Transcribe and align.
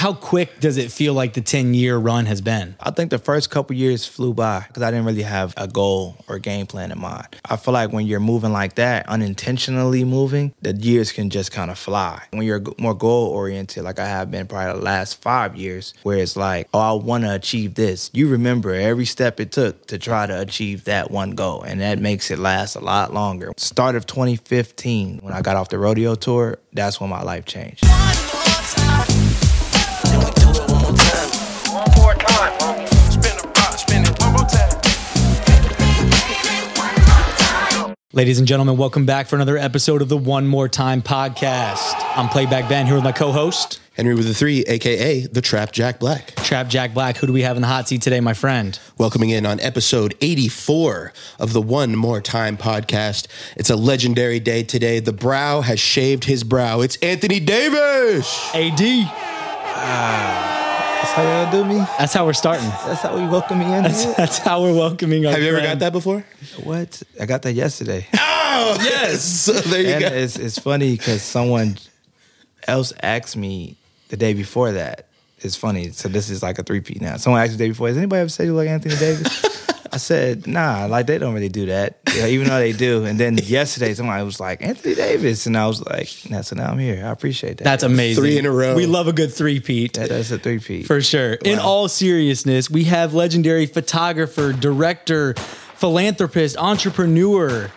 How 0.00 0.12
quick 0.12 0.60
does 0.60 0.76
it 0.76 0.92
feel 0.92 1.12
like 1.12 1.32
the 1.32 1.40
10 1.40 1.74
year 1.74 1.96
run 1.96 2.26
has 2.26 2.40
been? 2.40 2.76
I 2.78 2.92
think 2.92 3.10
the 3.10 3.18
first 3.18 3.50
couple 3.50 3.74
years 3.74 4.06
flew 4.06 4.32
by 4.32 4.64
because 4.68 4.84
I 4.84 4.92
didn't 4.92 5.06
really 5.06 5.22
have 5.22 5.52
a 5.56 5.66
goal 5.66 6.24
or 6.28 6.38
game 6.38 6.68
plan 6.68 6.92
in 6.92 7.00
mind. 7.00 7.26
I 7.44 7.56
feel 7.56 7.74
like 7.74 7.92
when 7.92 8.06
you're 8.06 8.20
moving 8.20 8.52
like 8.52 8.76
that, 8.76 9.08
unintentionally 9.08 10.04
moving, 10.04 10.54
the 10.62 10.72
years 10.72 11.10
can 11.10 11.30
just 11.30 11.50
kind 11.50 11.68
of 11.68 11.80
fly. 11.80 12.22
When 12.30 12.44
you're 12.44 12.62
more 12.78 12.94
goal 12.94 13.26
oriented, 13.30 13.82
like 13.82 13.98
I 13.98 14.06
have 14.06 14.30
been 14.30 14.46
probably 14.46 14.78
the 14.78 14.84
last 14.84 15.20
five 15.20 15.56
years, 15.56 15.94
where 16.04 16.18
it's 16.18 16.36
like, 16.36 16.68
oh, 16.72 16.78
I 16.78 16.92
want 16.92 17.24
to 17.24 17.34
achieve 17.34 17.74
this. 17.74 18.08
You 18.14 18.28
remember 18.28 18.72
every 18.72 19.04
step 19.04 19.40
it 19.40 19.50
took 19.50 19.86
to 19.88 19.98
try 19.98 20.28
to 20.28 20.40
achieve 20.40 20.84
that 20.84 21.10
one 21.10 21.32
goal, 21.32 21.62
and 21.62 21.80
that 21.80 21.98
makes 21.98 22.30
it 22.30 22.38
last 22.38 22.76
a 22.76 22.80
lot 22.80 23.12
longer. 23.12 23.52
Start 23.56 23.96
of 23.96 24.06
2015, 24.06 25.18
when 25.22 25.32
I 25.32 25.42
got 25.42 25.56
off 25.56 25.70
the 25.70 25.78
rodeo 25.80 26.14
tour, 26.14 26.58
that's 26.72 27.00
when 27.00 27.10
my 27.10 27.22
life 27.22 27.46
changed. 27.46 27.84
Ladies 38.14 38.38
and 38.38 38.48
gentlemen, 38.48 38.78
welcome 38.78 39.04
back 39.04 39.26
for 39.26 39.36
another 39.36 39.58
episode 39.58 40.00
of 40.00 40.08
the 40.08 40.16
One 40.16 40.46
More 40.46 40.66
Time 40.66 41.02
podcast. 41.02 41.92
I'm 42.16 42.30
Playback 42.30 42.66
Ben 42.66 42.86
here 42.86 42.94
with 42.94 43.04
my 43.04 43.12
co 43.12 43.32
host, 43.32 43.80
Henry 43.98 44.14
with 44.14 44.26
the 44.26 44.32
three, 44.32 44.60
aka 44.66 45.26
the 45.26 45.42
Trap 45.42 45.72
Jack 45.72 45.98
Black. 46.00 46.34
Trap 46.36 46.68
Jack 46.68 46.94
Black. 46.94 47.18
Who 47.18 47.26
do 47.26 47.34
we 47.34 47.42
have 47.42 47.56
in 47.56 47.60
the 47.60 47.68
hot 47.68 47.86
seat 47.86 48.00
today, 48.00 48.20
my 48.20 48.32
friend? 48.32 48.80
Welcoming 48.96 49.28
in 49.28 49.44
on 49.44 49.60
episode 49.60 50.14
84 50.22 51.12
of 51.38 51.52
the 51.52 51.60
One 51.60 51.96
More 51.96 52.22
Time 52.22 52.56
podcast. 52.56 53.26
It's 53.58 53.68
a 53.68 53.76
legendary 53.76 54.40
day 54.40 54.62
today. 54.62 55.00
The 55.00 55.12
brow 55.12 55.60
has 55.60 55.78
shaved 55.78 56.24
his 56.24 56.44
brow. 56.44 56.80
It's 56.80 56.96
Anthony 57.02 57.40
Davis. 57.40 58.50
AD. 58.54 58.80
Ah. 59.80 60.67
That's 61.00 61.12
how 61.12 61.22
y'all 61.22 61.50
do 61.52 61.64
me? 61.64 61.76
That's 61.98 62.12
how 62.12 62.26
we're 62.26 62.32
starting. 62.32 62.68
That's 62.68 63.02
how 63.02 63.16
we 63.16 63.26
welcome 63.26 63.58
me 63.60 63.66
in? 63.66 63.82
That's, 63.84 64.04
that's 64.16 64.38
how 64.38 64.62
we're 64.62 64.74
welcoming 64.74 65.24
our 65.26 65.32
Have 65.32 65.42
you 65.42 65.48
ever 65.48 65.58
got 65.58 65.64
friend. 65.66 65.80
that 65.82 65.92
before? 65.92 66.24
What? 66.64 67.02
I 67.20 67.26
got 67.26 67.42
that 67.42 67.52
yesterday. 67.54 68.06
Oh, 68.60 68.76
yes. 68.82 69.22
So 69.22 69.52
there 69.52 69.82
you 69.82 69.88
and 69.90 70.00
go. 70.00 70.06
it's 70.08 70.36
it's 70.36 70.58
funny 70.58 70.96
because 70.96 71.22
someone 71.22 71.76
else 72.66 72.92
asked 73.04 73.36
me 73.36 73.76
the 74.08 74.16
day 74.16 74.34
before 74.34 74.72
that. 74.72 75.06
It's 75.40 75.56
funny. 75.56 75.90
So 75.90 76.08
this 76.08 76.30
is 76.30 76.42
like 76.42 76.58
a 76.58 76.62
three 76.62 76.80
P 76.80 76.98
now. 77.00 77.16
Someone 77.16 77.42
asked 77.42 77.52
me 77.52 77.56
the 77.58 77.64
day 77.64 77.68
before, 77.70 77.88
has 77.88 77.96
anybody 77.96 78.20
ever 78.20 78.28
said 78.28 78.46
you 78.46 78.54
look 78.54 78.66
like 78.66 78.70
Anthony 78.72 78.96
Davis? 78.96 79.44
I 79.92 79.96
said, 79.96 80.46
nah, 80.46 80.86
like 80.86 81.06
they 81.06 81.18
don't 81.18 81.32
really 81.34 81.48
do 81.48 81.66
that. 81.66 81.98
Yeah, 82.14 82.26
even 82.26 82.48
though 82.48 82.58
they 82.58 82.72
do. 82.72 83.04
And 83.04 83.18
then 83.18 83.38
yesterday 83.42 83.94
somebody 83.94 84.22
was 84.22 84.38
like, 84.38 84.62
Anthony 84.62 84.94
Davis. 84.94 85.46
And 85.46 85.56
I 85.56 85.66
was 85.66 85.84
like, 85.84 86.10
nah, 86.28 86.42
so 86.42 86.56
now 86.56 86.70
I'm 86.70 86.78
here. 86.78 87.04
I 87.04 87.10
appreciate 87.10 87.58
that. 87.58 87.64
That's 87.64 87.82
amazing. 87.82 88.22
Three 88.22 88.38
in 88.38 88.46
a 88.46 88.50
row. 88.50 88.74
We 88.74 88.86
love 88.86 89.08
a 89.08 89.12
good 89.12 89.32
three 89.32 89.60
peat. 89.60 89.94
That, 89.94 90.08
that's 90.10 90.30
a 90.30 90.38
three 90.38 90.58
P. 90.58 90.82
For 90.82 91.00
sure. 91.00 91.34
In 91.34 91.58
all 91.58 91.88
seriousness, 91.88 92.70
we 92.70 92.84
have 92.84 93.14
legendary 93.14 93.66
photographer, 93.66 94.52
director, 94.52 95.34
philanthropist, 95.76 96.56
entrepreneur. 96.58 97.70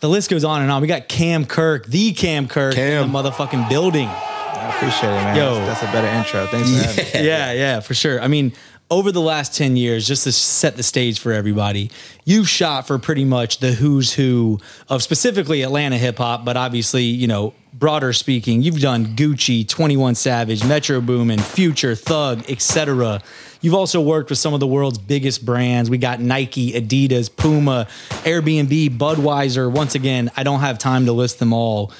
The 0.00 0.08
list 0.08 0.30
goes 0.30 0.44
on 0.44 0.62
and 0.62 0.70
on. 0.70 0.82
We 0.82 0.88
got 0.88 1.08
Cam 1.08 1.46
Kirk, 1.46 1.86
the 1.86 2.12
Cam 2.12 2.48
Kirk 2.48 2.74
Cam. 2.74 3.04
in 3.04 3.12
the 3.12 3.18
motherfucking 3.18 3.68
building. 3.68 4.10
I 4.66 4.76
appreciate 4.76 5.10
it, 5.10 5.22
man. 5.22 5.36
Yo. 5.36 5.54
That's, 5.54 5.80
that's 5.80 5.90
a 5.90 5.92
better 5.92 6.08
intro. 6.08 6.46
Thanks 6.46 6.70
for 6.70 6.86
having 6.86 7.22
me. 7.22 7.26
Yeah, 7.28 7.52
yeah, 7.52 7.80
for 7.80 7.94
sure. 7.94 8.20
I 8.20 8.28
mean, 8.28 8.52
over 8.90 9.10
the 9.10 9.20
last 9.20 9.54
10 9.56 9.76
years, 9.76 10.06
just 10.06 10.24
to 10.24 10.32
set 10.32 10.76
the 10.76 10.82
stage 10.82 11.18
for 11.18 11.32
everybody, 11.32 11.90
you've 12.24 12.48
shot 12.48 12.86
for 12.86 12.98
pretty 12.98 13.24
much 13.24 13.58
the 13.58 13.72
who's 13.72 14.14
who 14.14 14.60
of 14.88 15.02
specifically 15.02 15.62
Atlanta 15.62 15.98
hip 15.98 16.18
hop, 16.18 16.44
but 16.44 16.56
obviously, 16.56 17.02
you 17.02 17.26
know, 17.26 17.52
broader 17.72 18.12
speaking, 18.12 18.62
you've 18.62 18.80
done 18.80 19.16
Gucci, 19.16 19.68
21 19.68 20.14
Savage, 20.14 20.64
Metro 20.64 21.00
Boomin, 21.00 21.40
Future, 21.40 21.94
Thug, 21.94 22.48
etc. 22.48 23.20
You've 23.60 23.74
also 23.74 24.00
worked 24.00 24.30
with 24.30 24.38
some 24.38 24.54
of 24.54 24.60
the 24.60 24.66
world's 24.66 24.98
biggest 24.98 25.44
brands. 25.44 25.90
We 25.90 25.98
got 25.98 26.20
Nike, 26.20 26.72
Adidas, 26.72 27.34
Puma, 27.34 27.88
Airbnb, 28.24 28.96
Budweiser. 28.96 29.70
Once 29.70 29.94
again, 29.94 30.30
I 30.36 30.42
don't 30.42 30.60
have 30.60 30.78
time 30.78 31.06
to 31.06 31.12
list 31.12 31.38
them 31.38 31.52
all. 31.52 31.92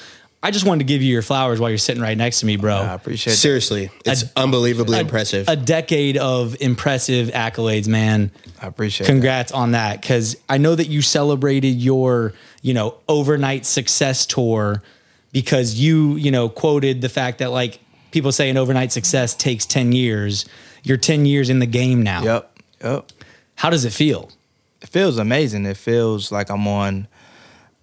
I 0.43 0.51
just 0.51 0.65
wanted 0.65 0.79
to 0.79 0.93
give 0.93 1.01
you 1.01 1.11
your 1.11 1.23
flowers 1.23 1.59
while 1.59 1.69
you're 1.69 1.77
sitting 1.79 2.01
right 2.01 2.17
next 2.17 2.41
to 2.41 2.45
me, 2.45 2.57
bro 2.57 2.75
I 2.75 2.93
appreciate 2.93 3.33
it. 3.33 3.37
Seriously, 3.37 3.89
it's 4.05 4.23
unbelievably 4.35 4.97
a- 4.97 5.01
impressive. 5.01 5.47
A 5.49 5.55
decade 5.55 6.17
of 6.17 6.55
impressive 6.61 7.29
accolades, 7.29 7.87
man. 7.87 8.31
I 8.61 8.67
appreciate 8.67 9.07
it. 9.07 9.11
Congrats 9.11 9.51
on 9.51 9.71
that 9.71 10.01
because 10.01 10.37
I 10.47 10.57
know 10.57 10.75
that 10.75 10.87
you 10.87 11.01
celebrated 11.01 11.75
your, 11.81 12.33
you 12.61 12.73
know, 12.73 12.95
overnight 13.09 13.65
success 13.65 14.25
tour 14.25 14.83
because 15.31 15.75
you, 15.75 16.15
you 16.15 16.31
know, 16.31 16.49
quoted 16.49 17.01
the 17.01 17.09
fact 17.09 17.39
that 17.39 17.51
like 17.51 17.79
people 18.11 18.31
say 18.31 18.49
an 18.49 18.57
overnight 18.57 18.91
success 18.91 19.33
takes 19.33 19.65
10 19.65 19.91
years. 19.91 20.45
You're 20.83 20.97
10 20.97 21.25
years 21.25 21.49
in 21.49 21.59
the 21.59 21.65
game 21.65 22.03
now. 22.03 22.23
Yep. 22.23 22.59
Yep. 22.83 23.11
How 23.55 23.69
does 23.69 23.85
it 23.85 23.91
feel? 23.93 24.31
it 24.79 24.89
feels 24.89 25.17
amazing. 25.17 25.65
It 25.65 25.77
feels 25.77 26.31
like 26.31 26.49
I'm 26.51 26.67
on. 26.67 27.07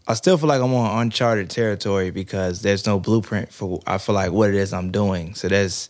I 0.07 0.15
still 0.15 0.37
feel 0.37 0.49
like 0.49 0.61
I'm 0.61 0.75
on 0.75 1.01
uncharted 1.01 1.49
territory 1.49 2.11
because 2.11 2.61
there's 2.61 2.87
no 2.87 3.01
blueprint 3.01 3.51
for. 3.53 3.81
I 3.87 3.99
feel 3.99 4.15
like 4.15 4.33
what 4.33 4.51
it 4.51 4.57
is 4.57 4.73
I'm 4.73 4.91
doing. 4.91 5.35
So 5.35 5.49
there's 5.49 5.89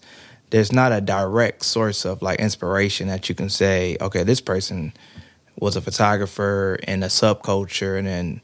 there's 0.50 0.70
not 0.70 0.92
a 0.92 1.00
direct 1.00 1.64
source 1.64 2.04
of 2.04 2.22
like 2.22 2.38
inspiration 2.38 3.08
that 3.08 3.28
you 3.28 3.34
can 3.34 3.50
say, 3.50 3.96
okay, 4.00 4.22
this 4.22 4.40
person 4.40 4.92
was 5.58 5.74
a 5.74 5.80
photographer 5.80 6.78
in 6.86 7.02
a 7.02 7.06
subculture 7.06 7.98
and 7.98 8.06
then 8.06 8.40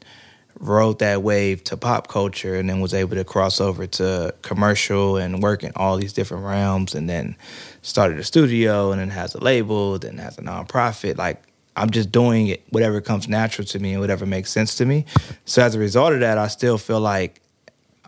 rode 0.59 0.99
that 0.99 1.23
wave 1.23 1.63
to 1.63 1.77
pop 1.77 2.07
culture 2.09 2.55
and 2.55 2.69
then 2.69 2.81
was 2.81 2.93
able 2.93 3.15
to 3.15 3.23
cross 3.23 3.61
over 3.61 3.87
to 3.87 4.33
commercial 4.41 5.15
and 5.15 5.41
work 5.41 5.63
in 5.63 5.71
all 5.77 5.95
these 5.95 6.11
different 6.11 6.43
realms 6.43 6.93
and 6.93 7.09
then 7.09 7.35
started 7.81 8.19
a 8.19 8.23
studio 8.23 8.91
and 8.91 8.99
then 8.99 9.09
has 9.09 9.33
a 9.33 9.39
label, 9.39 9.97
then 9.97 10.17
has 10.17 10.37
a 10.37 10.41
nonprofit. 10.41 11.17
Like 11.17 11.41
I'm 11.75 11.89
just 11.89 12.11
doing 12.11 12.47
it, 12.47 12.63
whatever 12.69 13.01
comes 13.01 13.27
natural 13.27 13.65
to 13.67 13.79
me 13.79 13.93
and 13.93 14.01
whatever 14.01 14.25
makes 14.25 14.51
sense 14.51 14.75
to 14.75 14.85
me. 14.85 15.05
So 15.45 15.63
as 15.63 15.75
a 15.75 15.79
result 15.79 16.13
of 16.13 16.19
that, 16.19 16.37
I 16.37 16.47
still 16.47 16.77
feel 16.77 16.99
like 16.99 17.41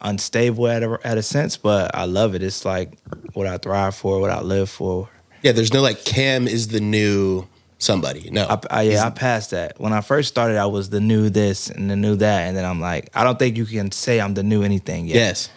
unstable 0.02 0.68
at 0.68 0.84
a, 0.84 1.00
at 1.04 1.18
a 1.18 1.24
sense, 1.24 1.56
but 1.58 1.96
I 1.96 2.06
love 2.06 2.36
it. 2.36 2.44
It's 2.44 2.66
like 2.66 2.98
what 3.34 3.48
I 3.48 3.58
thrive 3.58 3.96
for, 3.96 4.20
what 4.20 4.30
I 4.30 4.42
live 4.42 4.70
for. 4.70 5.10
yeah, 5.42 5.54
there's 5.54 5.74
no 5.74 5.82
like 5.82 6.04
Cam 6.04 6.48
is 6.48 6.68
the 6.68 6.82
new 6.82 7.48
somebody. 7.78 8.30
No. 8.32 8.46
I, 8.48 8.60
I, 8.70 8.82
yeah, 8.84 9.06
I 9.06 9.10
passed 9.10 9.52
that. 9.52 9.80
When 9.80 9.94
I 9.94 10.02
first 10.02 10.30
started, 10.30 10.58
I 10.58 10.66
was 10.66 10.90
the 10.90 11.00
new 11.00 11.30
this 11.30 11.70
and 11.70 11.90
the 11.90 11.96
new 11.96 12.16
that, 12.18 12.48
and 12.48 12.58
then 12.58 12.66
I'm 12.66 12.80
like, 12.80 13.10
I 13.14 13.24
don't 13.24 13.40
think 13.40 13.58
you 13.58 13.66
can 13.66 13.92
say 13.92 14.20
I'm 14.20 14.34
the 14.34 14.44
new 14.44 14.64
anything 14.64 15.08
yet. 15.08 15.16
yes. 15.16 15.50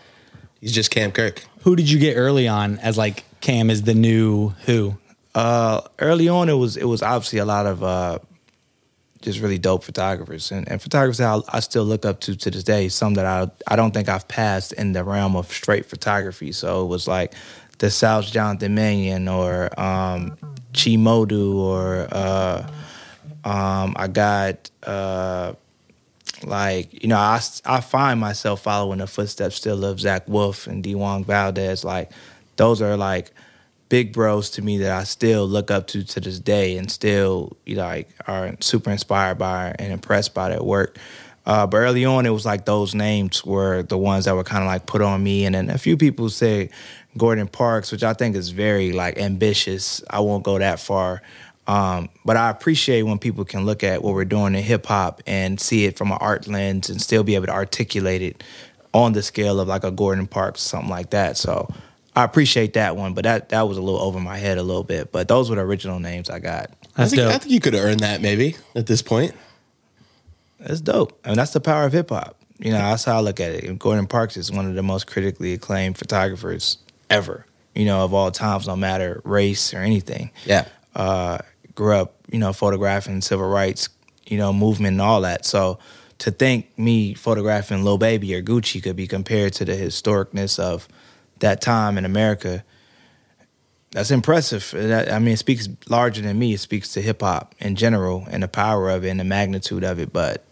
He's 0.60 0.72
just 0.72 0.90
Cam 0.90 1.12
Kirk. 1.12 1.44
Who 1.62 1.76
did 1.76 1.88
you 1.88 1.98
get 1.98 2.14
early 2.14 2.48
on 2.48 2.78
as 2.78 2.96
like 2.96 3.24
Cam 3.40 3.68
is 3.70 3.82
the 3.82 3.94
new 3.94 4.50
who? 4.64 4.96
Uh, 5.36 5.82
early 5.98 6.30
on, 6.30 6.48
it 6.48 6.54
was 6.54 6.78
it 6.78 6.86
was 6.86 7.02
obviously 7.02 7.38
a 7.40 7.44
lot 7.44 7.66
of 7.66 7.82
uh, 7.82 8.18
just 9.20 9.38
really 9.38 9.58
dope 9.58 9.84
photographers 9.84 10.50
and, 10.50 10.66
and 10.66 10.80
photographers 10.80 11.20
I, 11.20 11.40
I 11.54 11.60
still 11.60 11.84
look 11.84 12.06
up 12.06 12.20
to 12.20 12.34
to 12.36 12.50
this 12.50 12.64
day. 12.64 12.88
Some 12.88 13.12
that 13.14 13.26
I 13.26 13.50
I 13.70 13.76
don't 13.76 13.92
think 13.92 14.08
I've 14.08 14.26
passed 14.28 14.72
in 14.72 14.92
the 14.92 15.04
realm 15.04 15.36
of 15.36 15.52
straight 15.52 15.84
photography. 15.84 16.52
So 16.52 16.84
it 16.84 16.86
was 16.86 17.06
like 17.06 17.34
the 17.80 17.90
South 17.90 18.24
Jonathan 18.32 18.74
Mannion 18.74 19.28
or 19.28 19.78
um, 19.78 20.38
Chi 20.72 20.96
Modu 20.96 21.56
or 21.56 22.08
uh, 22.10 22.66
um, 23.44 23.94
I 23.98 24.08
got. 24.08 24.70
Uh, 24.82 25.52
like 26.44 27.02
you 27.02 27.08
know, 27.08 27.16
I, 27.16 27.40
I 27.64 27.80
find 27.80 28.20
myself 28.20 28.62
following 28.62 28.98
the 28.98 29.06
footsteps 29.06 29.56
still 29.56 29.84
of 29.86 30.00
Zach 30.00 30.28
Wolf 30.28 30.66
and 30.66 30.84
Diwang 30.84 31.24
Valdez. 31.24 31.82
Like 31.82 32.10
those 32.56 32.82
are 32.82 32.96
like 32.96 33.32
big 33.88 34.12
bros 34.12 34.50
to 34.50 34.62
me 34.62 34.78
that 34.78 34.90
I 34.90 35.04
still 35.04 35.46
look 35.46 35.70
up 35.70 35.86
to 35.88 36.04
to 36.04 36.20
this 36.20 36.38
day, 36.38 36.76
and 36.76 36.90
still 36.90 37.56
you 37.66 37.76
know 37.76 37.82
like 37.84 38.08
are 38.26 38.54
super 38.60 38.90
inspired 38.90 39.38
by 39.38 39.74
and 39.78 39.92
impressed 39.92 40.34
by 40.34 40.50
their 40.50 40.62
work. 40.62 40.98
Uh, 41.44 41.64
but 41.66 41.76
early 41.76 42.04
on, 42.04 42.26
it 42.26 42.30
was 42.30 42.44
like 42.44 42.64
those 42.64 42.94
names 42.94 43.44
were 43.44 43.82
the 43.84 43.96
ones 43.96 44.24
that 44.24 44.34
were 44.34 44.42
kind 44.42 44.64
of 44.64 44.66
like 44.66 44.86
put 44.86 45.00
on 45.00 45.22
me, 45.22 45.44
and 45.44 45.54
then 45.54 45.70
a 45.70 45.78
few 45.78 45.96
people 45.96 46.28
say 46.28 46.70
Gordon 47.16 47.48
Parks, 47.48 47.92
which 47.92 48.02
I 48.02 48.14
think 48.14 48.36
is 48.36 48.50
very 48.50 48.92
like 48.92 49.18
ambitious. 49.18 50.02
I 50.10 50.20
won't 50.20 50.44
go 50.44 50.58
that 50.58 50.80
far. 50.80 51.22
Um, 51.68 52.10
but 52.24 52.36
I 52.36 52.50
appreciate 52.50 53.02
when 53.02 53.18
people 53.18 53.44
can 53.44 53.66
look 53.66 53.82
at 53.82 54.02
what 54.02 54.14
we're 54.14 54.24
doing 54.24 54.54
in 54.54 54.62
hip 54.62 54.86
hop 54.86 55.20
and 55.26 55.60
see 55.60 55.84
it 55.84 55.98
from 55.98 56.12
an 56.12 56.18
art 56.20 56.46
lens 56.46 56.88
and 56.88 57.02
still 57.02 57.24
be 57.24 57.34
able 57.34 57.46
to 57.46 57.52
articulate 57.52 58.22
it 58.22 58.44
on 58.94 59.12
the 59.12 59.22
scale 59.22 59.58
of 59.58 59.66
like 59.66 59.82
a 59.82 59.90
Gordon 59.90 60.26
Parks, 60.26 60.62
something 60.62 60.88
like 60.88 61.10
that. 61.10 61.36
So 61.36 61.68
I 62.16 62.24
appreciate 62.24 62.72
that 62.72 62.96
one, 62.96 63.12
but 63.14 63.24
that 63.24 63.50
that 63.50 63.68
was 63.68 63.76
a 63.76 63.82
little 63.82 64.00
over 64.00 64.18
my 64.18 64.38
head 64.38 64.58
a 64.58 64.62
little 64.62 64.82
bit. 64.82 65.12
But 65.12 65.28
those 65.28 65.50
were 65.50 65.56
the 65.56 65.62
original 65.62 66.00
names 66.00 66.30
I 66.30 66.38
got. 66.38 66.70
I 66.96 67.02
That's 67.02 67.10
think, 67.14 67.22
I 67.22 67.38
think 67.38 67.52
you 67.52 67.60
could 67.60 67.74
have 67.74 67.84
earned 67.84 68.00
that 68.00 68.22
maybe 68.22 68.56
at 68.74 68.86
this 68.86 69.02
point. 69.02 69.34
That's 70.58 70.80
dope. 70.80 71.20
I 71.24 71.28
mean, 71.28 71.36
that's 71.36 71.52
the 71.52 71.60
power 71.60 71.84
of 71.84 71.92
hip 71.92 72.08
hop. 72.08 72.40
You 72.58 72.72
know, 72.72 72.78
that's 72.78 73.04
how 73.04 73.18
I 73.18 73.20
look 73.20 73.38
at 73.38 73.52
it. 73.52 73.78
Gordon 73.78 74.06
Parks 74.06 74.38
is 74.38 74.50
one 74.50 74.66
of 74.66 74.74
the 74.74 74.82
most 74.82 75.06
critically 75.06 75.52
acclaimed 75.52 75.98
photographers 75.98 76.78
ever. 77.10 77.44
You 77.74 77.84
know, 77.84 78.02
of 78.02 78.14
all 78.14 78.30
times, 78.30 78.66
no 78.66 78.74
matter 78.74 79.20
race 79.22 79.74
or 79.74 79.80
anything. 79.80 80.30
Yeah. 80.46 80.66
uh, 80.96 81.38
grew 81.74 81.94
up, 81.94 82.14
you 82.30 82.38
know, 82.38 82.52
photographing 82.52 83.20
civil 83.20 83.48
rights, 83.48 83.90
you 84.26 84.38
know, 84.38 84.52
movement 84.52 84.94
and 84.94 85.02
all 85.02 85.20
that. 85.20 85.44
So 85.44 85.78
to 86.18 86.30
think 86.30 86.76
me 86.78 87.14
photographing 87.14 87.84
Lil 87.84 87.98
Baby 87.98 88.34
or 88.34 88.42
Gucci 88.42 88.82
could 88.82 88.96
be 88.96 89.06
compared 89.06 89.52
to 89.54 89.64
the 89.66 89.74
historicness 89.74 90.58
of 90.58 90.88
that 91.40 91.60
time 91.60 91.98
in 91.98 92.04
America, 92.04 92.64
That's 93.92 94.10
impressive. 94.10 94.74
I 94.74 95.18
mean, 95.18 95.34
it 95.34 95.38
speaks 95.38 95.68
larger 95.88 96.20
than 96.20 96.38
me. 96.38 96.52
It 96.52 96.60
speaks 96.60 96.92
to 96.94 97.00
hip 97.00 97.22
hop 97.22 97.54
in 97.58 97.76
general 97.76 98.26
and 98.30 98.42
the 98.42 98.48
power 98.48 98.90
of 98.90 99.04
it 99.04 99.08
and 99.08 99.18
the 99.18 99.24
magnitude 99.24 99.84
of 99.84 99.98
it. 99.98 100.12
But 100.12 100.44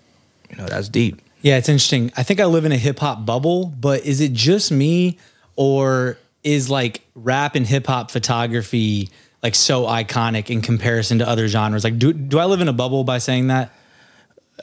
you 0.50 0.56
know, 0.56 0.66
that's 0.66 0.88
deep. 0.88 1.20
Yeah, 1.42 1.58
it's 1.58 1.68
interesting. 1.68 2.10
I 2.16 2.22
think 2.22 2.40
I 2.40 2.46
live 2.46 2.64
in 2.64 2.72
a 2.72 2.78
hip 2.78 2.98
hop 3.00 3.26
bubble, 3.26 3.66
but 3.66 4.06
is 4.06 4.20
it 4.22 4.32
just 4.32 4.72
me 4.72 5.18
or 5.56 6.16
is 6.42 6.70
like 6.70 7.02
rap 7.14 7.54
and 7.54 7.66
hip 7.66 7.86
hop 7.86 8.10
photography 8.10 9.10
like 9.42 9.54
so 9.54 9.84
iconic 9.84 10.48
in 10.48 10.62
comparison 10.62 11.18
to 11.18 11.28
other 11.28 11.46
genres? 11.48 11.84
Like 11.84 11.98
do 11.98 12.14
do 12.14 12.38
I 12.38 12.46
live 12.46 12.62
in 12.62 12.68
a 12.68 12.72
bubble 12.72 13.04
by 13.04 13.18
saying 13.18 13.48
that? 13.48 13.72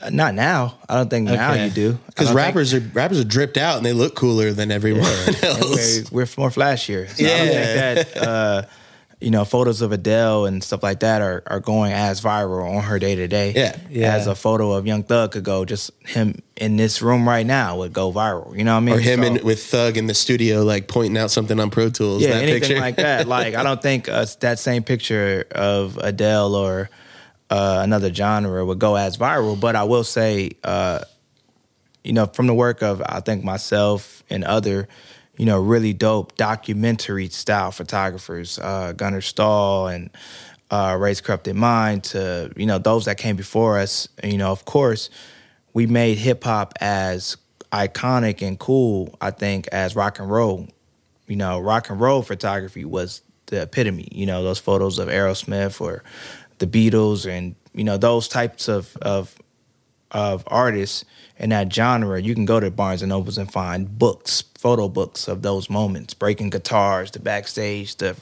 Uh, 0.00 0.10
Not 0.10 0.34
now. 0.34 0.78
I 0.88 0.96
don't 0.96 1.10
think 1.10 1.26
now 1.26 1.52
you 1.52 1.70
do. 1.70 1.92
Because 2.06 2.28
don't 2.28 2.36
think- 2.36 2.46
rappers 2.46 2.74
are 2.74 2.80
rappers 2.80 3.20
are 3.20 3.24
dripped 3.24 3.56
out 3.58 3.76
and 3.76 3.84
they 3.86 3.92
look 3.92 4.14
cooler 4.14 4.52
than 4.52 4.70
everyone 4.70 5.04
else. 5.42 6.10
we're, 6.10 6.24
we're 6.24 6.28
more 6.38 6.50
flashier. 6.50 7.08
So 7.08 7.24
I 7.24 7.28
don't 7.28 7.46
Yeah. 7.46 7.94
think 7.94 8.08
that 8.14 8.16
uh, 8.28 8.62
you 9.20 9.30
know 9.30 9.44
photos 9.44 9.82
of 9.82 9.92
Adele 9.92 10.46
and 10.46 10.64
stuff 10.64 10.82
like 10.82 11.00
that 11.00 11.22
are, 11.22 11.42
are 11.46 11.60
going 11.60 11.92
as 11.92 12.20
viral 12.20 12.76
on 12.76 12.82
her 12.84 12.98
day 12.98 13.14
to 13.16 13.28
day. 13.28 13.52
Yeah. 13.54 13.76
Yeah. 13.90 14.14
As 14.14 14.26
a 14.26 14.34
photo 14.34 14.72
of 14.72 14.86
Young 14.86 15.02
Thug 15.04 15.32
could 15.32 15.44
go, 15.44 15.64
just 15.64 15.90
him 16.06 16.40
in 16.56 16.76
this 16.76 17.02
room 17.02 17.28
right 17.28 17.46
now 17.46 17.76
would 17.76 17.92
go 17.92 18.10
viral. 18.12 18.56
You 18.56 18.64
know 18.64 18.72
what 18.72 18.78
I 18.78 18.84
mean? 18.84 18.94
Or 18.96 18.98
him 18.98 19.20
So- 19.20 19.26
in, 19.26 19.44
with 19.44 19.62
Thug 19.64 19.96
in 19.98 20.06
the 20.08 20.14
studio, 20.14 20.62
like 20.64 20.88
pointing 20.88 21.16
out 21.18 21.30
something 21.30 21.60
on 21.60 21.70
Pro 21.70 21.90
Tools. 21.90 22.22
yeah, 22.22 22.30
that 22.30 22.42
anything 22.42 22.60
picture. 22.62 22.80
like 22.80 22.96
that. 22.96 23.28
Like 23.28 23.54
I 23.54 23.62
don't 23.62 23.80
think 23.90 24.08
uh, 24.08 24.26
that 24.40 24.58
same 24.58 24.82
picture 24.82 25.44
of 25.52 25.98
Adele 25.98 26.54
or 26.56 26.90
uh, 27.52 27.80
another 27.82 28.12
genre 28.12 28.64
would 28.64 28.78
go 28.78 28.96
as 28.96 29.18
viral. 29.18 29.60
But 29.60 29.76
I 29.76 29.84
will 29.84 30.04
say, 30.04 30.52
uh, 30.64 31.00
you 32.02 32.14
know, 32.14 32.24
from 32.26 32.46
the 32.46 32.54
work 32.54 32.82
of 32.82 33.02
I 33.04 33.20
think 33.20 33.44
myself 33.44 34.24
and 34.30 34.42
other, 34.42 34.88
you 35.36 35.44
know, 35.44 35.60
really 35.60 35.92
dope 35.92 36.36
documentary 36.36 37.28
style 37.28 37.70
photographers, 37.70 38.58
uh, 38.58 38.92
Gunner 38.92 39.20
Stahl 39.20 39.88
and 39.88 40.08
uh, 40.70 40.96
Race 40.98 41.20
Corrupted 41.20 41.54
Mind, 41.54 42.04
to 42.04 42.50
you 42.56 42.64
know 42.64 42.78
those 42.78 43.04
that 43.04 43.18
came 43.18 43.36
before 43.36 43.78
us. 43.78 44.08
You 44.24 44.38
know, 44.38 44.50
of 44.50 44.64
course, 44.64 45.10
we 45.74 45.86
made 45.86 46.16
hip 46.16 46.44
hop 46.44 46.72
as 46.80 47.36
iconic 47.70 48.40
and 48.40 48.58
cool. 48.58 49.14
I 49.20 49.30
think 49.30 49.68
as 49.68 49.94
rock 49.94 50.18
and 50.18 50.30
roll 50.30 50.68
you 51.26 51.36
know, 51.36 51.60
rock 51.60 51.88
and 51.88 52.00
roll 52.00 52.22
photography 52.22 52.84
was 52.84 53.22
the 53.46 53.62
epitome. 53.62 54.08
You 54.12 54.26
know, 54.26 54.42
those 54.42 54.58
photos 54.58 54.98
of 54.98 55.08
Aerosmith 55.08 55.80
or 55.80 56.02
the 56.62 56.66
Beatles 56.90 57.28
and 57.28 57.56
you 57.74 57.82
know 57.82 57.96
those 57.96 58.28
types 58.28 58.68
of 58.68 58.96
of 59.02 59.34
of 60.12 60.44
artists 60.46 61.04
in 61.38 61.50
that 61.50 61.72
genre. 61.72 62.20
You 62.22 62.34
can 62.34 62.44
go 62.44 62.60
to 62.60 62.70
Barnes 62.70 63.02
and 63.02 63.08
Nobles 63.08 63.36
and 63.36 63.50
find 63.50 63.98
books, 63.98 64.44
photo 64.56 64.88
books 64.88 65.26
of 65.26 65.42
those 65.42 65.68
moments, 65.68 66.14
breaking 66.14 66.50
guitars, 66.50 67.10
the 67.10 67.18
backstage, 67.18 67.96
the 67.96 68.16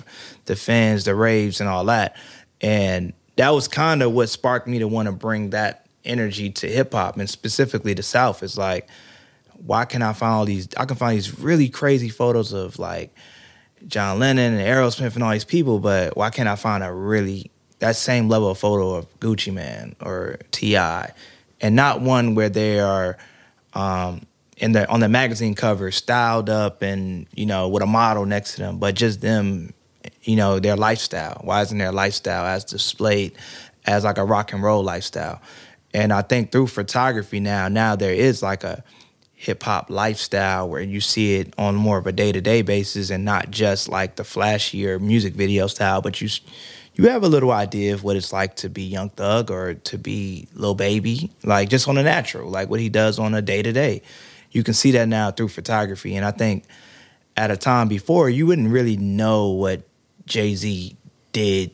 the 0.47 0.57
fans, 0.57 1.05
the 1.05 1.15
raves, 1.15 1.61
and 1.61 1.69
all 1.69 1.85
that. 1.85 2.17
And 2.63 3.13
that 3.37 3.51
was 3.51 3.69
kind 3.69 4.03
of 4.03 4.13
what 4.13 4.29
sparked 4.31 4.67
me 4.67 4.79
to 4.79 4.89
want 4.89 5.07
to 5.07 5.13
bring 5.13 5.51
that 5.51 5.87
energy 6.03 6.49
to 6.51 6.67
hip 6.67 6.95
hop 6.95 7.19
and 7.19 7.29
specifically 7.29 7.93
the 7.93 8.03
South. 8.03 8.43
Is 8.43 8.57
like 8.57 8.89
why 9.67 9.85
can 9.85 10.01
I 10.01 10.15
find 10.15 10.33
all 10.33 10.45
these? 10.47 10.69
I 10.79 10.87
can 10.87 10.97
find 10.97 11.15
these 11.15 11.39
really 11.39 11.69
crazy 11.69 12.09
photos 12.09 12.55
of 12.55 12.79
like 12.79 13.15
John 13.87 14.19
Lennon 14.19 14.55
and 14.55 14.67
Aerosmith 14.67 15.15
and 15.15 15.23
all 15.23 15.33
these 15.33 15.45
people, 15.45 15.79
but 15.79 16.17
why 16.17 16.31
can't 16.31 16.49
I 16.49 16.57
find 16.57 16.83
a 16.83 16.91
really 16.91 17.51
that 17.81 17.97
same 17.97 18.29
level 18.29 18.51
of 18.51 18.59
photo 18.59 18.95
of 18.95 19.21
Gucci 19.21 19.53
Mane 19.53 19.97
or 20.01 20.39
T.I., 20.53 21.13
and 21.61 21.77
not 21.77 22.01
one 22.01 22.35
where 22.35 22.49
they 22.49 22.81
are 22.81 23.19
um, 23.75 24.27
in 24.57 24.73
the 24.73 24.89
on 24.89 25.01
the 25.01 25.09
magazine 25.09 25.55
cover, 25.55 25.91
styled 25.91 26.49
up 26.49 26.83
and 26.83 27.27
you 27.35 27.47
know 27.47 27.69
with 27.69 27.83
a 27.83 27.87
model 27.87 28.25
next 28.25 28.55
to 28.55 28.63
them, 28.63 28.79
but 28.79 28.95
just 28.95 29.21
them, 29.21 29.75
you 30.23 30.37
know, 30.37 30.59
their 30.59 30.77
lifestyle. 30.77 31.41
Why 31.43 31.63
isn't 31.63 31.77
their 31.77 31.93
lifestyle 31.93 32.47
as 32.47 32.65
displayed 32.65 33.33
as 33.87 34.05
like 34.05 34.19
a 34.19 34.25
rock 34.25 34.53
and 34.53 34.63
roll 34.63 34.83
lifestyle? 34.83 35.41
And 35.93 36.13
I 36.13 36.23
think 36.23 36.53
through 36.53 36.69
photography 36.69 37.41
now, 37.41 37.69
now 37.69 37.97
there 37.97 38.15
is 38.15 38.43
like 38.43 38.63
a 38.63 38.85
hip 39.35 39.63
hop 39.63 39.89
lifestyle 39.89 40.69
where 40.69 40.83
you 40.83 41.01
see 41.01 41.37
it 41.37 41.55
on 41.57 41.75
more 41.75 41.97
of 41.97 42.07
a 42.07 42.13
day 42.13 42.31
to 42.31 42.41
day 42.41 42.61
basis 42.63 43.11
and 43.11 43.25
not 43.25 43.51
just 43.51 43.89
like 43.89 44.17
the 44.17 44.23
flashier 44.23 45.01
music 45.01 45.35
video 45.35 45.67
style, 45.67 46.03
but 46.03 46.21
you 46.21 46.29
you 46.95 47.09
have 47.09 47.23
a 47.23 47.29
little 47.29 47.53
idea 47.53 47.95
of 47.95 48.05
what 48.05 48.17
it's 48.17 48.33
like 48.33 48.57
to 48.57 48.69
be 48.69 48.83
Young 48.83 49.11
Thug 49.11 49.51
or 49.51 49.75
to 49.75 49.99
be 49.99 50.49
Lil 50.55 50.75
Baby, 50.75 51.31
like 51.45 51.69
just 51.69 51.89
on 51.89 51.97
a 51.99 52.03
natural, 52.03 52.51
like 52.51 52.69
what 52.69 52.81
he 52.81 52.89
does 52.89 53.19
on 53.19 53.35
a 53.35 53.43
day 53.43 53.63
to 53.63 53.73
day. 53.73 54.03
You 54.51 54.63
can 54.65 54.75
see 54.75 54.91
that 54.93 55.09
now 55.09 55.31
through 55.31 55.49
photography, 55.49 56.17
and 56.17 56.25
I 56.25 56.33
think 56.33 56.65
at 57.37 57.51
a 57.51 57.57
time 57.57 57.89
before 57.89 58.29
you 58.29 58.47
wouldn't 58.47 58.71
really 58.71 58.97
know 58.97 59.49
what 59.51 59.83
Jay 60.27 60.55
Z 60.55 60.97
did 61.33 61.71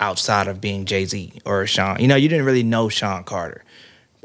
outside 0.00 0.48
of 0.48 0.60
being 0.60 0.84
Jay 0.84 1.04
Z 1.04 1.40
or 1.44 1.66
Sean. 1.66 2.00
You 2.00 2.08
know, 2.08 2.16
you 2.16 2.28
didn't 2.28 2.46
really 2.46 2.62
know 2.62 2.88
Sean 2.88 3.24
Carter. 3.24 3.64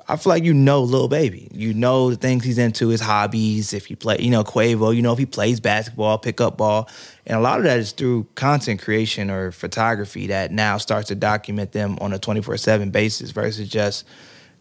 I 0.08 0.18
feel 0.18 0.32
like 0.32 0.44
you 0.44 0.54
know 0.54 0.82
little 0.82 1.08
Baby. 1.08 1.48
You 1.52 1.74
know 1.74 2.12
the 2.12 2.16
things 2.16 2.44
he's 2.44 2.58
into, 2.58 2.90
his 2.90 3.02
hobbies. 3.02 3.74
If 3.74 3.88
he 3.88 3.96
play, 3.96 4.18
you 4.20 4.30
know 4.30 4.44
Quavo. 4.44 4.96
You 4.96 5.02
know 5.02 5.14
if 5.14 5.20
he 5.20 5.26
plays 5.26 5.60
basketball, 5.60 6.18
pick 6.18 6.40
up 6.42 6.58
ball, 6.58 6.90
and 7.26 7.38
a 7.38 7.42
lot 7.42 7.58
of 7.58 7.64
that 7.64 7.80
is 7.80 7.92
through 7.92 8.28
content 8.36 8.82
creation 8.82 9.32
or 9.32 9.52
photography 9.52 10.28
that 10.28 10.52
now 10.52 10.78
starts 10.78 11.08
to 11.08 11.16
document 11.16 11.72
them 11.72 11.98
on 12.02 12.14
a 12.14 12.20
twenty 12.20 12.42
four 12.42 12.58
seven 12.58 12.92
basis 12.92 13.32
versus 13.32 13.68
just 13.68 14.06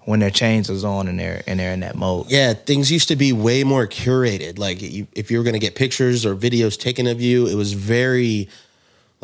when 0.06 0.20
their 0.20 0.30
chains 0.30 0.68
is 0.68 0.84
on 0.84 1.08
and 1.08 1.18
they're 1.18 1.42
and 1.46 1.60
they're 1.60 1.72
in 1.72 1.80
that 1.80 1.96
mode. 1.96 2.30
Yeah, 2.30 2.54
things 2.54 2.90
used 2.90 3.08
to 3.08 3.16
be 3.16 3.32
way 3.32 3.64
more 3.64 3.86
curated. 3.86 4.58
Like 4.58 4.80
you, 4.80 5.06
if 5.12 5.30
you 5.30 5.38
were 5.38 5.44
going 5.44 5.54
to 5.54 5.60
get 5.60 5.74
pictures 5.74 6.24
or 6.24 6.34
videos 6.34 6.78
taken 6.78 7.06
of 7.06 7.20
you, 7.20 7.46
it 7.46 7.54
was 7.54 7.72
very 7.72 8.48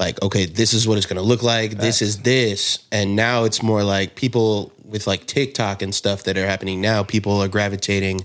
like, 0.00 0.20
okay, 0.22 0.46
this 0.46 0.72
is 0.72 0.88
what 0.88 0.96
it's 0.96 1.06
going 1.06 1.18
to 1.18 1.22
look 1.22 1.42
like. 1.42 1.72
This 1.72 2.00
is 2.00 2.22
this, 2.22 2.78
and 2.90 3.14
now 3.14 3.44
it's 3.44 3.62
more 3.62 3.84
like 3.84 4.16
people 4.16 4.72
with 4.84 5.06
like 5.06 5.26
TikTok 5.26 5.82
and 5.82 5.94
stuff 5.94 6.24
that 6.24 6.36
are 6.38 6.46
happening 6.46 6.80
now. 6.80 7.02
People 7.04 7.40
are 7.40 7.48
gravitating 7.48 8.22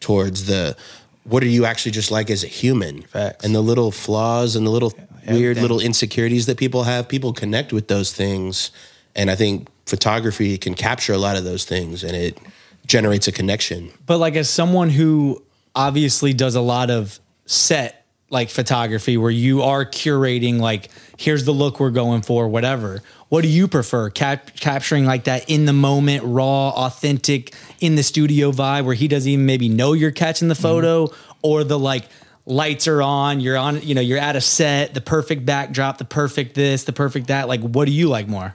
towards 0.00 0.44
the 0.44 0.76
what 1.24 1.42
are 1.42 1.46
you 1.46 1.64
actually 1.64 1.92
just 1.92 2.10
like 2.10 2.28
as 2.28 2.44
a 2.44 2.46
human, 2.46 3.02
Facts. 3.02 3.42
and 3.42 3.54
the 3.54 3.62
little 3.62 3.90
flaws 3.90 4.54
and 4.54 4.66
the 4.66 4.70
little 4.70 4.92
weird 5.26 5.56
everything. 5.56 5.62
little 5.62 5.80
insecurities 5.80 6.44
that 6.44 6.58
people 6.58 6.84
have. 6.84 7.08
People 7.08 7.32
connect 7.32 7.72
with 7.72 7.88
those 7.88 8.12
things, 8.12 8.70
and 9.16 9.30
I 9.30 9.34
think 9.34 9.68
photography 9.86 10.58
can 10.58 10.74
capture 10.74 11.14
a 11.14 11.18
lot 11.18 11.38
of 11.38 11.44
those 11.44 11.64
things, 11.64 12.04
and 12.04 12.14
it 12.14 12.38
generates 12.86 13.26
a 13.26 13.32
connection. 13.32 13.90
But 14.04 14.18
like 14.18 14.36
as 14.36 14.50
someone 14.50 14.90
who 14.90 15.42
obviously 15.74 16.34
does 16.34 16.54
a 16.54 16.60
lot 16.60 16.90
of 16.90 17.18
set 17.46 18.03
like 18.30 18.50
photography 18.50 19.16
where 19.16 19.30
you 19.30 19.62
are 19.62 19.84
curating 19.84 20.58
like 20.58 20.88
here's 21.16 21.44
the 21.44 21.52
look 21.52 21.78
we're 21.78 21.90
going 21.90 22.22
for 22.22 22.48
whatever. 22.48 23.00
What 23.28 23.42
do 23.42 23.48
you 23.48 23.68
prefer? 23.68 24.10
Cap- 24.10 24.56
capturing 24.56 25.06
like 25.06 25.24
that 25.24 25.48
in 25.48 25.66
the 25.66 25.72
moment 25.72 26.24
raw 26.24 26.70
authentic 26.70 27.54
in 27.80 27.94
the 27.94 28.02
studio 28.02 28.52
vibe 28.52 28.84
where 28.84 28.94
he 28.94 29.08
doesn't 29.08 29.30
even 29.30 29.46
maybe 29.46 29.68
know 29.68 29.92
you're 29.92 30.10
catching 30.10 30.48
the 30.48 30.54
photo 30.54 31.10
or 31.42 31.64
the 31.64 31.78
like 31.78 32.06
lights 32.46 32.86
are 32.88 33.02
on, 33.02 33.40
you're 33.40 33.56
on, 33.56 33.82
you 33.82 33.94
know, 33.94 34.00
you're 34.00 34.18
at 34.18 34.36
a 34.36 34.40
set, 34.40 34.94
the 34.94 35.00
perfect 35.00 35.46
backdrop, 35.46 35.98
the 35.98 36.04
perfect 36.04 36.54
this, 36.54 36.84
the 36.84 36.92
perfect 36.92 37.28
that. 37.28 37.48
Like 37.48 37.60
what 37.60 37.86
do 37.86 37.92
you 37.92 38.08
like 38.08 38.28
more? 38.28 38.54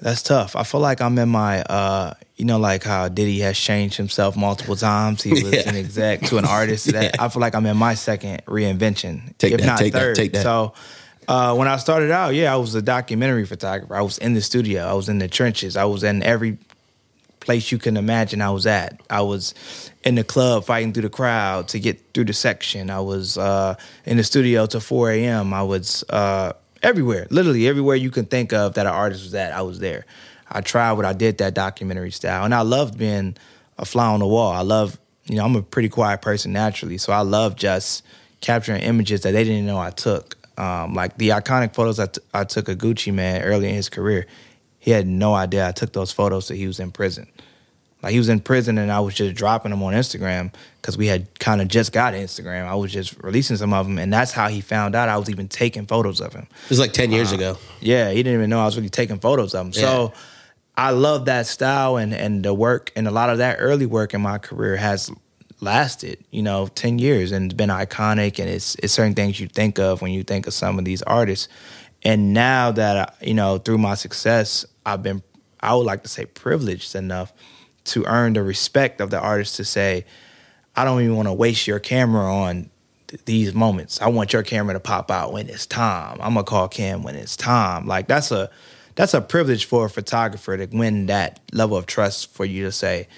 That's 0.00 0.22
tough. 0.22 0.54
I 0.54 0.64
feel 0.64 0.80
like 0.80 1.00
I'm 1.00 1.18
in 1.18 1.28
my, 1.28 1.62
uh, 1.62 2.14
you 2.36 2.44
know, 2.44 2.58
like 2.58 2.82
how 2.82 3.08
Diddy 3.08 3.38
has 3.40 3.56
changed 3.56 3.96
himself 3.96 4.36
multiple 4.36 4.74
times. 4.76 5.22
He 5.22 5.30
was 5.30 5.42
Yeah. 5.52 5.68
an 5.68 5.76
exec 5.76 6.22
to 6.22 6.38
an 6.38 6.44
artist. 6.44 6.86
That 6.92 7.20
I 7.20 7.28
feel 7.28 7.40
like 7.40 7.54
I'm 7.54 7.66
in 7.66 7.76
my 7.76 7.94
second 7.94 8.42
reinvention, 8.46 9.36
Take 9.38 9.52
if 9.52 9.60
that, 9.60 9.66
not 9.66 9.78
take 9.78 9.92
that, 9.92 9.98
third. 10.00 10.16
take 10.16 10.32
that. 10.32 10.42
So 10.42 10.74
uh, 11.28 11.54
when 11.54 11.68
I 11.68 11.76
started 11.76 12.10
out, 12.10 12.34
yeah, 12.34 12.52
I 12.52 12.56
was 12.56 12.74
a 12.74 12.82
documentary 12.82 13.46
photographer. 13.46 13.94
I 13.96 14.02
was 14.02 14.18
in 14.18 14.34
the 14.34 14.42
studio. 14.42 14.84
I 14.84 14.94
was 14.94 15.08
in 15.08 15.18
the 15.18 15.28
trenches. 15.28 15.76
I 15.76 15.84
was 15.84 16.02
in 16.02 16.22
every 16.22 16.58
place 17.40 17.70
you 17.70 17.78
can 17.78 17.96
imagine 17.96 18.40
I 18.42 18.50
was 18.50 18.66
at. 18.66 19.00
I 19.10 19.20
was 19.20 19.54
in 20.02 20.14
the 20.16 20.24
club 20.24 20.64
fighting 20.64 20.92
through 20.92 21.02
the 21.02 21.10
crowd 21.10 21.68
to 21.68 21.78
get 21.78 22.00
through 22.14 22.24
the 22.24 22.32
section. 22.32 22.90
I 22.90 23.00
was 23.00 23.38
uh, 23.38 23.74
in 24.06 24.16
the 24.16 24.24
studio 24.24 24.66
till 24.66 24.80
4 24.80 25.10
a.m. 25.12 25.52
I 25.54 25.62
was 25.62 26.04
uh, 26.10 26.52
everywhere, 26.82 27.26
literally 27.30 27.68
everywhere 27.68 27.96
you 27.96 28.10
can 28.10 28.24
think 28.26 28.52
of 28.52 28.74
that 28.74 28.86
an 28.86 28.92
artist 28.92 29.22
was 29.24 29.34
at, 29.34 29.52
I 29.52 29.62
was 29.62 29.78
there. 29.78 30.04
I 30.54 30.60
tried 30.60 30.92
what 30.92 31.04
I 31.04 31.12
did 31.12 31.38
that 31.38 31.54
documentary 31.54 32.12
style, 32.12 32.44
and 32.44 32.54
I 32.54 32.62
loved 32.62 32.96
being 32.96 33.36
a 33.76 33.84
fly 33.84 34.06
on 34.06 34.20
the 34.20 34.26
wall. 34.26 34.52
I 34.52 34.62
love, 34.62 34.98
you 35.24 35.36
know, 35.36 35.44
I'm 35.44 35.56
a 35.56 35.62
pretty 35.62 35.88
quiet 35.88 36.22
person 36.22 36.52
naturally, 36.52 36.96
so 36.96 37.12
I 37.12 37.20
love 37.20 37.56
just 37.56 38.04
capturing 38.40 38.82
images 38.82 39.22
that 39.22 39.32
they 39.32 39.42
didn't 39.42 39.66
know 39.66 39.78
I 39.78 39.90
took. 39.90 40.36
Um, 40.56 40.94
like 40.94 41.18
the 41.18 41.30
iconic 41.30 41.74
photos 41.74 41.98
I, 41.98 42.06
t- 42.06 42.20
I 42.32 42.44
took 42.44 42.68
of 42.68 42.78
Gucci 42.78 43.12
Mane 43.12 43.42
early 43.42 43.68
in 43.68 43.74
his 43.74 43.88
career, 43.88 44.26
he 44.78 44.92
had 44.92 45.06
no 45.06 45.34
idea 45.34 45.66
I 45.66 45.72
took 45.72 45.92
those 45.92 46.12
photos 46.12 46.46
till 46.46 46.56
he 46.56 46.68
was 46.68 46.78
in 46.78 46.92
prison. 46.92 47.26
Like 48.04 48.12
he 48.12 48.18
was 48.18 48.28
in 48.28 48.38
prison 48.38 48.76
and 48.76 48.92
I 48.92 49.00
was 49.00 49.14
just 49.14 49.34
dropping 49.34 49.70
them 49.70 49.82
on 49.82 49.94
Instagram 49.94 50.52
because 50.76 50.98
we 50.98 51.06
had 51.06 51.36
kind 51.40 51.62
of 51.62 51.68
just 51.68 51.90
got 51.90 52.12
Instagram. 52.12 52.66
I 52.66 52.74
was 52.74 52.92
just 52.92 53.20
releasing 53.22 53.56
some 53.56 53.72
of 53.72 53.86
them, 53.86 53.98
and 53.98 54.12
that's 54.12 54.30
how 54.30 54.48
he 54.48 54.60
found 54.60 54.94
out 54.94 55.08
I 55.08 55.16
was 55.16 55.30
even 55.30 55.48
taking 55.48 55.86
photos 55.86 56.20
of 56.20 56.34
him. 56.34 56.46
It 56.64 56.68
was 56.68 56.78
like 56.78 56.92
10 56.92 57.10
years 57.10 57.32
ago. 57.32 57.56
Yeah, 57.80 58.10
he 58.10 58.22
didn't 58.22 58.34
even 58.34 58.50
know 58.50 58.60
I 58.60 58.66
was 58.66 58.76
really 58.76 58.90
taking 58.90 59.18
photos 59.18 59.54
of 59.54 59.66
him. 59.66 59.72
So 59.72 60.12
I 60.76 60.90
love 60.90 61.26
that 61.26 61.46
style 61.46 61.96
and 61.96 62.12
and 62.12 62.44
the 62.44 62.52
work 62.52 62.92
and 62.96 63.06
a 63.06 63.10
lot 63.10 63.30
of 63.30 63.38
that 63.38 63.56
early 63.60 63.86
work 63.86 64.14
in 64.14 64.20
my 64.20 64.38
career 64.38 64.76
has 64.76 65.10
lasted, 65.60 66.22
you 66.30 66.42
know, 66.42 66.66
10 66.66 66.98
years 66.98 67.32
and 67.32 67.46
it's 67.46 67.54
been 67.54 67.70
iconic 67.70 68.38
and 68.38 68.48
it's 68.48 68.74
it's 68.76 68.92
certain 68.92 69.14
things 69.14 69.38
you 69.38 69.48
think 69.48 69.78
of 69.78 70.02
when 70.02 70.12
you 70.12 70.22
think 70.24 70.46
of 70.46 70.54
some 70.54 70.78
of 70.78 70.84
these 70.84 71.02
artists. 71.02 71.48
And 72.02 72.34
now 72.34 72.70
that 72.72 72.96
I, 73.08 73.24
you 73.24 73.34
know, 73.34 73.58
through 73.58 73.78
my 73.78 73.94
success, 73.94 74.66
I've 74.84 75.02
been 75.02 75.22
I 75.60 75.74
would 75.74 75.86
like 75.86 76.02
to 76.02 76.08
say 76.08 76.26
privileged 76.26 76.94
enough 76.94 77.32
to 77.84 78.04
earn 78.06 78.32
the 78.32 78.42
respect 78.42 79.00
of 79.00 79.10
the 79.10 79.20
artist 79.20 79.56
to 79.56 79.64
say, 79.64 80.04
I 80.76 80.84
don't 80.84 81.00
even 81.02 81.16
want 81.16 81.28
to 81.28 81.32
waste 81.32 81.66
your 81.66 81.78
camera 81.78 82.32
on 82.34 82.70
th- 83.08 83.24
these 83.24 83.54
moments. 83.54 84.00
I 84.00 84.08
want 84.08 84.32
your 84.32 84.42
camera 84.42 84.74
to 84.74 84.80
pop 84.80 85.10
out 85.10 85.32
when 85.32 85.48
it's 85.48 85.66
time. 85.66 86.18
I'm 86.20 86.34
gonna 86.34 86.44
call 86.44 86.68
Cam 86.68 87.02
when 87.02 87.14
it's 87.14 87.36
time. 87.36 87.86
Like 87.86 88.08
that's 88.08 88.30
a 88.30 88.50
that's 88.94 89.14
a 89.14 89.20
privilege 89.20 89.64
for 89.64 89.86
a 89.86 89.90
photographer 89.90 90.56
to 90.56 90.66
win 90.76 91.06
that 91.06 91.40
level 91.52 91.76
of 91.76 91.86
trust 91.86 92.32
for 92.32 92.44
you 92.44 92.64
to 92.64 92.72
say, 92.72 93.08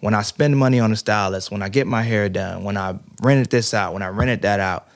when 0.00 0.14
I 0.14 0.22
spend 0.22 0.56
money 0.58 0.80
on 0.80 0.92
a 0.92 0.96
stylist, 0.96 1.50
when 1.50 1.62
I 1.62 1.68
get 1.68 1.86
my 1.86 2.02
hair 2.02 2.28
done, 2.28 2.62
when 2.62 2.76
I 2.76 2.98
rented 3.22 3.50
this 3.50 3.72
out, 3.72 3.94
when 3.94 4.02
I 4.02 4.08
rented 4.08 4.42
that 4.42 4.60
out, 4.60 4.86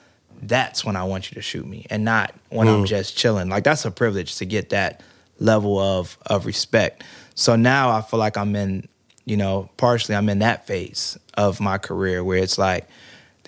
that's 0.41 0.85
when 0.85 0.95
I 0.95 1.03
want 1.03 1.31
you 1.31 1.35
to 1.35 1.41
shoot 1.41 1.65
me, 1.65 1.85
and 1.89 2.05
not 2.05 2.33
when 2.49 2.67
I'm 2.67 2.79
hmm. 2.79 2.85
just 2.85 3.17
chilling. 3.17 3.49
Like 3.49 3.63
that's 3.63 3.85
a 3.85 3.91
privilege 3.91 4.35
to 4.37 4.45
get 4.45 4.69
that 4.69 5.01
level 5.39 5.79
of 5.79 6.17
of 6.25 6.45
respect. 6.45 7.03
So 7.35 7.55
now 7.55 7.89
I 7.89 8.01
feel 8.01 8.19
like 8.19 8.37
I'm 8.37 8.55
in, 8.55 8.87
you 9.25 9.35
know, 9.35 9.69
partially 9.77 10.15
I'm 10.15 10.29
in 10.29 10.39
that 10.39 10.67
phase 10.67 11.17
of 11.35 11.59
my 11.59 11.77
career 11.77 12.23
where 12.23 12.37
it's 12.37 12.57
like 12.57 12.87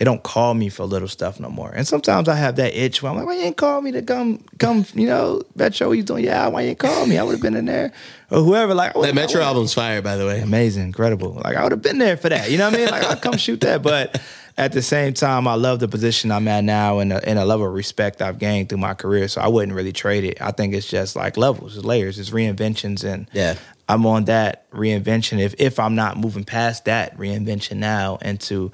they 0.02 0.06
don't 0.06 0.24
call 0.24 0.56
me 0.56 0.68
for 0.68 0.84
little 0.84 1.08
stuff 1.08 1.40
no 1.40 1.48
more. 1.48 1.70
And 1.70 1.86
sometimes 1.88 2.28
I 2.28 2.34
have 2.34 2.56
that 2.56 2.74
itch 2.74 3.04
where 3.04 3.12
I'm 3.12 3.18
like, 3.20 3.28
why 3.28 3.36
you 3.36 3.42
ain't 3.44 3.56
call 3.56 3.84
me 3.84 3.92
to 3.92 4.02
come, 4.02 4.44
come, 4.58 4.84
you 4.96 5.06
know, 5.06 5.44
that 5.58 5.76
show 5.76 5.92
you 5.92 6.02
doing? 6.02 6.26
Yeah, 6.26 6.48
why 6.48 6.62
you 6.64 6.70
ain't 6.70 6.80
call 6.80 7.06
me? 7.06 7.20
I 7.20 7.24
would 7.24 7.34
have 7.34 7.42
been 7.42 7.56
in 7.56 7.66
there. 7.66 7.92
Or 8.32 8.42
whoever, 8.42 8.74
like, 8.74 8.96
That 8.96 9.14
Metro 9.14 9.42
album's 9.44 9.76
fire, 9.76 10.02
by 10.02 10.16
the 10.18 10.26
way. 10.26 10.42
amazing, 10.42 10.86
incredible. 10.86 11.34
Like 11.46 11.56
I 11.56 11.62
would 11.62 11.72
have 11.72 11.84
been 11.84 12.00
there 12.00 12.18
for 12.18 12.30
that. 12.30 12.50
You 12.50 12.58
know 12.58 12.66
what 12.72 12.74
I 12.74 12.78
mean? 12.78 12.88
Like 12.90 13.04
I'd 13.04 13.22
come 13.22 13.38
shoot 13.38 13.62
that. 13.62 13.84
But 13.84 14.20
at 14.58 14.72
the 14.72 14.82
same 14.82 15.14
time, 15.14 15.48
I 15.48 15.54
love 15.54 15.80
the 15.80 15.88
position 15.88 16.32
I'm 16.32 16.48
at 16.48 16.64
now 16.64 16.98
and 16.98 17.14
a, 17.14 17.24
and 17.30 17.38
a 17.38 17.46
level 17.46 17.68
of 17.68 17.74
respect 17.76 18.24
I've 18.24 18.40
gained 18.40 18.70
through 18.70 18.80
my 18.80 18.96
career. 18.96 19.28
So 19.28 19.40
I 19.40 19.50
wouldn't 19.50 19.76
really 19.76 19.94
trade 19.94 20.24
it. 20.24 20.42
I 20.42 20.50
think 20.50 20.74
it's 20.74 20.88
just 20.88 21.16
like 21.16 21.38
levels, 21.38 21.78
it's 21.78 21.86
layers, 21.86 22.18
it's 22.18 22.32
reinventions, 22.32 23.04
and 23.04 23.30
Yeah. 23.34 23.54
I'm 23.88 24.08
on 24.08 24.26
that 24.26 24.68
reinvention. 24.72 25.40
If 25.40 25.54
if 25.60 25.78
I'm 25.78 25.94
not 25.94 26.18
moving 26.18 26.44
past 26.44 26.86
that 26.86 27.16
reinvention 27.20 27.78
now 27.78 28.18
into 28.24 28.72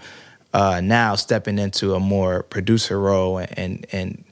uh, 0.54 0.82
now 0.84 1.16
stepping 1.16 1.60
into 1.60 1.94
a 1.94 2.00
more 2.00 2.44
producer 2.44 3.00
role 3.00 3.38
and 3.38 3.86
and 3.92 4.24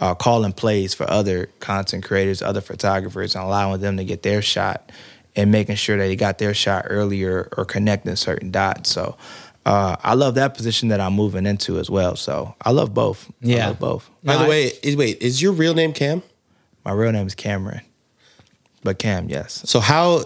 uh, 0.00 0.14
calling 0.14 0.52
plays 0.52 0.92
for 0.94 1.08
other 1.10 1.46
content 1.60 2.04
creators, 2.04 2.42
other 2.42 2.60
photographers, 2.60 3.34
and 3.34 3.44
allowing 3.44 3.80
them 3.80 3.96
to 3.96 4.04
get 4.04 4.22
their 4.22 4.42
shot 4.42 4.90
and 5.36 5.50
making 5.50 5.76
sure 5.76 5.96
that 5.96 6.04
they 6.04 6.16
got 6.16 6.38
their 6.38 6.52
shot 6.54 6.84
earlier 6.88 7.48
or 7.56 7.64
connecting 7.64 8.14
certain 8.16 8.50
dots. 8.50 8.90
So 8.90 9.16
uh, 9.64 9.96
I 10.02 10.14
love 10.14 10.34
that 10.34 10.54
position 10.54 10.88
that 10.90 11.00
I'm 11.00 11.14
moving 11.14 11.46
into 11.46 11.78
as 11.78 11.88
well. 11.88 12.16
So 12.16 12.54
I 12.60 12.70
love 12.70 12.92
both. 12.92 13.28
I 13.30 13.32
Yeah. 13.40 13.66
love 13.68 13.78
both. 13.78 14.10
By 14.22 14.34
No, 14.34 14.38
the 14.40 14.44
I- 14.44 14.48
way, 14.48 14.72
is, 14.82 14.96
wait, 14.96 15.22
is 15.22 15.40
your 15.40 15.52
real 15.52 15.74
name 15.74 15.92
Cam? 15.92 16.22
My 16.84 16.92
real 16.92 17.12
name 17.12 17.26
is 17.26 17.34
Cameron, 17.34 17.80
but 18.82 18.98
Cam, 18.98 19.30
yes. 19.30 19.62
So 19.64 19.80
how 19.80 20.24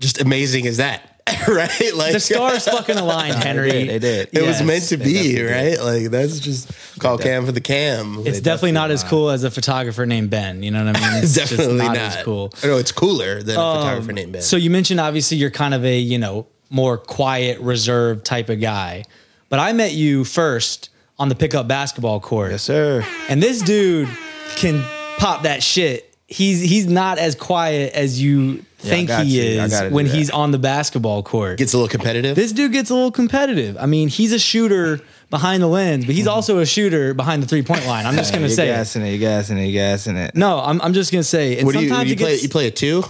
just 0.00 0.20
amazing 0.20 0.64
is 0.64 0.78
that? 0.78 1.19
right? 1.48 1.94
Like 1.94 2.12
The 2.12 2.20
stars 2.20 2.64
fucking 2.68 2.96
aligned, 2.96 3.34
Henry. 3.36 3.70
did, 3.70 3.88
they 3.88 3.98
did. 3.98 4.28
It 4.32 4.42
was 4.46 4.62
meant 4.62 4.84
to 4.84 4.96
be, 4.96 5.04
definitely 5.12 5.34
did. 5.34 5.50
right? 5.50 5.80
Like 6.02 6.10
that's 6.10 6.40
just 6.40 6.70
call 6.98 7.18
Cam 7.18 7.46
for 7.46 7.52
the 7.52 7.60
Cam. 7.60 8.18
It's 8.26 8.38
They 8.38 8.40
definitely 8.42 8.72
not 8.72 8.90
as 8.90 9.04
cool 9.04 9.30
as 9.30 9.44
a 9.44 9.50
photographer 9.50 10.06
named 10.06 10.30
Ben. 10.30 10.62
You 10.62 10.70
know 10.70 10.84
what 10.84 10.96
I 10.96 11.00
mean? 11.14 11.22
It's 11.24 11.34
just 11.34 11.50
definitely 11.50 11.86
not, 11.86 11.96
as 11.96 12.16
cool. 12.24 12.52
No, 12.64 12.76
it's 12.78 12.92
cooler 12.92 13.42
than 13.42 13.56
a 13.56 13.60
Um, 13.60 13.76
photographer 13.78 14.12
named 14.12 14.32
Ben. 14.32 14.42
So 14.42 14.56
you 14.56 14.70
mentioned 14.70 15.00
obviously 15.00 15.36
you're 15.36 15.50
kind 15.50 15.74
of 15.74 15.84
a 15.84 15.98
you 15.98 16.18
know 16.18 16.46
more 16.70 16.96
quiet, 16.98 17.58
reserved 17.60 18.24
type 18.24 18.48
of 18.48 18.60
guy, 18.60 19.04
but 19.48 19.58
I 19.58 19.72
met 19.72 19.92
you 19.92 20.24
first 20.24 20.90
on 21.18 21.28
the 21.28 21.34
pickup 21.34 21.66
basketball 21.68 22.20
court, 22.20 22.50
Yes, 22.52 22.62
sir. 22.62 23.04
and 23.28 23.42
this 23.42 23.60
dude 23.60 24.08
can 24.56 24.82
pop 25.18 25.42
that 25.42 25.62
shit. 25.62 26.09
He's 26.32 26.60
he's 26.60 26.86
not 26.86 27.18
as 27.18 27.34
quiet 27.34 27.92
as 27.92 28.22
you 28.22 28.64
think 28.78 29.08
got 29.08 29.26
he. 29.26 29.40
Is 29.40 29.92
when 29.92 30.06
that. 30.06 30.14
he's 30.14 30.30
on 30.30 30.52
the 30.52 30.58
basketball 30.60 31.24
court. 31.24 31.58
Gets 31.58 31.72
a 31.74 31.76
little 31.76 31.88
competitive. 31.88 32.36
this 32.36 32.52
dude 32.52 32.70
gets 32.72 32.88
a 32.88 32.94
little 32.94 33.10
competitive. 33.10 33.76
I 33.76 33.86
mean, 33.86 34.06
he's 34.08 34.32
a 34.32 34.38
shooter 34.38 35.00
behind 35.28 35.60
the 35.60 35.66
lens, 35.66 36.06
but 36.06 36.14
he's 36.14 36.28
also 36.28 36.58
a 36.58 36.66
shooter 36.66 37.14
behind 37.14 37.42
the 37.42 37.48
three 37.48 37.62
point 37.62 37.84
line. 37.84 38.06
I'm 38.06 38.14
just 38.14 38.32
gonna 38.32 38.46
you're 38.46 38.54
say. 38.54 38.68
it. 38.68 38.74
gassing 38.74 39.02
it, 39.02 39.10
you're 39.10 39.18
gassing 39.18 39.58
it, 39.58 39.64
you're 39.66 39.72
gassing 39.82 40.16
it. 40.16 40.36
No, 40.36 40.60
I'm, 40.60 40.80
I'm 40.82 40.92
just 40.92 41.10
gonna 41.10 41.24
say. 41.24 41.56
And 41.58 41.66
what 41.66 41.74
do 41.74 41.80
you, 41.82 41.88
sometimes 41.88 42.08
you 42.10 42.14
it 42.14 42.18
play? 42.20 42.30
gets, 42.30 42.42
You 42.44 42.48
play 42.48 42.66
a 42.68 42.70
two? 42.70 43.02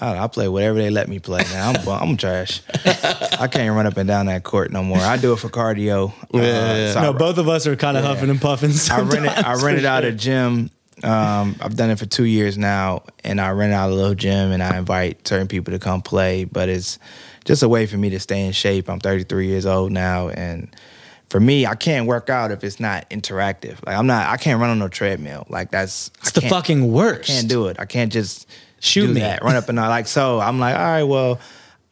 I, 0.00 0.14
don't 0.14 0.22
I 0.22 0.26
play 0.26 0.48
whatever 0.48 0.78
they 0.78 0.88
let 0.90 1.08
me 1.08 1.18
play. 1.18 1.42
Now 1.52 1.72
I'm 1.76 1.88
I'm 2.10 2.16
trash. 2.16 2.62
I 3.38 3.46
can't 3.48 3.76
run 3.76 3.86
up 3.86 3.98
and 3.98 4.08
down 4.08 4.24
that 4.26 4.42
court 4.42 4.72
no 4.72 4.82
more. 4.82 4.98
I 4.98 5.18
do 5.18 5.34
it 5.34 5.38
for 5.38 5.50
cardio. 5.50 6.12
Uh, 6.34 6.38
yeah. 6.38 6.92
so 6.94 6.98
I- 6.98 7.02
No, 7.02 7.12
both 7.12 7.36
of 7.36 7.46
us 7.50 7.66
are 7.66 7.76
kind 7.76 7.98
of 7.98 8.04
huffing 8.04 8.30
and 8.30 8.40
puffing. 8.40 8.70
I 8.90 9.00
rented 9.02 9.26
I 9.44 9.52
rented 9.62 9.82
for 9.82 9.88
out 9.90 10.04
a 10.04 10.12
gym. 10.12 10.70
Um, 11.02 11.56
I've 11.60 11.76
done 11.76 11.90
it 11.90 11.98
for 11.98 12.06
two 12.06 12.24
years 12.24 12.56
now, 12.56 13.02
and 13.24 13.40
I 13.40 13.50
rent 13.50 13.72
out 13.72 13.90
a 13.90 13.94
little 13.94 14.14
gym, 14.14 14.52
and 14.52 14.62
I 14.62 14.78
invite 14.78 15.26
certain 15.26 15.48
people 15.48 15.72
to 15.72 15.78
come 15.78 16.02
play. 16.02 16.44
But 16.44 16.68
it's 16.68 16.98
just 17.44 17.62
a 17.62 17.68
way 17.68 17.86
for 17.86 17.96
me 17.96 18.10
to 18.10 18.20
stay 18.20 18.46
in 18.46 18.52
shape. 18.52 18.88
I'm 18.88 19.00
33 19.00 19.46
years 19.48 19.66
old 19.66 19.90
now, 19.92 20.28
and 20.28 20.74
for 21.28 21.40
me, 21.40 21.66
I 21.66 21.74
can't 21.74 22.06
work 22.06 22.28
out 22.30 22.50
if 22.52 22.62
it's 22.62 22.78
not 22.78 23.08
interactive. 23.10 23.84
Like 23.86 23.96
I'm 23.96 24.06
not, 24.06 24.28
I 24.28 24.36
can't 24.36 24.60
run 24.60 24.70
on 24.70 24.78
no 24.78 24.88
treadmill. 24.88 25.46
Like 25.48 25.70
that's 25.70 26.10
It's 26.20 26.32
the 26.32 26.42
fucking 26.42 26.92
worst. 26.92 27.28
can't 27.28 27.48
do 27.48 27.66
it. 27.68 27.76
I 27.80 27.84
can't 27.86 28.12
just 28.12 28.46
Shoot 28.80 29.06
do 29.08 29.14
me. 29.14 29.20
that, 29.20 29.42
run 29.42 29.56
up 29.56 29.68
and 29.68 29.76
down. 29.76 29.88
Like 29.88 30.06
so, 30.06 30.40
I'm 30.40 30.58
like, 30.60 30.74
all 30.76 30.82
right, 30.82 31.02
well, 31.04 31.40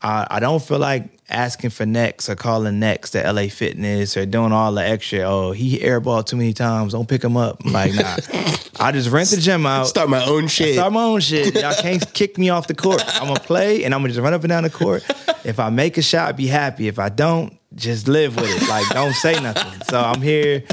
I, 0.03 0.27
I 0.31 0.41
don't 0.41 0.63
feel 0.63 0.79
like 0.79 1.20
asking 1.31 1.71
for 1.71 1.87
next 1.87 2.29
or 2.29 2.37
calling 2.37 2.79
next 2.79 3.11
to 3.11 3.33
LA 3.33 3.49
Fitness 3.49 4.17
or 4.17 4.27
doing 4.27 4.53
all 4.53 4.73
the 4.73 4.83
extra. 4.87 5.21
Oh, 5.21 5.53
he 5.53 5.79
airballed 5.79 6.27
too 6.27 6.37
many 6.37 6.53
times. 6.53 6.93
Don't 6.93 7.09
pick 7.09 7.23
him 7.23 7.37
up. 7.37 7.65
I'm 7.65 7.73
like, 7.73 7.95
nah. 7.95 8.17
I 8.81 8.93
just 8.93 9.11
rent 9.11 9.29
the 9.29 9.37
gym 9.37 9.67
out. 9.67 9.87
Start 9.87 10.09
my 10.09 10.25
own 10.25 10.49
shit. 10.49 10.75
Start 10.75 10.93
my 10.93 11.03
own 11.03 11.21
shit. 11.21 11.55
Y'all 11.55 11.75
can't 11.75 12.13
kick 12.15 12.39
me 12.39 12.49
off 12.49 12.67
the 12.67 12.75
court. 12.75 13.03
I'm 13.21 13.29
gonna 13.29 13.41
play 13.41 13.85
and 13.85 13.95
I'm 13.95 14.01
gonna 14.01 14.13
just 14.13 14.23
run 14.23 14.33
up 14.33 14.43
and 14.43 14.49
down 14.49 14.63
the 14.63 14.71
court. 14.71 15.05
If 15.45 15.61
I 15.61 15.71
make 15.71 15.99
a 15.99 16.03
shot, 16.03 16.37
be 16.37 16.47
happy. 16.47 16.89
If 16.89 16.99
I 16.99 17.09
don't, 17.11 17.59
just 17.75 18.09
live 18.09 18.37
with 18.37 18.51
it. 18.51 18.69
Like 18.69 18.89
don't 18.89 19.15
say 19.15 19.41
nothing. 19.41 19.83
So 19.89 20.01
I'm 20.01 20.23
here. 20.23 20.65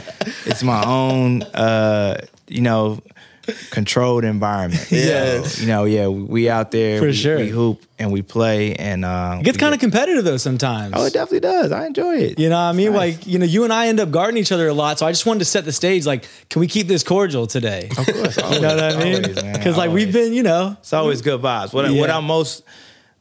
It's 0.46 0.64
my 0.64 0.84
own 0.86 1.44
uh, 1.44 2.26
you 2.48 2.62
know, 2.62 3.00
controlled 3.72 4.24
environment. 4.24 4.86
Yeah. 4.92 5.44
So, 5.44 5.62
you 5.62 5.68
know, 5.68 5.84
yeah, 5.86 6.08
we, 6.08 6.50
out 6.50 6.72
there 6.72 7.00
For 7.00 7.08
we, 7.08 7.14
sure. 7.14 7.38
we 7.38 7.50
hoop 7.50 7.82
and 8.00 8.12
we 8.12 8.22
play 8.22 8.76
and 8.76 9.06
uh 9.06 9.38
It 9.40 9.44
gets 9.44 9.58
kind 9.58 9.74
of 9.74 9.80
competitive 9.80 10.24
though 10.24 10.38
sometimes. 10.38 10.94
Oh, 10.96 11.06
it 11.06 11.14
definitely 11.14 11.42
does. 11.42 11.72
I 11.72 11.86
enjoy 11.86 12.16
it. 12.18 12.40
you 12.40 12.50
know 12.50 12.56
what 12.56 12.62
I 12.62 12.72
mean? 12.74 12.94
nice. 12.94 13.18
Like, 13.18 13.28
you 13.28 13.40
know, 13.40 13.46
you 13.46 13.64
and 13.64 13.72
I 13.74 13.88
end 13.88 14.00
up 14.00 14.12
guarding 14.12 14.38
each 14.38 14.52
other 14.52 14.68
a 14.68 14.74
lot. 14.74 15.00
So 15.00 15.06
I 15.06 15.12
just 15.12 15.26
wanted 15.26 15.40
to 15.40 15.46
set 15.46 15.66
the 15.66 15.72
stage. 15.72 16.06
Like, 16.06 16.28
can 16.50 16.60
we 16.60 16.68
keep 16.68 16.88
this 16.88 17.04
cordial 17.04 17.48
today? 17.48 17.90
Of 17.98 18.06
course. 18.06 18.38
You 18.54 18.62
know 18.62 18.76
what 18.76 18.84
I 18.96 19.04
mean? 19.04 19.22
Because 19.54 19.78
like 19.78 19.92
we've 19.92 20.12
been, 20.12 20.34
you 20.34 20.44
know, 20.44 20.76
It's 20.80 20.94
always 20.94 21.22
good 21.22 21.42
vibes. 21.42 21.74
What, 21.74 21.86
I 21.86 21.92
what 21.92 22.10
Yeah. 22.10 22.18
I 22.18 22.22
most, 22.22 22.64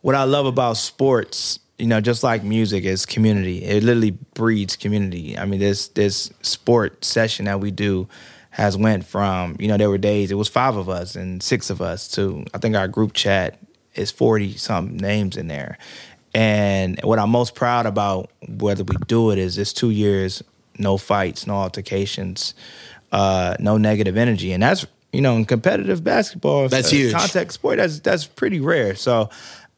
what 0.00 0.14
I 0.14 0.24
love 0.24 0.46
about 0.46 0.76
sports, 0.76 1.58
you 1.78 1.86
know, 1.86 2.00
just 2.00 2.22
like 2.22 2.42
music, 2.42 2.84
is 2.84 3.04
community. 3.04 3.62
It 3.62 3.82
literally 3.82 4.12
breeds 4.34 4.76
community. 4.76 5.36
I 5.36 5.44
mean, 5.44 5.60
this 5.60 5.88
this 5.88 6.30
sport 6.42 7.04
session 7.04 7.44
that 7.46 7.60
we 7.60 7.70
do 7.70 8.08
has 8.56 8.74
went 8.74 9.04
from, 9.04 9.54
you 9.60 9.68
know, 9.68 9.76
there 9.76 9.90
were 9.90 9.98
days 9.98 10.30
it 10.30 10.36
was 10.36 10.48
five 10.48 10.76
of 10.76 10.88
us 10.88 11.14
and 11.14 11.42
six 11.42 11.68
of 11.68 11.82
us 11.82 12.08
to 12.08 12.42
I 12.54 12.58
think 12.58 12.74
our 12.74 12.88
group 12.88 13.12
chat 13.12 13.58
is 13.94 14.10
forty 14.10 14.56
some 14.56 14.96
names 14.96 15.36
in 15.36 15.46
there. 15.46 15.76
And 16.32 16.98
what 17.02 17.18
I'm 17.18 17.28
most 17.28 17.54
proud 17.54 17.84
about, 17.84 18.30
whether 18.48 18.82
we 18.82 18.96
do 19.08 19.30
it, 19.30 19.36
is 19.36 19.58
it's 19.58 19.74
two 19.74 19.90
years, 19.90 20.42
no 20.78 20.96
fights, 20.96 21.46
no 21.46 21.52
altercations, 21.52 22.54
uh, 23.12 23.56
no 23.60 23.76
negative 23.76 24.16
energy, 24.16 24.52
and 24.52 24.62
that's 24.62 24.86
you 25.12 25.20
know 25.20 25.36
in 25.36 25.44
competitive 25.44 26.02
basketball, 26.02 26.70
That's 26.70 26.88
uh, 26.88 26.96
huge. 26.96 27.12
Contact 27.12 27.52
sport, 27.52 27.76
that's 27.76 28.00
that's 28.00 28.24
pretty 28.24 28.60
rare. 28.60 28.94
So 28.94 29.28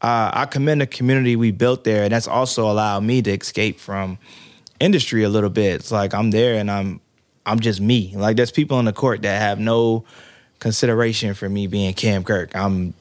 uh, 0.03 0.31
I 0.33 0.47
commend 0.47 0.83
the 0.83 0.87
community 0.87 1.35
we 1.35 1.51
built 1.51 1.83
there, 1.83 2.05
and 2.05 2.13
that's 2.13 2.29
also 2.29 2.71
allowed 2.71 3.03
me 3.03 3.23
to 3.23 3.33
escape 3.33 3.81
from 3.81 4.19
industry 4.79 5.25
a 5.25 5.29
little 5.29 5.51
bit. 5.51 5.75
It's 5.81 5.91
like 5.91 6.15
I'm 6.15 6.31
there 6.31 6.61
and 6.61 6.71
I'm 6.71 7.01
I'm 7.49 7.61
just 7.61 7.81
me. 7.81 8.13
Like 8.15 8.37
there's 8.37 8.51
people 8.51 8.77
on 8.77 8.85
the 8.85 8.93
court 8.93 9.23
that 9.23 9.41
have 9.41 9.59
no 9.59 10.05
consideration 10.61 11.35
for 11.35 11.49
me 11.49 11.67
being 11.67 11.95
Cam 11.95 12.23
Kirk. 12.23 12.55
I'm 12.55 12.95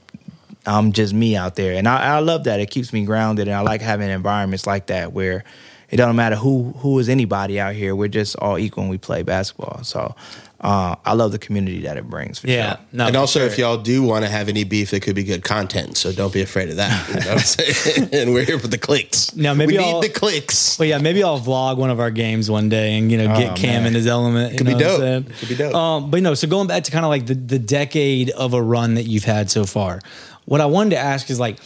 I'm 0.65 0.91
just 0.91 1.13
me 1.13 1.35
out 1.35 1.55
there, 1.55 1.73
and 1.73 1.87
I, 1.87 2.15
I 2.15 2.19
love 2.19 2.45
that. 2.45 2.59
It 2.59 2.69
keeps 2.69 2.91
me 2.91 3.05
grounded, 3.05 3.47
and 3.47 3.55
I 3.55 3.61
like 3.61 3.81
having 3.81 4.09
environments 4.09 4.65
like 4.65 4.87
that 4.87 5.13
where 5.13 5.43
it 5.89 5.97
doesn't 5.97 6.15
matter 6.15 6.35
who 6.35 6.73
who 6.77 6.97
is 6.99 7.09
anybody 7.09 7.59
out 7.59 7.73
here. 7.73 7.95
We're 7.95 8.07
just 8.07 8.35
all 8.37 8.57
equal 8.57 8.83
when 8.83 8.89
we 8.91 8.97
play 8.97 9.21
basketball. 9.23 9.83
So 9.83 10.15
uh, 10.59 10.95
I 11.05 11.13
love 11.13 11.31
the 11.31 11.37
community 11.39 11.81
that 11.81 11.97
it 11.97 12.09
brings. 12.09 12.39
For 12.39 12.47
yeah. 12.47 12.77
sure. 12.77 12.85
No, 12.93 13.05
and 13.05 13.15
for 13.15 13.19
also, 13.19 13.39
sure. 13.39 13.47
if 13.47 13.57
y'all 13.59 13.77
do 13.77 14.01
want 14.01 14.25
to 14.25 14.31
have 14.31 14.49
any 14.49 14.63
beef, 14.63 14.91
it 14.93 15.01
could 15.01 15.15
be 15.15 15.23
good 15.23 15.43
content. 15.43 15.97
So 15.97 16.11
don't 16.11 16.33
be 16.33 16.41
afraid 16.41 16.69
of 16.69 16.77
that. 16.77 17.07
You 17.09 17.13
know 17.13 17.19
what 17.19 17.27
I'm 17.29 17.39
saying? 17.39 18.09
and 18.13 18.33
we're 18.33 18.43
here 18.45 18.57
for 18.57 18.67
the 18.67 18.77
clicks. 18.79 19.35
Now, 19.35 19.53
maybe 19.53 19.73
we 19.77 19.83
I'll- 19.83 20.01
need 20.01 20.09
the 20.11 20.19
clicks. 20.19 20.75
But 20.77 20.87
yeah, 20.87 20.97
maybe 20.97 21.21
I'll 21.21 21.39
vlog 21.39 21.77
one 21.77 21.89
of 21.91 21.99
our 21.99 22.09
games 22.11 22.49
one 22.49 22.69
day 22.69 22.97
and 22.97 23.11
you 23.11 23.17
know 23.19 23.27
get 23.37 23.51
Oh, 23.51 23.55
Cam 23.55 23.83
man. 23.83 23.87
in 23.87 23.93
his 23.93 24.07
element. 24.07 24.53
You 24.53 24.57
Could 24.57 24.67
be 24.67 24.73
know 24.75 24.77
what 24.77 24.85
I'm 24.85 24.89
dope. 24.89 24.99
saying? 25.31 25.39
Could 25.39 25.49
be 25.49 25.55
dope. 25.55 25.75
Um, 25.75 26.09
but 26.11 26.23
no, 26.23 26.33
so 26.33 26.47
going 26.47 26.67
back 26.67 26.83
to 26.85 26.91
kind 26.91 27.05
of 27.05 27.09
like 27.09 27.27
the 27.27 27.35
the 27.35 27.59
decade 27.59 28.31
of 28.31 28.53
a 28.53 28.61
run 28.61 28.95
that 28.95 29.03
you've 29.03 29.25
had 29.25 29.51
so 29.51 29.63
far, 29.65 30.01
what 30.45 30.59
I 30.61 30.65
wanted 30.65 30.91
to 30.91 30.97
ask 30.97 31.29
is 31.29 31.39
like, 31.39 31.57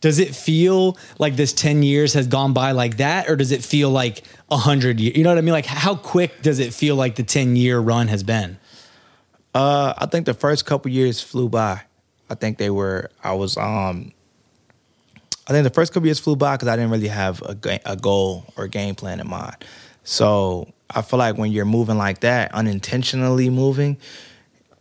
does 0.00 0.18
it 0.18 0.34
feel 0.34 0.96
like 1.18 1.36
this 1.36 1.52
10 1.52 1.82
years 1.82 2.14
has 2.14 2.26
gone 2.26 2.52
by 2.52 2.72
like 2.72 2.96
that 2.96 3.28
or 3.28 3.36
does 3.36 3.52
it 3.52 3.62
feel 3.62 3.90
like 3.90 4.22
100 4.48 4.98
years 5.00 5.16
you 5.16 5.22
know 5.22 5.30
what 5.30 5.38
i 5.38 5.40
mean 5.42 5.52
like 5.52 5.66
how 5.66 5.94
quick 5.94 6.42
does 6.42 6.58
it 6.58 6.72
feel 6.72 6.96
like 6.96 7.16
the 7.16 7.22
10 7.22 7.56
year 7.56 7.78
run 7.78 8.08
has 8.08 8.22
been 8.22 8.56
Uh, 9.54 9.92
I 9.98 10.06
think 10.06 10.26
the 10.26 10.34
first 10.34 10.64
couple 10.64 10.90
years 10.92 11.20
flew 11.20 11.48
by. 11.48 11.82
I 12.30 12.34
think 12.36 12.58
they 12.58 12.70
were. 12.70 13.10
I 13.24 13.32
was. 13.34 13.56
Um, 13.56 14.12
I 15.48 15.52
think 15.52 15.64
the 15.64 15.74
first 15.74 15.92
couple 15.92 16.06
years 16.06 16.20
flew 16.20 16.36
by 16.36 16.54
because 16.54 16.68
I 16.68 16.76
didn't 16.76 16.92
really 16.92 17.08
have 17.08 17.42
a, 17.42 17.56
a 17.84 17.96
goal 17.96 18.44
or 18.56 18.68
game 18.68 18.94
plan 18.94 19.18
in 19.18 19.26
mind. 19.28 19.56
So 20.04 20.68
I 20.88 21.02
feel 21.02 21.18
like 21.18 21.36
when 21.36 21.50
you're 21.50 21.64
moving 21.64 21.98
like 21.98 22.20
that, 22.20 22.54
unintentionally 22.54 23.50
moving, 23.50 23.96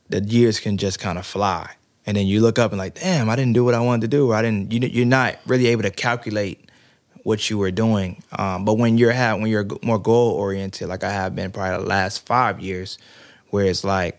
the 0.09 0.21
years 0.21 0.59
can 0.59 0.77
just 0.77 0.99
kind 0.99 1.17
of 1.17 1.25
fly. 1.25 1.71
And 2.09 2.17
then 2.17 2.25
you 2.25 2.41
look 2.41 2.57
up 2.57 2.71
and 2.71 2.79
like, 2.79 2.95
damn, 2.95 3.29
I 3.29 3.35
didn't 3.35 3.53
do 3.53 3.63
what 3.63 3.75
I 3.75 3.81
wanted 3.81 4.09
to 4.09 4.17
do. 4.17 4.31
Or 4.31 4.35
I 4.35 4.41
didn't. 4.41 4.73
You, 4.73 4.79
you're 4.79 5.05
not 5.05 5.35
really 5.45 5.67
able 5.67 5.83
to 5.83 5.91
calculate 5.91 6.67
what 7.21 7.51
you 7.51 7.59
were 7.59 7.69
doing. 7.69 8.23
Um, 8.31 8.65
but 8.65 8.79
when 8.79 8.97
you're 8.97 9.11
have, 9.11 9.39
when 9.39 9.51
you're 9.51 9.67
more 9.83 9.99
goal 9.99 10.31
oriented, 10.31 10.89
like 10.89 11.03
I 11.03 11.11
have 11.11 11.35
been 11.35 11.51
probably 11.51 11.83
the 11.83 11.87
last 11.87 12.25
five 12.25 12.59
years, 12.59 12.97
where 13.51 13.67
it's 13.67 13.83
like, 13.83 14.17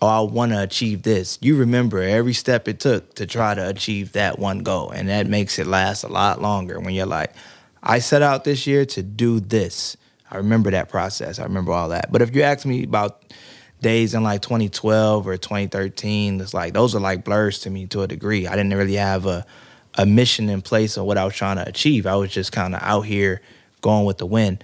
oh, 0.00 0.06
I 0.06 0.20
want 0.32 0.52
to 0.52 0.62
achieve 0.62 1.02
this. 1.02 1.38
You 1.42 1.58
remember 1.58 2.00
every 2.00 2.32
step 2.32 2.68
it 2.68 2.80
took 2.80 3.14
to 3.16 3.26
try 3.26 3.54
to 3.54 3.68
achieve 3.68 4.12
that 4.12 4.38
one 4.38 4.60
goal, 4.60 4.88
and 4.88 5.10
that 5.10 5.26
makes 5.26 5.58
it 5.58 5.66
last 5.66 6.04
a 6.04 6.08
lot 6.08 6.40
longer. 6.40 6.80
When 6.80 6.94
you're 6.94 7.04
like, 7.04 7.34
I 7.82 7.98
set 7.98 8.22
out 8.22 8.44
this 8.44 8.66
year 8.66 8.86
to 8.86 9.02
do 9.02 9.40
this. 9.40 9.98
I 10.30 10.38
remember 10.38 10.70
that 10.70 10.88
process. 10.88 11.38
I 11.38 11.42
remember 11.42 11.72
all 11.72 11.90
that. 11.90 12.10
But 12.10 12.22
if 12.22 12.34
you 12.34 12.40
ask 12.40 12.64
me 12.64 12.84
about 12.84 13.34
days 13.80 14.14
in 14.14 14.22
like 14.22 14.42
2012 14.42 15.26
or 15.26 15.36
2013, 15.36 16.40
it's 16.40 16.54
like 16.54 16.72
those 16.72 16.94
are 16.94 17.00
like 17.00 17.24
blurs 17.24 17.60
to 17.60 17.70
me 17.70 17.86
to 17.88 18.02
a 18.02 18.06
degree. 18.06 18.46
I 18.46 18.56
didn't 18.56 18.74
really 18.74 18.94
have 18.94 19.26
a 19.26 19.46
a 19.96 20.06
mission 20.06 20.48
in 20.48 20.62
place 20.62 20.96
of 20.96 21.04
what 21.06 21.16
I 21.16 21.24
was 21.24 21.34
trying 21.34 21.56
to 21.56 21.66
achieve. 21.66 22.06
I 22.06 22.16
was 22.16 22.30
just 22.30 22.52
kind 22.52 22.74
of 22.74 22.82
out 22.82 23.02
here 23.02 23.40
going 23.80 24.04
with 24.04 24.18
the 24.18 24.26
wind. 24.26 24.62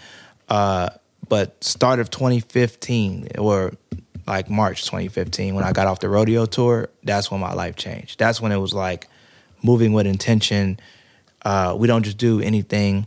Uh, 0.49 0.91
but 1.29 1.63
start 1.65 1.99
of 1.99 2.11
2015 2.11 3.29
or 3.39 3.73
like 4.27 4.51
March 4.51 4.85
2015 4.85 5.55
when 5.55 5.65
I 5.65 5.73
got 5.73 5.87
off 5.87 6.01
the 6.01 6.09
rodeo 6.09 6.47
tour, 6.47 6.89
that's 7.03 7.31
when 7.31 7.41
my 7.41 7.55
life 7.55 7.77
changed. 7.77 8.19
That's 8.19 8.41
when 8.41 8.53
it 8.53 8.59
was 8.59 8.75
like 8.75 9.09
moving 9.63 9.93
with 9.93 10.07
intention. 10.07 10.79
Uh, 11.45 11.75
we 11.79 11.87
don't 11.87 12.03
just 12.03 12.19
do 12.19 12.41
anything. 12.41 13.07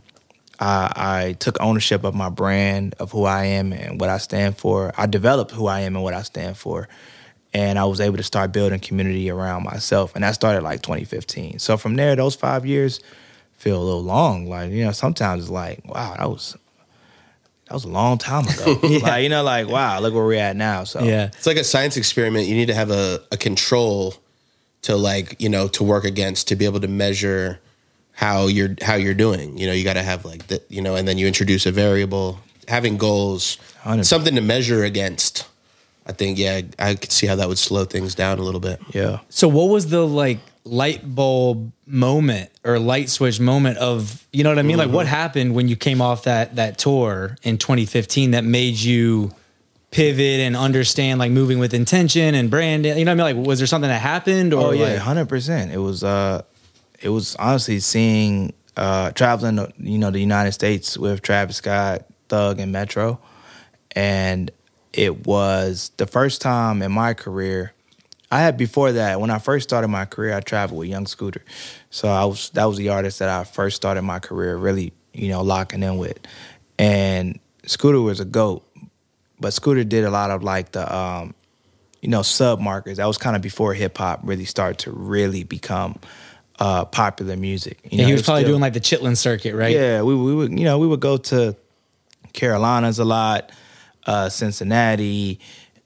I, 0.58 0.92
I 0.96 1.32
took 1.34 1.60
ownership 1.60 2.04
of 2.04 2.14
my 2.14 2.28
brand, 2.28 2.94
of 2.98 3.12
who 3.12 3.24
I 3.24 3.44
am 3.44 3.72
and 3.72 4.00
what 4.00 4.10
I 4.10 4.18
stand 4.18 4.56
for. 4.56 4.92
I 4.96 5.06
developed 5.06 5.50
who 5.50 5.66
I 5.66 5.80
am 5.80 5.96
and 5.96 6.02
what 6.02 6.14
I 6.14 6.22
stand 6.22 6.56
for. 6.56 6.88
And 7.52 7.78
I 7.78 7.84
was 7.84 8.00
able 8.00 8.16
to 8.18 8.22
start 8.22 8.52
building 8.52 8.80
community 8.80 9.30
around 9.30 9.64
myself. 9.64 10.14
And 10.14 10.24
that 10.24 10.34
started 10.34 10.62
like 10.62 10.82
2015. 10.82 11.58
So 11.58 11.76
from 11.76 11.96
there, 11.96 12.14
those 12.16 12.34
five 12.34 12.66
years 12.66 13.00
feel 13.52 13.80
a 13.80 13.84
little 13.84 14.02
long. 14.02 14.46
Like, 14.46 14.70
you 14.70 14.84
know, 14.84 14.92
sometimes 14.92 15.44
it's 15.44 15.50
like, 15.50 15.82
wow, 15.86 16.14
that 16.18 16.28
was 16.28 16.56
that 17.66 17.74
was 17.74 17.84
a 17.84 17.88
long 17.88 18.18
time 18.18 18.46
ago. 18.46 18.78
Like, 19.02 19.22
you 19.24 19.28
know, 19.28 19.42
like, 19.42 19.68
wow, 19.68 19.98
look 20.00 20.14
where 20.14 20.24
we're 20.24 20.40
at 20.40 20.54
now. 20.54 20.84
So 20.84 21.02
yeah 21.02 21.26
It's 21.28 21.46
like 21.46 21.56
a 21.56 21.64
science 21.64 21.96
experiment. 21.96 22.46
You 22.46 22.54
need 22.54 22.66
to 22.66 22.74
have 22.74 22.90
a, 22.90 23.20
a 23.32 23.36
control 23.36 24.14
to 24.82 24.94
like, 24.96 25.40
you 25.40 25.48
know, 25.48 25.66
to 25.68 25.82
work 25.82 26.04
against 26.04 26.48
to 26.48 26.56
be 26.56 26.64
able 26.64 26.80
to 26.80 26.88
measure 26.88 27.58
how 28.16 28.46
you're 28.48 28.74
how 28.82 28.96
you're 28.96 29.14
doing. 29.14 29.56
You 29.58 29.66
know, 29.68 29.72
you 29.72 29.84
got 29.84 29.94
to 29.94 30.02
have 30.02 30.24
like 30.24 30.46
that. 30.48 30.64
you 30.70 30.82
know, 30.82 30.96
and 30.96 31.06
then 31.06 31.16
you 31.18 31.26
introduce 31.28 31.64
a 31.66 31.70
variable, 31.72 32.40
having 32.66 32.96
goals, 32.96 33.58
100%. 33.84 34.04
something 34.04 34.34
to 34.34 34.40
measure 34.40 34.82
against. 34.84 35.46
I 36.08 36.12
think 36.12 36.38
yeah, 36.38 36.62
I 36.78 36.94
could 36.94 37.12
see 37.12 37.26
how 37.26 37.36
that 37.36 37.48
would 37.48 37.58
slow 37.58 37.84
things 37.84 38.14
down 38.14 38.38
a 38.38 38.42
little 38.42 38.60
bit. 38.60 38.80
yeah. 38.92 39.20
So 39.28 39.48
what 39.48 39.68
was 39.68 39.88
the 39.90 40.06
like 40.06 40.38
light 40.64 41.14
bulb 41.14 41.70
moment 41.86 42.50
or 42.64 42.78
light 42.80 43.08
switch 43.08 43.38
moment 43.38 43.78
of 43.78 44.26
you 44.32 44.42
know 44.44 44.50
what 44.50 44.58
I 44.58 44.62
mean? 44.62 44.78
Like 44.78 44.90
what 44.90 45.06
happened 45.06 45.54
when 45.54 45.68
you 45.68 45.76
came 45.76 46.00
off 46.00 46.24
that 46.24 46.56
that 46.56 46.78
tour 46.78 47.36
in 47.42 47.58
2015 47.58 48.32
that 48.32 48.44
made 48.44 48.74
you 48.76 49.32
pivot 49.90 50.40
and 50.40 50.56
understand 50.56 51.18
like 51.18 51.30
moving 51.32 51.58
with 51.58 51.74
intention 51.74 52.34
and 52.34 52.50
branding? 52.50 52.96
You 52.98 53.04
know 53.04 53.14
what 53.14 53.20
I 53.24 53.32
mean? 53.32 53.38
Like 53.38 53.46
was 53.46 53.58
there 53.58 53.66
something 53.66 53.88
that 53.90 54.00
happened 54.00 54.54
or 54.54 54.68
Oh 54.68 54.70
yeah, 54.70 54.84
like- 54.94 54.98
hundred 54.98 55.28
percent. 55.28 55.72
It 55.72 55.78
was 55.78 56.02
uh, 56.04 56.42
it 57.00 57.08
was 57.08 57.36
honestly 57.36 57.80
seeing 57.80 58.52
uh, 58.76 59.10
traveling, 59.12 59.72
you 59.78 59.98
know, 59.98 60.10
the 60.10 60.20
United 60.20 60.52
States 60.52 60.98
with 60.98 61.22
Travis 61.22 61.56
Scott, 61.56 62.04
Thug, 62.28 62.58
and 62.58 62.72
Metro, 62.72 63.18
and 63.92 64.50
it 64.92 65.26
was 65.26 65.90
the 65.96 66.06
first 66.06 66.40
time 66.40 66.82
in 66.82 66.92
my 66.92 67.14
career. 67.14 67.72
I 68.30 68.40
had 68.40 68.56
before 68.56 68.92
that 68.92 69.20
when 69.20 69.30
I 69.30 69.38
first 69.38 69.68
started 69.68 69.88
my 69.88 70.04
career, 70.04 70.34
I 70.34 70.40
traveled 70.40 70.80
with 70.80 70.88
Young 70.88 71.06
Scooter, 71.06 71.44
so 71.90 72.08
I 72.08 72.24
was 72.24 72.50
that 72.50 72.64
was 72.64 72.76
the 72.76 72.88
artist 72.90 73.18
that 73.20 73.28
I 73.28 73.44
first 73.44 73.76
started 73.76 74.02
my 74.02 74.18
career 74.18 74.56
really, 74.56 74.92
you 75.12 75.28
know, 75.28 75.42
locking 75.42 75.82
in 75.82 75.98
with, 75.98 76.18
and 76.78 77.38
Scooter 77.66 78.00
was 78.00 78.20
a 78.20 78.24
goat, 78.24 78.66
but 79.40 79.52
Scooter 79.52 79.84
did 79.84 80.04
a 80.04 80.10
lot 80.10 80.30
of 80.30 80.42
like 80.42 80.72
the 80.72 80.94
um, 80.94 81.34
you 82.02 82.08
know, 82.08 82.22
sub 82.22 82.60
markers. 82.60 82.98
That 82.98 83.06
was 83.06 83.18
kind 83.18 83.36
of 83.36 83.42
before 83.42 83.74
hip 83.74 83.98
hop 83.98 84.20
really 84.22 84.44
started 84.44 84.78
to 84.80 84.92
really 84.92 85.44
become 85.44 85.98
uh, 86.58 86.84
popular 86.86 87.36
music. 87.36 87.78
You 87.84 87.90
Yeah, 87.98 88.02
know, 88.02 88.06
he 88.08 88.12
was 88.14 88.22
probably 88.22 88.42
still- 88.42 88.52
doing 88.52 88.60
like 88.62 88.72
the 88.72 88.80
Chitlin 88.80 89.16
circuit, 89.16 89.54
right? 89.54 89.74
Yeah, 89.74 90.02
we 90.02 90.14
we 90.14 90.34
would 90.34 90.50
you 90.58 90.64
know 90.64 90.78
we 90.78 90.86
would 90.86 91.00
go 91.00 91.16
to 91.16 91.54
Carolinas 92.32 92.98
a 92.98 93.04
lot, 93.04 93.50
uh, 94.06 94.28
Cincinnati, 94.28 95.38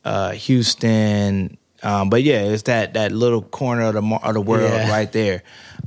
uh, 0.05 0.31
Houston. 0.33 1.57
Um, 1.83 2.11
but 2.11 2.23
yeah, 2.23 2.43
it's 2.43 2.65
that 2.65 2.95
that 2.95 3.13
little 3.13 3.43
corner 3.43 3.85
of 3.89 3.95
the 3.95 4.03
mar- 4.03 4.21
of 4.23 4.35
the 4.35 4.41
world 4.41 4.71
Yeah. 4.71 4.91
right 4.91 5.11
there. 5.11 5.43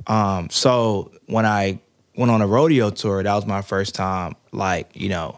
Um, 0.08 0.50
so 0.50 1.12
when 1.28 1.46
I 1.46 1.80
went 2.18 2.32
on 2.32 2.42
a 2.42 2.48
rodeo 2.48 2.90
tour, 2.90 3.22
that 3.24 3.34
was 3.34 3.46
my 3.46 3.62
first 3.62 3.94
time. 3.96 4.36
Like 4.52 4.90
you 4.94 5.10
know, 5.10 5.38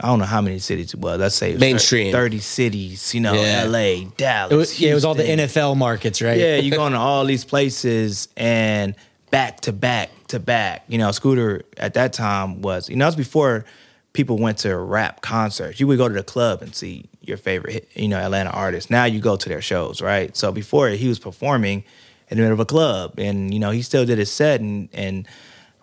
I 0.00 0.06
don't 0.08 0.18
know 0.18 0.24
how 0.24 0.40
many 0.40 0.58
cities 0.58 0.94
it 0.94 1.00
was. 1.00 1.18
Let's 1.20 1.34
say 1.34 1.50
it 1.50 1.54
was 1.54 1.60
Mainstream. 1.60 2.12
thirty 2.12 2.38
cities. 2.40 3.14
You 3.14 3.20
know, 3.20 3.34
Yeah. 3.34 3.62
L.A., 3.64 4.04
Dallas. 4.16 4.52
It 4.52 4.56
was, 4.56 4.80
yeah, 4.80 4.90
it 4.92 4.94
was 4.94 5.04
all 5.04 5.14
the 5.14 5.24
NFL 5.24 5.76
markets, 5.76 6.22
right? 6.22 6.38
Yeah, 6.38 6.56
you're 6.56 6.76
going 6.76 6.92
to 6.92 6.98
all 6.98 7.24
these 7.24 7.44
places 7.44 8.28
and 8.36 8.94
back 9.30 9.60
to 9.62 9.72
back 9.72 10.10
to 10.28 10.40
back. 10.40 10.84
You 10.88 10.98
know, 10.98 11.12
Scooter 11.12 11.62
at 11.76 11.94
that 11.94 12.12
time 12.12 12.62
was, 12.62 12.88
you 12.88 12.96
know, 12.96 13.04
it 13.04 13.08
was 13.08 13.16
before 13.16 13.64
people 14.12 14.38
went 14.38 14.58
to 14.58 14.76
rap 14.76 15.20
concerts. 15.20 15.78
You 15.78 15.86
would 15.86 15.98
go 15.98 16.08
to 16.08 16.14
the 16.14 16.22
club 16.24 16.62
and 16.62 16.74
see 16.74 17.04
your 17.20 17.36
favorite, 17.36 17.88
you 17.94 18.08
know, 18.08 18.18
Atlanta 18.18 18.50
artist. 18.50 18.90
Now 18.90 19.04
you 19.04 19.20
go 19.20 19.36
to 19.36 19.48
their 19.48 19.62
shows, 19.62 20.00
right? 20.02 20.36
So 20.36 20.50
before 20.50 20.88
he 20.88 21.06
was 21.08 21.18
performing 21.18 21.84
in 22.28 22.36
the 22.36 22.42
middle 22.42 22.54
of 22.54 22.60
a 22.60 22.64
club, 22.64 23.14
and 23.18 23.52
you 23.52 23.60
know, 23.60 23.70
he 23.70 23.82
still 23.82 24.04
did 24.06 24.18
his 24.18 24.32
set. 24.32 24.60
And 24.60 24.88
and 24.92 25.28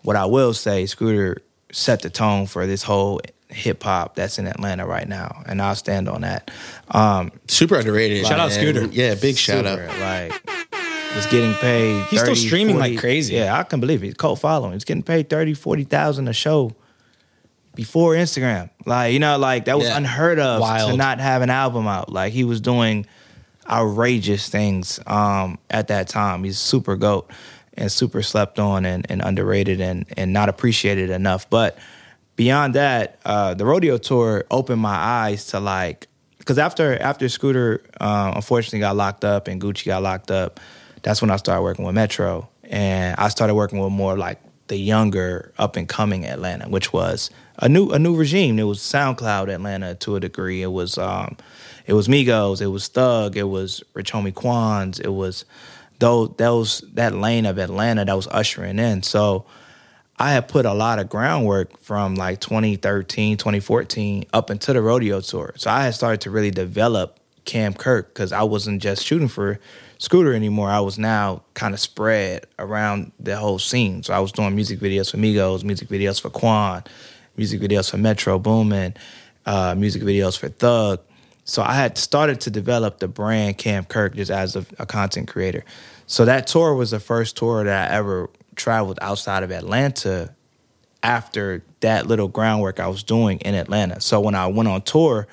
what 0.01 0.15
I 0.15 0.25
will 0.25 0.53
say, 0.53 0.85
Scooter 0.87 1.41
set 1.71 2.01
the 2.01 2.09
tone 2.09 2.47
for 2.47 2.65
this 2.65 2.83
whole 2.83 3.21
hip 3.49 3.81
hop 3.83 4.15
that's 4.15 4.37
in 4.39 4.47
Atlanta 4.47 4.85
right 4.85 5.07
now, 5.07 5.41
and 5.45 5.61
I'll 5.61 5.75
stand 5.75 6.09
on 6.09 6.21
that. 6.21 6.51
Um, 6.89 7.31
Super 7.47 7.75
underrated. 7.77 8.25
Shout 8.25 8.39
out 8.39 8.49
man. 8.49 8.59
Scooter. 8.59 8.85
Yeah, 8.87 9.15
big 9.15 9.37
shout 9.37 9.65
out. 9.65 9.79
Like 9.99 10.33
was 11.15 11.25
getting 11.27 11.53
paid. 11.55 12.03
He's 12.07 12.21
still 12.21 12.35
streaming 12.35 12.75
40 12.75 12.89
like 12.91 12.99
crazy. 12.99 13.35
Yeah, 13.35 13.57
I 13.57 13.63
can 13.63 13.79
believe 13.79 14.03
it. 14.03 14.17
Cult 14.17 14.39
following. 14.39 14.73
He's 14.73 14.83
getting 14.83 15.01
paid 15.03 15.29
30, 15.29 15.53
40,000 15.55 16.27
a 16.27 16.33
show 16.33 16.75
before 17.73 18.13
Instagram. 18.13 18.69
Like, 18.85 19.13
you 19.13 19.19
know, 19.19 19.37
like 19.37 19.65
that 19.65 19.77
was 19.77 19.87
Yeah. 19.87 19.97
unheard 19.97 20.37
of 20.39 20.61
Wild. 20.61 20.91
to 20.91 20.97
not 20.97 21.19
have 21.19 21.41
an 21.41 21.49
album 21.49 21.87
out. 21.87 22.11
Like 22.11 22.33
he 22.33 22.43
was 22.43 22.61
doing 22.61 23.05
outrageous 23.69 24.47
things 24.49 24.99
um 25.07 25.57
at 25.69 25.87
that 25.89 26.07
time. 26.07 26.43
He's 26.43 26.57
super 26.59 26.95
goat 26.95 27.29
and 27.73 27.91
super 27.91 28.21
slept 28.21 28.59
on 28.59 28.85
and, 28.85 29.05
and 29.09 29.21
underrated 29.21 29.81
and 29.81 30.05
and 30.15 30.33
not 30.33 30.49
appreciated 30.49 31.09
enough. 31.09 31.49
But 31.49 31.77
beyond 32.37 32.75
that, 32.75 33.19
uh, 33.25 33.53
the 33.53 33.65
rodeo 33.65 33.97
tour 33.97 34.45
opened 34.49 34.81
my 34.81 34.95
eyes 34.95 35.47
to 35.47 35.59
like 35.59 36.07
because 36.37 36.57
after 36.57 36.97
after 37.01 37.27
Scooter 37.27 37.81
uh, 37.99 38.31
unfortunately 38.33 38.79
got 38.79 38.95
locked 38.95 39.25
up 39.25 39.49
and 39.49 39.61
Gucci 39.61 39.87
got 39.87 40.01
locked 40.01 40.31
up, 40.31 40.61
that's 41.01 41.21
when 41.21 41.29
I 41.29 41.35
started 41.35 41.63
working 41.63 41.83
with 41.83 41.93
Metro, 41.93 42.47
and 42.63 43.15
I 43.17 43.27
started 43.27 43.55
working 43.55 43.79
with 43.79 43.91
more 43.91 44.17
like 44.17 44.39
the 44.67 44.77
younger 44.77 45.53
up 45.57 45.75
and 45.75 45.89
coming 45.89 46.25
Atlanta, 46.25 46.69
which 46.69 46.93
was 46.93 47.29
a 47.57 47.67
new 47.67 47.89
a 47.89 47.99
new 47.99 48.15
regime. 48.15 48.59
It 48.59 48.63
was 48.63 48.79
SoundCloud 48.79 49.53
Atlanta 49.53 49.95
to 49.95 50.15
a 50.15 50.21
degree. 50.21 50.61
It 50.61 50.71
was 50.71 50.97
um, 50.97 51.35
it 51.85 51.93
was 51.93 52.07
Migos, 52.07 52.61
it 52.61 52.67
was 52.67 52.87
Thug, 52.87 53.35
it 53.35 53.49
was 53.49 53.83
Rich 53.93 54.13
Homie 54.13 54.33
Quans, 54.33 54.99
it 54.99 55.13
was 55.13 55.43
those 55.99 56.29
those 56.37 56.79
that 56.93 57.13
lane 57.13 57.45
of 57.45 57.57
Atlanta 57.57 58.05
that 58.05 58.15
was 58.15 58.27
ushering 58.27 58.79
in. 58.79 59.03
So 59.03 59.45
I 60.19 60.31
had 60.31 60.47
put 60.47 60.65
a 60.65 60.73
lot 60.73 60.97
of 60.99 61.09
groundwork 61.09 61.77
from 61.79 62.15
like 62.15 62.39
2013, 62.39 63.37
2014 63.37 64.25
up 64.33 64.49
into 64.49 64.73
the 64.73 64.81
rodeo 64.81 65.21
tour. 65.21 65.53
So 65.57 65.69
I 65.69 65.83
had 65.83 65.93
started 65.93 66.21
to 66.21 66.31
really 66.31 66.49
develop 66.49 67.19
Cam 67.45 67.73
Kirk 67.73 68.13
because 68.13 68.31
I 68.31 68.43
wasn't 68.43 68.81
just 68.81 69.05
shooting 69.05 69.27
for 69.27 69.59
Scooter 69.99 70.33
anymore. 70.33 70.69
I 70.69 70.79
was 70.79 70.97
now 70.97 71.43
kind 71.53 71.73
of 71.73 71.79
spread 71.79 72.45
around 72.59 73.11
the 73.19 73.37
whole 73.37 73.59
scene. 73.59 74.03
So 74.03 74.13
I 74.13 74.19
was 74.19 74.31
doing 74.31 74.55
music 74.55 74.79
videos 74.79 75.11
for 75.11 75.17
Migos, 75.17 75.63
music 75.63 75.87
videos 75.87 76.19
for 76.19 76.29
Quan, 76.29 76.83
music 77.35 77.61
videos 77.61 77.89
for 77.89 77.97
Metro 77.97 78.39
Boomin, 78.39 78.95
uh, 79.45 79.75
music 79.75 80.01
videos 80.01 80.37
for 80.37 80.49
Thug. 80.49 80.99
So 81.45 81.63
I 81.63 81.73
had 81.73 81.97
started 81.97 82.41
to 82.41 82.51
develop 82.51 82.99
the 82.99 83.07
brand 83.07 83.57
Cam 83.57 83.85
Kirk 83.85 84.15
just 84.15 84.29
as 84.29 84.55
a, 84.55 84.65
a 84.77 84.85
content 84.85 85.27
creator. 85.27 85.63
So 86.05 86.25
that 86.25 86.47
tour 86.47 86.73
was 86.73 86.91
the 86.91 86.99
first 86.99 87.37
tour 87.37 87.63
that 87.63 87.91
I 87.91 87.95
ever 87.95 88.29
traveled 88.57 88.99
outside 89.01 89.43
of 89.43 89.51
Atlanta 89.51 90.33
after 91.03 91.63
that 91.79 92.07
little 92.07 92.27
groundwork 92.27 92.79
I 92.79 92.87
was 92.87 93.03
doing 93.03 93.39
in 93.39 93.55
Atlanta. 93.55 94.01
So 94.01 94.19
when 94.19 94.35
I 94.35 94.47
went 94.47 94.67
on 94.67 94.81
tour, 94.81 95.27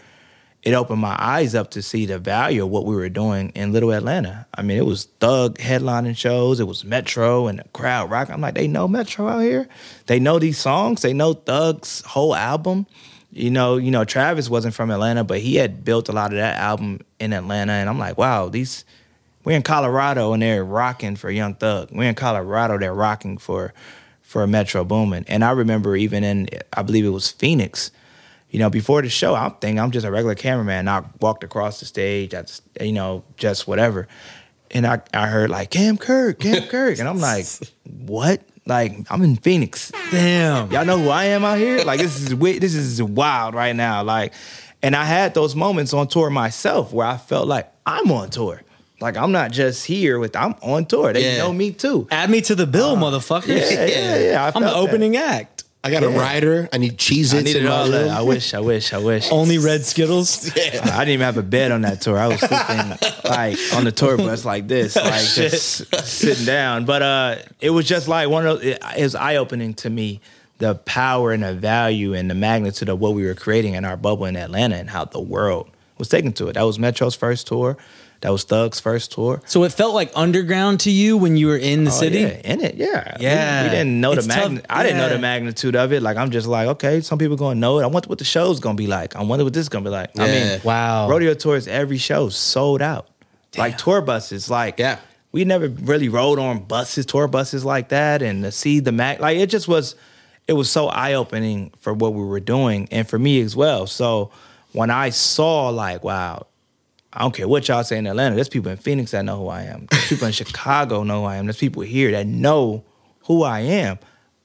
it 0.63 0.73
opened 0.73 1.01
my 1.01 1.17
eyes 1.19 1.55
up 1.55 1.73
to 1.73 1.83
see 1.83 2.07
the 2.07 2.19
value 2.19 2.65
of 2.65 2.71
what 2.71 2.87
we 2.87 2.95
were 2.95 3.11
doing 3.11 3.51
in 3.51 3.73
Little 3.73 3.93
Atlanta. 3.93 4.47
I 4.55 4.63
mean, 4.63 4.79
it 4.79 4.87
was 4.87 5.05
Thug 5.21 5.59
headlining 5.59 6.17
shows, 6.17 6.59
it 6.59 6.67
was 6.67 6.85
Metro 6.85 7.49
and 7.49 7.59
the 7.59 7.65
crowd 7.75 8.11
rock. 8.11 8.31
I'm 8.31 8.41
like, 8.41 8.55
they 8.55 8.67
know 8.67 8.89
Metro 8.89 9.29
out 9.29 9.41
here. 9.41 9.69
They 10.07 10.19
know 10.19 10.39
these 10.39 10.59
songs. 10.59 11.03
They 11.03 11.13
know 11.13 11.35
Thug's 11.35 12.01
whole 12.03 12.35
album. 12.35 12.87
You 13.31 13.51
know, 13.51 13.77
you 13.77 13.91
know, 13.91 14.05
Travis 14.05 14.49
wasn't 14.49 14.75
from 14.75 14.91
Atlanta, 14.91 15.25
but 15.25 15.41
he 15.41 15.57
had 15.57 15.85
built 15.85 16.09
a 16.09 16.13
lot 16.13 16.33
of 16.33 16.39
that 16.39 16.57
album 16.57 17.01
in 17.19 17.33
Atlanta. 17.33 17.73
And 17.73 17.91
I'm 17.91 17.99
like, 17.99 18.17
wow, 18.17 18.49
these 18.49 18.85
we're 19.45 19.57
in 19.57 19.63
Colorado 19.63 20.33
and 20.33 20.43
they're 20.43 20.65
rocking 20.65 21.17
for 21.17 21.31
Young 21.31 21.55
Thug. 21.55 21.91
We're 21.93 22.09
in 22.09 22.15
Colorado, 22.15 22.79
they're 22.79 22.95
rocking 22.95 23.39
for 23.39 23.73
for 24.23 24.47
Metro 24.47 24.85
Boomin. 24.85 25.25
And 25.29 25.45
I 25.45 25.51
remember 25.51 25.97
even 25.97 26.25
in 26.25 26.49
I 26.73 26.83
believe 26.83 27.05
it 27.05 27.11
was 27.11 27.31
Phoenix, 27.31 27.91
you 28.51 28.59
know, 28.59 28.71
before 28.71 29.03
the 29.03 29.09
show, 29.09 29.35
I'm 29.35 29.53
thinking 29.57 29.81
I'm 29.81 29.91
just 29.91 30.07
a 30.07 30.11
regular 30.11 30.35
cameraman. 30.35 30.89
I 30.89 31.03
walked 31.21 31.45
across 31.45 31.81
the 31.81 31.87
stage, 31.87 32.35
I 32.35 32.43
just, 32.43 32.63
you 32.81 32.93
know, 32.93 33.25
just 33.37 33.67
whatever. 33.67 34.09
And 34.71 34.87
I, 34.87 35.03
I 35.13 35.27
heard 35.27 35.51
like 35.51 35.71
Cam 35.71 35.99
Kirk, 35.99 36.41
Cam 36.41 36.63
Kirk. 36.69 36.99
And 36.99 37.09
I'm 37.09 37.19
like, 37.19 37.47
what? 37.85 38.43
Like, 38.67 38.93
I'm 39.11 39.23
in 39.23 39.37
Phoenix. 39.37 39.93
Damn. 40.11 40.71
Y'all 40.71 40.87
know 40.87 40.99
who 40.99 41.11
I 41.11 41.27
am 41.27 41.45
out 41.45 41.59
here? 41.59 41.85
Like 41.85 42.01
this 42.01 42.19
is 42.19 42.39
this 42.39 42.75
is 42.75 43.03
wild 43.03 43.55
right 43.55 43.77
now. 43.77 44.03
Like, 44.03 44.33
and 44.83 44.97
I 44.97 45.05
had 45.05 45.35
those 45.35 45.55
moments 45.55 45.93
on 45.93 46.09
tour 46.09 46.31
myself 46.31 46.93
where 46.93 47.07
I 47.07 47.19
felt 47.19 47.47
like 47.47 47.71
I'm 47.87 48.11
on 48.11 48.31
tour. 48.31 48.63
Like 49.05 49.17
I'm 49.19 49.33
not 49.33 49.53
just 49.53 49.85
here 49.87 50.19
with 50.19 50.35
I'm 50.35 50.55
on 50.63 50.87
tour. 50.87 51.13
They 51.13 51.25
Yeah. 51.37 51.39
know 51.39 51.53
me 51.53 51.73
too. 51.73 52.09
Add 52.11 52.31
me 52.31 52.41
to 52.41 52.55
the 52.55 52.67
bill, 52.67 52.97
motherfuckers. 52.97 53.49
Yeah, 53.49 53.85
yeah, 53.85 54.19
yeah. 54.19 54.45
I 54.45 54.47
I'm 54.49 54.63
the 54.63 54.69
felt 54.71 54.87
that. 54.87 54.91
opening 54.91 55.17
act. 55.17 55.65
I 55.87 55.91
got 55.91 56.03
a 56.03 56.09
rider. 56.09 56.67
I 56.73 56.79
need 56.79 56.97
Cheez 56.97 57.35
I 57.35 57.39
Its 57.41 57.45
needed 57.45 57.67
all 57.67 57.87
that. 57.91 58.09
I 58.09 58.23
wish, 58.23 58.55
I 58.55 58.61
wish, 58.61 58.95
I 58.95 58.99
wish. 58.99 59.31
Only 59.31 59.59
red 59.59 59.85
Skittles. 59.85 60.51
I 60.57 60.61
didn't 60.71 61.09
even 61.11 61.21
have 61.27 61.37
a 61.37 61.43
bed 61.43 61.73
on 61.73 61.83
that 61.83 62.01
tour. 62.01 62.17
I 62.19 62.29
was 62.29 62.41
sleeping 62.41 62.97
like 63.23 63.59
on 63.75 63.85
the 63.85 63.93
tour 63.93 64.17
bus 64.17 64.47
like 64.47 64.67
this, 64.67 64.97
like 65.13 65.21
just 65.27 65.95
sitting 66.07 66.47
down. 66.47 66.87
But 66.87 67.03
uh, 67.03 67.37
it 67.61 67.69
was 67.69 67.87
just 67.87 68.09
like 68.09 68.31
one 68.31 68.47
of 68.47 68.61
those. 68.61 68.65
It, 68.73 68.83
it 68.97 69.03
was 69.03 69.15
eye 69.15 69.37
opening 69.37 69.75
to 69.75 69.91
me 69.91 70.23
the 70.57 70.75
power 70.77 71.33
and 71.33 71.43
the 71.43 71.53
value 71.53 72.15
and 72.15 72.31
the 72.31 72.35
magnitude 72.35 72.89
of 72.89 72.99
what 72.99 73.13
we 73.13 73.27
were 73.27 73.35
creating 73.35 73.75
in 73.75 73.85
our 73.85 73.99
bubble 73.99 74.25
in 74.25 74.37
Atlanta 74.37 74.77
and 74.77 74.89
how 74.89 75.05
the 75.05 75.21
world 75.21 75.69
was 75.99 76.09
taken 76.09 76.33
to 76.33 76.49
it. 76.49 76.55
That 76.55 76.63
was 76.63 76.79
Metro's 76.79 77.15
first 77.15 77.47
tour. 77.47 77.77
That 78.21 78.31
was 78.33 78.45
Thug's 78.45 78.81
first 78.81 79.13
tour. 79.13 79.43
So 79.45 79.65
it 79.65 79.73
felt 79.73 79.95
like 79.95 80.11
underground 80.17 80.81
to 80.81 80.91
you 80.91 81.17
when 81.19 81.37
you 81.37 81.47
were 81.49 81.59
in 81.59 81.85
the 81.85 81.91
Oh, 81.91 81.95
city. 81.95 82.21
yeah, 82.21 82.29
in 82.45 82.63
it, 82.63 82.77
yeah. 82.77 83.17
Yeah. 83.21 83.65
We, 83.65 83.69
didn't 83.71 84.01
know 84.01 84.13
It's 84.13 84.27
the 84.27 84.33
tough, 84.33 84.43
magnitude. 84.45 84.67
I 84.71 84.83
didn't 84.83 84.99
know 84.99 85.09
the 85.11 85.19
magnitude 85.19 85.77
of 85.77 85.93
it. 85.93 86.03
Like 86.03 86.17
I'm 86.17 86.31
just 86.31 86.47
like, 86.47 86.69
okay, 86.69 87.03
some 87.03 87.19
people 87.19 87.37
gonna 87.37 87.61
know 87.61 87.81
it. 87.81 87.83
I 87.83 87.87
wonder 87.87 88.09
what 88.09 88.19
the 88.19 88.25
show's 88.25 88.61
gonna 88.61 88.77
be 88.77 88.87
like. 88.87 89.15
I 89.15 89.23
wonder 89.23 89.45
what 89.45 89.53
this 89.53 89.61
is 89.63 89.69
gonna 89.69 89.85
be 89.85 89.91
like. 89.91 90.19
I 90.19 90.27
mean, 90.27 90.61
Wow. 90.65 91.09
rodeo 91.09 91.35
tours, 91.35 91.69
every 91.69 91.99
show 91.99 92.31
sold 92.31 92.81
out. 92.81 93.09
Like 93.59 93.77
tour 93.79 94.01
buses, 94.01 94.49
like 94.51 94.79
Yeah. 94.79 94.99
we 95.31 95.45
never 95.45 95.69
really 95.69 96.09
rode 96.09 96.39
on 96.39 96.61
buses, 96.61 97.05
tour 97.07 97.29
buses 97.29 97.65
like 97.65 97.91
that, 97.91 98.23
and 98.23 98.43
to 98.45 98.51
see 98.51 98.81
the 98.81 98.91
mag, 98.93 99.21
like 99.21 99.37
it 99.37 99.51
just 99.51 99.69
was, 99.69 99.95
it 100.49 100.55
was 100.55 100.71
so 100.71 100.89
eye 100.89 101.13
opening 101.15 101.73
for 101.79 101.93
what 101.93 102.15
we 102.15 102.25
were 102.25 102.41
doing 102.41 102.89
and 102.91 103.07
for 103.09 103.19
me 103.19 103.41
as 103.43 103.55
well. 103.55 103.87
So 103.87 104.31
when 104.73 104.91
I 104.91 105.11
saw 105.11 105.69
like, 105.69 106.03
wow, 106.03 106.47
I 107.15 107.21
don't 107.21 107.35
care 107.35 107.47
what 107.47 107.69
y'all 107.69 107.85
say 107.85 107.97
in 107.97 108.07
Atlanta. 108.09 108.35
There's 108.35 108.49
people 108.49 108.73
in 108.73 108.77
Phoenix 108.77 109.13
that 109.13 109.25
know 109.25 109.39
who 109.39 109.49
I 109.49 109.63
am. 109.63 109.87
There's 109.89 110.09
people 110.09 110.27
in 110.27 110.33
Chicago 110.35 111.05
know 111.05 111.21
who 111.21 111.27
I 111.27 111.37
am. 111.37 111.47
There's 111.47 111.59
people 111.59 111.83
here 111.83 112.11
that 112.11 112.27
know 112.27 112.85
who 113.27 113.45
I 113.45 113.61
am. 113.61 113.99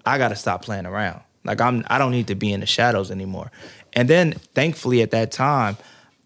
I 0.05 0.19
got 0.19 0.29
to 0.29 0.35
stop 0.35 0.63
playing 0.63 0.85
around. 0.85 1.21
Like 1.43 1.61
I'm, 1.61 1.83
I 1.87 1.97
don't 1.97 2.11
need 2.11 2.27
to 2.27 2.35
be 2.35 2.53
in 2.53 2.59
the 2.59 2.67
shadows 2.67 3.09
anymore. 3.09 3.51
And 3.93 4.07
then, 4.07 4.33
thankfully, 4.53 5.01
at 5.01 5.11
that 5.11 5.31
time, 5.31 5.77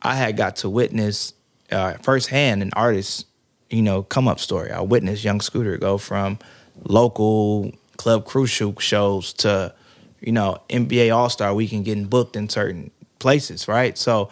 I 0.02 0.16
had 0.16 0.36
got 0.36 0.58
to 0.58 0.70
witness 0.70 1.34
uh, 1.72 1.94
firsthand 2.02 2.62
an 2.62 2.72
artist, 2.74 3.26
you 3.70 3.82
know, 3.82 4.04
come 4.04 4.28
up 4.28 4.40
story. 4.40 4.72
I 4.72 4.82
witnessed 4.82 5.24
Young 5.24 5.40
Scooter 5.40 5.78
go 5.78 5.98
from 5.98 6.40
local 6.84 7.72
Club 7.96 8.26
Crucial 8.26 8.78
shows 8.80 9.32
to, 9.34 9.74
you 10.20 10.34
know, 10.34 10.58
NBA 10.70 11.16
All 11.16 11.30
Star 11.30 11.54
Weekend 11.54 11.86
getting 11.86 12.06
booked 12.06 12.36
in 12.36 12.50
certain 12.50 12.92
places, 13.20 13.70
right? 13.70 13.98
So 13.98 14.30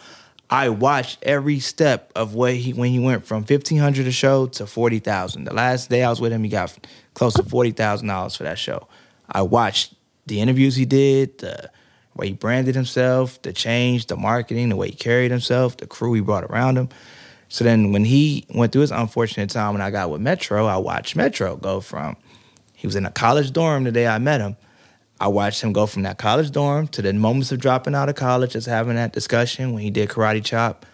I 0.52 0.68
watched 0.68 1.22
every 1.22 1.60
step 1.60 2.12
of 2.14 2.34
what 2.34 2.52
he 2.52 2.74
when 2.74 2.90
he 2.90 2.98
went 2.98 3.24
from 3.24 3.44
fifteen 3.44 3.78
hundred 3.78 4.06
a 4.06 4.12
show 4.12 4.48
to 4.48 4.66
forty 4.66 4.98
thousand. 4.98 5.44
The 5.44 5.54
last 5.54 5.88
day 5.88 6.04
I 6.04 6.10
was 6.10 6.20
with 6.20 6.30
him, 6.30 6.44
he 6.44 6.50
got 6.50 6.76
close 7.14 7.32
to 7.34 7.42
forty 7.42 7.70
thousand 7.70 8.08
dollars 8.08 8.36
for 8.36 8.42
that 8.42 8.58
show. 8.58 8.86
I 9.30 9.40
watched 9.40 9.94
the 10.26 10.42
interviews 10.42 10.76
he 10.76 10.84
did, 10.84 11.38
the 11.38 11.70
way 12.14 12.26
he 12.26 12.32
branded 12.34 12.74
himself, 12.74 13.40
the 13.40 13.54
change, 13.54 14.08
the 14.08 14.16
marketing, 14.16 14.68
the 14.68 14.76
way 14.76 14.90
he 14.90 14.94
carried 14.94 15.30
himself, 15.30 15.78
the 15.78 15.86
crew 15.86 16.12
he 16.12 16.20
brought 16.20 16.44
around 16.44 16.76
him. 16.76 16.90
So 17.48 17.64
then 17.64 17.90
when 17.90 18.04
he 18.04 18.44
went 18.54 18.72
through 18.72 18.82
his 18.82 18.90
unfortunate 18.90 19.48
time 19.48 19.72
when 19.72 19.80
I 19.80 19.90
got 19.90 20.10
with 20.10 20.20
Metro, 20.20 20.66
I 20.66 20.76
watched 20.76 21.16
Metro 21.16 21.56
go 21.56 21.80
from 21.80 22.14
he 22.74 22.86
was 22.86 22.94
in 22.94 23.06
a 23.06 23.10
college 23.10 23.52
dorm 23.54 23.84
the 23.84 23.90
day 23.90 24.06
I 24.06 24.18
met 24.18 24.42
him. 24.42 24.58
I 25.22 25.28
watched 25.28 25.62
him 25.62 25.72
go 25.72 25.86
from 25.86 26.02
that 26.02 26.18
college 26.18 26.50
dorm 26.50 26.88
to 26.88 27.00
the 27.00 27.12
moments 27.12 27.52
of 27.52 27.60
dropping 27.60 27.94
out 27.94 28.08
of 28.08 28.16
college, 28.16 28.54
just 28.54 28.66
having 28.66 28.96
that 28.96 29.12
discussion 29.12 29.72
when 29.72 29.84
he 29.84 29.88
did 29.88 30.08
Karate 30.08 30.44
Chop, 30.44 30.84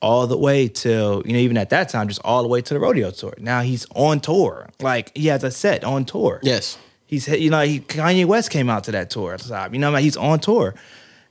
all 0.00 0.26
the 0.26 0.38
way 0.38 0.66
till, 0.66 1.22
you 1.26 1.34
know, 1.34 1.38
even 1.38 1.58
at 1.58 1.68
that 1.68 1.90
time, 1.90 2.08
just 2.08 2.22
all 2.24 2.40
the 2.40 2.48
way 2.48 2.62
to 2.62 2.72
the 2.72 2.80
rodeo 2.80 3.10
tour. 3.10 3.34
Now 3.36 3.60
he's 3.60 3.86
on 3.94 4.20
tour. 4.20 4.70
Like 4.80 5.14
he 5.14 5.26
has 5.26 5.44
a 5.44 5.50
set 5.50 5.84
on 5.84 6.06
tour. 6.06 6.40
Yes. 6.42 6.78
He's 7.04 7.28
you 7.28 7.50
know 7.50 7.60
he, 7.60 7.80
Kanye 7.80 8.24
West 8.24 8.50
came 8.50 8.70
out 8.70 8.84
to 8.84 8.92
that 8.92 9.10
tour. 9.10 9.36
So, 9.36 9.68
you 9.70 9.78
know, 9.78 9.94
he's 9.96 10.16
on 10.16 10.40
tour. 10.40 10.74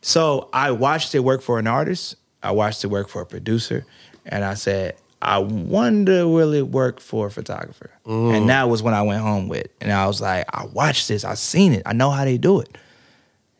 So 0.01 0.47
I 0.53 0.69
watched 0.69 1.15
it 1.15 1.21
work 1.21 1.41
for 1.41 1.57
an 1.57 1.65
artist. 1.65 2.15
I 2.43 2.51
watched 2.51 2.83
it 2.83 2.87
work 2.89 3.09
for 3.09 3.23
a 3.23 3.25
producer, 3.25 3.87
and 4.23 4.45
I 4.45 4.53
said, 4.53 4.97
I 5.25 5.39
wonder 5.39 6.27
will 6.27 6.53
it 6.53 6.67
work 6.67 6.99
for 6.99 7.25
a 7.27 7.31
photographer? 7.31 7.89
And 8.05 8.45
mm. 8.45 8.47
that 8.47 8.69
was 8.69 8.83
when 8.83 8.93
I 8.93 9.01
went 9.01 9.21
home 9.21 9.47
with, 9.47 9.67
and 9.81 9.91
I 9.91 10.05
was 10.05 10.21
like, 10.21 10.45
I 10.53 10.65
watched 10.65 11.07
this. 11.07 11.25
I 11.25 11.33
seen 11.33 11.73
it. 11.73 11.81
I 11.83 11.93
know 11.93 12.11
how 12.11 12.25
they 12.25 12.37
do 12.37 12.59
it. 12.59 12.77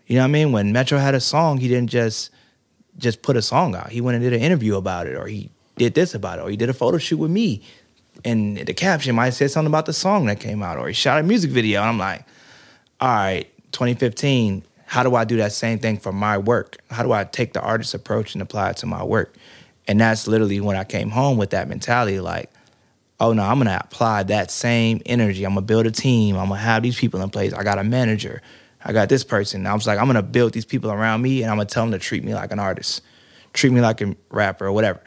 You 0.06 0.18
know 0.18 0.22
what 0.22 0.28
I 0.28 0.32
mean? 0.32 0.52
When 0.52 0.72
Metro 0.72 1.00
had 1.00 1.16
a 1.16 1.20
song, 1.20 1.58
he 1.58 1.68
didn't 1.68 1.90
just 1.90 2.30
just 2.98 3.24
put 3.24 3.36
a 3.36 3.42
song 3.42 3.76
out. 3.76 3.90
He 3.90 4.00
went 4.00 4.16
and 4.16 4.24
did 4.24 4.34
an 4.34 4.42
interview 4.42 4.76
about 4.76 5.08
it, 5.08 5.18
or 5.18 5.26
he 5.26 5.50
did 5.76 5.96
this 5.96 6.14
about 6.14 6.38
it, 6.38 6.44
or 6.44 6.50
he 6.52 6.56
did 6.56 6.70
a 6.70 6.74
photo 6.74 7.00
shoot 7.00 7.18
with 7.18 7.32
me. 7.32 7.64
And 8.24 8.58
the 8.58 8.74
caption 8.76 9.16
might 9.16 9.32
say 9.32 9.48
something 9.48 9.72
about 9.72 9.88
the 9.88 9.94
song 9.94 10.28
that 10.28 10.40
came 10.40 10.62
out, 10.62 10.78
or 10.78 10.88
he 10.88 10.94
shot 10.94 11.20
a 11.20 11.24
music 11.24 11.50
video. 11.50 11.82
And 11.82 11.90
I'm 11.90 11.98
like, 11.98 12.26
all 13.02 13.10
right, 13.10 13.50
2015, 13.72 14.64
how 14.86 15.02
do 15.02 15.16
I 15.16 15.26
do 15.26 15.38
that 15.38 15.52
same 15.52 15.80
thing 15.80 15.98
for 15.98 16.12
my 16.12 16.38
work? 16.38 16.78
How 16.92 17.02
do 17.02 17.12
I 17.12 17.24
take 17.24 17.54
the 17.54 17.62
artist 17.62 17.96
approach 17.96 18.36
and 18.36 18.42
apply 18.44 18.70
it 18.70 18.78
to 18.78 18.86
my 18.86 19.04
work? 19.04 19.36
And 19.88 20.00
that's 20.00 20.28
literally 20.28 20.60
when 20.60 20.76
I 20.76 20.84
came 20.84 21.10
home 21.10 21.38
with 21.38 21.52
that 21.52 21.68
mentality 21.68 22.20
like, 22.20 22.52
oh 23.20 23.34
no, 23.34 23.44
I'm 23.44 23.58
gonna 23.58 23.80
apply 23.84 24.24
that 24.24 24.52
same 24.52 25.02
energy. 25.06 25.46
I'm 25.46 25.54
gonna 25.54 25.66
build 25.66 25.86
a 25.86 25.92
team. 25.92 26.38
I'm 26.38 26.50
gonna 26.50 26.60
have 26.60 26.84
these 26.84 26.98
people 26.98 27.22
in 27.22 27.30
place. 27.30 27.54
I 27.54 27.64
got 27.64 27.78
a 27.78 27.84
manager. 27.84 28.42
I 28.84 28.94
got 28.94 29.10
this 29.10 29.24
person. 29.24 29.66
I 29.66 29.74
was 29.74 29.88
like, 29.88 30.00
I'm 30.00 30.08
gonna 30.08 30.24
build 30.24 30.54
these 30.54 30.66
people 30.66 30.92
around 30.92 31.22
me 31.22 31.42
and 31.42 31.52
I'm 31.52 31.58
gonna 31.58 31.70
tell 31.70 31.84
them 31.84 31.92
to 31.92 32.00
treat 32.00 32.24
me 32.24 32.34
like 32.34 32.52
an 32.52 32.60
artist, 32.60 33.02
treat 33.54 33.72
me 33.72 33.82
like 33.82 34.02
a 34.02 34.16
rapper 34.30 34.66
or 34.66 34.72
whatever. 34.72 35.02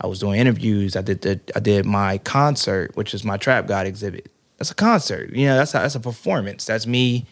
I 0.00 0.06
was 0.06 0.18
doing 0.18 0.40
interviews. 0.40 0.96
I 0.96 1.02
did 1.02 1.22
the, 1.22 1.40
I 1.54 1.60
did 1.60 1.86
my 1.86 2.18
concert, 2.18 2.96
which 2.96 3.14
is 3.14 3.24
my 3.24 3.36
Trap 3.36 3.66
God 3.66 3.86
exhibit. 3.86 4.30
That's 4.58 4.70
a 4.70 4.74
concert. 4.74 5.32
You 5.32 5.46
know, 5.46 5.56
that's 5.56 5.74
a, 5.74 5.78
that's 5.78 5.94
a 5.94 6.00
performance. 6.00 6.64
That's 6.64 6.86
me 6.86 7.26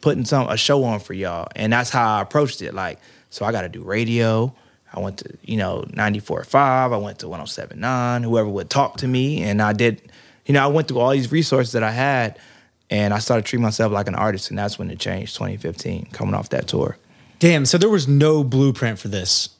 putting 0.00 0.24
some 0.24 0.48
a 0.48 0.56
show 0.56 0.84
on 0.84 1.00
for 1.00 1.14
y'all. 1.14 1.48
And 1.56 1.72
that's 1.72 1.90
how 1.90 2.18
I 2.18 2.22
approached 2.22 2.62
it. 2.62 2.74
Like, 2.74 2.98
so 3.30 3.44
I 3.44 3.52
got 3.52 3.62
to 3.62 3.68
do 3.68 3.82
radio. 3.82 4.54
I 4.92 5.00
went 5.00 5.18
to, 5.18 5.36
you 5.42 5.56
know, 5.56 5.84
94.5. 5.90 6.54
I 6.54 6.96
went 6.96 7.18
to 7.20 7.26
107.9, 7.26 8.24
whoever 8.24 8.48
would 8.48 8.70
talk 8.70 8.96
to 8.98 9.06
me. 9.08 9.42
And 9.42 9.62
I 9.62 9.72
did, 9.72 10.00
you 10.46 10.54
know, 10.54 10.62
I 10.64 10.66
went 10.66 10.88
through 10.88 10.98
all 10.98 11.10
these 11.10 11.30
resources 11.30 11.72
that 11.72 11.82
I 11.82 11.92
had 11.92 12.38
and 12.90 13.14
I 13.14 13.18
started 13.20 13.44
treating 13.44 13.62
myself 13.62 13.92
like 13.92 14.08
an 14.08 14.14
artist. 14.16 14.50
And 14.50 14.58
that's 14.58 14.78
when 14.78 14.90
it 14.90 14.98
changed 14.98 15.34
2015, 15.36 16.06
coming 16.12 16.34
off 16.34 16.48
that 16.50 16.66
tour. 16.66 16.96
Damn. 17.38 17.64
So 17.66 17.78
there 17.78 17.88
was 17.88 18.08
no 18.08 18.42
blueprint 18.44 18.98
for 18.98 19.08
this. 19.08 19.50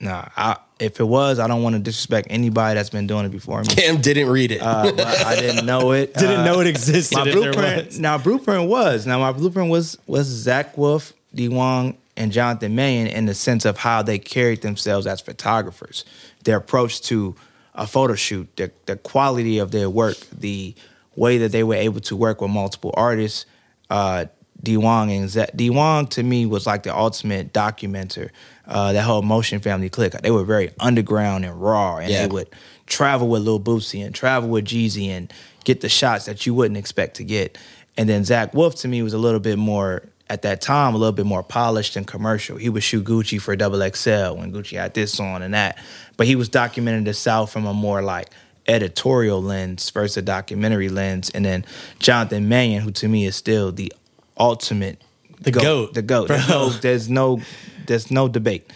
Nah, 0.00 0.26
I, 0.36 0.56
if 0.78 1.00
it 1.00 1.04
was, 1.04 1.40
I 1.40 1.48
don't 1.48 1.64
want 1.64 1.74
to 1.74 1.80
disrespect 1.80 2.28
anybody 2.30 2.76
that's 2.76 2.88
been 2.90 3.08
doing 3.08 3.26
it 3.26 3.30
before 3.30 3.60
me. 3.62 3.66
Cam 3.66 4.00
didn't 4.00 4.28
read 4.28 4.52
it. 4.52 4.62
Uh, 4.62 4.92
I 5.26 5.34
didn't 5.34 5.66
know 5.66 5.90
it. 5.90 6.14
Didn't 6.18 6.40
Uh, 6.40 6.44
know 6.44 6.60
it 6.60 6.68
existed. 6.68 7.16
my 7.16 7.24
blueprint 7.32 7.98
now 7.98 8.16
blueprint 8.16 8.68
was 8.68 9.04
now 9.08 9.18
my 9.18 9.32
blueprint 9.32 9.70
was 9.70 9.98
was 10.06 10.28
Zach 10.28 10.78
Wolf, 10.78 11.12
Diwang, 11.34 11.96
and 12.18 12.32
Jonathan 12.32 12.74
Mannion 12.74 13.06
in 13.06 13.26
the 13.26 13.34
sense 13.34 13.64
of 13.64 13.78
how 13.78 14.02
they 14.02 14.18
carried 14.18 14.60
themselves 14.62 15.06
as 15.06 15.20
photographers, 15.20 16.04
their 16.44 16.56
approach 16.58 17.00
to 17.02 17.34
a 17.74 17.86
photo 17.86 18.14
shoot, 18.14 18.48
the 18.56 18.70
the 18.86 18.96
quality 18.96 19.58
of 19.58 19.70
their 19.70 19.88
work, 19.88 20.16
the 20.32 20.74
way 21.16 21.38
that 21.38 21.52
they 21.52 21.64
were 21.64 21.74
able 21.76 22.00
to 22.00 22.16
work 22.16 22.40
with 22.40 22.50
multiple 22.50 22.92
artists. 22.96 23.46
Uh, 23.90 24.26
Diwang 24.62 25.16
and 25.16 25.30
Zach. 25.30 25.52
Diwang 25.52 26.08
to 26.10 26.22
me 26.24 26.44
was 26.44 26.66
like 26.66 26.82
the 26.82 26.94
ultimate 26.94 27.52
documenter. 27.52 28.30
Uh, 28.66 28.92
that 28.92 29.02
whole 29.04 29.22
Motion 29.22 29.60
Family 29.60 29.88
clique. 29.88 30.12
They 30.20 30.32
were 30.32 30.42
very 30.44 30.70
underground 30.80 31.44
and 31.44 31.54
raw, 31.62 31.98
and 31.98 32.10
Yeah. 32.10 32.22
they 32.22 32.26
would 32.34 32.48
travel 32.86 33.28
with 33.28 33.42
Lil 33.42 33.60
Boosie 33.60 34.04
and 34.04 34.12
travel 34.12 34.48
with 34.48 34.64
Jeezy 34.64 35.08
and 35.08 35.32
get 35.64 35.80
the 35.80 35.88
shots 35.88 36.24
that 36.24 36.44
you 36.44 36.54
wouldn't 36.54 36.76
expect 36.76 37.16
to 37.16 37.24
get. 37.24 37.56
and 37.96 38.08
then 38.08 38.24
Zach 38.24 38.54
Wolf 38.54 38.74
to 38.76 38.88
me 38.88 39.02
was 39.02 39.12
a 39.12 39.18
little 39.18 39.40
bit 39.40 39.58
more 39.58 40.02
at 40.30 40.42
that 40.42 40.60
time 40.60 40.94
a 40.94 40.98
little 40.98 41.12
bit 41.12 41.26
more 41.26 41.42
polished 41.42 41.96
and 41.96 42.06
commercial. 42.06 42.56
He 42.56 42.68
would 42.68 42.82
shoot 42.82 43.04
Gucci 43.04 43.40
for 43.40 43.56
Double 43.56 43.78
XL 43.80 44.34
when 44.36 44.52
Gucci 44.52 44.76
had 44.78 44.94
this 44.94 45.18
on 45.18 45.42
and 45.42 45.54
that, 45.54 45.78
but 46.16 46.26
he 46.26 46.36
was 46.36 46.48
documenting 46.48 47.04
the 47.04 47.14
South 47.14 47.50
from 47.50 47.64
a 47.66 47.72
more 47.74 48.02
like 48.02 48.28
editorial 48.66 49.42
lens 49.42 49.88
versus 49.90 50.16
a 50.18 50.22
documentary 50.22 50.88
lens. 50.88 51.30
And 51.30 51.44
then 51.44 51.64
Jonathan 51.98 52.48
Mannion, 52.48 52.82
who 52.82 52.90
to 52.92 53.08
me 53.08 53.24
is 53.24 53.36
still 53.36 53.72
the 53.72 53.92
ultimate 54.38 55.00
The 55.40 55.50
GOAT, 55.50 55.94
the 55.94 56.02
goat. 56.02 56.28
There's 56.28 56.48
no, 56.48 56.68
there's 56.82 57.08
no, 57.08 57.40
there's 57.86 58.10
no 58.10 58.28
debate. 58.28 58.70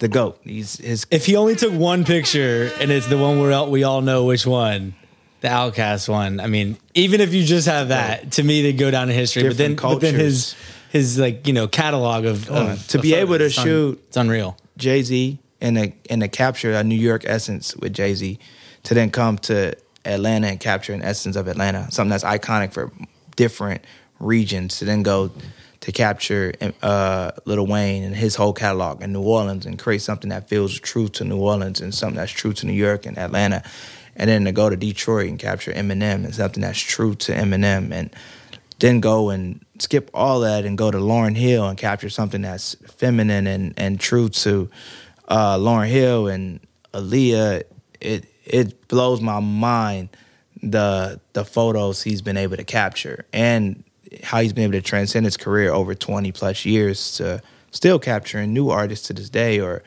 The 0.00 0.08
goat. 0.08 0.38
He's 0.44 0.76
his. 0.76 1.06
If 1.10 1.24
he 1.26 1.36
only 1.36 1.56
took 1.56 1.72
one 1.72 2.04
picture 2.04 2.70
and 2.80 2.90
it's 2.90 3.06
the 3.06 3.16
one 3.16 3.40
where 3.40 3.52
all- 3.52 3.70
we 3.70 3.82
all 3.84 4.02
know 4.02 4.24
which 4.26 4.46
one, 4.46 4.94
the 5.40 5.48
OutKast 5.48 6.08
one. 6.08 6.40
I 6.40 6.48
mean, 6.48 6.76
even 6.94 7.20
if 7.20 7.32
you 7.32 7.44
just 7.44 7.66
have 7.68 7.88
that, 7.88 8.32
to 8.32 8.42
me 8.42 8.60
they 8.62 8.72
go 8.74 8.90
down 8.90 9.08
in 9.08 9.14
history. 9.14 9.44
But 9.44 9.56
then, 9.56 9.76
Different 9.76 9.94
but 9.94 10.00
then 10.00 10.14
his 10.16 10.52
cultures. 10.54 10.77
His 10.90 11.18
like 11.18 11.46
you 11.46 11.52
know 11.52 11.68
catalog 11.68 12.24
of, 12.24 12.50
of 12.50 12.86
To 12.88 12.98
be 12.98 13.14
able 13.14 13.38
to 13.38 13.44
it's 13.46 13.58
un- 13.58 13.64
shoot- 13.64 14.04
it's 14.08 14.16
unreal. 14.16 14.56
Jay 14.76 15.02
Z 15.02 15.38
and 15.60 15.76
the 15.76 15.92
and 16.10 16.22
the 16.22 16.28
capture 16.28 16.72
a 16.72 16.84
New 16.84 16.94
York 16.94 17.24
essence 17.26 17.76
with 17.76 17.92
Jay 17.92 18.14
Z, 18.14 18.38
to 18.84 18.94
then 18.94 19.10
come 19.10 19.38
to 19.38 19.74
Atlanta 20.04 20.46
and 20.48 20.60
capture 20.60 20.92
an 20.94 21.02
essence 21.02 21.36
of 21.36 21.48
Atlanta, 21.48 21.90
something 21.90 22.10
that's 22.10 22.24
iconic 22.24 22.72
for 22.72 22.90
different 23.36 23.84
regions. 24.20 24.78
To 24.78 24.84
then 24.84 25.02
go 25.02 25.30
to 25.80 25.92
capture 25.92 26.52
uh, 26.82 27.30
Lil 27.44 27.66
Wayne 27.66 28.02
and 28.02 28.14
his 28.16 28.34
whole 28.36 28.52
catalog 28.52 29.02
in 29.02 29.12
New 29.12 29.22
Orleans 29.22 29.64
and 29.66 29.78
create 29.78 30.02
something 30.02 30.30
that 30.30 30.48
feels 30.48 30.78
true 30.80 31.08
to 31.08 31.24
New 31.24 31.38
Orleans 31.38 31.80
and 31.80 31.94
something 31.94 32.16
that's 32.16 32.32
true 32.32 32.52
to 32.54 32.66
New 32.66 32.72
York 32.72 33.06
and 33.06 33.16
Atlanta, 33.18 33.62
and 34.16 34.28
then 34.28 34.44
to 34.44 34.52
go 34.52 34.68
to 34.70 34.76
Detroit 34.76 35.28
and 35.28 35.38
capture 35.38 35.72
Eminem 35.72 36.24
and 36.24 36.34
something 36.34 36.62
that's 36.62 36.80
true 36.80 37.14
to 37.16 37.32
Eminem 37.32 37.92
and 37.92 38.10
then 38.78 39.00
go 39.00 39.30
and 39.30 39.64
skip 39.78 40.10
all 40.14 40.40
that 40.40 40.64
and 40.64 40.78
go 40.78 40.90
to 40.90 40.98
Lauryn 40.98 41.36
Hill 41.36 41.68
and 41.68 41.76
capture 41.78 42.08
something 42.08 42.42
that's 42.42 42.74
feminine 42.86 43.46
and, 43.46 43.74
and 43.76 43.98
true 44.00 44.28
to 44.28 44.70
uh, 45.28 45.56
Lauryn 45.58 45.88
Hill 45.88 46.28
and 46.28 46.60
Aaliyah. 46.92 47.64
It 48.00 48.26
it 48.44 48.88
blows 48.88 49.20
my 49.20 49.40
mind 49.40 50.10
the 50.62 51.20
the 51.32 51.44
photos 51.44 52.02
he's 52.02 52.22
been 52.22 52.36
able 52.36 52.56
to 52.56 52.64
capture 52.64 53.26
and 53.32 53.84
how 54.22 54.40
he's 54.40 54.52
been 54.52 54.64
able 54.64 54.72
to 54.72 54.82
transcend 54.82 55.26
his 55.26 55.36
career 55.36 55.70
over 55.72 55.94
20 55.94 56.32
plus 56.32 56.64
years 56.64 57.16
to 57.16 57.42
still 57.72 57.98
capturing 57.98 58.52
new 58.54 58.70
artists 58.70 59.06
to 59.08 59.12
this 59.12 59.28
day 59.28 59.60
or 59.60 59.82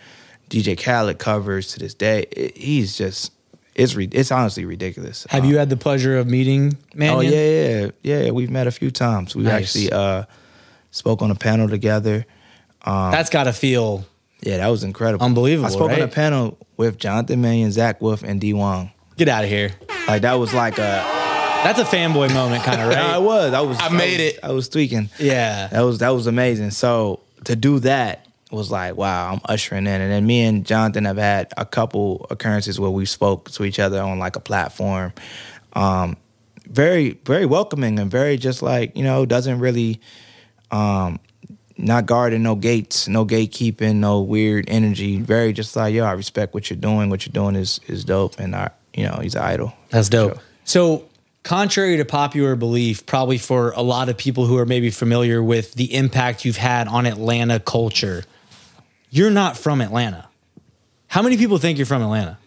DJ 0.49 0.77
Khaled 0.81 1.17
covers 1.17 1.71
to 1.73 1.79
this 1.79 1.93
day. 1.93 2.27
It- 2.31 2.55
he's 2.57 2.97
just 2.97 3.31
it's 3.75 3.95
re- 3.95 4.09
it's 4.11 4.31
honestly 4.31 4.65
ridiculous. 4.65 5.25
Have 5.29 5.43
Uh, 5.43 5.47
you 5.47 5.57
had 5.57 5.69
the 5.69 5.77
pleasure 5.77 6.17
of 6.17 6.27
meeting 6.27 6.77
Mannion? 6.93 7.17
Oh 7.17 7.21
yeah, 7.21 7.89
yeah, 8.03 8.23
yeah. 8.25 8.31
We've 8.31 8.49
met 8.49 8.67
a 8.67 8.71
few 8.71 8.91
times. 8.91 9.35
We 9.35 9.43
Nice. 9.43 9.75
actually 9.75 9.91
uh, 9.91 10.23
spoke 10.91 11.21
on 11.21 11.31
a 11.31 11.35
panel 11.35 11.69
together. 11.69 12.25
That's 12.85 13.29
got 13.29 13.43
to 13.45 13.53
feel 13.53 14.05
Yeah, 14.41 14.57
that 14.57 14.67
was 14.67 14.83
incredible. 14.83 15.23
Unbelievable, 15.25 15.67
I 15.67 15.71
spoke 15.71 15.91
on 15.91 16.01
a 16.01 16.07
panel 16.07 16.57
with 16.77 16.97
Jonathan 16.97 17.41
Mannion, 17.41 17.71
Zach 17.71 18.01
Wolf, 18.01 18.23
and 18.23 18.41
Diwang. 18.41 18.91
get 19.17 19.29
out 19.29 19.43
of 19.43 19.49
here. 19.49 19.71
Like 20.07 20.23
that 20.23 20.33
was 20.35 20.53
like 20.53 20.77
a. 20.79 21.19
That's 21.63 21.77
a 21.79 21.83
fanboy 21.83 22.33
moment, 22.33 22.63
kind 22.63 22.81
of 22.81 22.87
right? 22.87 22.97
I 23.17 23.19
was. 23.19 23.53
I 23.53 23.61
was. 23.61 23.77
I 23.79 23.89
made 23.89 24.19
was- 24.19 24.33
it. 24.33 24.39
I 24.43 24.51
was 24.51 24.67
tweaking. 24.67 25.09
Yeah. 25.19 25.67
That 25.67 25.81
was 25.81 25.99
that 25.99 26.09
was 26.09 26.25
amazing. 26.27 26.71
So 26.71 27.19
to 27.45 27.55
do 27.55 27.77
that 27.81 28.25
was 28.51 28.71
like, 28.71 28.95
wow, 28.95 29.33
I'm 29.33 29.41
ushering 29.45 29.87
in. 29.87 30.01
And 30.01 30.11
then 30.11 30.25
me 30.25 30.43
and 30.43 30.65
Jonathan 30.65 31.05
have 31.05 31.17
had 31.17 31.51
a 31.57 31.65
couple 31.65 32.27
occurrences 32.29 32.79
where 32.79 32.89
we 32.89 33.05
spoke 33.05 33.49
to 33.51 33.63
each 33.63 33.79
other 33.79 34.01
on 34.01 34.19
like 34.19 34.35
a 34.35 34.39
platform. 34.39 35.13
Um, 35.73 36.17
very, 36.67 37.19
very 37.25 37.45
welcoming 37.45 37.99
and 37.99 38.09
very 38.09 38.37
just 38.37 38.61
like, 38.61 38.95
you 38.95 39.03
know, 39.03 39.25
doesn't 39.25 39.59
really 39.59 40.01
um 40.71 41.19
not 41.77 42.05
guarding 42.05 42.43
no 42.43 42.55
gates, 42.55 43.07
no 43.07 43.25
gatekeeping, 43.25 43.95
no 43.95 44.21
weird 44.21 44.65
energy. 44.67 45.19
Very 45.19 45.51
just 45.51 45.75
like, 45.75 45.93
yo, 45.93 46.05
I 46.05 46.11
respect 46.11 46.53
what 46.53 46.69
you're 46.69 46.77
doing. 46.77 47.09
What 47.09 47.25
you're 47.25 47.33
doing 47.33 47.55
is 47.55 47.79
is 47.87 48.05
dope 48.05 48.39
and 48.39 48.55
I 48.55 48.69
you 48.93 49.05
know, 49.05 49.19
he's 49.21 49.35
an 49.35 49.41
idol. 49.41 49.73
That's 49.89 50.09
dope. 50.09 50.33
Sure. 50.33 50.41
So, 50.63 51.09
contrary 51.43 51.97
to 51.97 52.05
popular 52.05 52.55
belief, 52.55 53.05
probably 53.05 53.37
for 53.37 53.71
a 53.71 53.81
lot 53.81 54.09
of 54.09 54.17
people 54.17 54.45
who 54.45 54.57
are 54.57 54.65
maybe 54.65 54.89
familiar 54.89 55.41
with 55.41 55.73
the 55.73 55.93
impact 55.95 56.45
you've 56.45 56.57
had 56.57 56.87
on 56.87 57.05
Atlanta 57.05 57.59
culture, 57.59 58.23
you're 59.11 59.29
not 59.29 59.57
from 59.57 59.81
Atlanta. 59.81 60.27
How 61.07 61.21
many 61.21 61.37
people 61.37 61.59
think 61.59 61.77
you're 61.77 61.85
from 61.85 62.01
Atlanta? 62.01 62.39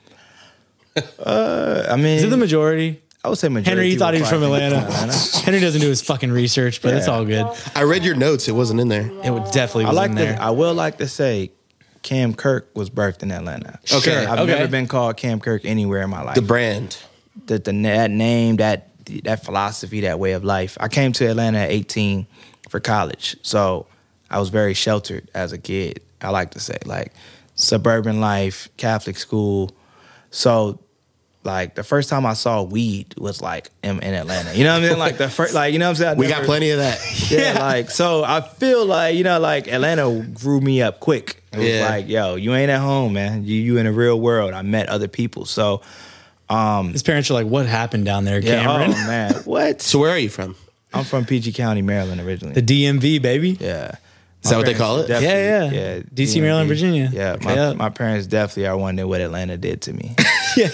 Uh, 1.19 1.87
I 1.91 1.97
mean 1.97 2.19
Is 2.19 2.25
it 2.25 2.31
the 2.31 2.37
majority? 2.37 3.03
I 3.25 3.29
would 3.29 3.39
say 3.39 3.49
majority 3.49 3.71
Henry, 3.71 3.89
you 3.89 3.99
thought 3.99 4.15
he 4.15 4.21
was 4.21 4.29
from 4.29 4.41
probably 4.41 4.63
Atlanta. 4.63 5.13
Henry 5.45 5.59
doesn't 5.59 5.81
do 5.81 5.89
his 5.89 6.03
fucking 6.03 6.31
research, 6.31 6.83
but 6.83 6.95
it's 6.95 7.09
all 7.09 7.25
good. 7.25 7.47
I 7.75 7.83
read 7.85 8.05
your 8.05 8.17
notes. 8.17 8.49
It 8.49 8.53
wasn't 8.53 8.81
in 8.81 8.89
there. 8.89 9.11
It 9.25 9.31
would 9.31 9.51
definitely 9.51 9.87
I 9.87 9.89
was 9.89 9.97
like 9.97 10.11
in 10.11 10.17
to, 10.17 10.23
there. 10.23 10.41
I 10.41 10.51
will 10.51 10.75
like 10.75 10.99
to 10.99 11.09
say 11.09 11.51
Cam 12.03 12.35
Kirk 12.35 12.71
was 12.75 12.91
birthed 12.91 13.23
in 13.23 13.33
Atlanta. 13.33 13.81
Okay, 13.93 14.27
I've 14.27 14.41
okay. 14.41 14.53
never 14.53 14.69
been 14.69 14.87
called 14.87 15.17
Cam 15.17 15.41
Kirk 15.41 15.65
anywhere 15.65 16.03
in 16.03 16.11
my 16.11 16.23
life. 16.23 16.35
The 16.35 16.43
brand. 16.43 16.99
the, 17.47 17.59
the 17.59 17.73
that 17.73 18.11
name, 18.11 18.57
that 18.57 18.91
that 19.25 19.45
philosophy, 19.45 20.03
that 20.03 20.19
way 20.19 20.33
of 20.33 20.45
life. 20.45 20.77
I 20.79 20.89
came 20.89 21.13
to 21.13 21.27
Atlanta 21.27 21.59
at 21.59 21.71
18 21.71 22.27
for 22.69 22.79
college, 22.79 23.37
so 23.43 23.87
I 24.31 24.39
was 24.39 24.51
very 24.51 24.75
sheltered 24.75 25.31
as 25.35 25.53
a 25.53 25.59
kid. 25.59 26.03
I 26.25 26.31
like 26.31 26.51
to 26.53 26.61
say 26.61 26.79
like 26.87 27.13
suburban 27.55 28.21
life, 28.21 28.69
Catholic 28.77 29.17
school. 29.17 29.71
So 30.31 30.81
like 31.45 31.75
the 31.75 31.85
first 31.85 32.09
time 32.09 32.25
I 32.25 32.33
saw 32.33 32.63
weed 32.63 33.15
was 33.19 33.43
like 33.43 33.69
in, 33.83 34.03
in 34.03 34.15
Atlanta. 34.15 34.55
You 34.57 34.65
know 34.65 34.75
what 34.81 34.85
I 34.85 34.89
mean? 34.89 34.99
Like 34.99 35.19
the 35.19 35.29
first, 35.29 35.55
like 35.55 35.73
you 35.73 35.79
know 35.79 35.87
what 35.87 35.91
I'm 35.91 35.97
saying. 35.97 36.17
I 36.17 36.19
We 36.19 36.27
got 36.27 36.45
plenty 36.45 36.71
of 36.71 36.79
that. 36.79 36.99
yeah, 37.31 37.59
like 37.63 37.91
so 37.91 38.25
I 38.25 38.41
feel 38.41 38.87
like, 38.87 39.15
you 39.17 39.25
know, 39.25 39.39
like 39.39 39.69
Atlanta 39.69 40.23
grew 40.35 40.61
me 40.61 40.81
up 40.83 41.01
quick. 41.01 41.43
It 41.53 41.59
was 41.59 41.69
Yeah. 41.69 41.89
like, 41.89 42.09
yo, 42.09 42.35
you 42.37 42.55
ain't 42.55 42.71
at 42.71 42.81
home, 42.81 43.13
man. 43.13 43.45
You 43.45 43.55
you 43.57 43.77
in 43.77 43.85
the 43.87 43.93
real 43.93 44.19
world. 44.19 44.55
I 44.55 44.63
met 44.63 44.89
other 44.89 45.07
people. 45.09 45.45
So 45.45 45.83
Um, 46.49 46.93
His 46.93 47.03
parents 47.03 47.31
are 47.31 47.35
like, 47.35 47.47
"What 47.47 47.65
happened 47.67 48.05
down 48.05 48.25
there, 48.27 48.39
yeah, 48.39 48.63
Cameron?" 48.63 48.93
oh 48.95 49.07
man. 49.07 49.33
What? 49.45 49.81
So 49.81 49.99
where 49.99 50.11
are 50.11 50.19
you 50.19 50.29
from? 50.29 50.57
I'm 50.93 51.05
from 51.05 51.25
PG 51.25 51.53
County, 51.53 51.81
Maryland 51.83 52.21
originally. 52.21 52.55
The 52.55 52.63
DMV, 52.63 53.21
baby. 53.21 53.57
yeah. 53.61 53.93
Is 54.45 54.51
that 54.51 54.57
what 54.59 54.67
they 54.67 54.75
call 54.75 54.99
it? 55.01 55.09
Yeah, 55.09 55.21
Yeah, 55.21 55.71
yeah. 55.71 55.99
DC, 56.01 56.41
Maryland, 56.41 56.69
Virginia. 56.69 57.09
Yeah, 57.13 57.33
Okay, 57.33 57.45
my, 57.47 57.55
yeah. 57.55 57.73
my 57.73 57.89
parents 57.89 58.27
definitely 58.27 58.67
are 58.67 58.77
wondering 58.77 59.09
what 59.09 59.21
Atlanta 59.21 59.57
did 59.57 59.83
to 59.83 59.93
me. 59.93 60.15
Yeah. 60.57 60.69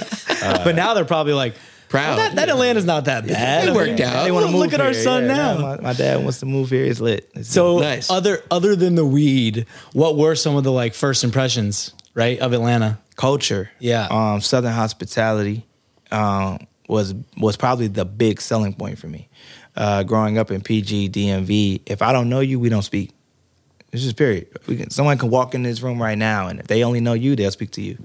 but 0.62 0.74
now 0.76 0.92
they're 0.92 1.06
probably 1.06 1.32
like, 1.32 1.54
Proud. 1.88 2.18
"Well, 2.18 2.28
that, 2.28 2.36
that 2.36 2.48
Atlanta's 2.50 2.84
not 2.84 3.06
that 3.06 3.26
bad. 3.26 3.66
it 3.68 3.74
worked 3.74 3.98
out. 4.00 4.24
They 4.24 4.30
wanna 4.30 4.46
Look 4.46 4.54
move 4.66 4.74
at 4.74 4.80
our 4.82 4.90
here. 4.92 5.02
son 5.02 5.22
Yeah, 5.22 5.34
now. 5.34 5.58
My, 5.58 5.80
my 5.80 5.92
dad 5.94 6.22
wants 6.22 6.40
to 6.40 6.46
move 6.46 6.68
here. 6.70 6.84
It's 6.84 7.00
lit. 7.00 7.30
It's 7.34 7.48
So 7.48 7.78
Nice. 7.78 8.10
other 8.10 8.42
other 8.50 8.76
than 8.76 8.94
the 8.94 9.04
weed, 9.06 9.64
what 9.94 10.16
were 10.18 10.34
some 10.34 10.54
of 10.56 10.64
the 10.64 10.70
like 10.70 10.94
first 10.94 11.24
impressions, 11.24 11.94
right, 12.14 12.38
of 12.40 12.52
Atlanta? 12.52 12.98
culture. 13.16 13.70
Yeah. 13.80 14.06
Um, 14.10 14.40
Southern 14.42 14.72
hospitality 14.72 15.66
um, 16.12 16.58
was 16.88 17.14
was 17.38 17.56
probably 17.56 17.86
the 17.88 18.04
big 18.04 18.40
selling 18.40 18.74
point 18.74 18.98
for 18.98 19.06
me. 19.08 19.28
Uh, 19.76 20.02
growing 20.02 20.36
up 20.38 20.50
in 20.50 20.60
PG 20.60 21.08
DMV, 21.10 21.82
if 21.86 22.02
I 22.02 22.12
don't 22.12 22.28
know 22.28 22.40
you, 22.40 22.60
we 22.60 22.68
don't 22.68 22.82
speak. 22.82 23.10
It's 23.92 24.02
just 24.02 24.16
period. 24.16 24.48
We 24.66 24.76
can, 24.76 24.90
someone 24.90 25.18
can 25.18 25.30
walk 25.30 25.54
in 25.54 25.62
this 25.62 25.80
room 25.80 26.00
right 26.00 26.16
now, 26.18 26.46
and 26.48 26.60
if 26.60 26.66
they 26.68 26.84
only 26.84 27.00
know 27.00 27.12
you, 27.12 27.34
they'll 27.36 27.50
speak 27.50 27.72
to 27.72 27.82
you. 27.82 27.98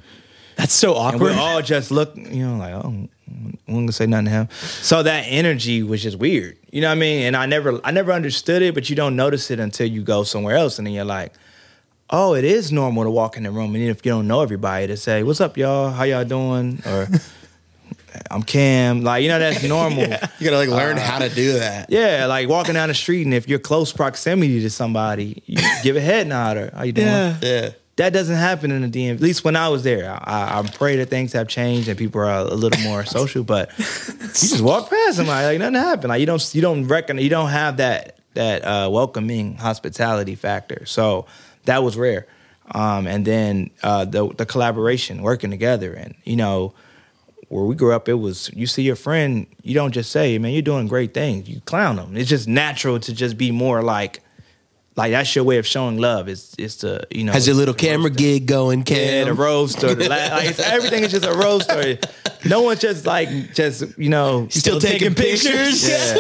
That's 0.56 0.74
so 0.74 0.96
And 0.96 1.16
awkward. 1.16 1.34
we 1.34 1.38
all 1.38 1.62
just 1.62 1.92
look, 1.92 2.16
you 2.16 2.48
know, 2.48 2.58
like, 2.58 2.74
oh, 2.74 2.88
I'm 2.88 3.58
gonna 3.68 3.92
say 3.92 4.06
nothing 4.06 4.26
to 4.26 4.32
him. 4.32 4.50
So 4.82 5.04
that 5.04 5.22
energy 5.28 5.84
was 5.84 6.02
just 6.02 6.18
weird. 6.18 6.58
You 6.72 6.82
know 6.82 6.88
what 6.88 6.94
I 6.94 7.00
mean? 7.00 7.24
And 7.26 7.36
I 7.36 7.46
never 7.46 7.80
I 7.84 7.92
never 7.92 8.12
understood 8.14 8.62
it, 8.62 8.74
but 8.74 8.90
you 8.90 8.96
don't 8.96 9.16
notice 9.16 9.52
it 9.52 9.60
until 9.60 9.88
you 9.88 10.02
go 10.02 10.24
somewhere 10.24 10.56
else 10.56 10.78
and 10.78 10.88
then 10.88 10.94
you're 10.94 11.04
like, 11.04 11.34
oh, 12.10 12.36
it 12.36 12.46
is 12.46 12.72
normal 12.72 13.04
to 13.04 13.10
walk 13.10 13.36
in 13.36 13.44
the 13.44 13.52
room. 13.52 13.76
And 13.76 13.84
if 13.84 14.06
you 14.06 14.12
don't 14.12 14.28
know 14.28 14.42
everybody 14.42 14.88
to 14.88 14.96
say, 14.96 15.24
What's 15.24 15.42
up, 15.42 15.58
y'all? 15.58 15.92
How 15.92 16.04
y'all 16.04 16.24
doing? 16.24 16.82
Or 16.86 17.08
I'm 18.32 18.44
Cam. 18.44 19.02
Like, 19.04 19.24
you 19.24 19.30
know, 19.30 19.40
that's 19.40 19.64
normal. 19.68 20.04
yeah. 20.04 20.28
You 20.40 20.46
gotta 20.50 20.58
like 20.58 20.70
learn 20.70 20.98
how 20.98 21.20
to 21.20 21.30
do 21.30 21.54
that. 21.60 21.90
Yeah, 21.90 22.26
like 22.28 22.48
walking 22.50 22.74
down 22.74 22.90
the 22.90 22.96
street 22.96 23.24
and 23.26 23.34
if 23.34 23.48
you're 23.48 23.60
close 23.60 23.92
proximity 23.94 24.62
to 24.62 24.70
somebody, 24.70 25.42
you 25.46 25.58
give 25.84 25.96
a 25.96 26.02
head 26.02 26.28
nod 26.28 26.58
or 26.58 26.72
how 26.76 26.84
you 26.84 26.92
doing? 26.92 27.08
yeah. 27.08 27.38
Yeah. 27.42 27.70
that 27.98 28.12
doesn't 28.14 28.36
happen 28.36 28.72
in 28.72 28.90
the 28.90 28.90
DM. 28.90 29.16
At 29.16 29.22
least 29.22 29.44
when 29.44 29.56
I 29.56 29.70
was 29.70 29.84
there, 29.84 30.10
I, 30.12 30.60
I 30.60 30.64
pray 30.74 30.98
that 30.98 31.10
things 31.10 31.34
have 31.34 31.48
changed 31.48 31.88
and 31.88 31.98
people 31.98 32.22
are 32.22 32.30
a 32.30 32.44
little 32.44 32.82
more 32.84 33.06
social. 33.18 33.44
But 33.44 33.72
you 33.78 33.86
just 34.28 34.62
walk 34.62 34.90
past 34.90 35.18
somebody 35.18 35.46
like 35.48 35.60
nothing 35.60 35.76
happened. 35.76 36.10
Like 36.10 36.20
you 36.20 36.26
don't 36.26 36.56
you 36.56 36.62
don't 36.62 36.88
reckon 36.88 37.18
you 37.20 37.30
don't 37.30 37.50
have 37.50 37.78
that 37.78 38.18
that 38.34 38.64
uh, 38.66 38.90
welcoming 38.92 39.56
hospitality 39.56 40.36
factor. 40.36 40.86
So 40.86 41.26
that 41.66 41.84
was 41.84 41.96
rare. 41.96 42.28
Um, 42.72 43.06
and 43.08 43.24
then 43.26 43.70
uh, 43.84 44.06
the 44.06 44.28
the 44.36 44.46
collaboration, 44.46 45.22
working 45.22 45.52
together, 45.52 45.94
and 45.94 46.16
you 46.24 46.36
know. 46.36 46.74
Where 47.50 47.64
we 47.66 47.76
grew 47.76 47.94
up, 47.94 48.10
it 48.10 48.16
was 48.16 48.50
you 48.54 48.68
see 48.68 48.84
your 48.84 48.96
friend, 48.96 49.46
you 49.64 49.74
don't 49.74 49.92
just 49.92 50.12
say, 50.12 50.38
"Man, 50.38 50.52
you're 50.52 50.62
doing 50.62 50.88
great 50.88 51.14
things." 51.14 51.48
You 51.48 51.62
clown 51.62 51.96
them. 51.98 52.18
It's 52.18 52.30
just 52.30 52.48
natural 52.48 53.00
to 53.00 53.14
just 53.14 53.38
be 53.38 53.52
more 53.52 53.82
like, 53.84 54.22
like 54.96 55.12
that's 55.12 55.36
your 55.36 55.44
way 55.46 55.58
of 55.58 55.68
showing 55.68 55.98
love. 55.98 56.28
It's 56.28 56.56
is 56.58 56.78
to 56.78 57.06
you 57.12 57.24
know 57.24 57.32
Has 57.34 57.46
your 57.48 57.56
little 57.56 57.74
camera 57.76 58.10
roast 58.10 58.18
gig 58.18 58.46
going, 58.48 58.84
Cam? 58.84 58.98
yeah, 58.98 59.24
the 59.26 59.34
road 59.34 59.68
story. 59.70 59.96
Like, 59.96 60.32
like, 60.32 60.50
it's, 60.50 60.60
everything 60.60 61.04
is 61.04 61.12
just 61.12 61.26
a 61.26 61.34
road 61.34 61.64
story. 61.64 62.00
No 62.46 62.62
one's 62.62 62.80
just 62.80 63.06
like 63.06 63.54
just 63.54 63.98
you 63.98 64.10
know 64.10 64.48
Still 64.50 64.80
taking 64.80 65.14
pictures? 65.16 65.88
Yeah. 65.88 66.16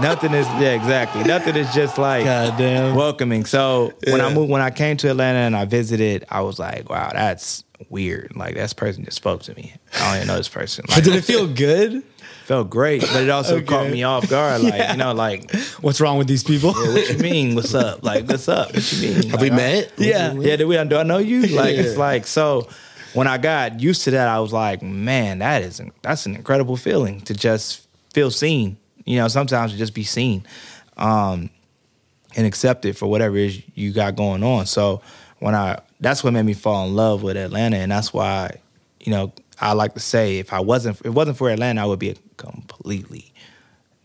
nothing 0.00 0.34
is 0.34 0.46
yeah 0.60 0.74
exactly 0.74 1.22
nothing 1.24 1.56
is 1.56 1.72
just 1.72 1.96
like 1.98 2.24
Goddamn. 2.24 2.94
welcoming. 2.96 3.44
So 3.46 3.92
when 4.08 4.20
I 4.20 4.32
moved 4.34 4.50
when 4.50 4.60
I 4.62 4.70
came 4.70 4.96
to 4.98 5.10
Atlanta 5.10 5.38
and 5.38 5.56
I 5.56 5.64
visited, 5.64 6.24
I 6.28 6.40
was 6.42 6.58
like, 6.58 6.88
wow, 6.90 7.10
that's 7.12 7.64
weird. 7.90 8.34
Like 8.36 8.54
that's 8.54 8.72
person 8.72 9.04
just 9.04 9.16
spoke 9.16 9.42
to 9.44 9.54
me. 9.54 9.74
I 9.94 10.06
don't 10.08 10.16
even 10.16 10.28
know 10.28 10.36
this 10.36 10.48
person. 10.48 10.84
Like, 10.88 10.98
But 10.98 11.04
did 11.04 11.14
it 11.16 11.24
feel 11.24 11.46
good? 11.46 12.02
felt 12.46 12.70
great, 12.70 13.00
but 13.00 13.24
it 13.24 13.28
also 13.30 13.56
Okay. 13.56 13.66
caught 13.66 13.90
me 13.90 14.04
off 14.04 14.28
guard. 14.30 14.62
Like 14.62 14.74
Yeah. 14.74 14.92
you 14.92 14.98
know, 14.98 15.12
like 15.12 15.50
What's 15.80 16.00
wrong 16.00 16.16
with 16.18 16.28
these 16.28 16.44
people? 16.44 16.72
what 16.72 17.08
you 17.10 17.18
mean? 17.18 17.54
What's 17.56 17.74
up? 17.74 18.04
Like 18.04 18.26
what's 18.28 18.48
up? 18.48 18.72
What 18.74 18.92
you 18.92 19.08
mean? 19.14 19.30
Have 19.30 19.40
we 19.40 19.50
Like, 19.50 19.56
met? 19.56 19.92
Yeah. 19.98 20.32
yeah, 20.32 20.56
do 20.56 20.68
we? 20.68 20.82
Do 20.84 20.96
I 20.96 21.02
know 21.02 21.18
you? 21.18 21.42
Like 21.46 21.74
Yeah. 21.76 21.82
it's 21.82 21.96
like 21.96 22.26
so. 22.26 22.68
When 23.14 23.26
I 23.26 23.38
got 23.38 23.80
used 23.80 24.04
to 24.04 24.10
that, 24.10 24.28
I 24.28 24.40
was 24.40 24.52
like, 24.52 24.82
man, 24.82 25.38
that 25.38 25.62
is 25.62 25.80
that's 26.02 26.26
an 26.26 26.36
incredible 26.36 26.76
feeling 26.76 27.20
to 27.22 27.34
just 27.34 27.86
feel 28.12 28.30
seen. 28.30 28.76
You 29.06 29.16
know, 29.18 29.28
sometimes 29.28 29.72
to 29.72 29.78
just 29.78 29.94
be 29.94 30.02
seen, 30.04 30.44
um, 30.98 31.50
and 32.36 32.46
accepted 32.46 32.96
for 32.98 33.06
whatever 33.06 33.36
it 33.36 33.46
is 33.46 33.62
you 33.74 33.92
got 33.92 34.16
going 34.16 34.42
on. 34.42 34.66
So 34.66 35.00
when 35.38 35.54
I 35.54 35.78
that's 36.00 36.22
what 36.24 36.32
made 36.32 36.44
me 36.44 36.54
fall 36.54 36.86
in 36.86 36.94
love 36.94 37.22
with 37.22 37.36
Atlanta, 37.36 37.76
and 37.76 37.90
that's 37.90 38.12
why, 38.12 38.60
you 39.00 39.12
know, 39.12 39.32
I 39.60 39.72
like 39.72 39.94
to 39.94 40.00
say 40.00 40.38
if 40.38 40.52
I 40.52 40.60
wasn't 40.60 40.98
if 41.00 41.06
it 41.06 41.10
wasn't 41.10 41.38
for 41.38 41.48
Atlanta, 41.50 41.82
I 41.82 41.86
would 41.86 41.98
be 41.98 42.10
a 42.10 42.16
completely 42.36 43.32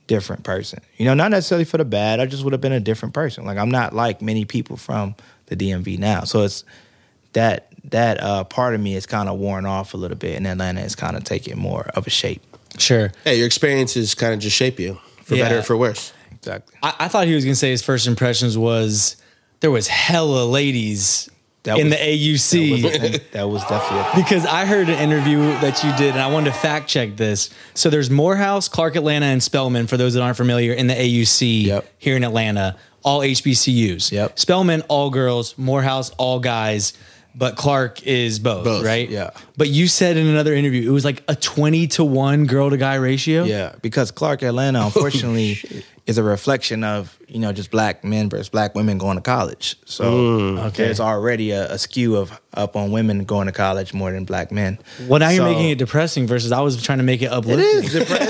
different 0.08 0.44
person. 0.44 0.80
You 0.98 1.06
know, 1.06 1.14
not 1.14 1.32
necessarily 1.32 1.66
for 1.66 1.78
the 1.78 1.86
bad. 1.86 2.20
I 2.20 2.26
just 2.26 2.44
would 2.44 2.54
have 2.54 2.62
been 2.62 2.72
a 2.72 2.80
different 2.80 3.14
person. 3.14 3.46
Like 3.46 3.58
I'm 3.58 3.72
not 3.72 3.94
like 3.94 4.22
many 4.22 4.46
people 4.46 4.78
from 4.78 5.16
the 5.48 5.56
DMV 5.56 5.98
now. 6.00 6.24
So 6.24 6.44
it's 6.44 6.64
that 7.34 7.68
that 7.86 8.22
uh, 8.22 8.44
part 8.46 8.76
of 8.76 8.82
me 8.82 8.96
is 8.96 9.06
kind 9.06 9.28
of 9.28 9.40
worn 9.40 9.66
off 9.66 9.94
a 9.94 9.98
little 9.98 10.18
bit, 10.18 10.38
and 10.38 10.48
Atlanta 10.48 10.82
is 10.82 10.96
kind 10.96 11.18
of 11.18 11.24
taking 11.24 11.58
more 11.58 11.90
of 11.96 12.08
a 12.08 12.10
shape. 12.10 12.42
Sure. 12.78 13.12
Hey, 13.26 13.36
your 13.38 13.46
experiences 13.48 14.16
kind 14.16 14.34
of 14.34 14.40
just 14.40 14.56
shape 14.56 14.80
you 14.80 14.98
for 15.24 15.36
Yeah. 15.36 15.44
better 15.46 15.60
or 15.60 15.64
for 15.64 15.76
worse. 15.76 16.14
Exactly. 16.32 16.76
I, 16.82 16.94
I 17.02 17.08
thought 17.10 17.28
he 17.28 17.36
was 17.36 17.44
gonna 17.44 17.56
say 17.56 17.72
his 17.72 17.84
first 17.84 18.08
impressions 18.08 18.58
was 18.58 19.18
there 19.60 19.72
was 19.72 19.88
hella 19.88 20.46
ladies 20.46 21.30
That 21.64 21.78
in 21.78 21.90
was- 21.90 21.98
the 21.98 22.04
AUC. 22.04 22.82
That 22.82 23.02
was, 23.02 23.20
that 23.34 23.50
was 23.50 23.62
definitely 23.66 24.24
because 24.24 24.46
I 24.48 24.66
heard 24.66 24.90
an 24.90 24.98
interview 25.00 25.40
that 25.62 25.84
you 25.84 25.96
did, 25.96 26.12
and 26.14 26.20
I 26.22 26.28
wanted 26.28 26.52
to 26.54 26.58
fact 26.60 26.90
check 26.90 27.16
this. 27.18 27.50
So 27.76 27.90
there's 27.90 28.10
Morehouse, 28.10 28.68
Clark 28.68 28.96
Atlanta, 28.96 29.28
and 29.28 29.42
Spelman. 29.44 29.86
For 29.88 29.96
those 29.98 30.16
that 30.16 30.22
aren't 30.24 30.38
familiar, 30.38 30.74
in 30.74 30.88
the 30.88 30.96
AUC 30.96 31.66
Yep. 31.66 31.86
here 32.00 32.16
in 32.16 32.24
Atlanta, 32.24 32.78
all 33.04 33.20
HBCUs. 33.22 34.12
Yep. 34.12 34.40
Spelman, 34.40 34.82
all 34.88 35.10
girls. 35.12 35.56
Morehouse, 35.58 36.10
all 36.18 36.40
guys. 36.40 36.94
But 37.34 37.56
Clark 37.56 38.06
is 38.06 38.40
both, 38.40 38.66
Both, 38.66 38.84
right? 38.84 39.10
yeah. 39.10 39.30
But 39.56 39.70
you 39.70 39.88
said 39.88 40.18
in 40.18 40.28
another 40.28 40.54
interview 40.54 40.90
it 40.90 40.92
was 40.94 41.06
like 41.06 41.24
a 41.30 41.36
twenty 41.36 41.88
to 41.90 42.04
one 42.04 42.46
girl 42.46 42.70
to 42.70 42.76
guy 42.78 42.96
ratio. 42.96 43.44
Yeah, 43.46 43.74
because 43.82 44.12
Clark 44.12 44.42
Atlanta, 44.44 44.82
unfortunately, 44.86 45.58
is 46.08 46.18
a 46.18 46.24
reflection 46.24 46.84
of 46.84 47.18
you 47.28 47.40
know 47.40 47.54
just 47.54 47.72
black 47.72 48.04
men 48.04 48.30
versus 48.30 48.50
black 48.50 48.76
women 48.76 48.98
going 48.98 49.18
to 49.18 49.22
college. 49.22 49.78
So 49.86 50.04
Okay. 50.04 50.86
there's 50.86 51.00
already 51.00 51.52
a, 51.52 51.72
a 51.74 51.78
skew 51.78 52.16
of 52.18 52.40
up 52.54 52.76
on 52.76 52.92
women 52.92 53.24
going 53.24 53.46
to 53.48 53.54
college 53.54 53.94
more 53.94 54.12
than 54.12 54.26
black 54.26 54.52
men. 54.52 54.78
Well, 55.08 55.20
now 55.20 55.30
you're 55.30 55.46
making 55.46 55.70
it 55.70 55.78
depressing. 55.78 56.28
Versus, 56.28 56.52
I 56.52 56.60
was 56.62 56.82
trying 56.84 56.98
to 56.98 57.04
make 57.06 57.22
it 57.22 57.26
It 57.26 57.32
uplifting. 57.32 57.66
is. 57.86 57.96
It 57.96 58.02
is. 58.04 58.12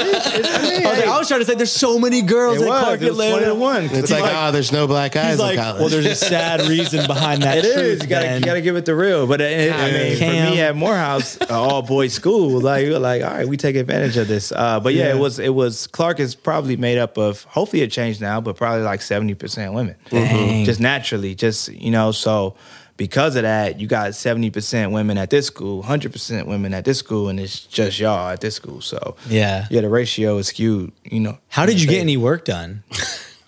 I 0.81 0.89
was, 0.89 0.99
like, 0.99 1.07
I 1.07 1.17
was 1.17 1.27
trying 1.27 1.39
to 1.39 1.45
say 1.45 1.55
there's 1.55 1.71
so 1.71 1.97
many 1.97 2.21
girls 2.21 2.57
It 2.57 2.63
at 2.63 2.69
was. 2.69 2.83
Clark 2.83 3.01
It 3.01 3.09
was 3.09 3.19
Atlanta. 3.19 3.45
20 3.45 3.45
to 3.45 3.55
1. 3.55 3.83
It's 3.85 3.93
He's 3.95 4.11
like, 4.11 4.21
like- 4.23 4.33
oh, 4.35 4.51
there's 4.51 4.71
no 4.71 4.85
black 4.87 5.13
guys 5.13 5.31
He's 5.31 5.39
like, 5.39 5.57
in 5.57 5.63
college. 5.63 5.79
well, 5.79 5.89
there's 5.89 6.05
a 6.05 6.15
sad 6.15 6.61
reason 6.69 7.07
behind 7.07 7.41
that. 7.43 7.57
It 7.59 7.65
is. 7.65 7.73
truth, 7.73 8.03
You 8.03 8.07
gotta, 8.09 8.35
you 8.39 8.41
gotta 8.45 8.61
give 8.61 8.75
it 8.75 8.85
the 8.85 8.95
real. 8.95 9.25
But 9.25 9.41
it, 9.41 9.73
I 9.73 9.91
mean, 9.91 10.17
Cam. 10.17 10.45
for 10.47 10.51
me 10.55 10.61
at 10.61 10.75
Morehouse, 10.75 11.39
uh, 11.41 11.45
all 11.49 11.81
boys 11.81 12.13
school, 12.13 12.59
like 12.61 12.85
you're 12.85 12.99
like, 12.99 13.23
all 13.23 13.31
right, 13.31 13.47
we 13.47 13.57
take 13.57 13.75
advantage 13.75 14.17
of 14.17 14.27
this. 14.27 14.51
Uh, 14.51 14.79
but 14.79 14.93
yeah, 14.93 15.05
Yeah. 15.07 15.15
it 15.15 15.19
was 15.19 15.39
it 15.39 15.53
was 15.53 15.87
Clark 15.87 16.19
is 16.19 16.35
probably 16.35 16.77
made 16.77 16.99
up 16.99 17.17
of. 17.17 17.43
Hopefully, 17.61 17.83
it 17.83 17.91
changed 17.91 18.19
now, 18.21 18.41
but 18.41 18.55
probably 18.55 18.81
like 18.81 19.03
seventy 19.03 19.35
percent 19.35 19.73
women, 19.75 19.95
Dang. 20.09 20.65
just 20.65 20.79
naturally, 20.79 21.35
just 21.35 21.67
you 21.71 21.91
know. 21.91 22.11
So 22.11 22.55
because 22.97 23.35
of 23.35 23.43
that, 23.43 23.79
you 23.79 23.85
got 23.85 24.15
seventy 24.15 24.49
percent 24.49 24.91
women 24.91 25.15
at 25.19 25.29
this 25.29 25.45
school, 25.45 25.83
hundred 25.83 26.11
percent 26.11 26.47
women 26.47 26.73
at 26.73 26.85
this 26.85 26.97
school, 26.97 27.29
and 27.29 27.39
it's 27.39 27.59
just 27.59 27.99
y'all 27.99 28.29
at 28.29 28.41
this 28.41 28.55
school. 28.55 28.81
So 28.81 29.15
Yeah. 29.29 29.67
yeah, 29.69 29.81
the 29.81 29.89
ratio 29.89 30.39
is 30.39 30.47
skewed. 30.47 30.91
You 31.03 31.19
know, 31.19 31.37
How 31.49 31.67
did 31.67 31.79
you 31.79 31.87
get 31.87 31.99
any 31.99 32.17
work 32.17 32.45
done? 32.45 32.83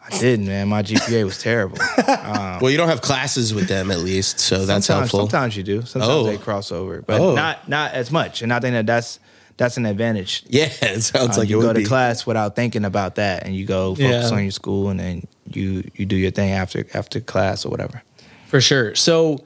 I 0.06 0.20
didn't, 0.20 0.46
man. 0.46 0.68
My 0.68 0.84
GPA 0.84 1.24
was 1.24 1.40
terrible. 1.42 1.78
Um, 2.24 2.60
well, 2.62 2.70
you 2.72 2.78
don't 2.78 2.90
have 2.90 3.02
classes 3.02 3.54
with 3.54 3.68
them 3.68 3.90
at 3.92 4.00
least, 4.00 4.40
so 4.40 4.66
that's 4.66 4.86
sometimes, 4.86 5.12
helpful. 5.12 5.20
Sometimes 5.30 5.58
you 5.58 5.64
do. 5.64 5.82
Sometimes 5.84 6.12
Oh. 6.14 6.24
they 6.24 6.38
cross 6.38 6.72
over, 6.72 7.02
but 7.02 7.20
Oh. 7.20 7.34
not 7.36 7.68
not 7.68 7.94
as 7.94 8.12
much. 8.12 8.42
And 8.44 8.54
I 8.54 8.60
think 8.60 8.74
that 8.74 8.86
that's 8.86 9.20
that's 9.58 9.78
an 9.78 9.86
advantage. 9.86 10.44
Yeah, 10.48 10.66
it 10.82 11.02
sounds 11.02 11.38
Uh, 11.38 11.42
like 11.42 11.50
you 11.50 11.60
it 11.60 11.62
go 11.62 11.68
would 11.68 11.74
to 11.76 11.80
be. 11.82 11.86
class 11.86 12.26
without 12.26 12.56
thinking 12.56 12.86
about 12.86 13.16
that, 13.16 13.46
and 13.46 13.56
you 13.56 13.66
go 13.66 13.96
focus 13.96 14.30
Yeah. 14.32 14.36
on 14.38 14.44
your 14.44 14.52
school, 14.52 14.90
and 14.90 15.00
then 15.00 15.28
you 15.52 15.84
you 15.96 16.06
do 16.06 16.16
your 16.16 16.32
thing 16.32 16.52
after 16.52 16.86
after 16.94 17.20
class 17.20 17.66
or 17.66 17.70
whatever. 17.70 18.02
For 18.48 18.62
sure. 18.62 18.94
So, 18.96 19.40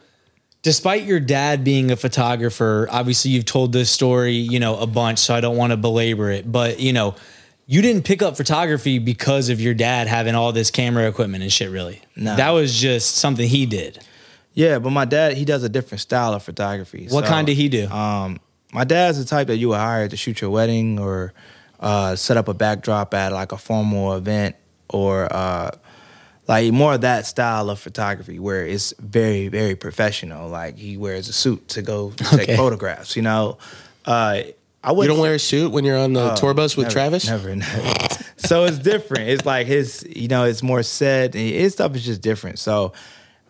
despite 0.63 1.03
your 1.03 1.19
dad 1.19 1.63
being 1.63 1.91
a 1.91 1.95
photographer, 1.95 2.87
obviously 2.91 3.31
you've 3.31 3.45
told 3.45 3.71
this 3.73 3.89
story, 3.89 4.33
you 4.33 4.59
know, 4.59 4.75
a 4.77 4.87
bunch, 4.87 5.19
so 5.19 5.33
I 5.35 5.41
don't 5.41 5.55
want 5.57 5.71
to 5.71 5.77
belabor 5.77 6.29
it, 6.31 6.51
but 6.51 6.79
you 6.79 6.93
know, 6.93 7.15
you 7.65 7.81
didn't 7.81 8.03
pick 8.03 8.21
up 8.21 8.37
photography 8.37 8.99
because 8.99 9.49
of 9.49 9.59
your 9.61 9.73
dad 9.73 10.07
having 10.07 10.35
all 10.35 10.51
this 10.51 10.71
camera 10.71 11.07
equipment 11.07 11.43
and 11.43 11.51
shit 11.51 11.69
really. 11.69 12.01
No. 12.15 12.35
That 12.35 12.51
was 12.51 12.77
just 12.79 13.15
something 13.15 13.47
he 13.47 13.65
did. 13.65 13.99
Yeah, 14.53 14.79
but 14.79 14.89
my 14.89 15.05
dad 15.05 15.37
he 15.37 15.45
does 15.45 15.63
a 15.63 15.69
different 15.69 16.01
style 16.01 16.33
of 16.33 16.43
photography. 16.43 17.07
What 17.09 17.25
So, 17.25 17.29
kind 17.29 17.45
did 17.47 17.55
he 17.57 17.69
do? 17.69 17.87
Um, 17.89 18.39
my 18.73 18.83
dad's 18.83 19.17
the 19.17 19.25
type 19.25 19.47
that 19.47 19.57
you 19.57 19.69
would 19.69 19.77
hire 19.77 20.07
to 20.07 20.17
shoot 20.17 20.41
your 20.41 20.49
wedding 20.49 20.99
or 20.99 21.33
uh, 21.79 22.15
set 22.15 22.37
up 22.37 22.47
a 22.47 22.53
backdrop 22.53 23.13
at 23.13 23.31
like 23.31 23.51
a 23.51 23.57
formal 23.57 24.13
event 24.13 24.55
or 24.89 25.31
uh, 25.31 25.71
like 26.47 26.71
more 26.71 26.95
of 26.95 27.01
that 27.01 27.25
style 27.25 27.69
of 27.69 27.79
photography 27.79 28.39
where 28.39 28.65
it's 28.65 28.93
very 28.99 29.47
very 29.47 29.75
professional. 29.75 30.49
Like 30.49 30.77
he 30.77 30.97
wears 30.97 31.27
a 31.29 31.33
suit 31.33 31.67
to 31.69 31.81
go 31.81 32.11
take 32.11 32.55
photographs. 32.57 33.15
You 33.15 33.21
know, 33.21 33.57
uh, 34.05 34.41
I 34.83 34.91
You 34.91 34.95
wouldn't 34.95 35.15
don't 35.17 35.21
wear 35.21 35.35
a 35.35 35.39
suit 35.39 35.71
when 35.71 35.83
you're 35.85 35.97
on 35.97 36.13
the 36.13 36.31
Oh, 36.33 36.35
tour 36.35 36.53
bus 36.53 36.77
with 36.77 36.85
never, 36.85 36.93
Travis? 36.93 37.27
Never, 37.27 37.55
never. 37.55 37.93
so 38.37 38.65
it's 38.65 38.79
different. 38.79 39.29
It's 39.29 39.45
like 39.45 39.67
his, 39.67 40.05
you 40.09 40.27
know, 40.27 40.45
it's 40.45 40.63
more 40.63 40.83
set. 40.83 41.33
His 41.33 41.73
stuff 41.73 41.95
is 41.95 42.05
just 42.05 42.21
different. 42.21 42.59
So 42.59 42.93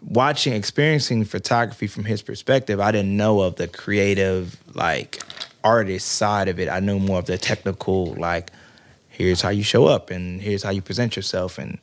watching, 0.01 0.53
experiencing 0.53 1.25
photography 1.25 1.87
from 1.87 2.05
his 2.05 2.21
perspective, 2.21 2.79
I 2.79 2.91
didn't 2.91 3.15
know 3.15 3.41
of 3.41 3.55
the 3.55 3.67
creative, 3.67 4.57
like 4.75 5.21
artist 5.63 6.07
side 6.07 6.47
of 6.47 6.59
it. 6.59 6.69
I 6.69 6.79
knew 6.79 6.99
more 6.99 7.19
of 7.19 7.25
the 7.25 7.37
technical, 7.37 8.13
like 8.15 8.51
here's 9.09 9.41
how 9.41 9.49
you 9.49 9.63
show 9.63 9.85
up 9.85 10.11
and 10.11 10.41
here's 10.41 10.63
how 10.63 10.69
you 10.69 10.81
present 10.81 11.15
yourself 11.15 11.57
and 11.57 11.79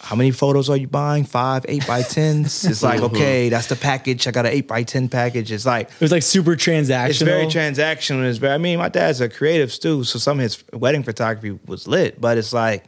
how 0.00 0.14
many 0.14 0.30
photos 0.30 0.70
are 0.70 0.76
you 0.76 0.86
buying? 0.86 1.24
Five, 1.24 1.66
eight 1.68 1.86
by 1.86 2.02
tens. 2.02 2.64
It's 2.68 2.82
like 2.82 3.00
okay, 3.00 3.46
uh-huh. 3.46 3.56
that's 3.56 3.66
the 3.66 3.76
package. 3.76 4.26
I 4.26 4.30
got 4.30 4.46
an 4.46 4.52
eight 4.52 4.68
by 4.68 4.84
ten 4.84 5.08
package. 5.08 5.50
It's 5.50 5.66
like 5.66 5.90
It 5.90 6.00
was 6.00 6.12
like 6.12 6.22
super 6.22 6.54
transactional. 6.54 7.10
it's 7.10 7.22
very 7.22 7.46
transactional. 7.46 8.24
It's 8.28 8.38
very. 8.38 8.54
I 8.54 8.58
mean, 8.58 8.78
my 8.78 8.88
dad's 8.88 9.20
a 9.20 9.28
creative 9.28 9.76
too, 9.78 10.04
so 10.04 10.18
some 10.18 10.38
of 10.38 10.44
his 10.44 10.62
wedding 10.72 11.02
photography 11.02 11.58
was 11.66 11.88
lit, 11.88 12.20
but 12.20 12.38
it's 12.38 12.52
like 12.52 12.84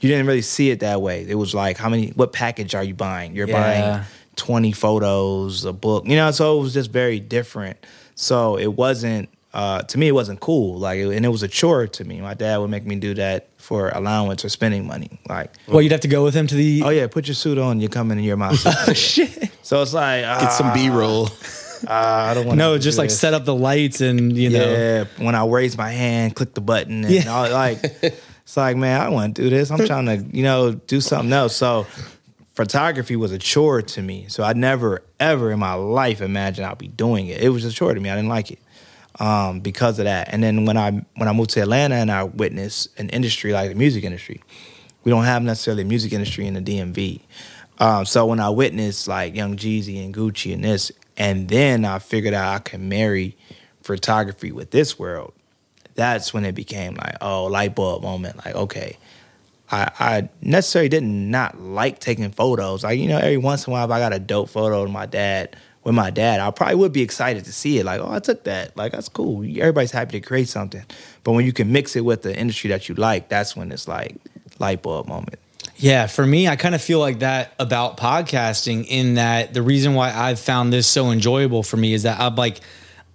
you 0.00 0.08
didn't 0.08 0.26
really 0.26 0.42
see 0.42 0.70
it 0.70 0.80
that 0.80 1.00
way. 1.00 1.24
It 1.28 1.36
was 1.36 1.54
like, 1.54 1.76
how 1.78 1.88
many? 1.88 2.08
What 2.10 2.32
package 2.32 2.74
are 2.74 2.84
you 2.84 2.94
buying? 2.94 3.34
You're 3.34 3.48
Yeah. 3.48 3.60
buying 3.92 4.04
twenty 4.36 4.72
photos, 4.72 5.64
a 5.64 5.72
book. 5.72 6.06
You 6.06 6.16
know, 6.16 6.30
so 6.30 6.58
it 6.58 6.62
was 6.62 6.74
just 6.74 6.90
very 6.90 7.20
different. 7.20 7.78
So 8.14 8.58
it 8.58 8.74
wasn't. 8.74 9.28
Uh, 9.52 9.82
to 9.82 9.98
me, 9.98 10.08
it 10.08 10.12
wasn't 10.12 10.40
cool. 10.40 10.78
Like, 10.80 10.98
it- 10.98 11.08
and 11.16 11.24
it 11.24 11.28
was 11.28 11.44
a 11.44 11.48
chore 11.48 11.86
to 11.86 12.04
me. 12.04 12.20
My 12.20 12.34
dad 12.34 12.56
would 12.58 12.70
make 12.70 12.84
me 12.84 12.96
do 12.96 13.14
that 13.14 13.46
for 13.56 13.90
allowance 13.90 14.44
or 14.44 14.48
spending 14.48 14.84
money. 14.84 15.20
Like, 15.28 15.52
well, 15.68 15.80
you'd 15.80 15.92
have 15.92 16.00
to 16.00 16.08
go 16.08 16.24
with 16.24 16.34
him 16.34 16.48
to 16.48 16.54
the 16.56 16.82
oh 16.84 16.88
yeah, 16.90 17.06
put 17.06 17.28
your 17.28 17.36
suit 17.36 17.56
on. 17.58 17.78
You're 17.80 17.88
coming 17.88 18.18
in. 18.18 18.24
You're 18.24 18.36
my 18.36 18.52
suit. 18.56 18.96
shit. 18.96 19.50
so 19.62 19.80
it's 19.80 19.94
like 19.94 20.22
Get 20.40 20.48
some 20.52 20.72
B 20.74 20.90
roll. 20.90 21.28
ah, 21.86 22.30
I 22.30 22.34
don't 22.34 22.46
want. 22.46 22.58
No, 22.58 22.76
just 22.78 22.98
like 22.98 23.10
set 23.10 23.32
up 23.32 23.44
the 23.44 23.54
lights 23.54 24.00
and 24.00 24.36
you 24.36 24.50
know. 24.50 24.58
Yeah, 24.58 25.04
when 25.24 25.36
I 25.36 25.46
raise 25.46 25.78
my 25.78 25.90
hand, 25.90 26.34
click 26.34 26.52
the 26.54 26.60
button, 26.60 27.04
and 27.04 27.14
Yeah. 27.14 27.28
all, 27.32 27.48
like 27.50 27.80
it's 28.44 28.56
like, 28.56 28.76
man, 28.76 29.00
I 29.00 29.08
want 29.08 29.34
to 29.36 29.42
do 29.42 29.50
this. 29.50 29.70
I'm 29.70 29.86
trying 29.86 30.06
to, 30.06 30.16
you 30.36 30.42
know, 30.42 30.72
do 30.72 31.00
something 31.00 31.32
else. 31.32 31.56
So 31.56 31.86
photography 32.54 33.16
was 33.16 33.32
a 33.32 33.38
chore 33.38 33.80
to 33.82 34.02
me. 34.02 34.26
So 34.28 34.42
I 34.44 34.52
never 34.52 35.02
ever 35.18 35.50
in 35.50 35.58
my 35.58 35.74
life 35.74 36.20
imagined 36.20 36.66
I'd 36.66 36.78
be 36.78 36.88
doing 36.88 37.26
it. 37.26 37.42
It 37.42 37.48
was 37.48 37.64
a 37.64 37.72
chore 37.72 37.94
to 37.94 38.00
me. 38.00 38.10
I 38.10 38.14
didn't 38.14 38.28
like 38.28 38.50
it 38.50 38.58
um, 39.18 39.60
because 39.60 39.98
of 39.98 40.04
that. 40.04 40.28
And 40.30 40.42
then 40.42 40.66
when 40.66 40.76
I 40.76 40.90
when 41.14 41.28
I 41.28 41.32
moved 41.32 41.50
to 41.50 41.62
Atlanta 41.62 41.94
and 41.94 42.10
I 42.10 42.24
witnessed 42.24 42.88
an 42.98 43.08
industry 43.10 43.52
like 43.52 43.70
the 43.70 43.76
music 43.76 44.04
industry, 44.04 44.42
we 45.04 45.10
don't 45.10 45.24
have 45.24 45.42
necessarily 45.42 45.82
a 45.82 45.86
music 45.86 46.12
industry 46.12 46.46
in 46.46 46.54
the 46.54 46.60
DMV. 46.60 47.22
Um, 47.78 48.04
so 48.04 48.26
when 48.26 48.40
I 48.40 48.50
witnessed 48.50 49.08
like 49.08 49.34
Young 49.34 49.56
Jeezy 49.56 50.04
and 50.04 50.14
Gucci 50.14 50.52
and 50.52 50.62
this, 50.62 50.92
and 51.16 51.48
then 51.48 51.84
I 51.84 51.98
figured 51.98 52.34
out 52.34 52.54
I 52.54 52.58
can 52.58 52.88
marry 52.88 53.36
photography 53.82 54.52
with 54.52 54.70
this 54.70 54.98
world. 54.98 55.32
That's 55.94 56.34
when 56.34 56.44
it 56.44 56.54
became 56.54 56.94
like, 56.94 57.16
oh, 57.20 57.44
light 57.46 57.74
bulb 57.74 58.02
moment. 58.02 58.44
Like, 58.44 58.54
okay, 58.54 58.98
I, 59.70 59.90
I 59.98 60.28
necessarily 60.40 60.88
didn't 60.88 61.30
not 61.30 61.60
like 61.60 62.00
taking 62.00 62.30
photos. 62.30 62.84
Like, 62.84 62.98
you 62.98 63.08
know, 63.08 63.18
every 63.18 63.36
once 63.36 63.66
in 63.66 63.70
a 63.70 63.72
while, 63.72 63.84
if 63.84 63.90
I 63.90 63.98
got 63.98 64.12
a 64.12 64.18
dope 64.18 64.48
photo 64.48 64.82
of 64.82 64.90
my 64.90 65.06
dad 65.06 65.56
with 65.84 65.94
my 65.94 66.10
dad, 66.10 66.40
I 66.40 66.50
probably 66.50 66.76
would 66.76 66.92
be 66.92 67.02
excited 67.02 67.44
to 67.44 67.52
see 67.52 67.78
it. 67.78 67.84
Like, 67.84 68.00
oh, 68.00 68.10
I 68.10 68.18
took 68.18 68.44
that. 68.44 68.76
Like, 68.76 68.92
that's 68.92 69.08
cool. 69.08 69.44
Everybody's 69.44 69.92
happy 69.92 70.20
to 70.20 70.26
create 70.26 70.48
something. 70.48 70.84
But 71.22 71.32
when 71.32 71.44
you 71.44 71.52
can 71.52 71.70
mix 71.72 71.94
it 71.96 72.04
with 72.04 72.22
the 72.22 72.36
industry 72.36 72.70
that 72.70 72.88
you 72.88 72.94
like, 72.94 73.28
that's 73.28 73.54
when 73.54 73.70
it's 73.70 73.86
like, 73.86 74.16
light 74.58 74.82
bulb 74.82 75.08
moment. 75.08 75.38
Yeah, 75.76 76.06
for 76.06 76.24
me, 76.24 76.46
I 76.46 76.56
kind 76.56 76.74
of 76.74 76.82
feel 76.82 77.00
like 77.00 77.18
that 77.20 77.52
about 77.58 77.96
podcasting 77.96 78.86
in 78.86 79.14
that 79.14 79.54
the 79.54 79.62
reason 79.62 79.94
why 79.94 80.12
I've 80.12 80.38
found 80.38 80.72
this 80.72 80.86
so 80.86 81.10
enjoyable 81.10 81.62
for 81.62 81.76
me 81.76 81.94
is 81.94 82.04
that 82.04 82.20
I'm 82.20 82.36
like, 82.36 82.60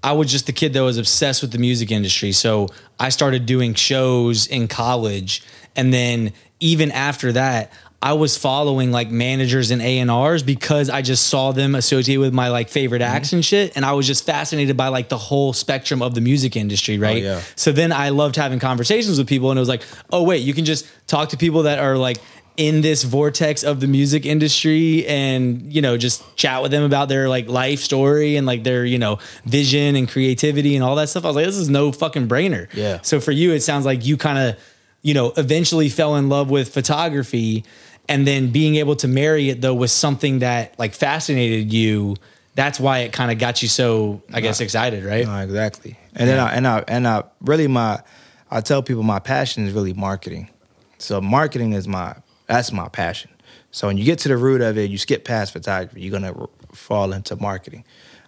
I 0.03 0.13
was 0.13 0.31
just 0.31 0.45
the 0.45 0.53
kid 0.53 0.73
that 0.73 0.81
was 0.81 0.97
obsessed 0.97 1.41
with 1.41 1.51
the 1.51 1.57
music 1.57 1.91
industry. 1.91 2.31
So 2.31 2.69
I 2.99 3.09
started 3.09 3.45
doing 3.45 3.73
shows 3.73 4.47
in 4.47 4.67
college. 4.67 5.43
And 5.75 5.93
then 5.93 6.33
even 6.59 6.91
after 6.91 7.31
that, 7.33 7.71
I 8.01 8.13
was 8.13 8.37
following 8.37 8.91
like 8.91 9.11
managers 9.11 9.71
and 9.71 9.81
A&Rs 9.81 10.43
because 10.43 10.89
I 10.89 11.01
just 11.01 11.27
saw 11.27 11.51
them 11.51 11.75
associated 11.75 12.21
with 12.21 12.33
my 12.33 12.47
like 12.47 12.69
favorite 12.69 13.01
mm-hmm. 13.01 13.13
acts 13.13 13.33
and 13.33 13.43
shit. 13.43 13.75
And 13.75 13.85
I 13.85 13.91
was 13.91 14.07
just 14.07 14.25
fascinated 14.25 14.77
by 14.77 14.87
like 14.87 15.09
the 15.09 15.17
whole 15.17 15.51
spectrum 15.51 16.01
of 16.01 16.15
the 16.15 16.21
music 16.21 16.55
industry, 16.55 16.97
oh, 16.97 17.01
right? 17.01 17.21
yeah. 17.21 17.41
So 17.57 17.73
then 17.73 17.91
I 17.91 18.09
loved 18.09 18.37
having 18.37 18.59
conversations 18.59 19.17
with 19.17 19.27
people, 19.27 19.51
and 19.51 19.57
it 19.57 19.61
was 19.61 19.67
like, 19.67 19.83
oh 20.11 20.23
wait, 20.23 20.43
you 20.43 20.53
can 20.53 20.63
just 20.63 20.87
talk 21.07 21.29
to 21.29 21.37
people 21.37 21.63
that 21.63 21.79
are 21.79 21.97
like 21.97 22.19
in 22.59 22.81
this 22.81 23.03
vortex 23.03 23.63
of 23.63 23.79
the 23.79 23.87
music 23.87 24.25
industry, 24.25 25.07
and 25.07 25.73
you 25.73 25.81
know, 25.81 25.97
just 25.97 26.35
chat 26.35 26.61
with 26.61 26.71
them 26.71 26.83
about 26.83 27.07
their 27.07 27.29
like 27.29 27.47
life 27.47 27.79
story 27.79 28.35
and 28.35 28.45
like 28.45 28.65
their 28.65 28.83
you 28.83 28.99
know 28.99 29.17
vision 29.45 29.95
and 29.95 30.09
creativity 30.09 30.75
and 30.75 30.83
all 30.83 30.97
that 30.97 31.07
stuff. 31.07 31.23
I 31.23 31.27
was 31.27 31.37
like, 31.37 31.45
this 31.45 31.55
is 31.55 31.69
no 31.69 31.93
fucking 31.93 32.27
brainer. 32.27 32.67
Yeah. 32.73 32.99
So 33.01 33.21
for 33.21 33.31
you, 33.31 33.53
it 33.53 33.61
sounds 33.61 33.85
like 33.85 34.05
you 34.05 34.17
kind 34.17 34.37
of 34.37 34.59
you 35.01 35.13
know 35.13 35.31
eventually 35.37 35.87
fell 35.87 36.17
in 36.17 36.27
love 36.27 36.49
with 36.49 36.73
photography, 36.73 37.63
and 38.09 38.27
then 38.27 38.51
being 38.51 38.75
able 38.75 38.97
to 38.97 39.07
marry 39.07 39.49
it 39.49 39.61
though 39.61 39.73
with 39.73 39.91
something 39.91 40.39
that 40.39 40.77
like 40.77 40.93
fascinated 40.93 41.71
you. 41.71 42.17
That's 42.55 42.77
why 42.77 42.99
it 42.99 43.13
kind 43.13 43.31
of 43.31 43.39
got 43.39 43.61
you 43.61 43.69
so, 43.69 44.21
I 44.33 44.41
guess, 44.41 44.59
excited, 44.59 45.05
right? 45.05 45.25
No, 45.25 45.37
exactly. 45.37 45.97
And 46.13 46.27
then 46.27 46.39
I 46.39 46.51
and 46.51 46.67
I 46.67 46.83
and 46.89 47.07
I 47.07 47.23
really 47.39 47.67
my 47.67 48.03
I 48.51 48.59
tell 48.59 48.83
people 48.83 49.03
my 49.03 49.19
passion 49.19 49.65
is 49.65 49.71
really 49.71 49.93
marketing. 49.93 50.49
So 50.97 51.21
marketing 51.21 51.71
is 51.71 51.87
my 51.87 52.17
that's 52.49 52.71
my 52.71 52.89
passion. 52.89 53.29
So 53.71 53.87
when 53.87 53.97
you 53.97 54.03
get 54.03 54.17
to 54.19 54.27
the 54.27 54.35
root 54.35 54.61
of 54.61 54.77
it, 54.77 54.89
you 54.89 54.97
skip 54.97 55.23
past 55.23 55.53
photography, 55.53 56.01
you're 56.01 56.11
gonna 56.11 56.33
fall 56.73 57.13
into 57.13 57.35
marketing. 57.35 57.85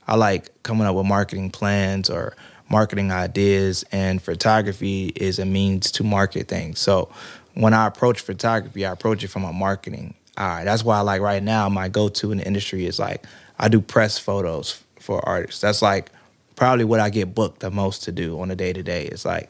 I 0.08 0.16
like 0.16 0.62
coming 0.62 0.86
up 0.86 0.96
with 0.96 1.08
marketing 1.08 1.50
plans 1.50 2.08
or 2.10 2.36
marketing 2.70 3.12
ideas, 3.12 3.84
and 3.92 4.22
photography 4.22 5.12
is 5.16 5.40
a 5.40 5.46
means 5.46 5.92
to 5.94 6.04
market 6.04 6.48
things. 6.48 6.80
So 6.80 7.10
when 7.56 7.74
I 7.74 7.88
approach 7.88 8.22
photography, 8.22 8.86
I 8.86 8.92
approach 8.92 9.24
it 9.24 9.30
from 9.30 9.44
a 9.44 9.52
marketing 9.52 10.14
eye. 10.38 10.64
That's 10.64 10.84
why, 10.84 10.98
I 10.98 11.02
like 11.02 11.22
right 11.22 11.42
now, 11.42 11.68
my 11.68 11.90
go-to 11.90 12.32
in 12.32 12.38
the 12.38 12.46
industry 12.46 12.86
is 12.86 13.00
like 13.00 13.26
I 13.58 13.70
do 13.70 13.82
press 13.82 14.20
photos 14.20 14.84
for 15.00 15.28
artists. 15.28 15.62
That's 15.62 15.82
like 15.82 16.12
probably 16.56 16.86
what 16.86 17.00
I 17.00 17.10
get 17.10 17.34
booked 17.34 17.62
the 17.62 17.72
most 17.72 18.04
to 18.04 18.12
do 18.12 18.40
on 18.40 18.52
a 18.52 18.56
day 18.56 18.72
to 18.72 18.84
day. 18.84 19.06
It's 19.06 19.26
like 19.26 19.50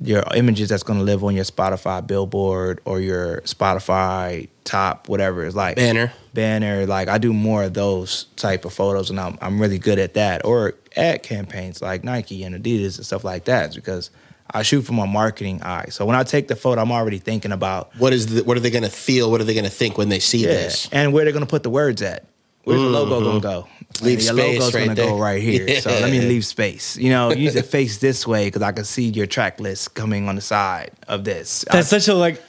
your 0.00 0.24
images 0.34 0.68
that's 0.68 0.82
going 0.82 0.98
to 0.98 1.04
live 1.04 1.22
on 1.24 1.34
your 1.34 1.44
Spotify 1.44 2.06
billboard 2.06 2.80
or 2.84 3.00
your 3.00 3.40
Spotify 3.42 4.48
top, 4.64 5.08
whatever. 5.08 5.44
It's 5.44 5.56
like 5.56 5.76
Banner. 5.76 6.12
banner. 6.32 6.86
Like 6.86 7.08
I 7.08 7.18
do 7.18 7.32
more 7.32 7.64
of 7.64 7.74
those 7.74 8.24
type 8.36 8.64
of 8.64 8.72
photos, 8.72 9.10
and 9.10 9.20
I'm 9.20 9.38
I'm 9.40 9.60
really 9.60 9.78
good 9.78 9.98
at 9.98 10.14
that. 10.14 10.44
Or 10.44 10.74
ad 10.96 11.22
campaigns 11.22 11.80
like 11.80 12.04
Nike 12.04 12.42
and 12.42 12.54
Adidas 12.54 12.96
and 12.96 13.06
stuff 13.06 13.24
like 13.24 13.44
that, 13.44 13.74
because 13.74 14.10
I 14.50 14.62
shoot 14.62 14.82
from 14.82 14.98
a 14.98 15.06
marketing 15.06 15.62
eye. 15.62 15.86
So 15.90 16.04
when 16.04 16.16
I 16.16 16.22
take 16.22 16.48
the 16.48 16.56
photo, 16.56 16.82
I'm 16.82 16.92
already 16.92 17.18
thinking 17.18 17.52
about 17.52 17.94
What 17.96 18.12
is 18.12 18.26
the, 18.34 18.44
what 18.44 18.56
are 18.56 18.60
they 18.60 18.70
going 18.70 18.84
to 18.84 18.90
feel? 18.90 19.30
What 19.30 19.40
are 19.40 19.44
they 19.44 19.54
going 19.54 19.64
to 19.64 19.70
think 19.70 19.96
when 19.96 20.08
they 20.08 20.20
see 20.20 20.42
yeah, 20.42 20.48
this? 20.48 20.88
and 20.92 21.12
where 21.12 21.24
they're 21.24 21.32
going 21.32 21.46
to 21.46 21.50
put 21.50 21.62
the 21.62 21.70
words 21.70 22.02
at. 22.02 22.24
Where's 22.64 22.80
the 22.80 22.88
logo 22.88 23.16
mm-hmm. 23.16 23.24
going 23.24 23.40
to 23.40 23.46
go? 23.46 23.68
Leave 24.02 24.22
your 24.22 24.34
space 24.34 24.58
logo's 24.58 24.74
right 24.74 24.86
gonna 24.88 24.94
go 24.96 25.18
right 25.18 25.42
here. 25.42 25.80
So 25.80 25.90
let 25.90 26.10
me 26.10 26.20
leave 26.32 26.44
space. 26.44 26.96
You 26.96 27.10
know, 27.10 27.32
use 27.32 27.54
it 27.54 27.64
face 27.66 27.98
this 27.98 28.26
way 28.26 28.46
because 28.46 28.62
I 28.62 28.72
can 28.72 28.84
see 28.84 29.08
your 29.08 29.26
track 29.26 29.60
list 29.60 29.94
coming 29.94 30.28
on 30.28 30.34
the 30.34 30.40
side 30.40 30.90
of 31.08 31.24
this. 31.24 31.64
That's 31.70 31.88
such 31.88 32.08
a 32.08 32.14
like 32.14 32.42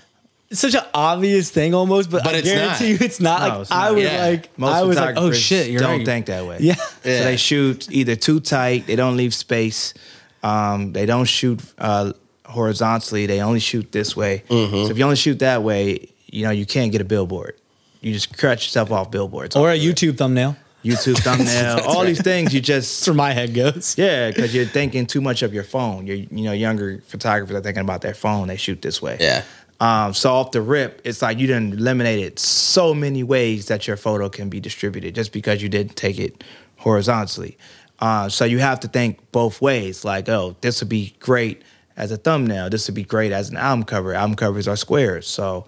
it's 0.49 0.59
such 0.61 0.75
an 0.75 0.83
obvious 0.93 1.49
thing 1.49 1.73
almost, 1.73 2.09
but, 2.11 2.23
But 2.23 2.35
I 2.35 2.41
guarantee 2.41 2.91
not. 2.93 2.99
you 3.01 3.05
it's 3.05 3.19
not. 3.19 3.41
No, 3.41 3.47
like 3.47 3.61
it's 3.61 3.71
I 3.71 3.91
was 3.91 4.03
Yeah. 4.03 4.25
like 4.25 4.57
Most 4.59 4.73
I 4.73 4.81
was 4.83 4.95
like, 4.97 5.15
oh 5.17 5.31
shit, 5.31 5.69
you're 5.69 5.79
don't 5.79 5.97
right. 5.97 6.05
think 6.05 6.25
that 6.27 6.45
way. 6.45 6.57
Yeah. 6.61 6.75
Yeah. 7.03 7.19
So 7.19 7.23
they 7.25 7.37
shoot 7.37 7.91
either 7.91 8.15
too 8.15 8.39
tight, 8.39 8.87
they 8.87 8.95
don't 8.95 9.15
leave 9.17 9.33
space. 9.33 9.93
Um, 10.43 10.93
they 10.93 11.05
don't 11.05 11.25
shoot 11.25 11.59
uh, 11.79 12.13
horizontally. 12.45 13.25
They 13.25 13.41
only 13.41 13.59
shoot 13.59 13.91
this 13.91 14.15
way. 14.15 14.43
Mm-hmm. 14.49 14.85
So 14.85 14.89
if 14.91 14.97
you 14.97 15.03
only 15.03 15.15
shoot 15.15 15.39
that 15.39 15.63
way, 15.63 16.09
you 16.31 16.43
know 16.43 16.51
you 16.51 16.65
can't 16.65 16.91
get 16.91 17.01
a 17.01 17.05
billboard. 17.05 17.55
You 18.01 18.13
just 18.13 18.35
cut 18.37 18.63
yourself 18.63 18.91
off 18.91 19.09
billboards. 19.11 19.55
Or 19.55 19.71
a 19.71 19.77
YouTube 19.79 20.17
thumbnail. 20.17 20.55
YouTube 20.85 21.17
thumbnail, 21.17 21.79
all 21.87 22.05
these 22.05 22.21
things. 22.21 22.53
You 22.53 22.61
just 22.61 22.99
That's 22.99 23.07
where 23.07 23.15
my 23.15 23.33
head 23.33 23.53
goes. 23.53 23.97
yeah, 23.97 24.29
because 24.29 24.53
you're 24.53 24.65
thinking 24.65 25.07
too 25.07 25.21
much 25.21 25.41
of 25.41 25.53
your 25.53 25.63
phone. 25.63 26.05
You're, 26.05 26.17
you 26.17 26.43
know, 26.43 26.51
younger 26.51 27.01
photographers 27.07 27.55
are 27.55 27.61
thinking 27.61 27.81
about 27.81 28.01
their 28.01 28.13
phone. 28.13 28.47
They 28.47 28.57
shoot 28.57 28.81
this 28.81 29.01
way. 29.01 29.17
Yeah. 29.19 29.43
Um, 29.79 30.13
so 30.13 30.33
off 30.33 30.51
the 30.51 30.61
rip, 30.61 31.01
it's 31.03 31.21
like 31.21 31.39
you 31.39 31.47
didn't 31.47 31.73
eliminate 31.73 32.19
it 32.19 32.39
so 32.39 32.93
many 32.93 33.23
ways 33.23 33.65
that 33.67 33.87
your 33.87 33.97
photo 33.97 34.29
can 34.29 34.47
be 34.47 34.59
distributed 34.59 35.15
just 35.15 35.33
because 35.33 35.61
you 35.61 35.67
didn't 35.67 35.95
take 35.95 36.17
it 36.17 36.43
horizontally. 36.77 37.57
Uh, 37.99 38.29
so 38.29 38.45
you 38.45 38.59
have 38.59 38.79
to 38.81 38.87
think 38.87 39.31
both 39.31 39.61
ways. 39.61 40.05
Like, 40.05 40.29
oh, 40.29 40.55
this 40.61 40.81
would 40.81 40.89
be 40.89 41.15
great 41.19 41.63
as 41.97 42.11
a 42.11 42.17
thumbnail. 42.17 42.69
This 42.69 42.87
would 42.87 42.95
be 42.95 43.03
great 43.03 43.31
as 43.31 43.49
an 43.49 43.57
album 43.57 43.83
cover. 43.85 44.13
Album 44.13 44.35
covers 44.35 44.67
are 44.67 44.75
squares, 44.75 45.27
so 45.27 45.65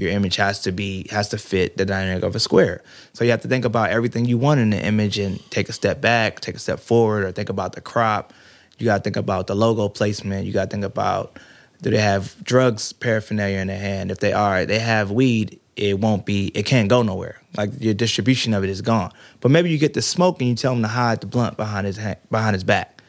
your 0.00 0.10
image 0.10 0.36
has 0.36 0.60
to 0.60 0.72
be 0.72 1.06
has 1.10 1.28
to 1.28 1.36
fit 1.36 1.76
the 1.76 1.84
dynamic 1.84 2.24
of 2.24 2.34
a 2.34 2.40
square. 2.40 2.82
So 3.12 3.22
you 3.22 3.32
have 3.32 3.42
to 3.42 3.48
think 3.48 3.66
about 3.66 3.90
everything 3.90 4.24
you 4.24 4.38
want 4.38 4.58
in 4.58 4.70
the 4.70 4.82
image 4.82 5.18
and 5.18 5.38
take 5.50 5.68
a 5.68 5.74
step 5.74 6.00
back, 6.00 6.40
take 6.40 6.54
a 6.54 6.58
step 6.58 6.80
forward, 6.80 7.24
or 7.24 7.32
think 7.32 7.50
about 7.50 7.74
the 7.74 7.82
crop. 7.82 8.32
You 8.78 8.86
got 8.86 8.98
to 8.98 9.02
think 9.02 9.16
about 9.16 9.46
the 9.46 9.54
logo 9.54 9.90
placement. 9.90 10.46
You 10.46 10.54
got 10.54 10.70
to 10.70 10.70
think 10.70 10.84
about 10.84 11.38
do 11.82 11.90
they 11.90 11.98
have 11.98 12.34
drugs 12.42 12.94
paraphernalia 12.94 13.58
in 13.58 13.66
their 13.68 13.78
hand? 13.78 14.10
If 14.10 14.20
they 14.20 14.32
are, 14.32 14.64
they 14.64 14.78
have 14.78 15.10
weed. 15.10 15.60
It 15.76 15.98
won't 15.98 16.24
be. 16.24 16.46
It 16.54 16.64
can't 16.64 16.88
go 16.88 17.02
nowhere. 17.02 17.38
Like 17.58 17.70
your 17.78 17.94
distribution 17.94 18.54
of 18.54 18.64
it 18.64 18.70
is 18.70 18.80
gone. 18.80 19.12
But 19.40 19.50
maybe 19.50 19.70
you 19.70 19.76
get 19.76 19.92
the 19.92 20.02
smoke 20.02 20.40
and 20.40 20.48
you 20.48 20.54
tell 20.56 20.72
them 20.72 20.82
to 20.82 20.88
hide 20.88 21.20
the 21.20 21.26
blunt 21.26 21.58
behind 21.58 21.86
his 21.86 21.98
behind 22.30 22.54
his 22.54 22.64
back. 22.64 23.02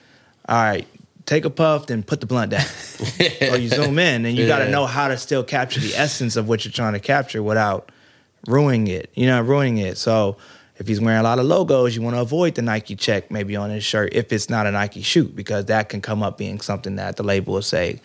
All 0.50 0.58
right, 0.58 0.88
take 1.26 1.46
a 1.46 1.50
puff, 1.50 1.88
then 1.88 2.04
put 2.04 2.20
the 2.20 2.26
blunt 2.26 2.52
down. 2.52 2.66
or 3.52 3.58
you 3.58 3.70
zoom 3.70 4.00
in, 4.00 4.26
and 4.26 4.36
you 4.38 4.48
got 4.48 4.60
to 4.60 4.70
know 4.70 4.86
how 4.86 5.08
to 5.08 5.18
still 5.18 5.44
capture 5.44 5.80
the 5.80 5.94
essence 5.96 6.36
of 6.36 6.48
what 6.48 6.66
you're 6.66 6.72
trying 6.72 6.94
to 6.94 7.00
capture 7.00 7.42
without 7.44 7.92
ruining 8.48 8.88
it. 8.88 9.10
You 9.14 9.28
know, 9.28 9.42
ruining 9.42 9.78
it. 9.78 9.98
So 9.98 10.38
if 10.78 10.88
he's 10.88 11.00
wearing 11.00 11.20
a 11.20 11.24
lot 11.24 11.38
of 11.38 11.46
logos, 11.46 11.96
you 11.96 12.02
want 12.02 12.16
to 12.16 12.22
avoid 12.22 12.56
the 12.56 12.62
Nike 12.64 12.96
check 12.96 13.30
maybe 13.30 13.56
on 13.56 13.70
his 13.70 13.84
shirt 13.84 14.14
if 14.14 14.34
it's 14.34 14.50
not 14.50 14.66
a 14.66 14.72
Nike 14.72 15.04
shoot 15.04 15.36
because 15.36 15.66
that 15.66 15.90
can 15.90 16.02
come 16.02 16.24
up 16.24 16.40
being 16.40 16.60
something 16.60 16.96
that 16.96 17.18
the 17.18 17.24
label 17.24 17.54
will 17.54 17.62
say 17.62 18.02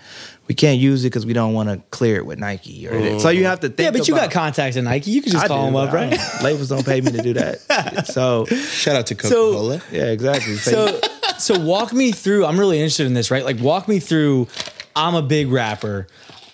we 0.46 0.54
can't 0.54 0.78
use 0.78 1.02
it 1.04 1.08
because 1.08 1.24
we 1.24 1.32
don't 1.32 1.54
want 1.54 1.68
to 1.70 1.78
clear 1.90 2.16
it 2.16 2.26
with 2.26 2.38
Nike. 2.38 2.86
Or 2.86 3.18
so 3.18 3.30
you 3.30 3.46
have 3.46 3.60
to 3.60 3.68
think. 3.68 3.80
Yeah, 3.80 3.90
but 3.92 4.06
you 4.06 4.14
got 4.14 4.24
about- 4.24 4.30
contacts 4.32 4.76
at 4.76 4.84
Nike. 4.84 5.10
You 5.10 5.22
can 5.22 5.32
just 5.32 5.44
I 5.46 5.48
call 5.48 5.62
do, 5.62 5.72
them 5.72 5.76
up, 5.88 5.94
right? 5.94 6.10
don't- 6.10 6.42
Labels 6.42 6.68
don't 6.68 6.84
pay 6.84 7.00
me 7.00 7.12
to 7.12 7.22
do 7.22 7.32
that. 7.32 8.06
so 8.12 8.44
Shout 8.44 8.94
out 8.96 9.06
to 9.06 9.14
Coca 9.14 9.34
Cola. 9.34 9.82
yeah, 9.90 10.10
exactly. 10.10 10.56
So 10.56 11.00
so 11.38 11.58
walk 11.58 11.92
me 11.92 12.12
through. 12.12 12.44
I'm 12.46 12.58
really 12.58 12.78
interested 12.78 13.06
in 13.06 13.14
this, 13.14 13.30
right? 13.30 13.44
Like 13.44 13.60
walk 13.60 13.88
me 13.88 13.98
through. 13.98 14.48
I'm 14.94 15.14
a 15.14 15.22
big 15.22 15.48
rapper. 15.48 16.06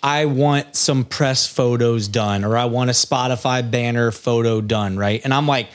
I 0.03 0.25
want 0.25 0.75
some 0.75 1.05
press 1.05 1.47
photos 1.47 2.09
done, 2.09 2.45
or 2.45 2.57
I 2.57 2.65
want 2.65 2.91
a 2.91 2.93
Spotify 2.93 3.69
banner 3.69 4.11
photo 4.11 4.61
done, 4.61 4.97
right? 4.97 5.21
And 5.23 5.33
I'm 5.33 5.47
like, 5.47 5.69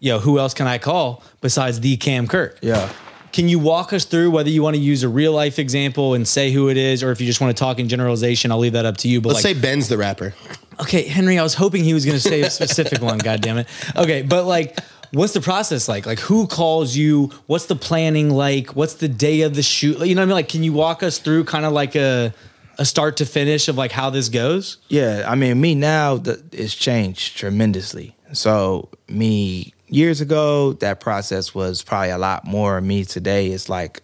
yo, 0.00 0.18
who 0.18 0.38
else 0.38 0.54
can 0.54 0.66
I 0.66 0.78
call 0.78 1.22
besides 1.42 1.80
the 1.80 1.96
Cam 1.96 2.26
Kirk? 2.26 2.58
yeah. 2.62 2.90
Can 3.34 3.48
you 3.48 3.58
walk 3.58 3.92
us 3.92 4.04
through 4.04 4.30
whether 4.30 4.48
you 4.48 4.62
want 4.62 4.76
to 4.76 4.80
use 4.80 5.02
a 5.02 5.08
real 5.08 5.32
life 5.32 5.58
example 5.58 6.14
and 6.14 6.26
say 6.26 6.52
who 6.52 6.68
it 6.68 6.76
is, 6.76 7.02
or 7.02 7.10
if 7.10 7.20
you 7.20 7.26
just 7.26 7.40
want 7.40 7.54
to 7.54 7.60
talk 7.60 7.80
in 7.80 7.88
generalization? 7.88 8.52
I'll 8.52 8.60
leave 8.60 8.74
that 8.74 8.86
up 8.86 8.96
to 8.98 9.08
you. 9.08 9.20
But 9.20 9.30
Let's 9.30 9.44
like, 9.44 9.56
say 9.56 9.60
Ben's 9.60 9.88
the 9.88 9.98
rapper. 9.98 10.34
Okay, 10.78 11.02
Henry, 11.02 11.36
I 11.36 11.42
was 11.42 11.54
hoping 11.54 11.82
he 11.82 11.94
was 11.94 12.04
going 12.04 12.16
to 12.16 12.20
say 12.20 12.42
a 12.42 12.50
specific 12.50 13.02
one. 13.02 13.18
God 13.18 13.40
damn 13.40 13.58
it. 13.58 13.66
Okay, 13.96 14.22
but 14.22 14.44
like, 14.44 14.78
what's 15.14 15.32
the 15.32 15.40
process 15.40 15.88
like? 15.88 16.06
Like, 16.06 16.20
who 16.20 16.46
calls 16.46 16.96
you? 16.96 17.30
What's 17.46 17.66
the 17.66 17.76
planning 17.76 18.30
like? 18.30 18.76
What's 18.76 18.94
the 18.94 19.08
day 19.08 19.42
of 19.42 19.54
the 19.54 19.62
shoot? 19.62 19.98
You 20.00 20.14
know 20.14 20.20
what 20.20 20.24
I 20.24 20.26
mean? 20.26 20.34
Like, 20.34 20.48
can 20.48 20.62
you 20.62 20.72
walk 20.72 21.02
us 21.02 21.18
through 21.18 21.44
kind 21.44 21.64
of 21.64 21.72
like 21.72 21.94
a 21.94 22.34
a 22.78 22.84
start 22.84 23.16
to 23.18 23.26
finish 23.26 23.68
of 23.68 23.76
like 23.76 23.92
how 23.92 24.10
this 24.10 24.28
goes? 24.28 24.78
Yeah, 24.88 25.24
I 25.26 25.34
mean, 25.34 25.60
me 25.60 25.74
now 25.74 26.16
the, 26.16 26.42
it's 26.52 26.74
changed 26.74 27.36
tremendously. 27.36 28.16
So 28.32 28.88
me 29.08 29.72
years 29.88 30.20
ago, 30.20 30.72
that 30.74 31.00
process 31.00 31.54
was 31.54 31.82
probably 31.82 32.10
a 32.10 32.18
lot 32.18 32.44
more. 32.44 32.80
Me 32.80 33.04
today, 33.04 33.48
it's 33.48 33.68
like 33.68 34.02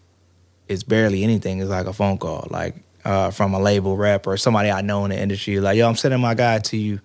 it's 0.68 0.82
barely 0.82 1.24
anything. 1.24 1.61
It's 1.61 1.70
like 1.70 1.86
a 1.86 1.92
phone 1.92 2.18
call, 2.18 2.46
like 2.50 2.76
uh, 3.04 3.30
from 3.30 3.54
a 3.54 3.58
label 3.58 3.96
rep 3.96 4.26
or 4.26 4.36
somebody 4.36 4.70
I 4.70 4.82
know 4.82 5.04
in 5.04 5.11
the 5.11 5.20
industry. 5.20 5.58
Like, 5.58 5.76
yo, 5.76 5.88
I'm 5.88 5.96
sending 5.96 6.20
my 6.20 6.34
guy 6.34 6.58
to 6.61 6.76
you. 6.76 7.00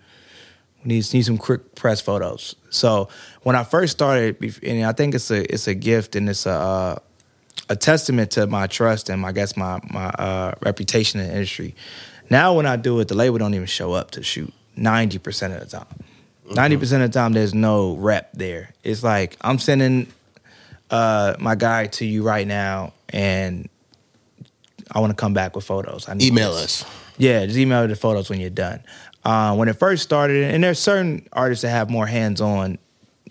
Need 0.86 1.12
need 1.14 1.24
some 1.26 1.38
quick 1.38 1.76
press 1.76 2.00
photos. 2.02 2.56
So 2.70 3.10
when 3.44 3.56
I 3.56 3.64
first 3.64 3.94
started, 3.94 4.38
and 4.64 4.86
I 4.86 4.92
think 4.92 5.16
it's 5.16 5.32
a 5.32 5.52
it's 5.54 5.68
a 5.68 5.74
gift 5.76 6.16
and 6.16 6.30
it's 6.30 6.46
a 6.46 6.52
uh, 6.52 6.96
a 7.70 7.76
testament 7.76 8.32
to 8.32 8.46
my 8.48 8.68
trust 8.68 9.10
and 9.10 9.26
I 9.26 9.32
guess 9.32 9.58
my 9.58 9.80
my 9.90 10.06
uh, 10.10 10.54
reputation 10.62 11.20
in 11.20 11.28
the 11.28 11.34
industry. 11.34 11.76
Now 12.30 12.54
when 12.54 12.66
I 12.66 12.76
do 12.76 13.00
it, 13.00 13.08
the 13.08 13.16
label 13.16 13.38
don't 13.40 13.54
even 13.56 13.66
show 13.68 13.94
up 13.94 14.12
to 14.12 14.24
shoot 14.24 14.54
ninety 14.76 15.18
percent 15.18 15.54
of 15.54 15.60
the 15.70 15.78
time. 15.78 15.88
90 16.48 16.78
percent 16.78 17.02
of 17.04 17.12
the 17.12 17.18
time, 17.20 17.34
there's 17.34 17.56
no 17.56 17.96
rep 17.96 18.32
there. 18.34 18.70
It's 18.84 19.02
like 19.02 19.36
I'm 19.42 19.58
sending 19.58 20.06
uh, 20.92 21.34
my 21.40 21.56
guy 21.56 21.88
to 21.88 22.06
you 22.06 22.22
right 22.22 22.46
now, 22.46 22.94
and 23.10 23.68
I 24.92 25.00
want 25.00 25.10
to 25.10 25.16
come 25.16 25.34
back 25.34 25.56
with 25.56 25.66
photos. 25.66 26.08
I 26.08 26.14
need 26.14 26.28
Email 26.28 26.54
this. 26.54 26.84
us. 26.84 26.92
Yeah, 27.18 27.46
just 27.46 27.58
email 27.58 27.88
the 27.88 27.96
photos 27.96 28.30
when 28.30 28.40
you're 28.40 28.50
done. 28.52 28.84
Uh, 29.26 29.56
when 29.56 29.68
it 29.68 29.74
first 29.74 30.04
started, 30.04 30.54
and 30.54 30.64
there's 30.64 30.80
certain 30.80 31.28
artists 31.34 31.64
that 31.64 31.72
have 31.72 31.90
more 31.90 32.06
hands-on, 32.06 32.78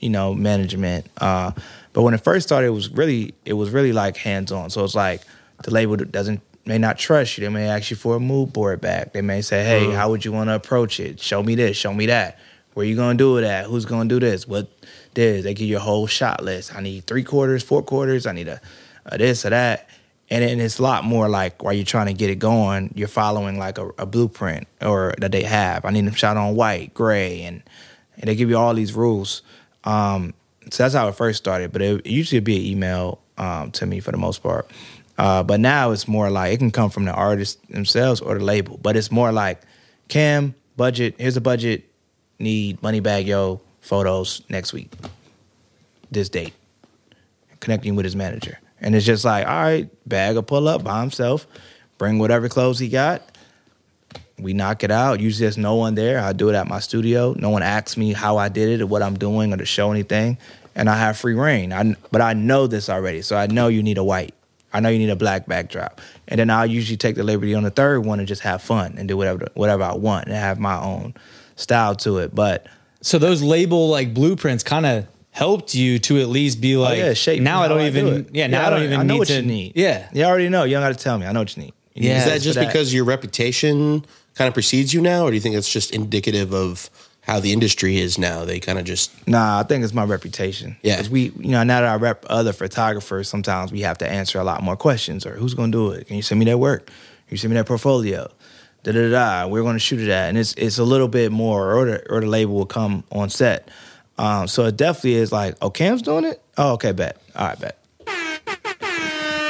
you 0.00 0.10
know, 0.10 0.34
management. 0.34 1.06
Uh, 1.18 1.52
but 1.92 2.02
when 2.02 2.14
it 2.14 2.20
first 2.20 2.48
started, 2.48 2.66
it 2.66 2.70
was 2.70 2.90
really, 2.90 3.32
it 3.44 3.52
was 3.52 3.70
really 3.70 3.92
like 3.92 4.16
hands-on. 4.16 4.70
So 4.70 4.82
it's 4.82 4.96
like 4.96 5.22
the 5.62 5.70
label 5.70 5.96
doesn't 5.96 6.40
may 6.66 6.78
not 6.78 6.98
trust 6.98 7.38
you. 7.38 7.44
They 7.44 7.50
may 7.50 7.68
ask 7.68 7.90
you 7.90 7.96
for 7.96 8.16
a 8.16 8.20
mood 8.20 8.52
board 8.52 8.80
back. 8.80 9.12
They 9.12 9.22
may 9.22 9.42
say, 9.42 9.64
"Hey, 9.64 9.90
how 9.92 10.10
would 10.10 10.24
you 10.24 10.32
want 10.32 10.48
to 10.48 10.54
approach 10.54 10.98
it? 10.98 11.20
Show 11.20 11.42
me 11.42 11.54
this, 11.54 11.76
show 11.76 11.92
me 11.92 12.06
that. 12.06 12.38
Where 12.72 12.86
you 12.86 12.96
gonna 12.96 13.16
do 13.16 13.36
it 13.36 13.44
at? 13.44 13.66
Who's 13.66 13.84
gonna 13.84 14.08
do 14.08 14.18
this? 14.18 14.48
What 14.48 14.68
this?" 15.14 15.44
They 15.44 15.54
give 15.54 15.68
you 15.68 15.76
a 15.76 15.80
whole 15.80 16.06
shot 16.06 16.42
list. 16.42 16.74
I 16.74 16.80
need 16.80 17.06
three 17.06 17.22
quarters, 17.22 17.62
four 17.62 17.82
quarters. 17.82 18.26
I 18.26 18.32
need 18.32 18.48
a, 18.48 18.60
a 19.06 19.18
this 19.18 19.44
or 19.44 19.50
that. 19.50 19.88
And 20.30 20.42
then 20.42 20.58
it's 20.58 20.78
a 20.78 20.82
lot 20.82 21.04
more 21.04 21.28
like 21.28 21.62
while 21.62 21.74
you're 21.74 21.84
trying 21.84 22.06
to 22.06 22.14
get 22.14 22.30
it 22.30 22.38
going, 22.38 22.92
you're 22.94 23.08
following 23.08 23.58
like 23.58 23.78
a, 23.78 23.88
a 23.98 24.06
blueprint 24.06 24.66
or 24.80 25.14
that 25.18 25.32
they 25.32 25.42
have. 25.42 25.84
I 25.84 25.90
need 25.90 26.06
them 26.06 26.14
shot 26.14 26.36
on 26.36 26.56
white, 26.56 26.94
gray, 26.94 27.42
and, 27.42 27.62
and 28.16 28.28
they 28.28 28.34
give 28.34 28.48
you 28.48 28.56
all 28.56 28.74
these 28.74 28.94
rules. 28.94 29.42
Um, 29.84 30.32
so 30.70 30.82
that's 30.82 30.94
how 30.94 31.08
it 31.08 31.14
first 31.14 31.38
started. 31.38 31.72
But 31.72 31.82
it, 31.82 32.06
it 32.06 32.10
usually 32.10 32.40
be 32.40 32.56
an 32.56 32.62
email 32.62 33.20
um, 33.36 33.70
to 33.72 33.86
me 33.86 34.00
for 34.00 34.12
the 34.12 34.18
most 34.18 34.42
part. 34.42 34.70
Uh, 35.16 35.42
but 35.42 35.60
now 35.60 35.90
it's 35.92 36.08
more 36.08 36.30
like 36.30 36.52
it 36.52 36.58
can 36.58 36.70
come 36.70 36.90
from 36.90 37.04
the 37.04 37.12
artist 37.12 37.66
themselves 37.68 38.20
or 38.20 38.38
the 38.38 38.44
label. 38.44 38.78
But 38.82 38.96
it's 38.96 39.10
more 39.10 39.30
like 39.30 39.62
Cam 40.08 40.54
budget. 40.76 41.14
Here's 41.18 41.36
a 41.36 41.40
budget. 41.40 41.84
Need 42.38 42.82
money 42.82 43.00
bag 43.00 43.28
yo 43.28 43.60
photos 43.80 44.42
next 44.48 44.72
week. 44.72 44.90
This 46.10 46.28
date. 46.28 46.52
Connecting 47.60 47.94
with 47.96 48.04
his 48.04 48.16
manager, 48.16 48.58
and 48.84 48.94
it's 48.94 49.06
just 49.06 49.24
like, 49.24 49.46
all 49.46 49.62
right, 49.62 49.88
bag 50.06 50.36
will 50.36 50.42
pull 50.42 50.68
up 50.68 50.84
by 50.84 51.00
himself, 51.00 51.46
bring 51.96 52.18
whatever 52.18 52.50
clothes 52.50 52.78
he 52.78 52.88
got. 52.88 53.22
We 54.38 54.52
knock 54.52 54.84
it 54.84 54.90
out. 54.90 55.20
Usually 55.20 55.46
there's 55.46 55.56
no 55.56 55.76
one 55.76 55.94
there. 55.94 56.20
I 56.20 56.34
do 56.34 56.50
it 56.50 56.54
at 56.54 56.68
my 56.68 56.80
studio. 56.80 57.34
No 57.38 57.48
one 57.48 57.62
asks 57.62 57.96
me 57.96 58.12
how 58.12 58.36
I 58.36 58.50
did 58.50 58.68
it 58.68 58.82
or 58.82 58.86
what 58.86 59.00
I'm 59.02 59.16
doing 59.16 59.54
or 59.54 59.56
to 59.56 59.64
show 59.64 59.90
anything, 59.90 60.36
and 60.74 60.90
I 60.90 60.98
have 60.98 61.16
free 61.16 61.32
reign. 61.32 61.72
I, 61.72 61.94
but 62.12 62.20
I 62.20 62.34
know 62.34 62.66
this 62.66 62.90
already, 62.90 63.22
so 63.22 63.36
I 63.36 63.46
know 63.46 63.68
you 63.68 63.82
need 63.82 63.96
a 63.96 64.04
white. 64.04 64.34
I 64.70 64.80
know 64.80 64.90
you 64.90 64.98
need 64.98 65.10
a 65.10 65.16
black 65.16 65.46
backdrop, 65.46 66.02
and 66.28 66.38
then 66.38 66.50
I'll 66.50 66.66
usually 66.66 66.98
take 66.98 67.16
the 67.16 67.22
liberty 67.22 67.54
on 67.54 67.62
the 67.62 67.70
third 67.70 68.04
one 68.04 68.18
and 68.18 68.28
just 68.28 68.42
have 68.42 68.60
fun 68.60 68.96
and 68.98 69.08
do 69.08 69.16
whatever 69.16 69.48
whatever 69.54 69.82
I 69.84 69.94
want 69.94 70.26
and 70.26 70.36
have 70.36 70.58
my 70.58 70.78
own 70.78 71.14
style 71.56 71.94
to 71.96 72.18
it. 72.18 72.34
But 72.34 72.66
So 73.00 73.18
those 73.18 73.40
label 73.42 73.88
like 73.88 74.12
blueprints 74.12 74.62
kind 74.62 74.84
of 74.84 75.06
helped 75.34 75.74
you 75.74 75.98
to 75.98 76.20
at 76.20 76.28
least 76.28 76.60
be 76.60 76.76
like, 76.76 77.00
oh, 77.00 77.06
yeah, 77.06 77.12
shape 77.12 77.42
now 77.42 77.60
I 77.62 77.66
don't 77.66 77.78
do 77.80 77.84
even, 77.86 78.06
it. 78.06 78.28
yeah, 78.32 78.46
now 78.46 78.68
I 78.68 78.70
don't 78.70 78.84
even 78.84 79.00
I 79.00 79.02
know 79.02 79.14
need 79.14 79.18
what 79.18 79.28
to 79.28 79.34
you 79.34 79.42
need. 79.42 79.72
Yeah. 79.74 80.08
you 80.12 80.22
already 80.22 80.48
know. 80.48 80.62
You 80.62 80.74
don't 80.76 80.84
got 80.84 80.96
to 80.96 81.02
tell 81.02 81.18
me. 81.18 81.26
I 81.26 81.32
know 81.32 81.40
what 81.40 81.56
you 81.56 81.64
need. 81.64 81.72
You 81.94 82.02
need 82.02 82.08
Yeah. 82.10 82.18
Is 82.18 82.24
that 82.26 82.38
for 82.38 82.44
just 82.44 82.58
because 82.60 82.94
your 82.94 83.04
reputation 83.04 84.04
kind 84.36 84.46
of 84.46 84.54
precedes 84.54 84.94
you 84.94 85.00
now, 85.00 85.24
or 85.24 85.30
do 85.30 85.34
you 85.34 85.40
think 85.40 85.56
it's 85.56 85.68
just 85.72 85.90
indicative 85.90 86.54
of 86.54 86.88
how 87.22 87.40
the 87.40 87.52
industry 87.52 87.96
is 87.98 88.16
now? 88.16 88.44
They 88.44 88.60
kind 88.60 88.78
of 88.78 88.84
just 88.84 89.26
Nah, 89.26 89.58
I 89.58 89.64
think 89.64 89.82
it's 89.82 89.92
my 89.92 90.04
reputation. 90.04 90.76
Yeah. 90.82 90.96
'Cause 90.98 91.10
we, 91.10 91.32
you 91.40 91.50
know, 91.50 91.64
now 91.64 91.80
that 91.80 91.88
I 91.90 91.96
rep 91.96 92.24
other 92.30 92.52
photographers, 92.52 93.28
sometimes 93.28 93.72
we 93.72 93.80
have 93.80 93.98
to 93.98 94.08
answer 94.08 94.38
a 94.38 94.44
lot 94.44 94.62
more 94.62 94.76
questions. 94.76 95.26
Or 95.26 95.32
who's 95.34 95.54
going 95.54 95.72
to 95.72 95.78
do 95.78 95.90
it? 95.90 96.06
Can 96.06 96.14
you 96.14 96.22
send 96.22 96.38
me 96.38 96.44
that 96.46 96.58
work? 96.58 96.86
Can 96.86 96.94
you 97.30 97.38
send 97.38 97.52
me 97.52 97.58
that 97.58 97.66
portfolio? 97.66 98.30
Da 98.84 98.92
da 98.92 99.08
da. 99.08 99.10
da. 99.10 99.46
We're 99.48 99.62
going 99.62 99.74
to 99.74 99.80
shoot 99.80 99.98
it 100.00 100.10
at, 100.10 100.28
and 100.28 100.38
it's 100.38 100.54
it's 100.54 100.78
a 100.78 100.84
little 100.84 101.08
bit 101.08 101.32
more, 101.32 101.74
or 101.74 101.86
the 101.86 102.08
or 102.08 102.20
the 102.20 102.26
label 102.28 102.54
will 102.54 102.66
come 102.66 103.02
on 103.10 103.30
set. 103.30 103.68
Um, 104.18 104.46
so 104.48 104.64
it 104.66 104.76
definitely 104.76 105.14
is 105.14 105.32
like, 105.32 105.56
oh, 105.60 105.70
Cam's 105.70 106.02
doing 106.02 106.24
it. 106.24 106.40
Oh, 106.56 106.72
okay, 106.74 106.92
bet. 106.92 107.20
All 107.34 107.48
right, 107.48 107.58
bet. 107.58 107.78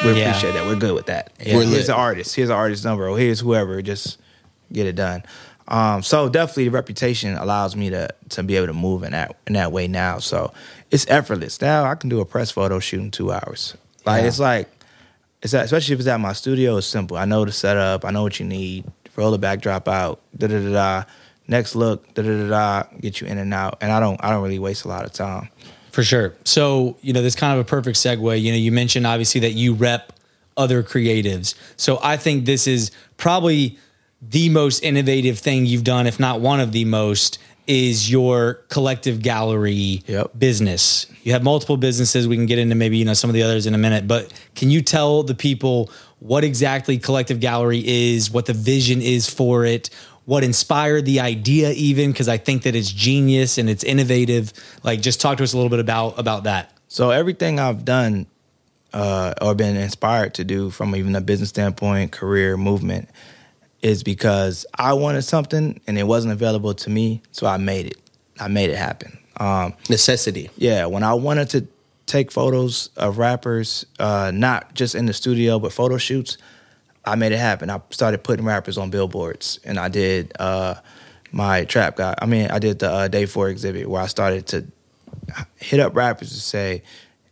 We 0.05 0.13
Yeah. 0.21 0.29
appreciate 0.29 0.53
that. 0.53 0.67
We're 0.67 0.77
good 0.77 0.95
with 0.95 1.07
that. 1.07 1.33
We're 1.39 1.65
here's 1.65 1.87
the 1.87 1.95
artist. 1.95 2.35
Here's 2.37 2.49
the 2.49 2.55
artist 2.55 2.85
number. 2.85 3.09
Or 3.09 3.17
here's 3.19 3.41
whoever. 3.41 3.81
Just 3.83 4.19
get 4.73 4.87
it 4.87 4.97
done. 4.97 5.23
Um, 5.67 6.03
so 6.03 6.29
definitely, 6.29 6.65
the 6.65 6.73
reputation 6.73 7.35
allows 7.37 7.75
me 7.75 7.89
to 7.91 8.09
to 8.31 8.43
be 8.43 8.57
able 8.57 8.67
to 8.67 8.75
move 8.75 9.03
in 9.03 9.13
that 9.13 9.37
in 9.47 9.55
that 9.55 9.73
way 9.73 9.89
now. 9.89 10.19
So 10.19 10.53
it's 10.91 11.07
effortless. 11.09 11.61
Now 11.63 11.85
I 11.85 11.95
can 11.95 12.11
do 12.11 12.21
a 12.21 12.27
press 12.27 12.51
photo 12.51 12.81
shoot 12.81 13.01
in 13.01 13.11
two 13.11 13.33
hours. 13.33 13.75
Like 14.05 14.23
Yeah. 14.23 14.29
it's 14.29 14.39
like 14.39 14.69
it's 15.41 15.55
at, 15.55 15.65
especially 15.65 15.95
if 15.95 16.01
it's 16.01 16.09
at 16.09 16.21
my 16.21 16.35
studio. 16.35 16.77
It's 16.77 16.87
simple. 16.87 17.17
I 17.17 17.25
know 17.25 17.45
the 17.47 17.53
setup. 17.53 18.05
I 18.05 18.11
know 18.11 18.23
what 18.23 18.39
you 18.39 18.45
need. 18.45 18.85
Roll 19.17 19.31
the 19.31 19.39
backdrop 19.39 19.89
out. 19.89 20.21
Da 20.37 20.49
da 20.49 20.59
da 20.61 20.73
da. 20.73 21.05
Next 21.47 21.75
look. 21.75 22.13
Da 22.15 22.23
da 22.23 22.29
da 22.29 22.49
da. 22.49 22.83
Get 23.01 23.21
you 23.21 23.27
in 23.27 23.39
and 23.39 23.53
out. 23.53 23.79
And 23.81 23.93
I 23.93 24.01
don't 24.01 24.23
I 24.25 24.31
don't 24.31 24.43
really 24.43 24.59
waste 24.59 24.85
a 24.85 24.89
lot 24.89 25.05
of 25.05 25.13
time. 25.13 25.49
For 25.93 26.03
sure. 26.03 26.35
So, 26.45 26.97
you 27.03 27.13
know, 27.13 27.23
this 27.23 27.37
kind 27.37 27.53
of 27.59 27.65
a 27.65 27.69
perfect 27.69 27.97
segue. 27.99 28.41
You 28.41 28.51
know, 28.51 28.59
you 28.59 28.73
mentioned 28.73 29.07
obviously 29.07 29.41
that 29.43 29.53
you 29.53 29.75
rep 29.75 30.13
other 30.57 30.83
creatives. 30.83 31.55
So 31.77 31.99
I 32.03 32.17
think 32.17 32.47
this 32.47 32.67
is 32.67 32.91
probably 33.17 33.79
the 34.21 34.49
most 34.49 34.83
innovative 34.83 35.39
thing 35.39 35.67
you've 35.67 35.85
done, 35.85 36.07
if 36.07 36.19
not 36.19 36.41
one 36.41 36.59
of 36.61 36.73
the 36.73 36.85
most, 36.85 37.39
is 37.67 38.11
your 38.11 38.55
collective 38.69 39.23
gallery 39.23 40.03
Yep. 40.07 40.33
business. 40.39 41.07
You 41.23 41.33
have 41.33 41.43
multiple 41.43 41.77
businesses. 41.77 42.27
We 42.29 42.37
can 42.37 42.47
get 42.47 42.59
into 42.59 42.75
maybe, 42.75 42.97
you 42.99 43.05
know, 43.05 43.15
some 43.15 43.31
of 43.31 43.35
the 43.35 43.43
others 43.43 43.67
in 43.67 43.75
a 43.75 43.79
minute, 43.79 44.07
but 44.09 44.33
can 44.55 44.71
you 44.71 44.83
tell 44.83 45.23
the 45.23 45.35
people 45.35 45.91
what 46.19 46.43
exactly 46.45 46.99
collective 46.99 47.41
gallery 47.41 47.83
is, 47.87 48.31
what 48.31 48.47
the 48.47 48.53
vision 48.53 49.01
is 49.01 49.29
for 49.31 49.65
it? 49.65 49.91
What 50.25 50.43
inspired 50.43 51.05
the 51.05 51.21
idea, 51.21 51.71
even 51.73 52.13
because 52.13 52.29
I 52.29 52.39
think 52.39 52.63
that 52.63 52.75
it's 52.75 52.91
genius 52.91 53.59
and 53.59 53.69
it's 53.69 53.85
innovative. 53.85 54.53
Like, 54.83 55.03
just 55.03 55.21
talk 55.21 55.39
to 55.39 55.45
us 55.45 55.53
a 55.53 55.57
little 55.57 55.71
bit 55.71 55.81
about 55.81 56.19
about 56.19 56.45
that. 56.45 56.73
So 56.89 57.11
everything 57.11 57.59
I've 57.59 57.85
done 57.85 58.27
uh, 58.95 59.35
or 59.43 59.55
been 59.55 59.77
inspired 59.77 60.35
to 60.35 60.45
do 60.45 60.71
from 60.71 60.95
even 60.97 61.15
a 61.17 61.21
business 61.21 61.49
standpoint, 61.51 62.13
career, 62.13 62.57
movement, 62.57 63.09
is 63.83 64.03
because 64.03 64.65
I 64.79 64.95
wanted 64.95 65.23
something 65.23 65.81
and 65.87 65.99
it 65.99 66.05
wasn't 66.05 66.33
available 66.33 66.73
to 66.75 66.91
me, 66.91 67.21
so 67.33 67.47
I 67.47 67.57
made 67.59 67.87
it. 67.87 67.99
I 68.41 68.49
made 68.49 68.71
it 68.71 68.77
happen. 68.77 69.19
Um, 69.37 69.75
necessity. 69.91 70.49
yeah, 70.57 70.87
when 70.87 71.03
I 71.03 71.15
wanted 71.15 71.51
to 71.51 71.67
take 72.07 72.31
photos 72.31 72.91
of 72.97 73.19
rappers, 73.19 73.85
uh, 73.99 74.31
not 74.33 74.75
just 74.75 74.95
in 74.95 75.07
the 75.07 75.13
studio, 75.13 75.59
but 75.59 75.73
photo 75.73 75.99
shoots, 75.99 76.39
I 77.07 77.17
made 77.17 77.33
it 77.33 77.39
happen. 77.39 77.71
I 77.71 77.81
started 77.91 78.23
putting 78.25 78.45
rappers 78.45 78.79
on 78.79 78.91
billboards, 78.91 79.59
and 79.65 79.79
I 79.79 79.89
did 79.89 80.33
uh, 80.39 80.75
my 81.33 81.65
Trap 81.65 81.97
God. 81.97 82.17
I 82.21 82.27
mean, 82.27 82.51
I 82.51 82.59
did 82.59 82.79
the 82.79 82.91
uh, 82.91 83.09
day 83.09 83.27
four 83.27 83.49
exhibit 83.49 83.89
where 83.89 84.01
I 84.03 84.07
started 84.07 84.47
to 84.49 84.67
hit 85.57 85.81
up 85.81 85.95
rappers 85.95 86.31
to 86.31 86.41
say, 86.41 86.83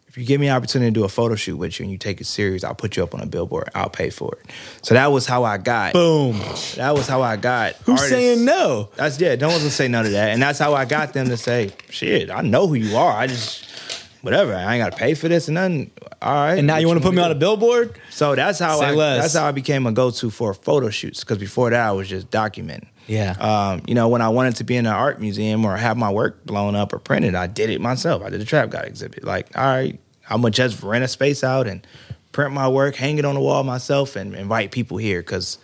if 0.09 0.19
you 0.19 0.27
give 0.27 0.43
me 0.43 0.49
an 0.49 0.55
opportunity 0.55 0.91
to 0.91 0.95
do 0.95 1.05
a 1.05 1.09
photo 1.09 1.35
shoot 1.37 1.57
with 1.57 1.79
you 1.79 1.85
and 1.85 1.91
you 1.91 1.97
take 1.97 2.21
it 2.21 2.27
serious, 2.27 2.65
I'll 2.65 2.75
put 2.75 2.99
you 2.99 3.03
up 3.03 3.15
on 3.15 3.23
a 3.23 3.27
billboard. 3.27 3.71
I'll 3.75 3.89
pay 3.89 4.11
for 4.11 4.35
it. 4.35 4.51
So 4.83 4.93
that 4.93 5.07
was 5.07 5.25
how 5.27 5.45
I 5.45 5.57
got. 5.57 5.95
Boom. 5.95 6.39
That 6.77 6.93
was 6.95 7.09
how 7.09 7.23
I 7.23 7.37
got. 7.37 7.77
Who's 7.77 7.99
artists- 8.01 8.11
saying 8.11 8.45
no? 8.45 8.91
that's 8.95 9.19
yeah. 9.19 9.37
No 9.37 9.49
one's 9.49 9.61
gonna 9.61 9.71
say 9.71 9.89
none 9.89 10.05
of 10.05 10.13
that, 10.13 10.29
and 10.29 10.43
that's 10.43 10.59
how 10.59 10.75
I 10.75 10.85
got 10.85 11.15
them 11.15 11.29
to 11.29 11.39
say, 11.39 11.73
"Shit, 11.89 12.31
I 12.31 12.43
know 12.43 12.67
who 12.67 12.75
you 12.75 12.95
are. 12.95 13.11
I 13.11 13.27
just 13.27 13.67
whatever. 14.23 14.55
I 14.55 14.75
ain't 14.77 14.83
got 14.83 14.93
to 14.93 14.99
pay 14.99 15.15
for 15.15 15.29
this 15.29 15.49
and 15.49 15.57
nothing. 15.57 15.91
All 16.23 16.33
right. 16.33 16.59
And 16.59 16.67
now 16.67 16.79
you 16.79 16.87
want 16.87 17.01
to 17.01 17.05
put 17.05 17.13
me 17.13 17.21
do? 17.21 17.25
on 17.25 17.31
a 17.31 17.35
billboard? 17.37 17.99
So 18.11 18.35
that's 18.35 18.59
how 18.59 18.79
Say 18.81 18.87
I. 18.87 18.91
less. 18.93 19.23
That's 19.23 19.35
how 19.35 19.47
I 19.47 19.53
became 19.53 19.87
a 19.87 19.93
go-to 19.93 20.31
for 20.31 20.55
photo 20.55 20.89
shoots. 20.91 21.21
Because 21.21 21.39
before 21.39 21.71
that, 21.71 21.81
I 21.87 21.93
was 21.93 22.09
just 22.09 22.31
documenting. 22.31 22.87
Yeah. 23.07 23.33
Um, 23.33 23.83
you 23.87 23.95
know, 23.95 24.09
when 24.09 24.23
I 24.23 24.29
wanted 24.29 24.57
to 24.57 24.65
be 24.65 24.77
in 24.77 24.87
an 24.87 24.93
art 24.93 25.21
museum 25.21 25.65
or 25.65 25.77
have 25.77 25.97
my 25.97 26.11
work 26.11 26.45
blown 26.47 26.75
up 26.75 26.93
or 26.93 26.99
printed, 26.99 27.35
I 27.35 27.49
did 27.49 27.69
it 27.69 27.81
myself. 27.81 28.23
I 28.23 28.31
did 28.31 28.41
a 28.41 28.45
Trap 28.45 28.71
God 28.71 28.85
exhibit. 28.85 29.25
Like, 29.25 29.57
all 29.59 29.65
right, 29.65 29.99
I'm 30.31 30.41
gonna 30.41 30.53
just 30.53 30.83
rent 30.83 31.05
a 31.05 31.09
space 31.09 31.43
out 31.43 31.67
and 31.67 31.85
print 32.31 32.53
my 32.55 32.69
work, 32.69 32.95
hang 32.95 33.19
it 33.19 33.25
on 33.25 33.35
the 33.35 33.41
wall 33.41 33.65
myself, 33.65 34.15
and 34.17 34.35
invite 34.35 34.71
people 34.71 34.97
here 34.99 35.21
because 35.21 35.59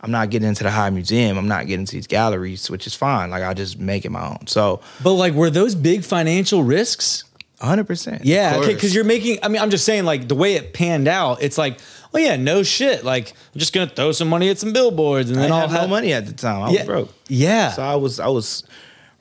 I'm 0.00 0.12
not 0.12 0.30
getting 0.30 0.48
into 0.48 0.62
the 0.62 0.70
high 0.70 0.90
museum. 0.90 1.36
I'm 1.36 1.48
not 1.48 1.66
getting 1.66 1.80
into 1.80 1.96
these 1.96 2.06
galleries, 2.06 2.70
which 2.70 2.86
is 2.86 2.94
fine. 2.94 3.30
Like, 3.30 3.42
I'll 3.42 3.54
just 3.54 3.78
make 3.80 4.04
it 4.04 4.10
my 4.10 4.28
own. 4.28 4.46
So, 4.46 4.80
But 5.02 5.14
like, 5.14 5.34
were 5.34 5.50
those 5.50 5.74
big 5.74 6.04
financial 6.04 6.62
risks? 6.62 7.24
100. 7.58 7.84
percent 7.86 8.24
Yeah, 8.24 8.56
okay, 8.60 8.74
because 8.74 8.94
you're 8.94 9.04
making. 9.04 9.38
I 9.42 9.48
mean, 9.48 9.60
I'm 9.62 9.70
just 9.70 9.84
saying, 9.84 10.04
like 10.04 10.28
the 10.28 10.34
way 10.34 10.54
it 10.54 10.72
panned 10.72 11.08
out, 11.08 11.42
it's 11.42 11.56
like, 11.58 11.78
oh 12.14 12.18
yeah, 12.18 12.36
no 12.36 12.62
shit. 12.62 13.04
Like, 13.04 13.30
I'm 13.54 13.58
just 13.58 13.72
gonna 13.72 13.88
throw 13.88 14.12
some 14.12 14.28
money 14.28 14.48
at 14.50 14.58
some 14.58 14.72
billboards, 14.72 15.30
and 15.30 15.36
then 15.38 15.44
didn't 15.44 15.54
I'll 15.54 15.60
have 15.68 15.70
have 15.70 15.82
no 15.82 15.96
money 15.96 16.12
at 16.12 16.26
the 16.26 16.32
time. 16.32 16.62
I 16.62 16.70
Yeah, 16.70 16.78
was 16.80 16.86
broke. 16.86 17.12
yeah. 17.28 17.70
So 17.72 17.82
I 17.82 17.94
was 17.96 18.20
I 18.20 18.28
was 18.28 18.62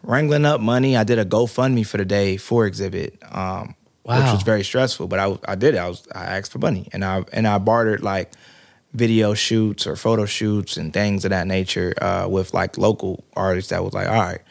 wrangling 0.04 0.46
up 0.46 0.62
money. 0.62 0.96
I 0.98 1.04
did 1.04 1.18
a 1.20 1.26
GoFundMe 1.26 1.86
for 1.86 1.98
the 1.98 2.06
day 2.06 2.38
four 2.38 2.66
exhibit, 2.66 3.18
um, 3.32 3.76
which 4.04 4.18
was 4.18 4.44
very 4.44 4.64
stressful. 4.64 5.08
But 5.08 5.20
I 5.20 5.38
I 5.48 5.56
did 5.56 5.76
it. 5.76 5.78
I 5.80 5.88
was 5.88 6.08
I 6.14 6.26
asked 6.38 6.52
for 6.52 6.60
money 6.60 6.88
and 6.92 7.04
I 7.06 7.24
and 7.34 7.48
I 7.48 7.58
bartered 7.58 8.04
like 8.04 8.34
video 8.94 9.34
shoots 9.34 9.86
or 9.88 9.96
photo 9.96 10.26
shoots 10.26 10.78
and 10.78 10.94
things 10.94 11.26
of 11.26 11.32
that 11.32 11.48
nature 11.48 11.94
uh, 12.02 12.28
with 12.30 12.54
like 12.54 12.78
local 12.78 13.24
artists 13.36 13.70
that 13.72 13.84
was 13.84 13.94
like, 13.94 14.08
all 14.08 14.14
right, 14.14 14.42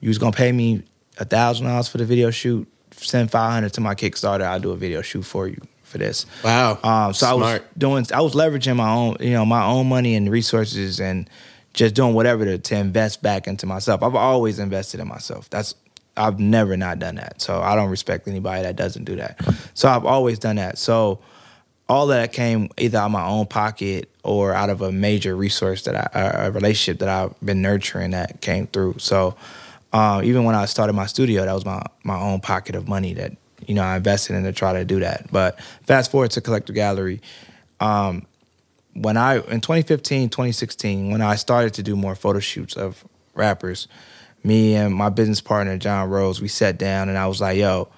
you 0.00 0.08
was 0.08 0.18
gonna 0.18 0.32
pay 0.36 0.52
me 0.52 0.82
a 1.18 1.24
thousand 1.24 1.66
dollars 1.66 1.88
for 1.88 1.98
the 1.98 2.04
video 2.04 2.30
shoot. 2.30 2.66
Send 2.98 3.30
five 3.30 3.52
hundred 3.52 3.72
to 3.74 3.80
my 3.80 3.94
Kickstarter. 3.94 4.42
I'll 4.42 4.60
do 4.60 4.70
a 4.72 4.76
video 4.76 5.02
shoot 5.02 5.22
for 5.22 5.48
you 5.48 5.60
for 5.84 5.98
this. 5.98 6.26
Wow. 6.42 6.78
Um, 6.82 7.14
so 7.14 7.26
I 7.26 7.34
was 7.34 7.60
doing, 7.78 8.06
I 8.12 8.20
was 8.20 8.34
leveraging 8.34 8.76
my 8.76 8.90
own, 8.90 9.16
you 9.20 9.30
know, 9.30 9.44
my 9.44 9.64
own 9.64 9.88
money 9.88 10.14
and 10.16 10.30
resources, 10.30 11.00
and 11.00 11.30
just 11.74 11.94
doing 11.94 12.14
whatever 12.14 12.44
to, 12.44 12.58
to 12.58 12.76
invest 12.76 13.22
back 13.22 13.46
into 13.46 13.66
myself. 13.66 14.02
I've 14.02 14.14
always 14.14 14.58
invested 14.58 14.98
in 14.98 15.06
myself. 15.08 15.50
That's 15.50 15.74
I've 16.16 16.40
never 16.40 16.76
not 16.76 16.98
done 16.98 17.16
that. 17.16 17.42
So 17.42 17.60
I 17.60 17.76
don't 17.76 17.90
respect 17.90 18.26
anybody 18.26 18.62
that 18.62 18.76
doesn't 18.76 19.04
do 19.04 19.16
that. 19.16 19.38
So 19.74 19.88
I've 19.88 20.06
always 20.06 20.38
done 20.38 20.56
that. 20.56 20.78
So 20.78 21.18
all 21.88 22.06
that 22.06 22.32
came 22.32 22.70
either 22.78 22.98
out 22.98 23.06
of 23.06 23.10
my 23.12 23.26
own 23.26 23.46
pocket 23.46 24.08
or 24.24 24.54
out 24.54 24.70
of 24.70 24.80
a 24.80 24.90
major 24.90 25.36
resource 25.36 25.82
that 25.82 26.16
I, 26.16 26.46
a 26.46 26.50
relationship 26.50 27.00
that 27.00 27.08
I've 27.10 27.38
been 27.44 27.60
nurturing 27.60 28.12
that 28.12 28.40
came 28.40 28.66
through. 28.66 28.96
So 28.98 29.36
um, 29.96 30.24
even 30.24 30.44
when 30.44 30.54
I 30.54 30.66
started 30.66 30.92
my 30.92 31.06
studio, 31.06 31.46
that 31.46 31.54
was 31.54 31.64
my 31.64 31.82
my 32.04 32.20
own 32.20 32.40
pocket 32.40 32.74
of 32.74 32.86
money 32.86 33.14
that 33.14 33.32
you 33.66 33.74
know 33.74 33.82
I 33.82 33.96
invested 33.96 34.36
in 34.36 34.42
to 34.44 34.52
try 34.52 34.74
to 34.74 34.84
do 34.84 35.00
that. 35.00 35.32
But 35.32 35.58
fast 35.84 36.10
forward 36.10 36.32
to 36.32 36.42
Collective 36.42 36.74
Gallery, 36.74 37.22
um, 37.80 38.26
when 38.92 39.16
I 39.16 39.36
in 39.36 39.62
2015, 39.62 40.28
2016, 40.28 41.10
when 41.10 41.22
I 41.22 41.36
started 41.36 41.72
to 41.74 41.82
do 41.82 41.96
more 41.96 42.14
photo 42.14 42.40
shoots 42.40 42.74
of 42.76 43.06
rappers, 43.34 43.88
me 44.44 44.74
and 44.74 44.94
my 44.94 45.08
business 45.08 45.40
partner 45.40 45.78
John 45.78 46.10
Rose, 46.10 46.42
we 46.42 46.48
sat 46.48 46.76
down 46.76 47.08
and 47.08 47.16
I 47.16 47.26
was 47.26 47.40
like, 47.40 47.56
"Yo, 47.56 47.88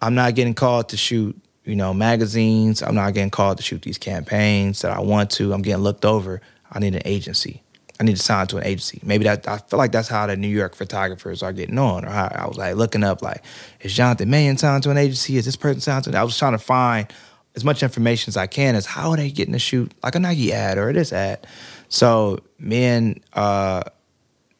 I'm 0.00 0.16
not 0.16 0.34
getting 0.34 0.54
called 0.54 0.88
to 0.88 0.96
shoot, 0.96 1.40
you 1.64 1.76
know, 1.76 1.94
magazines. 1.94 2.82
I'm 2.82 2.96
not 2.96 3.14
getting 3.14 3.30
called 3.30 3.58
to 3.58 3.62
shoot 3.62 3.82
these 3.82 3.98
campaigns 3.98 4.82
that 4.82 4.90
I 4.90 4.98
want 5.02 5.30
to. 5.32 5.52
I'm 5.52 5.62
getting 5.62 5.84
looked 5.84 6.04
over. 6.04 6.40
I 6.72 6.80
need 6.80 6.96
an 6.96 7.02
agency. 7.04 7.62
I 7.98 8.04
need 8.04 8.16
to 8.16 8.22
sign 8.22 8.46
to 8.48 8.58
an 8.58 8.64
agency. 8.64 9.00
Maybe 9.02 9.24
that 9.24 9.48
I 9.48 9.58
feel 9.58 9.78
like 9.78 9.92
that's 9.92 10.08
how 10.08 10.26
the 10.26 10.36
New 10.36 10.48
York 10.48 10.74
photographers 10.74 11.42
are 11.42 11.52
getting 11.52 11.78
on. 11.78 12.04
Or 12.04 12.10
how 12.10 12.26
I 12.26 12.46
was 12.46 12.58
like 12.58 12.76
looking 12.76 13.02
up, 13.02 13.22
like, 13.22 13.42
is 13.80 13.94
Jonathan 13.94 14.28
Mannion 14.28 14.58
signed 14.58 14.82
to 14.82 14.90
an 14.90 14.98
agency? 14.98 15.36
Is 15.36 15.46
this 15.46 15.56
person 15.56 15.80
signed 15.80 16.04
to? 16.04 16.10
An-? 16.10 16.16
I 16.16 16.24
was 16.24 16.38
trying 16.38 16.52
to 16.52 16.58
find 16.58 17.10
as 17.54 17.64
much 17.64 17.82
information 17.82 18.30
as 18.30 18.36
I 18.36 18.46
can 18.46 18.74
as 18.74 18.84
how 18.84 19.10
are 19.10 19.16
they 19.16 19.30
getting 19.30 19.54
to 19.54 19.58
shoot 19.58 19.90
like 20.02 20.14
a 20.14 20.20
Nike 20.20 20.52
ad 20.52 20.76
or 20.76 20.92
this 20.92 21.12
ad. 21.12 21.46
So 21.88 22.40
me 22.58 22.84
and 22.84 23.20
uh, 23.32 23.82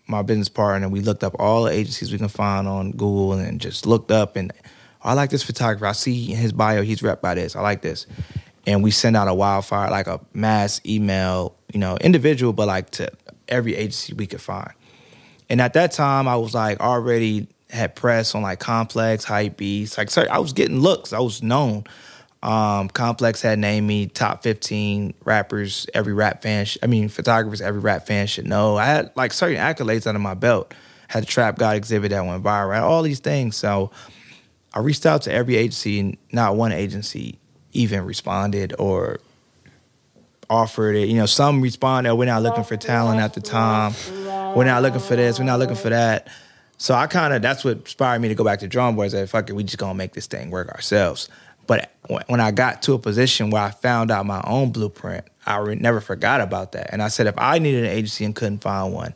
my 0.07 0.23
business 0.23 0.49
partner, 0.49 0.89
we 0.89 1.01
looked 1.01 1.23
up 1.23 1.37
all 1.39 1.65
the 1.65 1.73
agencies 1.73 2.11
we 2.11 2.19
can 2.19 2.29
find 2.29 2.67
on 2.67 2.93
Google 2.93 3.33
and 3.33 3.61
just 3.61 3.87
looked 3.87 4.11
up 4.11 4.37
and 4.37 4.51
I 5.03 5.13
like 5.13 5.31
this 5.31 5.43
photographer. 5.43 5.87
I 5.87 5.93
see 5.93 6.33
in 6.33 6.39
his 6.39 6.53
bio 6.53 6.83
he's 6.83 7.03
rep 7.03 7.21
by 7.21 7.35
this. 7.35 7.55
I 7.55 7.61
like 7.61 7.83
this. 7.83 8.07
And 8.67 8.83
we 8.83 8.91
send 8.91 9.17
out 9.17 9.29
a 9.29 9.35
wildfire, 9.35 9.91
like 9.91 10.09
a 10.09 10.21
mass 10.35 10.81
email, 10.85 11.55
you 11.73 11.79
know, 11.79 11.97
individual, 11.99 12.53
but 12.53 12.67
like 12.67 12.91
to 12.91 13.11
every 13.49 13.77
agency 13.77 14.13
we 14.15 14.27
could 14.27 14.41
find. 14.41 14.73
And 15.49 15.61
at 15.61 15.75
that 15.75 15.93
time, 15.93 16.27
I 16.27 16.37
was 16.37 16.55
like 16.55 16.81
already 16.81 17.49
had 17.71 17.95
press 17.95 18.35
on 18.35 18.43
like 18.43 18.59
Complex, 18.59 19.25
Hype 19.25 19.57
Beast. 19.57 19.99
Like, 19.99 20.11
sorry, 20.11 20.29
I 20.29 20.39
was 20.39 20.53
getting 20.53 20.81
looks. 20.81 21.13
I 21.13 21.21
was 21.21 21.43
known. 21.43 21.85
Um, 22.43 22.89
Complex 22.89 23.43
had 23.43 23.59
named 23.59 23.87
me 23.87 24.07
top 24.07 24.43
15 24.43 25.15
rappers 25.25 25.87
every 25.95 26.13
rap 26.13 26.43
fan, 26.43 26.65
sh- 26.65 26.79
I 26.83 26.87
mean, 26.87 27.09
photographers 27.09 27.61
every 27.61 27.81
rap 27.81 28.07
fan 28.07 28.27
should 28.27 28.47
know. 28.47 28.77
I 28.77 28.85
had 28.85 29.11
like 29.17 29.33
certain 29.33 29.57
accolades 29.57 30.07
under 30.07 30.21
my 30.21 30.35
belt. 30.35 30.73
Had 31.09 31.23
the 31.23 31.27
Trap 31.27 31.57
God 31.59 31.77
exhibit 31.77 32.11
that 32.11 32.25
went 32.25 32.43
viral, 32.43 32.83
all 32.83 33.03
these 33.03 33.21
things. 33.21 33.57
So 33.57 33.91
I 34.75 34.81
reached 34.81 35.07
out 35.07 35.23
to 35.23 35.33
every 35.33 35.57
agency, 35.57 36.01
and 36.01 36.17
not 36.33 36.57
one 36.57 36.73
agency 36.73 37.39
even 37.77 38.05
responded 38.05 38.75
or 38.79 39.21
offered 40.49 40.97
it. 40.97 41.09
You 41.09 41.17
know, 41.17 41.27
some 41.27 41.61
responded, 41.61 42.15
we're 42.15 42.25
not 42.27 42.43
looking 42.43 42.65
for 42.65 42.77
talent 42.77 43.21
at 43.21 43.35
the 43.35 43.41
time. 43.41 43.95
We're 44.55 44.65
not 44.65 44.83
looking 44.83 45.01
for 45.01 45.17
this. 45.17 45.39
We're 45.39 45.45
not 45.45 45.59
looking 45.59 45.77
for 45.77 45.91
that. 45.91 46.29
So 46.79 46.95
I 46.95 47.07
kind 47.07 47.33
of, 47.35 47.43
that's 47.43 47.65
what 47.65 47.79
inspired 47.79 48.21
me 48.21 48.29
to 48.29 48.35
go 48.35 48.45
back 48.45 48.61
to 48.61 48.69
drawing 48.69 48.97
boards. 48.97 49.13
That 49.13 49.29
fuck 49.29 49.49
it, 49.49 49.55
we 49.55 49.65
just 49.65 49.79
gonna 49.79 49.95
make 49.95 50.13
this 50.13 50.27
thing 50.27 50.51
work 50.51 50.69
ourselves. 50.69 51.29
But 51.67 51.91
when- 52.09 52.23
when 52.29 52.41
I 52.41 52.51
got 52.53 52.83
to 52.83 52.93
a 52.95 52.99
position 52.99 53.51
where 53.51 53.63
I 53.63 53.71
found 53.71 54.11
out 54.11 54.25
my 54.27 54.41
own 54.47 54.71
blueprint, 54.71 55.25
I 55.47 55.57
re- 55.59 55.75
never 55.75 56.01
forgot 56.01 56.41
about 56.41 56.73
that. 56.73 56.91
And 56.93 57.03
I 57.03 57.09
said, 57.09 57.27
if 57.27 57.35
I 57.39 57.59
needed 57.59 57.85
an 57.85 57.91
agency 57.91 58.25
and 58.25 58.35
couldn't 58.35 58.59
find 58.63 58.93
one, 58.93 59.15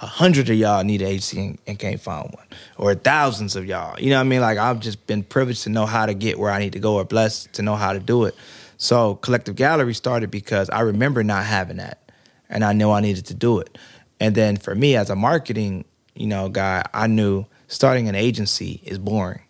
a 0.00 0.06
hundred 0.06 0.48
of 0.48 0.56
y'all 0.56 0.84
need 0.84 1.02
an 1.02 1.08
agency 1.08 1.40
and, 1.40 1.58
and 1.66 1.78
can't 1.78 2.00
find 2.00 2.30
one, 2.32 2.46
or 2.76 2.94
thousands 2.94 3.56
of 3.56 3.66
y'all. 3.66 3.98
You 3.98 4.10
know 4.10 4.16
what 4.16 4.26
I 4.26 4.28
mean? 4.28 4.40
Like 4.40 4.58
I've 4.58 4.80
just 4.80 5.06
been 5.06 5.22
privileged 5.22 5.64
to 5.64 5.70
know 5.70 5.86
how 5.86 6.06
to 6.06 6.14
get 6.14 6.38
where 6.38 6.50
I 6.50 6.58
need 6.58 6.72
to 6.74 6.78
go, 6.78 6.94
or 6.94 7.04
blessed 7.04 7.52
to 7.54 7.62
know 7.62 7.76
how 7.76 7.92
to 7.92 8.00
do 8.00 8.24
it. 8.24 8.34
So 8.76 9.16
Collective 9.16 9.56
Gallery 9.56 9.94
started 9.94 10.30
because 10.30 10.70
I 10.70 10.80
remember 10.80 11.22
not 11.22 11.44
having 11.44 11.78
that, 11.78 12.10
and 12.48 12.64
I 12.64 12.72
knew 12.72 12.90
I 12.90 13.00
needed 13.00 13.26
to 13.26 13.34
do 13.34 13.58
it. 13.58 13.76
And 14.20 14.34
then 14.34 14.56
for 14.56 14.74
me 14.74 14.96
as 14.96 15.10
a 15.10 15.16
marketing, 15.16 15.84
you 16.14 16.26
know, 16.26 16.48
guy, 16.48 16.84
I 16.92 17.06
knew 17.06 17.46
starting 17.68 18.08
an 18.08 18.14
agency 18.14 18.80
is 18.84 18.98
boring. 18.98 19.42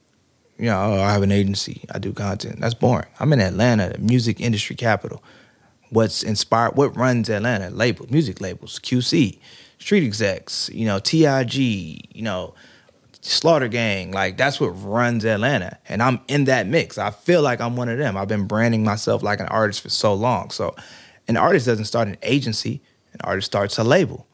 You 0.59 0.66
know, 0.66 0.78
oh, 0.78 1.01
I 1.01 1.12
have 1.12 1.22
an 1.22 1.32
agency, 1.32 1.84
I 1.93 1.99
do 1.99 2.12
content. 2.12 2.61
That's 2.61 2.74
boring. 2.74 3.09
I'm 3.18 3.32
in 3.32 3.41
Atlanta, 3.41 3.91
the 3.91 3.99
music 3.99 4.41
industry 4.41 4.76
capital. 4.76 5.22
What's 5.88 6.22
inspired? 6.22 6.76
What 6.76 6.97
runs 6.97 7.28
Atlanta? 7.30 7.70
Labels, 7.70 8.11
music 8.11 8.41
labels, 8.41 8.78
QC, 8.78 9.38
street 9.81 10.05
execs. 10.05 10.70
You 10.72 10.87
know, 10.87 11.01
Tig. 11.01 11.55
You 11.55 12.22
know, 12.22 12.55
Slaughter 13.20 13.68
Gang. 13.68 14.12
Like 14.12 14.37
that's 14.37 14.61
what 14.61 14.68
runs 14.68 15.24
Atlanta, 15.24 15.78
and 15.89 16.03
I'm 16.03 16.20
in 16.28 16.45
that 16.45 16.66
mix. 16.66 16.99
I 16.99 17.11
feel 17.11 17.43
like 17.43 17.61
I'm 17.61 17.76
one 17.76 17.89
of 17.89 17.99
them. 17.99 18.16
I've 18.16 18.28
been 18.28 18.47
branding 18.47 18.85
myself 18.85 19.22
like 19.22 19.41
an 19.41 19.47
artist 19.47 19.81
for 19.81 19.91
so 19.91 20.14
long. 20.14 20.51
So, 20.51 20.74
an 21.28 21.37
artist 21.37 21.66
doesn't 21.66 21.87
start 21.87 22.09
an 22.09 22.16
agency. 22.22 22.83
An 23.12 23.20
artist 23.24 23.47
starts 23.47 23.76
a 23.78 23.85
label, 23.85 24.26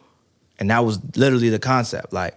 and 0.58 0.70
that 0.70 0.84
was 0.84 1.00
literally 1.16 1.48
the 1.48 1.58
concept. 1.58 2.12
Like, 2.12 2.36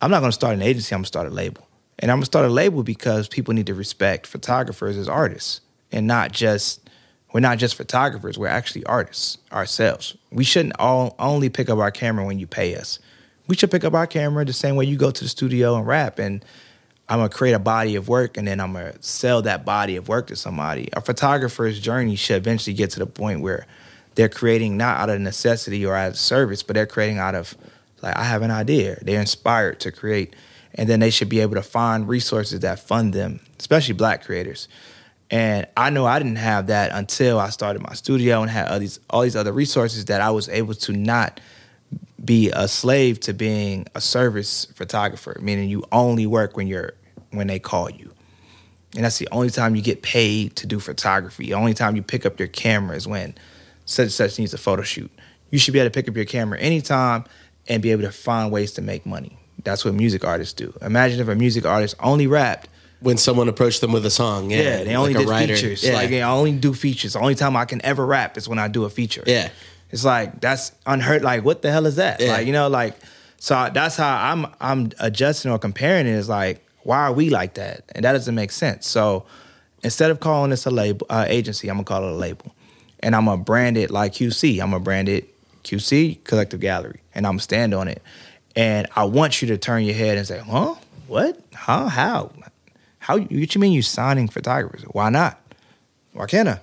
I'm 0.00 0.10
not 0.10 0.20
to 0.20 0.32
start 0.32 0.54
an 0.54 0.62
agency. 0.62 0.94
I'm 0.94 1.02
to 1.02 1.08
start 1.08 1.26
a 1.26 1.30
label, 1.30 1.66
and 1.98 2.10
I'm 2.10 2.20
to 2.20 2.26
start 2.26 2.46
a 2.46 2.50
label 2.50 2.82
because 2.82 3.28
people 3.28 3.52
need 3.52 3.66
to 3.66 3.74
respect 3.74 4.26
photographers 4.26 4.96
as 4.96 5.08
artists, 5.08 5.60
and 5.90 6.06
not 6.06 6.32
just 6.32 6.85
we're 7.32 7.40
not 7.40 7.58
just 7.58 7.74
photographers. 7.74 8.38
We're 8.38 8.46
actually 8.48 8.84
artists 8.84 9.38
ourselves. 9.52 10.16
We 10.30 10.44
shouldn't 10.44 10.78
all 10.78 11.14
only 11.18 11.48
pick 11.48 11.68
up 11.68 11.78
our 11.78 11.90
camera 11.90 12.24
when 12.24 12.38
you 12.38 12.46
pay 12.46 12.76
us. 12.76 12.98
We 13.46 13.56
should 13.56 13.70
pick 13.70 13.84
up 13.84 13.94
our 13.94 14.06
camera 14.06 14.44
the 14.44 14.52
same 14.52 14.76
way 14.76 14.86
you 14.86 14.96
go 14.96 15.10
to 15.10 15.24
the 15.24 15.28
studio 15.28 15.76
and 15.76 15.86
rap. 15.86 16.18
And 16.18 16.44
I'm 17.08 17.18
gonna 17.18 17.28
create 17.28 17.52
a 17.52 17.60
body 17.60 17.94
of 17.94 18.08
work, 18.08 18.36
and 18.36 18.48
then 18.48 18.60
I'm 18.60 18.72
gonna 18.72 18.94
sell 19.00 19.42
that 19.42 19.64
body 19.64 19.96
of 19.96 20.08
work 20.08 20.28
to 20.28 20.36
somebody. 20.36 20.88
A 20.92 21.00
photographer's 21.00 21.78
journey 21.78 22.16
should 22.16 22.36
eventually 22.36 22.74
get 22.74 22.90
to 22.90 22.98
the 22.98 23.06
point 23.06 23.42
where 23.42 23.66
they're 24.16 24.28
creating 24.28 24.76
not 24.76 24.98
out 24.98 25.10
of 25.10 25.20
necessity 25.20 25.86
or 25.86 25.94
out 25.94 26.10
of 26.12 26.18
service, 26.18 26.62
but 26.62 26.74
they're 26.74 26.86
creating 26.86 27.18
out 27.18 27.34
of 27.34 27.56
like 28.02 28.16
I 28.16 28.24
have 28.24 28.42
an 28.42 28.50
idea. 28.50 28.98
They're 29.02 29.20
inspired 29.20 29.78
to 29.80 29.92
create, 29.92 30.34
and 30.74 30.88
then 30.88 31.00
they 31.00 31.10
should 31.10 31.28
be 31.28 31.40
able 31.40 31.54
to 31.54 31.62
find 31.62 32.08
resources 32.08 32.60
that 32.60 32.80
fund 32.80 33.12
them, 33.12 33.40
especially 33.58 33.94
Black 33.94 34.24
creators. 34.24 34.68
And 35.30 35.66
I 35.76 35.90
know 35.90 36.06
I 36.06 36.18
didn't 36.18 36.36
have 36.36 36.68
that 36.68 36.92
until 36.92 37.40
I 37.40 37.48
started 37.50 37.82
my 37.82 37.94
studio 37.94 38.42
and 38.42 38.50
had 38.50 38.68
all 38.68 38.78
these 38.78 39.00
all 39.10 39.22
these 39.22 39.36
other 39.36 39.52
resources 39.52 40.04
that 40.06 40.20
I 40.20 40.30
was 40.30 40.48
able 40.48 40.74
to 40.74 40.92
not 40.92 41.40
be 42.24 42.50
a 42.50 42.68
slave 42.68 43.20
to 43.20 43.32
being 43.32 43.86
a 43.94 44.00
service 44.00 44.66
photographer, 44.74 45.36
meaning 45.40 45.68
you 45.68 45.84
only 45.90 46.26
work 46.26 46.56
when 46.56 46.66
you're 46.66 46.92
when 47.30 47.48
they 47.48 47.58
call 47.58 47.90
you. 47.90 48.12
And 48.94 49.04
that's 49.04 49.18
the 49.18 49.28
only 49.32 49.50
time 49.50 49.74
you 49.74 49.82
get 49.82 50.02
paid 50.02 50.56
to 50.56 50.66
do 50.66 50.80
photography. 50.80 51.46
The 51.46 51.54
only 51.54 51.74
time 51.74 51.96
you 51.96 52.02
pick 52.02 52.24
up 52.24 52.38
your 52.38 52.48
camera 52.48 52.96
is 52.96 53.06
when 53.06 53.34
such 53.84 54.04
and 54.04 54.12
such 54.12 54.38
needs 54.38 54.54
a 54.54 54.58
photo 54.58 54.82
shoot. 54.82 55.10
You 55.50 55.58
should 55.58 55.72
be 55.72 55.80
able 55.80 55.90
to 55.90 55.94
pick 55.94 56.08
up 56.08 56.16
your 56.16 56.24
camera 56.24 56.58
anytime 56.58 57.24
and 57.68 57.82
be 57.82 57.90
able 57.90 58.02
to 58.02 58.12
find 58.12 58.50
ways 58.50 58.72
to 58.72 58.82
make 58.82 59.04
money. 59.04 59.36
That's 59.64 59.84
what 59.84 59.94
music 59.94 60.24
artists 60.24 60.54
do. 60.54 60.72
Imagine 60.82 61.20
if 61.20 61.28
a 61.28 61.34
music 61.34 61.66
artist 61.66 61.96
only 62.00 62.26
rapped 62.26 62.68
When 63.06 63.16
someone 63.18 63.48
approached 63.48 63.80
them 63.82 63.92
with 63.92 64.04
a 64.04 64.10
song, 64.10 64.50
yeah, 64.50 64.62
yeah, 64.62 64.84
they 64.84 64.96
only 64.96 65.14
like 65.14 65.22
did 65.24 65.30
writer. 65.30 65.54
features. 65.54 65.84
Yeah. 65.84 65.94
Like 65.94 66.10
I 66.10 66.22
only 66.22 66.52
do 66.52 66.74
features. 66.74 67.12
The 67.12 67.20
only 67.20 67.36
time 67.36 67.56
I 67.56 67.64
can 67.64 67.80
ever 67.84 68.04
rap 68.04 68.36
is 68.36 68.48
when 68.48 68.58
I 68.58 68.66
do 68.66 68.82
a 68.84 68.90
feature. 68.90 69.22
Yeah. 69.26 69.48
It's 69.90 70.04
like 70.04 70.40
that's 70.40 70.72
unheard. 70.86 71.22
Like 71.22 71.44
what 71.44 71.62
the 71.62 71.70
hell 71.70 71.86
is 71.86 71.96
that? 71.96 72.20
Yeah. 72.20 72.32
Like 72.32 72.46
you 72.48 72.52
know, 72.52 72.66
like 72.68 72.96
so 73.38 73.54
I- 73.54 73.70
that's 73.70 73.96
how 73.96 74.16
I'm 74.32 74.46
I'm 74.60 74.90
adjusting 74.98 75.52
or 75.52 75.58
comparing 75.60 76.08
it. 76.08 76.14
Is 76.14 76.28
like 76.28 76.66
why 76.82 76.98
are 77.06 77.12
we 77.12 77.30
like 77.30 77.54
that? 77.54 77.82
And 77.94 78.04
that 78.04 78.12
doesn't 78.12 78.34
make 78.34 78.50
sense. 78.50 78.88
So 78.88 79.24
instead 79.84 80.10
of 80.10 80.18
calling 80.18 80.50
this 80.50 80.66
a 80.66 80.70
label 80.70 81.06
uh, 81.08 81.26
agency, 81.28 81.68
I'm 81.68 81.76
gonna 81.76 81.84
call 81.84 82.02
it 82.08 82.10
a 82.10 82.14
label, 82.16 82.54
and 83.00 83.14
I'm 83.14 83.26
gonna 83.26 83.40
brand 83.40 83.76
it 83.76 83.92
like 83.92 84.14
QC. 84.14 84.54
I'm 84.60 84.70
gonna 84.72 84.80
brand 84.80 85.08
it 85.08 85.32
QC 85.62 86.24
Collective 86.24 86.58
Gallery, 86.58 87.00
and 87.14 87.24
I'm 87.24 87.34
gonna 87.34 87.42
stand 87.42 87.72
on 87.72 87.86
it. 87.86 88.02
And 88.56 88.88
I 88.96 89.04
want 89.04 89.42
you 89.42 89.48
to 89.48 89.58
turn 89.58 89.84
your 89.84 89.94
head 89.94 90.18
and 90.18 90.26
say, 90.26 90.38
"Huh? 90.40 90.74
What? 91.06 91.38
Huh? 91.54 91.86
How? 91.88 92.32
How? 93.06 93.18
What 93.18 93.54
you 93.54 93.60
mean 93.60 93.72
you 93.72 93.82
signing 93.82 94.26
photographers? 94.26 94.82
Why 94.82 95.10
not? 95.10 95.40
Why 96.12 96.26
can't 96.26 96.48
I? 96.48 96.58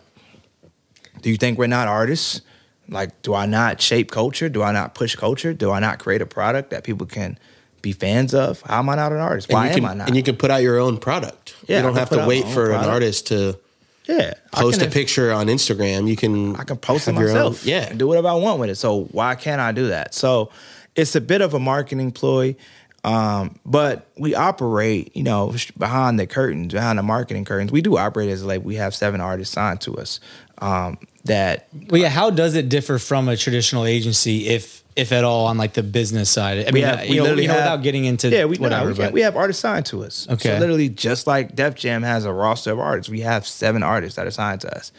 Do 1.21 1.29
you 1.29 1.37
think 1.37 1.57
we're 1.57 1.67
not 1.67 1.87
artists? 1.87 2.41
Like, 2.89 3.21
do 3.21 3.33
I 3.33 3.45
not 3.45 3.79
shape 3.81 4.11
culture? 4.11 4.49
Do 4.49 4.61
I 4.61 4.73
not 4.73 4.93
push 4.93 5.15
culture? 5.15 5.53
Do 5.53 5.71
I 5.71 5.79
not 5.79 5.99
create 5.99 6.21
a 6.21 6.25
product 6.25 6.71
that 6.71 6.83
people 6.83 7.07
can 7.07 7.39
be 7.81 7.93
fans 7.93 8.33
of? 8.33 8.59
How 8.63 8.79
am 8.79 8.89
I 8.89 8.95
not 8.95 9.13
an 9.13 9.19
artist? 9.19 9.49
Why 9.49 9.67
you 9.67 9.69
am 9.69 9.75
can, 9.75 9.85
I 9.85 9.93
not? 9.93 10.07
And 10.09 10.17
you 10.17 10.23
can 10.23 10.35
put 10.35 10.51
out 10.51 10.61
your 10.61 10.79
own 10.79 10.97
product. 10.97 11.55
Yeah, 11.65 11.77
you 11.77 11.83
don't 11.83 11.95
have 11.95 12.09
to 12.09 12.25
wait 12.27 12.45
for 12.45 12.73
an 12.73 12.83
artist 12.89 13.27
to 13.27 13.57
yeah, 14.05 14.33
post 14.51 14.81
can 14.81 14.89
a 14.89 14.91
picture 14.91 15.31
on 15.31 15.47
Instagram. 15.47 16.09
You 16.09 16.17
can 16.17 16.57
I 16.57 16.65
can 16.65 16.75
post 16.75 17.07
it 17.07 17.13
your 17.13 17.29
own- 17.29 17.35
myself. 17.35 17.65
yeah, 17.65 17.87
and 17.89 17.97
do 17.97 18.05
whatever 18.05 18.27
I 18.27 18.33
want 18.33 18.59
with 18.59 18.69
it. 18.69 18.75
So 18.75 19.05
why 19.05 19.35
can't 19.35 19.61
I 19.61 19.71
do 19.71 19.87
that? 19.87 20.13
So 20.13 20.51
it's 20.93 21.15
a 21.15 21.21
bit 21.21 21.39
of 21.39 21.53
a 21.53 21.59
marketing 21.59 22.11
ploy, 22.11 22.57
um, 23.03 23.59
but 23.65 24.07
we 24.17 24.33
operate, 24.33 25.15
you 25.15 25.23
know, 25.23 25.53
behind 25.77 26.19
the 26.19 26.25
curtains, 26.27 26.73
behind 26.73 26.97
the 26.99 27.03
marketing 27.03 27.43
curtains. 27.45 27.71
We 27.71 27.81
do 27.81 27.97
operate 27.97 28.29
as 28.29 28.41
a 28.41 28.47
label. 28.47 28.65
We 28.65 28.75
have 28.75 28.95
seven 28.95 29.19
artists 29.19 29.53
signed 29.53 29.81
to 29.81 29.95
us. 29.97 30.19
Um, 30.59 30.97
that 31.25 31.67
Well, 31.89 32.01
yeah. 32.01 32.09
How 32.09 32.29
does 32.29 32.55
it 32.55 32.69
differ 32.69 32.99
from 32.99 33.27
a 33.27 33.35
traditional 33.37 33.85
agency 33.85 34.47
if 34.47 34.83
if 34.95 35.11
at 35.11 35.23
all, 35.23 35.47
on 35.47 35.57
like 35.57 35.73
the 35.73 35.83
business 35.83 36.29
side? 36.29 36.67
I 36.67 36.71
mean, 36.71 36.83
uh, 36.83 37.01
you 37.05 37.15
know, 37.15 37.23
literally 37.23 37.43
you 37.43 37.47
know, 37.47 37.55
have- 37.55 37.63
without 37.63 37.83
getting 37.83 38.05
into 38.05 38.29
yeah, 38.29 38.45
we, 38.45 38.57
whatever. 38.57 38.85
no, 38.85 38.91
we, 38.91 38.97
but- 38.97 39.13
we 39.13 39.21
have 39.21 39.35
artists 39.35 39.61
signed 39.61 39.85
to 39.87 40.03
us. 40.03 40.27
Okay. 40.29 40.49
so 40.49 40.59
literally 40.59 40.89
just 40.89 41.25
like 41.27 41.55
Def 41.55 41.75
Jam 41.75 42.03
has 42.03 42.25
a 42.25 42.31
roster 42.33 42.71
of 42.71 42.79
artists, 42.79 43.09
we 43.09 43.21
have 43.21 43.47
seven 43.47 43.83
artists 43.83 44.15
that 44.17 44.27
are 44.27 44.31
signed 44.31 44.61
to 44.61 44.77
us, 44.77 44.91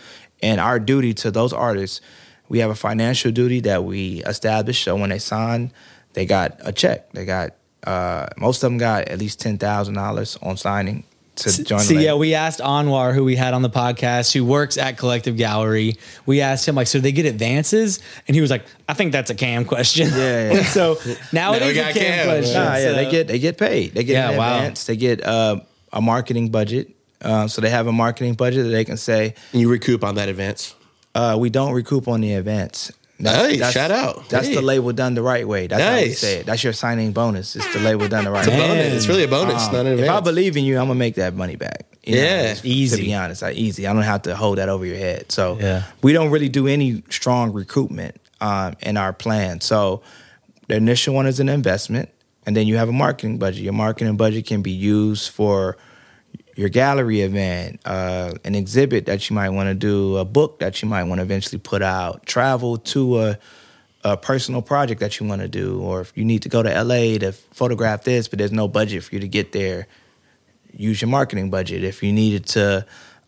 and 0.42 0.60
our 0.60 0.78
duty 0.80 1.14
to 1.14 1.30
those 1.30 1.52
artists, 1.52 2.00
we 2.48 2.58
have 2.58 2.70
a 2.70 2.74
financial 2.74 3.30
duty 3.30 3.60
that 3.60 3.84
we 3.84 4.22
establish. 4.24 4.82
So 4.82 4.96
when 4.96 5.10
they 5.10 5.18
sign, 5.18 5.72
they 6.14 6.26
got 6.26 6.56
a 6.60 6.72
check. 6.72 7.12
They 7.12 7.24
got 7.24 7.52
uh, 7.86 8.26
most 8.36 8.62
of 8.62 8.70
them 8.70 8.78
got 8.78 9.08
at 9.08 9.18
least 9.18 9.40
ten 9.40 9.58
thousand 9.58 9.94
dollars 9.94 10.36
on 10.42 10.56
signing 10.56 11.04
to 11.36 11.64
join. 11.64 11.78
the 11.78 11.84
See, 11.84 12.04
yeah, 12.04 12.14
we 12.14 12.34
asked 12.34 12.60
Anwar, 12.60 13.12
who 13.12 13.24
we 13.24 13.34
had 13.36 13.54
on 13.54 13.62
the 13.62 13.68
podcast, 13.70 14.32
who 14.32 14.44
works 14.44 14.78
at 14.78 14.96
Collective 14.96 15.36
Gallery. 15.36 15.96
We 16.26 16.40
asked 16.40 16.66
him, 16.68 16.76
like, 16.76 16.86
so 16.86 17.00
they 17.00 17.10
get 17.12 17.26
advances, 17.26 17.98
and 18.28 18.34
he 18.36 18.40
was 18.40 18.50
like, 18.50 18.64
"I 18.88 18.94
think 18.94 19.10
that's 19.12 19.30
a 19.30 19.34
cam 19.34 19.64
question." 19.64 20.08
Yeah, 20.14 20.52
yeah. 20.52 20.62
so 20.78 20.96
now 21.32 21.54
it 21.54 21.60
Now 21.60 21.66
we 21.66 21.78
a 21.78 21.82
cam, 21.82 21.92
cam, 21.94 22.26
question. 22.26 22.54
Nah, 22.54 22.74
yeah, 22.76 22.82
so- 22.84 22.94
they 22.94 23.10
get 23.10 23.26
they 23.28 23.38
get 23.38 23.58
paid. 23.58 23.94
They 23.94 24.04
get 24.04 24.12
Yeah, 24.14 24.30
an 24.30 24.36
wow. 24.38 24.54
advance. 24.56 24.84
They 24.84 24.96
get 24.96 25.24
uh, 25.26 25.60
a 25.92 26.00
marketing 26.00 26.50
budget. 26.50 26.90
Uh, 27.20 27.48
so 27.48 27.60
they 27.62 27.70
have 27.70 27.86
a 27.86 27.92
marketing 27.92 28.34
budget 28.34 28.64
that 28.64 28.70
they 28.70 28.84
can 28.84 28.98
say, 28.98 29.34
And 29.52 29.60
you 29.62 29.70
recoup 29.70 30.04
on 30.04 30.14
that 30.16 30.28
advance. 30.28 30.74
uh, 31.14 31.36
"We 31.40 31.48
don't 31.50 31.72
recoup 31.72 32.06
on 32.06 32.20
the 32.20 32.34
advance." 32.34 32.92
Hey, 33.18 33.58
shout 33.70 33.90
out. 33.92 34.28
That's 34.28 34.48
Hey. 34.48 34.54
the 34.56 34.62
label 34.62 34.92
done 34.92 35.14
the 35.14 35.22
right 35.22 35.46
way. 35.46 35.66
That's 35.68 35.82
how 35.82 35.94
we 35.94 36.00
Nice. 36.08 36.18
say 36.18 36.38
it. 36.38 36.46
That's 36.46 36.64
your 36.64 36.72
signing 36.72 37.12
bonus. 37.12 37.54
It's 37.56 37.72
the 37.72 37.78
label 37.80 38.08
done 38.08 38.24
the 38.24 38.30
right 38.30 38.46
It's 38.46 38.54
a 38.54 38.58
way. 38.58 38.66
bonus. 38.68 38.92
It's 38.94 39.06
really 39.06 39.22
a 39.24 39.28
bonus, 39.28 39.66
Um, 39.68 39.72
not 39.72 39.86
an 39.86 39.98
if. 40.00 40.10
I 40.10 40.20
believe 40.20 40.56
in 40.56 40.64
you, 40.64 40.78
I'm 40.78 40.86
gonna 40.88 40.98
make 40.98 41.14
that 41.14 41.34
money 41.34 41.56
back. 41.56 41.86
You 42.04 42.16
know, 42.16 42.22
Yeah. 42.22 42.40
it's- 42.42 42.60
Easy. 42.64 42.96
To 42.96 43.02
be 43.02 43.14
honest, 43.14 43.40
like, 43.42 43.56
easy. 43.56 43.86
I 43.86 43.92
don't 43.92 44.02
have 44.02 44.22
to 44.22 44.34
hold 44.36 44.58
that 44.58 44.68
over 44.68 44.84
your 44.84 44.98
head. 44.98 45.30
So 45.30 45.56
Yeah. 45.60 45.82
we 46.02 46.12
don't 46.12 46.30
really 46.30 46.48
do 46.48 46.66
any 46.66 47.02
strong 47.08 47.52
recoupment 47.52 48.12
um, 48.40 48.74
in 48.82 48.96
our 48.96 49.12
plan. 49.12 49.60
So 49.60 50.02
the 50.68 50.74
initial 50.76 51.14
one 51.14 51.26
is 51.26 51.40
an 51.40 51.48
investment, 51.48 52.08
and 52.44 52.54
then 52.56 52.66
you 52.66 52.76
have 52.76 52.88
a 52.88 52.92
marketing 52.92 53.38
budget. 53.38 53.62
Your 53.62 53.72
marketing 53.72 54.16
budget 54.16 54.44
can 54.46 54.60
be 54.60 54.72
used 54.72 55.30
for 55.30 55.76
your 56.56 56.68
gallery 56.68 57.20
event, 57.22 57.80
uh, 57.84 58.32
an 58.44 58.54
exhibit 58.54 59.06
that 59.06 59.28
you 59.28 59.34
might 59.34 59.50
want 59.50 59.68
to 59.68 59.74
do, 59.74 60.16
a 60.16 60.24
book 60.24 60.60
that 60.60 60.82
you 60.82 60.88
might 60.88 61.04
want 61.04 61.18
to 61.18 61.22
eventually 61.22 61.58
put 61.58 61.82
out, 61.82 62.26
travel 62.26 62.78
to 62.78 63.20
a, 63.20 63.38
a 64.04 64.16
personal 64.16 64.62
project 64.62 65.00
that 65.00 65.18
you 65.18 65.26
want 65.26 65.42
to 65.42 65.48
do, 65.48 65.80
or 65.80 66.00
if 66.00 66.16
you 66.16 66.24
need 66.24 66.42
to 66.42 66.48
go 66.48 66.62
to 66.62 66.82
LA 66.82 67.18
to 67.18 67.32
photograph 67.32 68.04
this, 68.04 68.28
but 68.28 68.38
there's 68.38 68.52
no 68.52 68.68
budget 68.68 69.02
for 69.02 69.14
you 69.14 69.20
to 69.20 69.28
get 69.28 69.52
there, 69.52 69.86
use 70.72 71.00
your 71.00 71.08
marketing 71.08 71.50
budget. 71.50 71.82
If 71.82 72.02
you 72.02 72.12
needed 72.12 72.46
to 72.46 72.86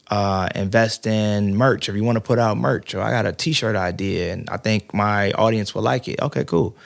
uh, 0.09 0.49
invest 0.55 1.07
in 1.07 1.57
merch, 1.57 1.89
if 1.89 1.97
you 1.97 2.05
want 2.05 2.17
to 2.17 2.21
put 2.21 2.39
out 2.39 2.57
merch, 2.57 2.95
or 2.95 3.01
I 3.01 3.11
got 3.11 3.27
a 3.27 3.33
T-shirt 3.33 3.75
idea 3.75 4.33
and 4.33 4.49
I 4.51 4.57
think 4.57 4.95
my 4.95 5.33
audience 5.33 5.75
will 5.75 5.83
like 5.83 6.07
it. 6.07 6.21
Okay, 6.21 6.45
cool. 6.45 6.77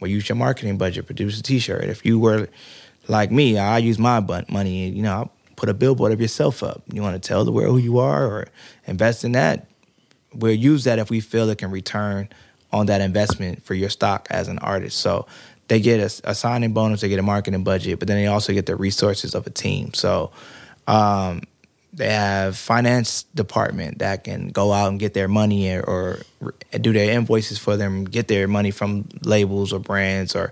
Well, 0.00 0.10
use 0.10 0.28
your 0.28 0.36
marketing 0.36 0.78
budget, 0.78 1.06
produce 1.06 1.38
a 1.38 1.42
T-shirt. 1.42 1.84
If 1.84 2.04
you 2.04 2.18
were 2.18 2.48
like 3.08 3.30
me, 3.30 3.58
I 3.58 3.78
use 3.78 3.98
my 3.98 4.20
money. 4.48 4.88
You 4.88 5.02
know, 5.02 5.30
I 5.41 5.41
put 5.62 5.68
a 5.68 5.74
billboard 5.74 6.10
of 6.10 6.20
yourself 6.20 6.64
up. 6.64 6.82
You 6.92 7.02
want 7.02 7.22
to 7.22 7.24
tell 7.24 7.44
the 7.44 7.52
world 7.52 7.70
who 7.70 7.78
you 7.78 8.00
are, 8.00 8.26
or 8.26 8.48
invest 8.84 9.22
in 9.22 9.30
that. 9.32 9.68
We'll 10.34 10.50
use 10.50 10.82
that 10.84 10.98
if 10.98 11.08
we 11.08 11.20
feel 11.20 11.48
it 11.50 11.58
can 11.58 11.70
return 11.70 12.30
on 12.72 12.86
that 12.86 13.00
investment 13.00 13.62
for 13.62 13.74
your 13.74 13.88
stock 13.88 14.26
as 14.28 14.48
an 14.48 14.58
artist. 14.58 14.98
So 14.98 15.28
they 15.68 15.78
get 15.78 16.00
a, 16.00 16.30
a 16.30 16.34
signing 16.34 16.72
bonus, 16.72 17.02
they 17.02 17.08
get 17.08 17.20
a 17.20 17.22
marketing 17.22 17.62
budget, 17.62 18.00
but 18.00 18.08
then 18.08 18.16
they 18.16 18.26
also 18.26 18.52
get 18.52 18.66
the 18.66 18.74
resources 18.74 19.36
of 19.36 19.46
a 19.46 19.50
team. 19.50 19.94
So 19.94 20.32
um, 20.88 21.42
they 21.92 22.10
have 22.10 22.56
finance 22.56 23.22
department 23.22 24.00
that 24.00 24.24
can 24.24 24.48
go 24.48 24.72
out 24.72 24.88
and 24.88 24.98
get 24.98 25.14
their 25.14 25.28
money 25.28 25.72
or, 25.72 26.24
or 26.40 26.54
do 26.80 26.92
their 26.92 27.12
invoices 27.12 27.60
for 27.60 27.76
them, 27.76 28.02
get 28.02 28.26
their 28.26 28.48
money 28.48 28.72
from 28.72 29.08
labels 29.22 29.72
or 29.72 29.78
brands. 29.78 30.34
Or 30.34 30.50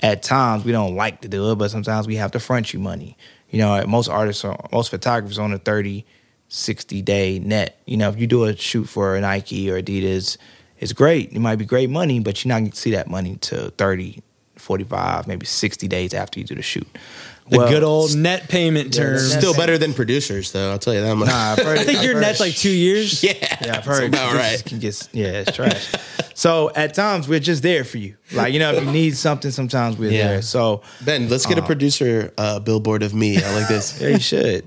at 0.00 0.22
times 0.22 0.64
we 0.64 0.70
don't 0.70 0.94
like 0.94 1.22
to 1.22 1.28
do 1.28 1.50
it, 1.50 1.56
but 1.56 1.72
sometimes 1.72 2.06
we 2.06 2.14
have 2.14 2.30
to 2.30 2.38
front 2.38 2.72
you 2.72 2.78
money. 2.78 3.16
You 3.52 3.58
know, 3.58 3.84
most 3.86 4.08
artists, 4.08 4.44
are, 4.44 4.58
most 4.72 4.90
photographers 4.90 5.38
on 5.38 5.52
a 5.52 5.58
30, 5.58 6.04
60 6.48 7.02
day 7.02 7.38
net. 7.38 7.78
You 7.86 7.96
know, 7.98 8.08
if 8.08 8.18
you 8.18 8.26
do 8.26 8.44
a 8.44 8.56
shoot 8.56 8.86
for 8.86 9.18
Nike 9.20 9.70
or 9.70 9.80
Adidas, 9.80 10.36
it's 10.78 10.92
great. 10.92 11.32
It 11.32 11.38
might 11.38 11.56
be 11.56 11.64
great 11.64 11.90
money, 11.90 12.18
but 12.18 12.44
you're 12.44 12.48
not 12.52 12.58
going 12.60 12.70
to 12.72 12.76
see 12.76 12.90
that 12.90 13.08
money 13.08 13.36
to 13.36 13.70
30, 13.72 14.20
45, 14.56 15.26
maybe 15.28 15.46
60 15.46 15.86
days 15.86 16.12
after 16.14 16.40
you 16.40 16.46
do 16.46 16.54
the 16.54 16.62
shoot. 16.62 16.86
the 17.48 17.58
Well, 17.58 17.68
good 17.68 17.82
old 17.82 18.16
net 18.16 18.48
payment 18.48 18.94
Yeah, 18.94 19.04
the 19.04 19.10
term. 19.18 19.28
net- 19.28 19.38
Still 19.40 19.54
better 19.54 19.76
than 19.78 19.92
producers, 19.94 20.52
though. 20.52 20.70
I'll 20.72 20.78
tell 20.78 20.94
you 20.94 21.00
that 21.02 21.14
much. 21.14 21.28
Nah, 21.28 21.52
I've 21.52 21.58
heard- 21.58 21.78
I 21.80 21.84
think 21.84 21.98
I've 21.98 22.04
your 22.04 22.14
heard- 22.14 22.20
net's 22.22 22.40
like 22.40 22.54
two 22.54 22.70
years. 22.70 23.22
yeah, 23.22 23.32
Yeah, 23.34 23.46
I've 23.52 23.84
that's 23.84 23.86
heard 23.86 24.04
about 24.08 24.34
right. 24.34 24.64
Can 24.64 24.78
get, 24.78 25.08
yeah, 25.12 25.26
it's 25.46 25.52
trash. 25.56 25.92
so 26.42 26.70
at 26.82 26.90
times 26.94 27.22
we're 27.30 27.40
just 27.50 27.62
there 27.62 27.84
for 27.84 27.98
you. 27.98 28.12
Like 28.32 28.52
you 28.54 28.58
know, 28.62 28.72
if 28.74 28.84
you 28.84 28.90
need 29.02 29.16
something, 29.16 29.50
sometimes 29.52 29.96
we're 30.00 30.10
Yeah. 30.12 30.26
there. 30.28 30.42
So 30.42 30.82
Ben, 31.04 31.28
let's 31.28 31.46
get 31.46 31.58
a 31.58 31.62
producer 31.72 32.32
uh, 32.44 32.58
billboard 32.60 33.02
of 33.02 33.12
me. 33.14 33.30
I 33.46 33.48
like 33.58 33.68
this. 33.68 34.00
yeah, 34.00 34.08
you 34.16 34.20
should 34.20 34.62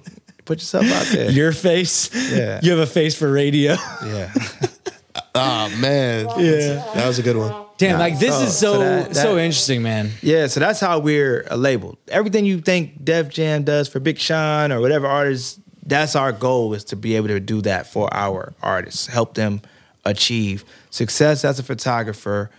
put 0.46 0.60
yourself 0.60 0.86
out 0.98 1.08
there. 1.16 1.30
Your 1.32 1.52
face. 1.52 2.10
Yeah. 2.32 2.60
You 2.64 2.72
have 2.74 2.80
a 2.90 2.92
face 3.00 3.16
for 3.22 3.28
radio. 3.44 3.72
yeah, 4.06 4.32
oh 5.36 5.70
man, 5.80 6.28
Yeah. 6.38 6.84
that 6.96 7.08
was 7.08 7.20
a 7.20 7.24
good 7.24 7.38
one. 7.38 7.54
Damn, 7.78 8.00
like 8.00 8.20
this 8.20 8.36
so- 8.38 8.44
is 8.44 8.58
so 8.58 8.74
so 8.74 8.80
that- 8.80 9.16
so 9.16 9.36
that- 9.36 9.42
interesting, 9.44 9.82
man. 9.82 10.12
yeah. 10.22 10.48
So 10.48 10.60
that's 10.60 10.80
how 10.80 11.00
we're 11.00 11.46
uh, 11.52 11.56
labeled. 11.56 11.98
Everything 12.08 12.46
you 12.46 12.62
think 12.62 13.04
Def 13.04 13.28
Jam 13.30 13.64
does 13.64 13.90
for 13.90 14.00
Big 14.00 14.18
Sean 14.18 14.72
or 14.72 14.80
whatever 14.80 15.08
artists, 15.08 15.60
that's 15.86 16.16
our 16.16 16.32
goal 16.32 16.74
is 16.74 16.84
to 16.86 16.96
be 16.96 17.16
able 17.18 17.28
to 17.28 17.40
do 17.40 17.62
that 17.64 17.86
for 17.92 18.08
our 18.14 18.54
artists, 18.64 19.08
help 19.08 19.34
them 19.34 19.62
achieve 20.06 20.66
success 20.90 21.46
as 21.46 21.60
a 21.60 21.64
photographer. 21.64 22.50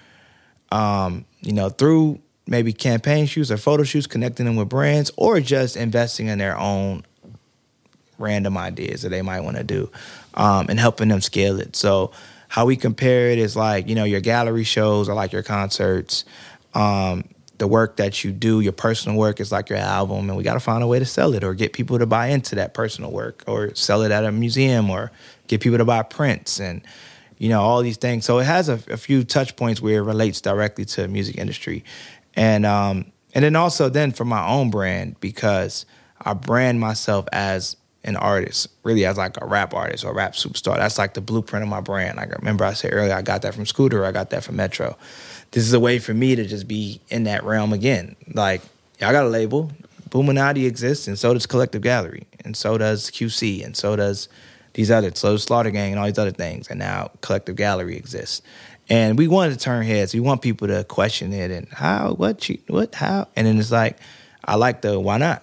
um, 0.72 1.24
you 1.40 1.52
know, 1.52 1.68
through 1.68 2.20
maybe 2.46 2.72
campaign 2.72 3.26
shoots 3.26 3.50
or 3.50 3.56
photo 3.56 3.84
shoots, 3.84 4.06
connecting 4.06 4.46
them 4.46 4.56
with 4.56 4.68
brands, 4.68 5.10
or 5.16 5.40
just 5.40 5.76
investing 5.76 6.28
in 6.28 6.38
their 6.38 6.58
own 6.58 7.04
random 8.18 8.56
ideas 8.56 9.02
that 9.02 9.10
they 9.10 9.22
might 9.22 9.40
want 9.40 9.56
to 9.56 9.64
do 9.64 9.90
um, 10.34 10.66
and 10.68 10.78
helping 10.80 11.08
them 11.08 11.20
scale 11.20 11.60
it. 11.60 11.76
So, 11.76 12.12
how 12.48 12.66
we 12.66 12.76
compare 12.76 13.30
it 13.30 13.38
is 13.38 13.56
like, 13.56 13.88
you 13.88 13.94
know, 13.94 14.04
your 14.04 14.20
gallery 14.20 14.64
shows 14.64 15.08
are 15.08 15.14
like 15.14 15.32
your 15.32 15.42
concerts. 15.42 16.24
Um, 16.74 17.24
the 17.58 17.66
work 17.66 17.96
that 17.96 18.22
you 18.24 18.32
do, 18.32 18.60
your 18.60 18.72
personal 18.72 19.18
work, 19.18 19.40
is 19.40 19.50
like 19.50 19.70
your 19.70 19.78
album, 19.78 20.28
and 20.28 20.36
we 20.36 20.44
got 20.44 20.54
to 20.54 20.60
find 20.60 20.82
a 20.82 20.86
way 20.86 20.98
to 20.98 21.06
sell 21.06 21.34
it 21.34 21.42
or 21.42 21.54
get 21.54 21.72
people 21.72 21.98
to 21.98 22.06
buy 22.06 22.28
into 22.28 22.54
that 22.56 22.74
personal 22.74 23.10
work 23.10 23.44
or 23.46 23.74
sell 23.74 24.02
it 24.02 24.12
at 24.12 24.24
a 24.24 24.32
museum 24.32 24.90
or 24.90 25.10
get 25.48 25.60
people 25.60 25.78
to 25.78 25.84
buy 25.84 26.02
prints 26.02 26.60
and 26.60 26.82
you 27.38 27.48
know 27.48 27.60
all 27.60 27.82
these 27.82 27.96
things. 27.96 28.24
So 28.24 28.38
it 28.38 28.44
has 28.44 28.68
a, 28.68 28.80
a 28.90 28.96
few 28.96 29.24
touch 29.24 29.56
points 29.56 29.80
where 29.80 29.98
it 29.98 30.02
relates 30.02 30.40
directly 30.40 30.84
to 30.86 31.08
music 31.08 31.36
industry, 31.36 31.84
and 32.34 32.64
um, 32.66 33.12
and 33.34 33.44
then 33.44 33.56
also 33.56 33.88
then 33.88 34.12
for 34.12 34.24
my 34.24 34.46
own 34.46 34.70
brand 34.70 35.20
because 35.20 35.86
I 36.20 36.34
brand 36.34 36.80
myself 36.80 37.26
as 37.32 37.76
an 38.04 38.16
artist, 38.16 38.68
really 38.84 39.04
as 39.04 39.16
like 39.18 39.40
a 39.42 39.46
rap 39.46 39.74
artist 39.74 40.04
or 40.04 40.12
a 40.12 40.14
rap 40.14 40.32
superstar. 40.32 40.76
That's 40.76 40.96
like 40.96 41.14
the 41.14 41.20
blueprint 41.20 41.62
of 41.62 41.68
my 41.68 41.80
brand. 41.80 42.16
Like 42.16 42.36
remember 42.38 42.64
I 42.64 42.72
said 42.72 42.92
earlier, 42.92 43.12
I 43.12 43.22
got 43.22 43.42
that 43.42 43.54
from 43.54 43.66
Scooter, 43.66 44.04
I 44.04 44.12
got 44.12 44.30
that 44.30 44.44
from 44.44 44.56
Metro. 44.56 44.96
This 45.50 45.64
is 45.64 45.72
a 45.72 45.80
way 45.80 45.98
for 45.98 46.14
me 46.14 46.36
to 46.36 46.44
just 46.44 46.68
be 46.68 47.00
in 47.08 47.24
that 47.24 47.44
realm 47.44 47.72
again. 47.72 48.16
Like 48.32 48.62
I 49.02 49.12
got 49.12 49.24
a 49.24 49.28
label, 49.28 49.72
Boominati 50.08 50.66
exists, 50.66 51.08
and 51.08 51.18
so 51.18 51.34
does 51.34 51.46
Collective 51.46 51.82
Gallery, 51.82 52.26
and 52.44 52.56
so 52.56 52.78
does 52.78 53.10
QC, 53.10 53.64
and 53.64 53.76
so 53.76 53.96
does 53.96 54.28
these 54.76 54.90
other, 54.90 55.10
so 55.14 55.36
Slaughter 55.36 55.70
Gang, 55.72 55.90
and 55.92 55.98
all 55.98 56.06
these 56.06 56.18
other 56.18 56.30
things. 56.30 56.68
And 56.68 56.78
now 56.78 57.10
Collective 57.22 57.56
Gallery 57.56 57.96
exists, 57.96 58.42
and 58.88 59.18
we 59.18 59.26
wanted 59.26 59.54
to 59.54 59.58
turn 59.58 59.84
heads. 59.84 60.14
We 60.14 60.20
want 60.20 60.40
people 60.42 60.68
to 60.68 60.84
question 60.84 61.32
it 61.32 61.50
and 61.50 61.66
how, 61.72 62.12
what, 62.14 62.48
you, 62.48 62.58
what, 62.68 62.94
how, 62.94 63.26
and 63.34 63.46
then 63.46 63.58
it's 63.58 63.72
like, 63.72 63.98
I 64.44 64.54
like 64.54 64.82
the 64.82 65.00
why 65.00 65.18
not. 65.18 65.42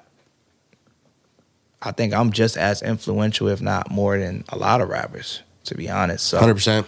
I 1.82 1.92
think 1.92 2.14
I'm 2.14 2.32
just 2.32 2.56
as 2.56 2.82
influential, 2.82 3.50
if 3.50 3.62
not 3.62 3.92
more, 3.92 4.18
than 4.18 4.46
a 4.50 4.58
lot 4.58 4.80
of 4.80 4.88
rappers, 4.88 5.42
to 5.66 5.76
be 5.76 5.90
honest. 5.90 6.26
So 6.28 6.40
Hundred 6.40 6.54
percent. 6.56 6.88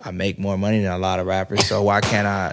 I 0.00 0.12
make 0.12 0.38
more 0.38 0.56
money 0.56 0.80
than 0.80 0.92
a 0.92 0.98
lot 0.98 1.18
of 1.18 1.26
rappers. 1.26 1.66
So 1.66 1.82
why 1.82 2.00
can't 2.00 2.26
I? 2.26 2.52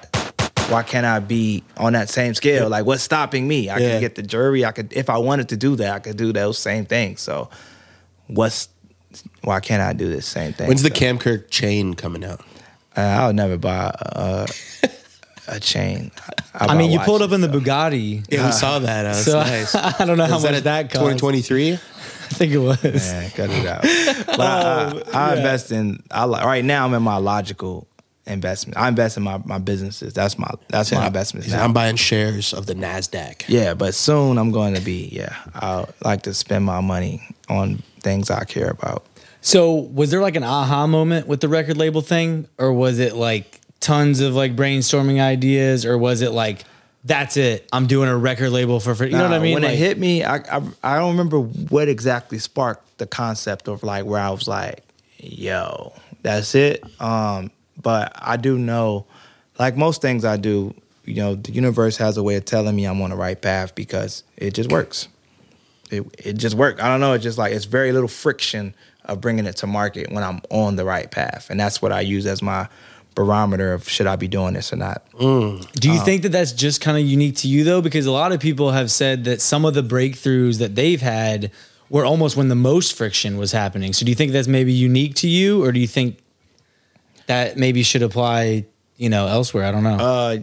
Why 0.70 0.82
can't 0.82 1.06
I 1.06 1.20
be 1.20 1.64
on 1.78 1.94
that 1.94 2.10
same 2.10 2.34
scale? 2.34 2.68
Like, 2.70 2.88
what's 2.88 3.04
stopping 3.04 3.48
me? 3.48 3.70
I 3.70 3.78
Yeah. 3.78 3.90
can 3.92 4.00
get 4.02 4.16
the 4.16 4.24
jury. 4.24 4.66
I 4.66 4.72
could, 4.72 4.92
if 4.94 5.12
I 5.12 5.20
wanted 5.20 5.50
to 5.50 5.58
do 5.58 5.76
that, 5.76 5.94
I 5.94 6.00
could 6.00 6.18
do 6.18 6.34
those 6.34 6.58
same 6.58 6.86
things. 6.88 7.22
So, 7.22 7.52
what's 8.26 8.70
why 9.44 9.60
can't 9.60 9.82
I 9.82 9.94
do 9.94 10.10
this 10.10 10.26
same 10.26 10.54
thing? 10.54 10.68
When's 10.68 10.82
the 10.84 10.90
So, 10.90 10.96
Cam 10.96 11.18
Kirk 11.18 11.50
chain 11.50 11.94
coming 11.94 12.24
out? 12.24 12.42
uh, 12.98 13.02
I'll 13.02 13.34
never 13.34 13.58
buy 13.58 13.94
a, 14.00 14.48
a 15.48 15.60
chain. 15.60 16.12
I 16.54 16.76
mean, 16.76 16.92
you 16.92 17.00
pulled 17.00 17.22
up 17.22 17.32
in 17.32 17.42
the 17.42 17.48
Bugatti. 17.50 18.26
Yeah, 18.30 18.46
we 18.48 18.52
saw 18.54 18.80
that. 18.80 19.04
That 19.04 19.10
was 19.10 19.26
So 19.26 19.40
nice. 19.40 19.76
I 20.00 20.06
don't 20.06 20.18
know 20.18 20.26
how 20.26 20.36
Was 20.36 20.44
much 20.44 20.54
that 20.54 20.64
that 20.64 20.90
cost. 20.92 21.02
Twenty 21.02 21.20
twenty 21.20 21.42
three. 21.42 21.74
I 22.26 22.28
think 22.38 22.54
it 22.54 22.58
was. 22.58 22.82
Man, 22.84 23.30
cut 23.32 23.50
it 23.52 23.68
out. 23.68 23.82
But 24.26 24.40
I, 24.40 25.02
I, 25.14 25.32
I 25.32 25.36
invest 25.38 25.72
in. 25.72 26.02
I 26.10 26.26
li- 26.26 26.42
right 26.44 26.66
now. 26.66 26.86
I'm 26.86 26.94
in 26.96 27.04
my 27.04 27.18
logical 27.18 27.88
investment. 28.26 28.78
I 28.80 28.88
invest 28.88 29.18
in 29.18 29.22
my, 29.24 29.38
my 29.46 29.60
businesses. 29.60 30.14
That's 30.14 30.40
my 30.40 30.50
that's 30.70 30.92
my 30.92 31.06
investment. 31.06 31.48
now. 31.50 31.64
I'm 31.64 31.72
buying 31.74 31.98
shares 31.98 32.52
of 32.54 32.66
the 32.66 32.74
Nasdaq. 32.74 33.44
Yeah, 33.48 33.76
but 33.76 33.94
soon 33.94 34.40
I'm 34.40 34.52
going 34.52 34.74
to 34.74 34.82
be. 34.82 35.10
Yeah, 35.12 35.36
I 35.54 35.86
like 36.04 36.24
to 36.24 36.34
spend 36.34 36.66
my 36.66 36.82
money 36.82 37.22
on 37.48 37.84
things 38.06 38.30
I 38.30 38.46
care 38.46 38.70
about. 38.70 39.04
So 39.42 39.74
was 39.74 40.12
there 40.12 40.22
like 40.22 40.36
an 40.38 40.44
aha 40.44 40.88
moment 40.88 41.28
with 41.28 41.42
the 41.42 41.50
record 41.50 41.76
label 41.76 42.02
thing, 42.02 42.48
or 42.58 42.72
was 42.72 43.00
it 43.00 43.16
like 43.16 43.60
tons 43.80 44.22
of 44.22 44.34
like 44.34 44.56
brainstorming 44.56 45.20
ideas, 45.20 45.86
or 45.86 45.98
was 45.98 46.22
it 46.22 46.32
like 46.32 46.64
that's 47.04 47.36
it? 47.36 47.68
I'm 47.74 47.88
doing 47.88 48.08
a 48.08 48.18
record 48.18 48.52
label 48.52 48.80
for, 48.80 48.96
for 48.96 49.06
you 49.06 49.12
know 49.12 49.24
what 49.24 49.34
I 49.34 49.40
mean? 49.40 49.56
When 49.56 49.64
Like, 49.64 49.74
it 49.74 49.78
hit 49.78 50.00
me, 50.00 50.24
I, 50.24 50.38
I 50.38 50.62
I 50.84 50.98
don't 50.98 51.12
remember 51.12 51.40
what 51.40 51.90
exactly 51.90 52.40
sparked 52.40 52.98
the 52.98 53.08
concept 53.08 53.68
of 53.68 53.84
like 53.84 54.06
where 54.06 54.22
I 54.22 54.30
was 54.30 54.48
like, 54.48 54.84
"Yo, 55.18 55.94
that's 56.22 56.56
it." 56.56 56.84
Um, 57.02 57.52
but 57.82 58.14
I 58.16 58.38
do 58.38 58.58
know, 58.58 59.06
like 59.60 59.76
most 59.76 60.02
things 60.02 60.26
I 60.26 60.38
do, 60.38 60.74
you 61.06 61.16
know, 61.16 61.36
the 61.36 61.52
universe 61.52 61.98
has 61.98 62.18
a 62.18 62.24
way 62.24 62.36
of 62.36 62.46
telling 62.46 62.76
me 62.76 62.86
I'm 62.86 63.02
on 63.02 63.10
the 63.10 63.16
right 63.16 63.40
path 63.40 63.76
because 63.76 64.24
it 64.38 64.56
just 64.56 64.72
works. 64.72 65.08
It 65.92 66.04
it 66.18 66.34
just 66.34 66.56
works. 66.56 66.82
I 66.82 66.88
don't 66.88 67.00
know. 67.00 67.14
It's 67.14 67.24
just 67.24 67.38
like 67.38 67.54
it's 67.54 67.66
very 67.66 67.92
little 67.92 68.08
friction 68.08 68.74
of 69.06 69.22
bringing 69.22 69.46
it 69.46 69.58
to 69.58 69.68
market 69.68 70.12
when 70.12 70.24
I'm 70.24 70.42
on 70.50 70.76
the 70.76 70.86
right 70.86 71.10
path, 71.10 71.50
and 71.50 71.60
that's 71.60 71.82
what 71.82 71.92
I 71.92 72.02
use 72.02 72.26
as 72.26 72.42
my 72.42 72.68
barometer 73.14 73.74
of 73.74 73.88
should 73.88 74.08
I 74.08 74.18
be 74.18 74.28
doing 74.28 74.54
this 74.54 74.74
or 74.74 74.76
not. 74.76 75.04
Do 75.18 75.92
you 75.92 76.00
think 76.04 76.24
that 76.24 76.34
that's 76.34 76.52
just 76.52 76.82
kind 76.82 76.98
of 76.98 77.06
unique 77.06 77.38
to 77.38 77.48
you 77.48 77.64
though? 77.64 77.82
Because 77.82 78.06
a 78.06 78.12
lot 78.12 78.32
of 78.32 78.40
people 78.40 78.72
have 78.72 78.92
said 78.92 79.24
that 79.24 79.42
some 79.42 79.64
of 79.64 79.74
the 79.74 79.84
breakthroughs 79.84 80.60
that 80.60 80.76
they've 80.76 81.02
had 81.02 81.52
were 81.90 82.04
almost 82.04 82.36
when 82.36 82.50
the 82.50 82.56
most 82.56 82.94
friction 82.94 83.38
was 83.38 83.52
happening. 83.52 83.94
So 83.94 84.06
do 84.06 84.12
you 84.12 84.16
think 84.16 84.32
that's 84.32 84.48
maybe 84.48 84.74
unique 84.74 85.16
to 85.16 85.30
you, 85.30 85.64
or 85.64 85.72
do 85.72 85.80
you 85.80 85.88
think 85.88 86.18
that 87.28 87.58
maybe 87.58 87.84
should 87.84 88.02
apply, 88.02 88.66
you 88.98 89.10
know, 89.10 89.28
elsewhere? 89.28 89.66
I 89.66 89.72
don't 89.72 89.84
know. 89.84 89.98
Uh, 89.98 90.38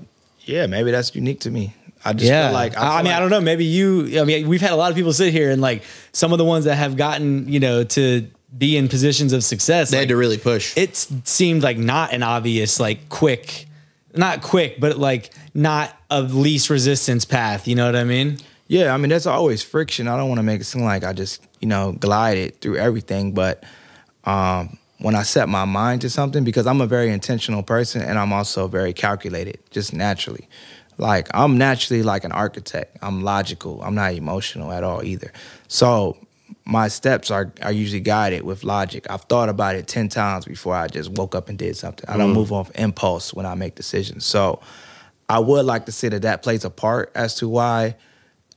yeah, 0.44 0.66
maybe 0.66 0.90
that's 0.90 1.14
unique 1.14 1.40
to 1.40 1.50
me. 1.50 1.74
I 2.04 2.12
just 2.12 2.24
yeah, 2.28 2.48
feel 2.48 2.54
like 2.54 2.76
I, 2.76 2.80
feel 2.80 2.96
mean, 2.96 3.04
like- 3.06 3.14
I 3.14 3.20
don't 3.20 3.30
know. 3.30 3.40
Maybe 3.40 3.64
you. 3.64 4.20
I 4.20 4.24
mean, 4.24 4.48
we've 4.48 4.60
had 4.60 4.72
a 4.72 4.76
lot 4.76 4.90
of 4.90 4.96
people 4.96 5.12
sit 5.12 5.32
here 5.32 5.50
and 5.50 5.60
like 5.62 5.82
some 6.12 6.32
of 6.32 6.38
the 6.38 6.44
ones 6.44 6.64
that 6.64 6.76
have 6.76 6.96
gotten, 6.96 7.48
you 7.48 7.60
know, 7.60 7.84
to 7.84 8.26
be 8.56 8.76
in 8.76 8.88
positions 8.88 9.32
of 9.32 9.42
success. 9.44 9.90
They 9.90 9.98
like, 9.98 10.02
had 10.02 10.08
to 10.10 10.16
really 10.16 10.38
push. 10.38 10.76
it 10.76 10.94
seemed 11.24 11.62
like 11.62 11.78
not 11.78 12.12
an 12.12 12.22
obvious 12.22 12.78
like 12.78 13.08
quick 13.08 13.66
not 14.14 14.42
quick 14.42 14.78
but 14.78 14.98
like 14.98 15.32
not 15.54 15.96
a 16.10 16.20
least 16.20 16.68
resistance 16.68 17.24
path 17.24 17.66
you 17.66 17.74
know 17.74 17.86
what 17.86 17.96
i 17.96 18.04
mean 18.04 18.36
Yeah, 18.66 18.92
I 18.92 18.98
mean, 18.98 19.08
that's 19.08 19.24
always 19.26 19.62
friction. 19.62 20.06
I 20.06 20.18
don't 20.18 20.28
want 20.28 20.38
to 20.38 20.42
make 20.42 20.60
it 20.60 20.64
seem 20.64 20.82
like 20.82 21.02
I 21.02 21.12
just, 21.14 21.42
you 21.60 21.68
know, 21.68 21.92
glided 21.92 22.60
through 22.60 22.76
everything. 22.76 23.32
But 23.32 23.64
um, 24.24 24.78
when 24.98 25.14
I 25.14 25.22
set 25.24 25.48
my 25.48 25.64
mind 25.66 26.02
to 26.02 26.10
something, 26.10 26.44
because 26.44 26.66
I'm 26.66 26.80
a 26.80 26.86
very 26.86 27.10
intentional 27.10 27.62
person 27.62 28.00
and 28.02 28.18
I'm 28.18 28.32
also 28.32 28.68
very 28.68 28.92
calculated, 28.92 29.58
just 29.70 29.92
naturally. 29.92 30.48
Like, 30.98 31.28
I'm 31.34 31.58
naturally 31.58 32.02
like 32.02 32.24
an 32.24 32.32
architect. 32.32 32.98
I'm 33.02 33.22
logical. 33.22 33.82
I'm 33.82 33.94
not 33.94 34.14
emotional 34.14 34.72
at 34.72 34.84
all 34.84 35.02
either. 35.02 35.32
So, 35.68 36.16
my 36.64 36.88
steps 36.88 37.30
are, 37.30 37.52
are 37.62 37.72
usually 37.72 38.00
guided 38.00 38.42
with 38.42 38.62
logic. 38.62 39.06
I've 39.10 39.22
thought 39.22 39.48
about 39.48 39.74
it 39.74 39.88
10 39.88 40.08
times 40.08 40.44
before 40.44 40.74
I 40.74 40.86
just 40.86 41.10
woke 41.10 41.34
up 41.34 41.48
and 41.48 41.58
did 41.58 41.76
something. 41.76 42.08
I 42.08 42.16
don't 42.16 42.30
mm. 42.30 42.34
move 42.34 42.52
off 42.52 42.70
impulse 42.74 43.34
when 43.34 43.46
I 43.46 43.54
make 43.54 43.74
decisions. 43.74 44.24
So, 44.24 44.60
I 45.28 45.38
would 45.38 45.64
like 45.64 45.86
to 45.86 45.92
say 45.92 46.08
that 46.10 46.22
that 46.22 46.42
plays 46.42 46.64
a 46.64 46.70
part 46.70 47.10
as 47.14 47.34
to 47.36 47.48
why 47.48 47.96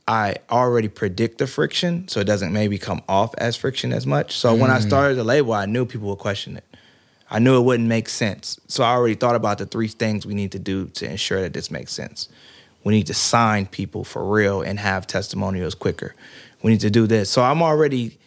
I 0.08 0.36
already 0.50 0.88
predict 0.88 1.38
the 1.38 1.46
friction, 1.46 2.06
so 2.06 2.20
it 2.20 2.24
doesn't 2.24 2.52
maybe 2.52 2.78
come 2.78 3.02
off 3.08 3.34
as 3.38 3.56
friction 3.56 3.92
as 3.92 4.06
much. 4.06 4.36
So 4.36 4.54
when 4.54 4.70
I 4.70 4.78
mm. 4.78 4.86
started 4.86 5.16
the 5.16 5.24
label, 5.24 5.52
I 5.52 5.66
knew 5.66 5.84
people 5.84 6.08
would 6.08 6.18
question 6.18 6.56
it. 6.56 6.64
I 7.30 7.38
knew 7.38 7.58
it 7.58 7.64
wouldn't 7.64 7.88
make 7.88 8.08
sense. 8.08 8.60
So 8.68 8.84
I 8.84 8.92
already 8.92 9.14
thought 9.14 9.34
about 9.34 9.58
the 9.58 9.66
three 9.66 9.88
things 9.88 10.24
we 10.24 10.34
need 10.34 10.52
to 10.52 10.58
do 10.58 10.86
to 10.86 11.10
ensure 11.10 11.40
that 11.40 11.52
this 11.52 11.70
makes 11.70 11.92
sense. 11.92 12.28
We 12.84 12.94
need 12.94 13.08
to 13.08 13.14
sign 13.14 13.66
people 13.66 14.04
for 14.04 14.24
real 14.24 14.62
and 14.62 14.78
have 14.78 15.06
testimonials 15.06 15.74
quicker. 15.74 16.14
We 16.62 16.70
need 16.70 16.80
to 16.80 16.90
do 16.90 17.06
this. 17.06 17.28
So 17.30 17.42
I'm 17.42 17.62
already 17.62 18.18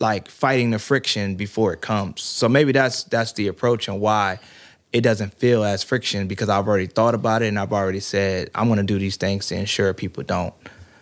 like 0.00 0.28
fighting 0.28 0.70
the 0.70 0.78
friction 0.78 1.36
before 1.36 1.72
it 1.72 1.80
comes. 1.80 2.22
So 2.22 2.48
maybe 2.48 2.72
that's 2.72 3.04
that's 3.04 3.32
the 3.32 3.46
approach 3.46 3.86
and 3.86 4.00
why 4.00 4.40
it 4.92 5.02
doesn't 5.02 5.34
feel 5.34 5.62
as 5.62 5.84
friction 5.84 6.26
because 6.26 6.48
I've 6.48 6.66
already 6.66 6.86
thought 6.86 7.14
about 7.14 7.42
it 7.42 7.46
and 7.46 7.58
I've 7.58 7.72
already 7.72 8.00
said 8.00 8.50
I'm 8.54 8.66
going 8.66 8.78
to 8.78 8.82
do 8.84 8.98
these 8.98 9.16
things 9.16 9.46
to 9.48 9.54
ensure 9.54 9.94
people 9.94 10.24
don't 10.24 10.54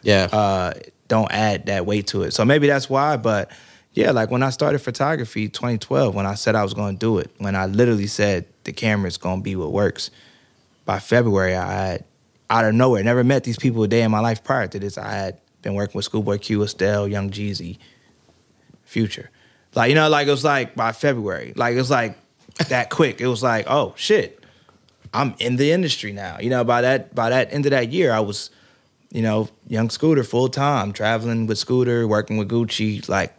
yeah. 0.03 0.29
uh, 0.31 0.75
don't 1.07 1.31
add 1.33 1.67
that 1.67 1.87
weight 1.87 2.09
to 2.09 2.23
it. 2.23 2.33
So 2.33 2.45
maybe 2.45 2.67
that's 2.67 2.91
why. 2.91 3.17
But 3.17 3.51
yeah, 3.99 4.13
like 4.13 4.31
when 4.31 4.45
I 4.45 4.51
started 4.51 4.79
photography 4.79 5.49
2012, 5.49 6.15
when 6.15 6.25
I 6.25 6.35
said 6.35 6.55
I 6.55 6.63
was 6.63 6.73
going 6.73 6.95
to 6.95 6.99
do 7.01 7.19
it, 7.19 7.33
when 7.39 7.57
I 7.57 7.67
literally 7.67 8.07
said 8.07 8.47
the 8.63 8.73
camera's 8.73 9.17
going 9.17 9.41
to 9.41 9.43
be 9.43 9.57
what 9.57 9.73
works, 9.73 10.13
by 10.85 11.01
February, 11.01 11.57
I 11.57 11.73
had 11.73 12.05
out 12.49 12.65
of 12.65 12.75
nowhere, 12.75 13.03
never 13.03 13.25
met 13.25 13.43
these 13.43 13.59
people 13.59 13.83
a 13.83 13.89
day 13.89 14.03
in 14.03 14.13
my 14.13 14.21
life 14.21 14.45
prior 14.45 14.69
to 14.69 14.79
this. 14.79 14.99
I 14.99 15.11
had 15.11 15.41
been 15.63 15.75
working 15.75 15.99
with 15.99 16.05
Schoolboy 16.05 16.39
Q, 16.39 16.63
Estelle, 16.63 17.09
Young 17.09 17.31
Jeezy, 17.31 17.79
Future. 18.85 19.31
Like, 19.75 19.89
you 19.89 19.97
know, 19.97 20.09
like 20.09 20.29
it 20.29 20.31
was 20.31 20.45
like 20.45 20.77
by 20.77 20.93
February, 20.93 21.53
like 21.57 21.75
it 21.75 21.79
was 21.79 21.91
like 21.91 22.17
that 22.69 22.91
quick. 22.91 23.21
It 23.21 23.27
was 23.27 23.43
like, 23.43 23.67
oh 23.69 23.95
shit, 23.97 24.45
I'm 25.13 25.35
in 25.41 25.57
the 25.57 25.73
industry 25.73 26.13
now. 26.13 26.39
You 26.39 26.51
know, 26.51 26.63
by 26.63 26.83
that 26.83 27.17
by 27.17 27.31
that 27.31 27.53
end 27.53 27.67
of 27.67 27.71
that 27.71 27.91
year, 27.91 28.13
I 28.13 28.21
was 28.21 28.51
you 29.11 29.23
know, 29.23 29.49
young 29.67 29.91
Scooter 29.91 30.23
full 30.23 30.49
time, 30.49 30.93
traveling 30.93 31.47
with 31.47 31.59
Scooter, 31.59 32.07
working 32.07 32.37
with 32.37 32.49
Gucci, 32.49 33.09
like 33.09 33.35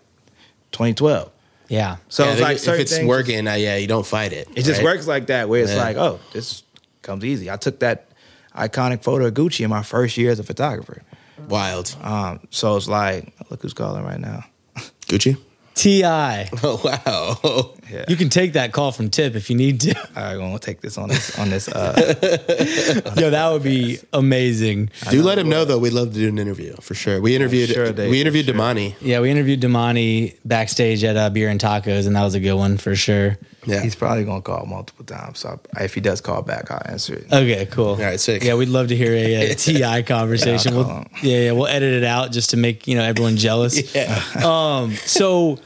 2012. 0.71 1.29
yeah 1.67 1.97
So 2.09 2.23
Yeah, 2.25 2.31
it's 2.31 2.41
like 2.41 2.55
if 2.55 2.61
certain 2.61 2.81
it's 2.81 2.95
things- 2.95 3.07
working, 3.07 3.47
uh, 3.47 3.53
yeah, 3.53 3.75
you 3.77 3.87
don't 3.87 4.05
fight 4.05 4.33
it. 4.33 4.47
It 4.55 4.63
just 4.63 4.83
works 4.83 5.07
like 5.07 5.27
that, 5.27 5.49
where 5.49 5.61
it's 5.63 5.73
Yeah. 5.73 5.83
like, 5.83 5.97
oh, 5.97 6.19
this 6.33 6.63
comes 7.01 7.23
easy. 7.23 7.49
I 7.51 7.57
took 7.57 7.79
that 7.79 8.07
iconic 8.55 9.03
photo 9.03 9.25
of 9.27 9.33
Gucci 9.33 9.63
in 9.63 9.69
my 9.69 9.83
first 9.83 10.17
year 10.17 10.31
as 10.31 10.39
a 10.39 10.43
photographer. 10.43 11.01
Wild. 11.47 11.95
Um, 12.01 12.39
so 12.49 12.75
it's 12.75 12.87
like, 12.87 13.33
look 13.49 13.61
who's 13.61 13.73
calling 13.73 14.03
right 14.03 14.19
now. 14.19 14.43
Gucci. 15.07 15.37
T.I 15.75 16.49
Oh 16.63 16.81
wow. 16.83 17.73
Yeah. 17.91 18.05
you 18.07 18.15
can 18.15 18.29
take 18.29 18.53
that 18.53 18.71
call 18.71 18.91
from 18.91 19.09
tip 19.09 19.35
if 19.35 19.49
you 19.49 19.55
need 19.55 19.81
to 19.81 19.95
I'm 20.15 20.37
gonna 20.37 20.59
take 20.59 20.81
this 20.81 20.97
on 20.97 21.09
this 21.09 21.37
on 21.39 21.49
this. 21.49 21.67
Uh, 21.67 23.13
yo 23.17 23.29
that 23.29 23.49
would 23.51 23.63
be 23.63 23.99
amazing 24.13 24.89
Do 25.09 25.21
let 25.23 25.37
him 25.39 25.49
know 25.49 25.65
though. 25.65 25.79
We'd 25.79 25.93
love 25.93 26.09
to 26.13 26.19
do 26.19 26.27
an 26.27 26.37
interview 26.39 26.75
for 26.81 26.93
sure. 26.93 27.19
We 27.21 27.35
interviewed. 27.35 27.69
sure, 27.69 27.91
Dave, 27.91 28.09
we 28.09 28.21
interviewed 28.21 28.45
for 28.45 28.51
sure. 28.53 28.59
Damani. 28.61 28.95
yeah 29.01 29.19
we 29.19 29.29
interviewed 29.31 29.61
damani 29.61 30.35
backstage 30.45 31.03
at 31.03 31.17
uh, 31.17 31.29
beer 31.29 31.49
and 31.49 31.59
tacos 31.59 32.05
and 32.07 32.15
that 32.15 32.23
was 32.23 32.35
a 32.35 32.39
good 32.39 32.53
one 32.55 32.77
for 32.77 32.95
sure 32.95 33.37
Yeah. 33.65 33.81
He's 33.81 33.95
probably 33.95 34.23
gonna 34.23 34.41
call 34.41 34.65
multiple 34.65 35.05
times. 35.05 35.39
So 35.39 35.59
I, 35.75 35.83
if 35.83 35.93
he 35.93 36.01
does 36.01 36.21
call 36.21 36.41
back, 36.41 36.71
I'll 36.71 36.81
answer 36.85 37.15
it. 37.15 37.31
okay 37.33 37.65
cool 37.65 37.89
All 37.89 37.95
right, 37.97 38.19
sick. 38.19 38.43
yeah 38.43 38.55
we'd 38.55 38.69
love 38.69 38.87
to 38.89 38.95
hear 38.95 39.13
a, 39.13 39.51
uh 39.51 39.55
T.I 39.57 40.01
conversation 40.03 40.73
Yeah, 40.73 40.79
we'll, 40.79 41.05
yeah 41.23 41.39
yeah 41.45 41.51
we'll 41.53 41.67
edit 41.67 41.93
it 41.93 42.03
out 42.03 42.31
just 42.31 42.51
to 42.51 42.57
make 42.57 42.87
you 42.87 42.95
know 42.95 43.03
everyone 43.03 43.35
jealous 43.37 43.93
Yeah. 43.95 44.21
Um, 44.45 44.93
so, 44.95 45.59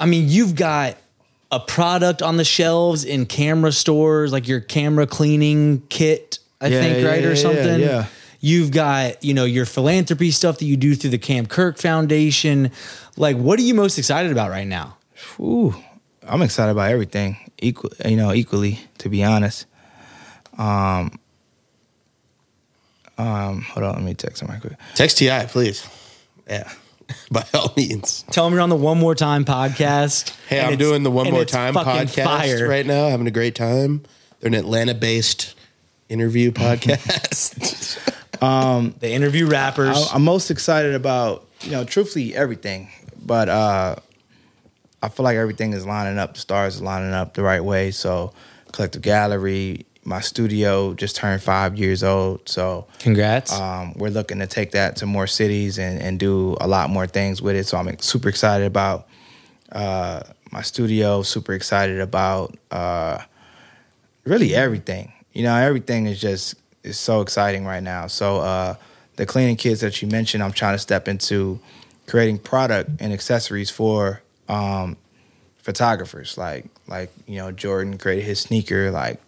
I 0.00 0.06
mean, 0.06 0.28
you've 0.28 0.54
got 0.54 0.96
a 1.50 1.60
product 1.60 2.20
on 2.22 2.36
the 2.36 2.44
shelves 2.44 3.04
in 3.04 3.24
camera 3.26 3.72
stores, 3.72 4.32
like 4.32 4.46
your 4.46 4.60
camera 4.60 5.06
cleaning 5.06 5.82
kit, 5.88 6.38
I 6.60 6.66
Yeah, 6.68 6.80
think, 6.80 7.02
yeah, 7.02 7.08
right, 7.08 7.20
yeah, 7.22 7.26
or 7.28 7.32
yeah, 7.32 7.36
something. 7.42 7.80
yeah. 7.80 8.06
You've 8.40 8.70
got, 8.70 9.24
you 9.24 9.34
know, 9.34 9.44
your 9.44 9.64
philanthropy 9.66 10.30
stuff 10.30 10.58
that 10.58 10.64
you 10.66 10.76
do 10.76 10.94
through 10.94 11.10
the 11.10 11.18
Cam 11.18 11.46
Kirk 11.46 11.78
Foundation. 11.78 12.70
Like, 13.16 13.36
what 13.36 13.58
are 13.58 13.62
you 13.62 13.74
most 13.74 13.98
excited 13.98 14.30
about 14.30 14.50
right 14.50 14.66
now? 14.66 14.96
Ooh, 15.40 15.74
I'm 16.26 16.42
excited 16.42 16.70
about 16.70 16.90
everything. 16.92 17.36
Equal, 17.60 17.90
you 18.04 18.16
know, 18.16 18.32
equally 18.32 18.78
to 18.98 19.08
be 19.08 19.24
honest. 19.24 19.66
Um, 20.56 21.18
um, 23.16 23.62
hold 23.62 23.84
on, 23.84 23.94
let 23.94 24.02
me 24.04 24.14
text 24.14 24.42
him 24.42 24.48
right 24.48 24.60
quick. 24.60 24.74
Text 24.94 25.18
T.I, 25.18 25.46
please. 25.46 25.84
Yeah. 26.48 26.70
By 27.30 27.44
all 27.54 27.72
means. 27.76 28.24
Tell 28.30 28.44
them 28.44 28.52
you're 28.54 28.62
on 28.62 28.68
the 28.68 28.76
One 28.76 28.98
More 28.98 29.14
Time 29.14 29.44
podcast. 29.44 30.34
Hey, 30.48 30.60
I'm 30.60 30.76
doing 30.76 31.02
the 31.02 31.10
One 31.10 31.30
More 31.30 31.44
Time 31.44 31.74
podcast 31.74 32.24
fire. 32.24 32.68
right 32.68 32.86
now. 32.86 33.08
Having 33.08 33.26
a 33.26 33.32
great 33.32 33.54
time. 33.54 34.02
They're 34.40 34.48
an 34.48 34.54
Atlanta-based 34.54 35.54
interview 36.08 36.50
podcast. 36.52 37.98
They 39.00 39.14
interview 39.14 39.46
rappers. 39.48 39.96
I, 39.96 40.14
I'm 40.14 40.22
most 40.22 40.50
excited 40.52 40.94
about, 40.94 41.48
you 41.62 41.72
know, 41.72 41.82
truthfully 41.82 42.36
everything, 42.36 42.88
but 43.26 43.48
uh, 43.48 43.96
I 45.02 45.08
feel 45.08 45.24
like 45.24 45.36
everything 45.36 45.72
is 45.72 45.84
lining 45.84 46.18
up. 46.18 46.34
The 46.34 46.40
stars 46.40 46.80
are 46.80 46.84
lining 46.84 47.12
up 47.12 47.34
the 47.34 47.42
right 47.42 47.64
way. 47.64 47.90
So, 47.90 48.32
Collective 48.70 49.02
Gallery, 49.02 49.86
my 50.08 50.20
studio 50.20 50.94
just 50.94 51.16
turned 51.16 51.42
five 51.42 51.78
years 51.78 52.02
old. 52.02 52.48
So, 52.48 52.86
Congrats. 52.98 53.52
Um, 53.52 53.92
we're 53.94 54.08
looking 54.08 54.38
to 54.38 54.46
take 54.46 54.72
that 54.72 54.96
to 54.96 55.06
more 55.06 55.26
cities 55.26 55.78
and, 55.78 56.00
and 56.00 56.18
do 56.18 56.56
a 56.60 56.66
lot 56.66 56.88
more 56.88 57.06
things 57.06 57.42
with 57.42 57.54
it. 57.54 57.66
So 57.66 57.76
I'm 57.76 57.98
super 57.98 58.28
excited 58.28 58.66
about 58.66 59.06
uh, 59.70 60.22
my 60.50 60.62
studio. 60.62 61.22
Super 61.22 61.52
excited 61.52 62.00
about 62.00 62.56
uh, 62.70 63.18
really 64.24 64.54
everything. 64.54 65.12
You 65.32 65.42
know, 65.42 65.54
everything 65.54 66.06
is 66.06 66.20
just 66.20 66.54
is 66.82 66.98
so 66.98 67.20
exciting 67.20 67.66
right 67.66 67.82
now. 67.82 68.06
So 68.06 68.38
uh, 68.38 68.76
the 69.16 69.26
cleaning 69.26 69.56
kits 69.56 69.82
that 69.82 70.00
you 70.00 70.08
mentioned, 70.08 70.42
I'm 70.42 70.52
trying 70.52 70.74
to 70.74 70.78
step 70.78 71.06
into 71.06 71.60
creating 72.06 72.38
product 72.38 72.90
and 73.00 73.12
accessories 73.12 73.68
for 73.68 74.22
um, 74.48 74.96
photographers. 75.58 76.38
Like 76.38 76.64
like 76.86 77.12
you 77.26 77.36
know, 77.36 77.52
Jordan 77.52 77.98
created 77.98 78.24
his 78.24 78.40
sneaker. 78.40 78.90
Like, 78.90 79.20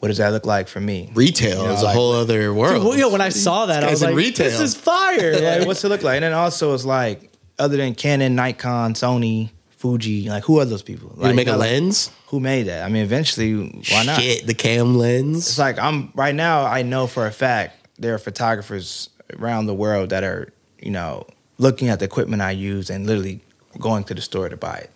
what 0.00 0.08
does 0.08 0.18
that 0.18 0.32
look 0.32 0.46
like 0.46 0.68
for 0.68 0.80
me? 0.80 1.10
Retail 1.14 1.58
You 1.62 1.68
know, 1.68 1.74
is 1.74 1.82
a 1.82 1.86
like- 1.86 1.94
whole 1.96 2.12
other 2.12 2.52
world. 2.54 2.82
Dude, 2.82 2.98
you 2.98 3.08
when 3.10 3.20
I 3.20 3.28
saw 3.30 3.66
that, 3.66 3.84
I 3.84 3.90
was 3.90 4.02
like, 4.02 4.14
retail. 4.14 4.48
"This 4.50 4.60
is 4.60 4.74
fire!" 4.74 5.32
Like, 5.58 5.66
what's 5.66 5.84
it 5.84 5.88
look 5.88 6.02
like? 6.02 6.16
And 6.16 6.24
then 6.24 6.32
also 6.32 6.74
it's 6.74 6.84
like 6.84 7.30
other 7.58 7.76
than 7.76 7.94
Canon, 7.94 8.34
Nikon, 8.34 8.94
Sony, 8.94 9.50
Fuji. 9.76 10.28
Like 10.28 10.44
who 10.44 10.58
are 10.60 10.64
those 10.64 10.82
people? 10.82 11.12
You 11.16 11.22
Like, 11.24 11.34
make 11.34 11.48
a 11.48 11.52
like, 11.52 11.70
lens? 11.70 12.10
who 12.28 12.40
made 12.40 12.64
that? 12.64 12.84
I 12.84 12.88
mean, 12.88 13.02
eventually, 13.02 13.82
why 13.90 14.04
not? 14.04 14.20
Shit, 14.20 14.46
the 14.46 14.54
cam 14.54 14.96
lens. 14.96 15.46
It's 15.48 15.58
like 15.58 15.78
I'm 15.78 16.10
right 16.14 16.34
now. 16.34 16.64
I 16.64 16.82
know 16.82 17.06
for 17.06 17.26
a 17.26 17.32
fact 17.32 17.88
there 17.98 18.14
are 18.14 18.18
photographers 18.18 19.10
around 19.38 19.66
the 19.66 19.74
world 19.74 20.10
that 20.10 20.24
are, 20.24 20.52
you 20.80 20.90
know, 20.90 21.26
looking 21.58 21.88
at 21.90 21.98
the 21.98 22.04
equipment 22.06 22.40
I 22.42 22.52
use 22.52 22.88
and 22.90 23.06
literally 23.06 23.40
going 23.78 24.04
to 24.04 24.14
the 24.14 24.22
store 24.22 24.48
to 24.48 24.56
buy 24.56 24.76
it. 24.78 24.90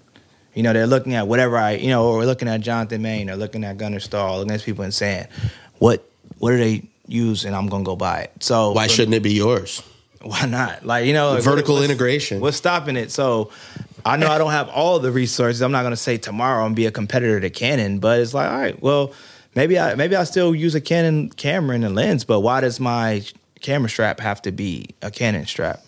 You 0.54 0.62
know, 0.62 0.72
they're 0.72 0.86
looking 0.86 1.14
at 1.14 1.26
whatever 1.26 1.56
I, 1.56 1.72
you 1.72 1.88
know, 1.88 2.06
or 2.06 2.24
looking 2.24 2.48
at 2.48 2.60
Jonathan 2.60 3.02
Mannion 3.02 3.30
or 3.30 3.36
looking 3.36 3.64
at 3.64 3.76
Gunner 3.76 4.00
Stahl, 4.00 4.38
looking 4.38 4.52
at 4.52 4.58
these 4.58 4.64
people 4.64 4.84
and 4.84 4.94
saying, 4.94 5.26
"What, 5.78 6.08
what 6.38 6.50
do 6.52 6.58
they 6.58 6.82
use?" 7.06 7.44
And 7.44 7.54
I'm 7.56 7.68
gonna 7.68 7.84
go 7.84 7.96
buy 7.96 8.22
it. 8.22 8.32
So 8.42 8.72
Why 8.72 8.86
shouldn't 8.86 9.14
it 9.14 9.22
be 9.22 9.32
yours? 9.34 9.82
why 10.22 10.46
not? 10.46 10.86
Like 10.86 11.06
you 11.06 11.12
know, 11.12 11.38
Vertical 11.40 11.74
what's- 11.74 11.84
integration. 11.86 12.40
What's 12.40 12.56
stopping 12.56 12.96
it? 12.96 13.10
So 13.10 13.50
I 14.06 14.16
know 14.16 14.28
I 14.28 14.38
don't 14.38 14.50
have 14.52 14.68
all 14.68 14.98
the 14.98 15.10
resources. 15.10 15.60
I'm 15.62 15.72
not 15.72 15.82
going 15.82 15.92
to 15.92 15.96
say 15.96 16.18
tomorrow 16.18 16.64
and 16.66 16.76
be 16.76 16.86
a 16.86 16.90
competitor 16.90 17.40
to 17.40 17.50
Canon, 17.50 17.98
but 18.00 18.20
it's 18.20 18.34
like, 18.34 18.50
all 18.50 18.58
right, 18.58 18.80
well, 18.82 19.12
maybe 19.54 19.78
I 19.78 19.94
maybe 19.94 20.14
I 20.14 20.24
still 20.24 20.54
use 20.54 20.74
a 20.74 20.80
Canon 20.80 21.30
camera 21.30 21.74
and 21.74 21.84
a 21.84 21.90
lens, 21.90 22.24
but 22.24 22.40
why 22.40 22.60
does 22.60 22.78
my 22.78 23.24
camera 23.60 23.88
strap 23.88 24.20
have 24.20 24.40
to 24.42 24.52
be 24.52 24.90
a 25.02 25.10
Canon 25.10 25.46
strap? 25.46 25.82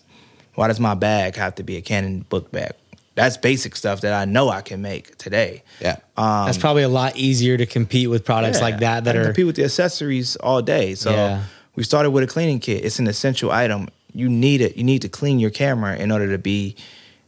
Why 0.54 0.68
does 0.68 0.80
my 0.80 0.94
bag 0.94 1.36
have 1.36 1.54
to 1.56 1.62
be 1.62 1.76
a 1.76 1.82
Canon 1.82 2.20
book 2.28 2.50
bag? 2.50 2.72
That's 3.16 3.36
basic 3.38 3.74
stuff 3.74 4.02
that 4.02 4.12
I 4.12 4.26
know 4.26 4.50
I 4.50 4.60
can 4.60 4.82
make 4.82 5.16
today. 5.16 5.62
Yeah. 5.80 5.96
Um, 6.18 6.46
that's 6.46 6.58
probably 6.58 6.82
a 6.84 6.88
lot 6.88 7.16
easier 7.16 7.56
to 7.56 7.64
compete 7.66 8.08
with 8.10 8.24
products 8.24 8.58
Yeah, 8.58 8.64
like 8.64 8.78
that 8.80 9.04
that 9.04 9.10
I 9.10 9.12
can 9.14 9.20
are 9.22 9.24
compete 9.24 9.46
with 9.46 9.56
the 9.56 9.64
accessories 9.64 10.36
all 10.36 10.60
day. 10.62 10.94
So 10.94 11.10
Yeah. 11.10 11.42
we 11.74 11.82
started 11.82 12.10
with 12.10 12.22
a 12.24 12.26
cleaning 12.26 12.60
kit. 12.60 12.84
It's 12.84 12.98
an 12.98 13.06
essential 13.08 13.50
item. 13.50 13.88
You 14.12 14.28
need 14.28 14.60
it. 14.60 14.76
You 14.76 14.84
need 14.84 15.00
to 15.02 15.08
clean 15.08 15.40
your 15.40 15.48
camera 15.50 15.96
in 15.96 16.12
order 16.12 16.30
to 16.30 16.36
be, 16.38 16.76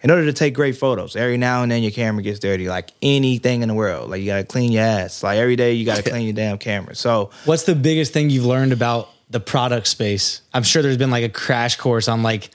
in 0.03 0.11
order 0.11 0.27
to 0.27 0.33
take 0.35 0.53
great 0.55 0.77
photos. 0.77 1.17
Every 1.17 1.39
now 1.39 1.63
and 1.63 1.73
then 1.73 1.83
your 1.83 1.91
camera 1.93 2.23
gets 2.23 2.39
dirty, 2.39 2.69
like 2.69 2.91
anything 3.01 3.63
in 3.63 3.69
the 3.69 3.75
world. 3.75 4.11
Like 4.11 4.21
you 4.21 4.27
gotta 4.27 4.45
clean 4.45 4.71
your 4.73 4.85
ass. 4.85 5.23
Like 5.23 5.39
every 5.39 5.57
day 5.57 5.73
you 5.73 5.87
gotta 5.87 6.03
clean 6.03 6.27
your 6.27 6.35
damn 6.35 6.59
camera. 6.59 6.95
So 6.97 7.31
What's 7.47 7.63
the 7.65 7.75
biggest 7.75 8.13
thing 8.13 8.29
you've 8.29 8.45
learned 8.47 8.73
about 8.75 9.09
the 9.31 9.41
product 9.41 9.87
space? 9.87 10.43
I'm 10.53 10.65
sure 10.65 10.83
there's 10.83 10.99
been 10.99 11.11
like 11.11 11.25
a 11.25 11.29
crash 11.31 11.77
course 11.77 12.09
on 12.09 12.23
like 12.23 12.51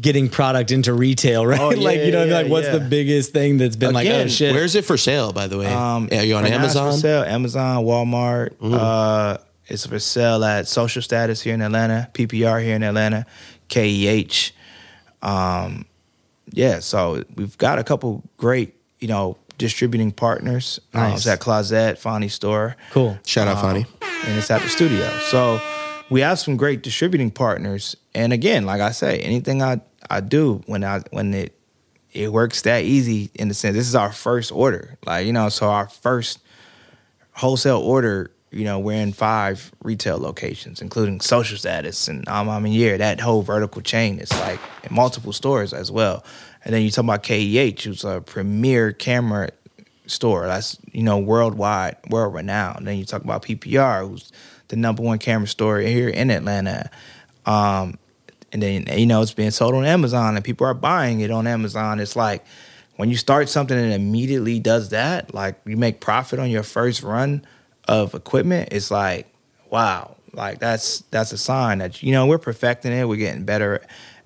getting 0.00 0.28
product 0.28 0.70
into 0.70 0.92
retail, 0.92 1.46
right? 1.46 1.60
Oh, 1.60 1.70
yeah, 1.70 1.84
like 1.84 2.00
you 2.00 2.12
know, 2.12 2.24
yeah, 2.24 2.34
like 2.34 2.48
what's 2.48 2.66
yeah. 2.66 2.78
the 2.78 2.88
biggest 2.88 3.32
thing 3.32 3.58
that's 3.58 3.76
been 3.76 3.94
like, 3.94 4.08
oh 4.08 4.26
shit. 4.28 4.54
Where's 4.54 4.74
it 4.74 4.84
for 4.84 4.96
sale, 4.96 5.32
by 5.32 5.46
the 5.46 5.58
way? 5.58 5.66
um, 5.66 6.08
yeah, 6.10 6.20
are 6.20 6.24
you 6.24 6.36
on 6.36 6.44
right 6.44 6.50
now 6.50 6.64
it's 6.64 6.76
Amazon? 6.76 6.92
for 6.92 6.98
sale. 6.98 7.22
Amazon, 7.22 7.84
Walmart. 7.84 8.50
Mm-hmm. 8.56 8.74
Uh, 8.74 9.36
it's 9.66 9.86
for 9.86 9.98
sale 9.98 10.44
at 10.44 10.68
Social 10.68 11.00
Status 11.00 11.40
here 11.40 11.54
in 11.54 11.62
Atlanta, 11.62 12.10
PPR 12.12 12.62
here 12.62 12.76
in 12.76 12.82
Atlanta, 12.82 13.24
KEH. 13.68 14.52
Um, 15.22 15.86
yeah, 16.50 16.80
so 16.80 17.24
we've 17.36 17.56
got 17.56 17.78
a 17.78 17.84
couple 17.84 18.22
great, 18.36 18.74
you 18.98 19.08
know, 19.08 19.38
distributing 19.56 20.12
partners. 20.12 20.80
Um, 20.92 21.02
Nice. 21.02 21.18
it's 21.18 21.26
at 21.26 21.40
Closet, 21.40 21.98
Fonny 21.98 22.28
Store, 22.28 22.76
cool. 22.90 23.18
Shout 23.24 23.48
out, 23.48 23.62
Fonny. 23.62 23.86
and 24.26 24.38
it's 24.38 24.50
at 24.50 24.60
the 24.60 24.68
studio. 24.68 25.08
So 25.30 25.60
we 26.10 26.20
have 26.20 26.38
some 26.38 26.56
great 26.56 26.82
distributing 26.82 27.30
partners. 27.30 27.96
And 28.14 28.32
again, 28.32 28.66
like 28.66 28.80
I 28.80 28.90
say, 28.90 29.20
anything 29.20 29.62
I, 29.62 29.80
I 30.08 30.20
do 30.20 30.62
when 30.66 30.84
I 30.84 31.00
when 31.10 31.34
it 31.34 31.58
it 32.12 32.32
works 32.32 32.62
that 32.62 32.84
easy 32.84 33.30
in 33.34 33.48
the 33.48 33.54
sense 33.54 33.76
this 33.76 33.88
is 33.88 33.94
our 33.94 34.12
first 34.12 34.52
order. 34.52 34.98
Like, 35.04 35.26
you 35.26 35.32
know, 35.32 35.48
so 35.48 35.68
our 35.68 35.88
first 35.88 36.38
wholesale 37.32 37.80
order, 37.80 38.30
you 38.52 38.64
know, 38.64 38.78
we're 38.78 39.02
in 39.02 39.12
five 39.12 39.72
retail 39.82 40.18
locations, 40.18 40.80
including 40.80 41.20
social 41.20 41.58
status 41.58 42.06
and 42.06 42.26
um, 42.28 42.48
A 42.48 42.60
Ma 42.60 42.60
Maniére. 42.60 42.98
That 42.98 43.20
whole 43.20 43.42
vertical 43.42 43.82
chain 43.82 44.20
is 44.20 44.30
like 44.32 44.60
in 44.84 44.94
multiple 44.94 45.32
stores 45.32 45.72
as 45.72 45.90
well. 45.90 46.24
And 46.64 46.72
then 46.72 46.82
you 46.82 46.90
talk 46.90 47.04
about 47.04 47.24
KEH, 47.24 47.82
who's 47.82 48.04
a 48.04 48.20
premier 48.20 48.92
camera 48.92 49.50
store. 50.06 50.46
That's, 50.46 50.78
you 50.92 51.02
know, 51.02 51.18
worldwide, 51.18 51.96
world 52.08 52.34
renowned. 52.34 52.86
Then 52.86 52.96
you 52.96 53.04
talk 53.04 53.24
about 53.24 53.42
PPR, 53.42 54.08
who's 54.08 54.30
the 54.68 54.76
number 54.76 55.02
one 55.02 55.18
camera 55.18 55.46
store 55.46 55.78
here 55.78 56.08
in 56.08 56.30
Atlanta. 56.30 56.90
Um, 57.46 57.98
and 58.52 58.62
then 58.62 58.86
you 58.98 59.06
know 59.06 59.20
it's 59.20 59.34
being 59.34 59.50
sold 59.50 59.74
on 59.74 59.84
Amazon 59.84 60.36
and 60.36 60.44
people 60.44 60.66
are 60.66 60.74
buying 60.74 61.20
it 61.20 61.30
on 61.30 61.46
Amazon. 61.46 62.00
It's 62.00 62.16
like 62.16 62.44
when 62.96 63.10
you 63.10 63.16
start 63.16 63.48
something 63.48 63.76
and 63.76 63.92
immediately 63.92 64.60
does 64.60 64.90
that, 64.90 65.34
like 65.34 65.60
you 65.66 65.76
make 65.76 66.00
profit 66.00 66.38
on 66.38 66.50
your 66.50 66.62
first 66.62 67.02
run 67.02 67.44
of 67.88 68.14
equipment, 68.14 68.68
it's 68.72 68.90
like 68.90 69.28
wow, 69.70 70.16
like 70.32 70.60
that's 70.60 71.00
that's 71.10 71.32
a 71.32 71.38
sign 71.38 71.78
that 71.78 72.02
you 72.02 72.12
know 72.12 72.26
we're 72.26 72.38
perfecting 72.38 72.92
it, 72.92 73.08
we're 73.08 73.16
getting 73.16 73.44
better 73.44 73.84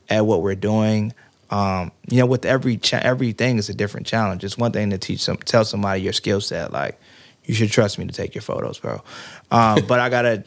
at 0.08 0.26
what 0.26 0.42
we're 0.42 0.54
doing. 0.54 1.14
Um, 1.50 1.92
you 2.06 2.18
know, 2.18 2.26
with 2.26 2.44
every 2.44 2.76
cha- 2.76 3.00
everything 3.02 3.56
is 3.56 3.70
a 3.70 3.74
different 3.74 4.06
challenge. 4.06 4.44
It's 4.44 4.58
one 4.58 4.72
thing 4.72 4.90
to 4.90 4.98
teach 4.98 5.20
some 5.20 5.38
tell 5.38 5.64
somebody 5.64 6.02
your 6.02 6.12
skill 6.12 6.42
set, 6.42 6.72
like 6.72 7.00
you 7.48 7.54
should 7.54 7.70
trust 7.70 7.98
me 7.98 8.06
to 8.06 8.12
take 8.12 8.34
your 8.34 8.42
photos, 8.42 8.78
bro. 8.78 9.02
Um, 9.50 9.84
but 9.88 9.98
I 9.98 10.08
gotta 10.10 10.44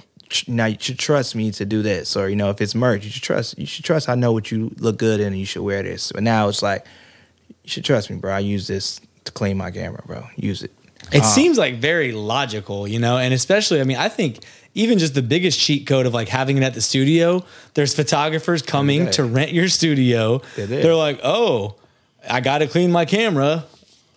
now 0.48 0.68
you 0.68 0.78
should 0.80 1.00
trust 1.00 1.36
me 1.36 1.52
to 1.52 1.66
do 1.66 1.82
this, 1.82 2.16
or 2.16 2.30
you 2.30 2.38
know, 2.38 2.50
if 2.52 2.62
it's 2.62 2.74
merch, 2.76 3.04
you 3.04 3.10
should 3.10 3.24
trust. 3.24 3.60
You 3.60 3.66
should 3.66 3.84
trust. 3.84 4.08
I 4.08 4.16
know 4.16 4.32
what 4.32 4.52
you 4.52 4.74
look 4.78 4.98
good 4.98 5.20
in, 5.20 5.28
and 5.28 5.38
you 5.38 5.46
should 5.46 5.64
wear 5.64 5.84
this. 5.84 6.12
But 6.14 6.24
now 6.24 6.48
it's 6.48 6.62
like 6.62 6.86
you 7.64 7.70
should 7.70 7.84
trust 7.84 8.10
me, 8.10 8.16
bro. 8.18 8.32
I 8.32 8.40
use 8.40 8.68
this 8.68 9.02
to 9.26 9.32
clean 9.32 9.58
my 9.58 9.72
camera, 9.72 10.02
bro. 10.06 10.28
Use 10.38 10.64
it. 10.64 10.72
It 11.12 11.26
seems 11.26 11.58
like 11.58 11.76
very 11.76 12.12
logical, 12.12 12.88
you 12.88 13.00
know, 13.00 13.18
and 13.18 13.34
especially, 13.34 13.82
I 13.82 13.84
mean, 13.84 13.98
I 13.98 14.08
think 14.08 14.40
even 14.76 15.00
just 15.00 15.16
the 15.16 15.24
biggest 15.24 15.60
cheat 15.60 15.88
code 15.88 16.06
of 16.06 16.14
like 16.14 16.30
having 16.30 16.58
it 16.58 16.64
at 16.64 16.76
the 16.76 16.82
studio, 16.82 17.44
there's 17.74 17.94
photographers 17.94 18.62
coming 18.62 19.10
to 19.12 19.24
rent 19.26 19.52
your 19.52 19.68
studio. 19.68 20.42
They're. 20.56 20.68
They're 20.68 20.96
like, 20.96 21.20
oh, 21.24 21.76
I 22.30 22.40
got 22.40 22.60
to 22.60 22.68
clean 22.68 22.92
my 22.92 23.06
camera. 23.06 23.66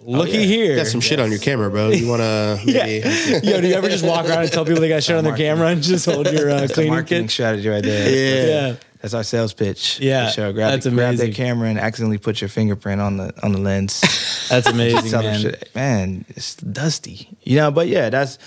Looky 0.04 0.32
Oh, 0.32 0.40
yeah. 0.40 0.46
here. 0.46 0.76
Got 0.76 0.86
some 0.88 1.00
shit 1.00 1.18
on 1.18 1.30
your 1.30 1.40
camera, 1.40 1.70
bro. 1.70 1.90
You 1.90 2.06
want 2.08 2.20
to 2.22 2.60
Yeah. 2.64 2.86
Yo, 2.86 3.60
do 3.60 3.66
you 3.68 3.74
ever 3.74 3.88
just 3.88 4.04
walk 4.04 4.26
around 4.26 4.42
and 4.42 4.52
tell 4.52 4.64
people 4.64 4.80
they 4.80 4.88
got 4.88 5.02
shit 5.02 5.16
on 5.16 5.24
their 5.24 5.36
camera 5.36 5.68
and 5.68 5.82
just 5.82 6.06
hold 6.06 6.30
your 6.30 6.50
uh, 6.50 6.60
That's 6.60 6.72
a 6.72 6.74
cleaning 6.74 6.92
marketing 6.92 7.22
kit? 7.24 7.30
strategy 7.30 7.68
right 7.68 7.82
there. 7.82 8.10
Yeah. 8.10 8.66
Yeah. 8.68 8.76
That's 9.00 9.12
our 9.14 9.22
sales 9.22 9.52
pitch. 9.52 10.00
Yeah, 10.00 10.28
For 10.28 10.32
sure. 10.32 10.52
Grab, 10.54 10.70
that's 10.72 10.84
the, 10.84 10.90
grab 10.90 11.16
that 11.16 11.34
camera 11.34 11.68
and 11.68 11.78
accidentally 11.78 12.16
put 12.16 12.40
your 12.40 12.48
fingerprint 12.48 13.02
on 13.02 13.18
the 13.18 13.34
on 13.42 13.52
the 13.52 13.58
lens. 13.58 14.00
That's 14.48 14.66
amazing, 14.66 15.10
man. 15.12 15.40
shit, 15.40 15.70
man, 15.74 16.24
it's 16.28 16.54
dusty. 16.56 17.28
You 17.42 17.56
know, 17.56 17.70
but 17.70 17.88
yeah, 17.88 18.08
that's 18.10 18.38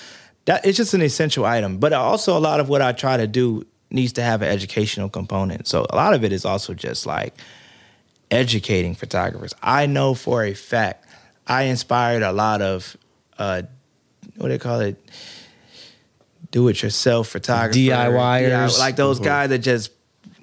that. 0.46 0.66
It's 0.66 0.78
just 0.78 0.94
an 0.96 1.02
essential 1.04 1.44
item. 1.46 1.78
But 1.78 1.94
also, 1.94 2.36
a 2.36 2.40
lot 2.40 2.60
of 2.60 2.70
what 2.70 2.82
I 2.82 2.92
try 2.92 3.18
to 3.18 3.28
do 3.28 3.66
needs 3.92 4.14
to 4.14 4.22
have 4.24 4.42
an 4.42 4.48
educational 4.48 5.10
component. 5.10 5.68
So 5.68 5.86
a 5.92 5.96
lot 5.96 6.14
of 6.16 6.24
it 6.24 6.32
is 6.32 6.44
also 6.46 6.74
just 6.74 7.06
like 7.06 7.36
educating 8.32 8.96
photographers. 8.96 9.54
I 9.62 9.86
know 9.86 10.14
for 10.14 10.44
a 10.44 10.54
fact 10.56 11.07
I 11.48 11.64
inspired 11.64 12.24
a 12.24 12.32
lot 12.32 12.62
of 12.62 12.98
uh, 13.40 13.64
what 14.36 14.48
do 14.48 14.54
they 14.54 14.60
call 14.60 14.82
it? 14.82 15.02
Do 16.52 16.68
it 16.68 16.82
yourself 16.82 17.30
photographer, 17.30 17.78
DIYers. 17.78 18.80
Like 18.80 18.96
those 18.96 19.20
guys 19.20 19.50
that 19.50 19.60
just 19.60 19.92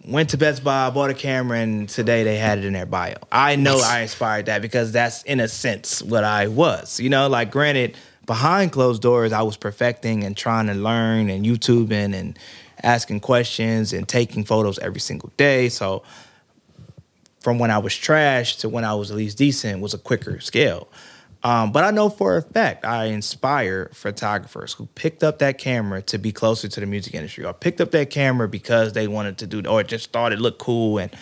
went 0.06 0.30
to 0.30 0.36
Best 0.36 0.62
Buy, 0.62 0.90
bought 0.90 1.10
a 1.10 1.14
camera, 1.14 1.58
and 1.58 1.88
today 1.88 2.24
they 2.24 2.36
had 2.36 2.58
it 2.58 2.64
in 2.64 2.74
their 2.74 2.86
bio. 2.86 3.16
I 3.32 3.56
know 3.56 3.80
I 3.82 4.00
inspired 4.00 4.46
that 4.46 4.60
because 4.60 4.92
that's 4.92 5.22
in 5.22 5.40
a 5.40 5.48
sense 5.48 6.02
what 6.02 6.24
I 6.24 6.48
was. 6.48 7.00
You 7.00 7.08
know, 7.08 7.28
like 7.28 7.50
granted, 7.50 7.96
behind 8.26 8.72
closed 8.72 9.02
doors, 9.02 9.32
I 9.32 9.42
was 9.42 9.56
perfecting 9.56 10.24
and 10.24 10.36
trying 10.36 10.66
to 10.66 10.74
learn 10.74 11.30
and 11.30 11.44
YouTubing 11.44 12.14
and 12.14 12.38
asking 12.82 13.20
questions 13.20 13.92
and 13.92 14.06
taking 14.06 14.44
photos 14.44 14.78
every 14.80 15.00
single 15.00 15.32
day. 15.36 15.68
So 15.68 16.02
from 17.44 17.58
when 17.58 17.70
I 17.70 17.76
was 17.76 17.94
trash 17.94 18.56
to 18.56 18.70
when 18.70 18.84
I 18.84 18.94
was 18.94 19.10
at 19.10 19.18
least 19.18 19.36
decent 19.36 19.82
was 19.82 19.92
a 19.92 19.98
quicker 19.98 20.40
scale. 20.40 20.88
Um, 21.42 21.72
but 21.72 21.84
I 21.84 21.90
know 21.90 22.08
for 22.08 22.38
a 22.38 22.42
fact 22.42 22.86
I 22.86 23.04
inspire 23.04 23.90
photographers 23.92 24.72
who 24.72 24.86
picked 24.94 25.22
up 25.22 25.40
that 25.40 25.58
camera 25.58 26.00
to 26.00 26.16
be 26.16 26.32
closer 26.32 26.68
to 26.68 26.80
the 26.80 26.86
music 26.86 27.14
industry 27.14 27.44
or 27.44 27.52
picked 27.52 27.82
up 27.82 27.90
that 27.90 28.08
camera 28.08 28.48
because 28.48 28.94
they 28.94 29.06
wanted 29.06 29.36
to 29.38 29.46
do 29.46 29.60
or 29.68 29.82
just 29.82 30.10
thought 30.10 30.32
it 30.32 30.40
looked 30.40 30.58
cool 30.58 30.96
and 30.96 31.14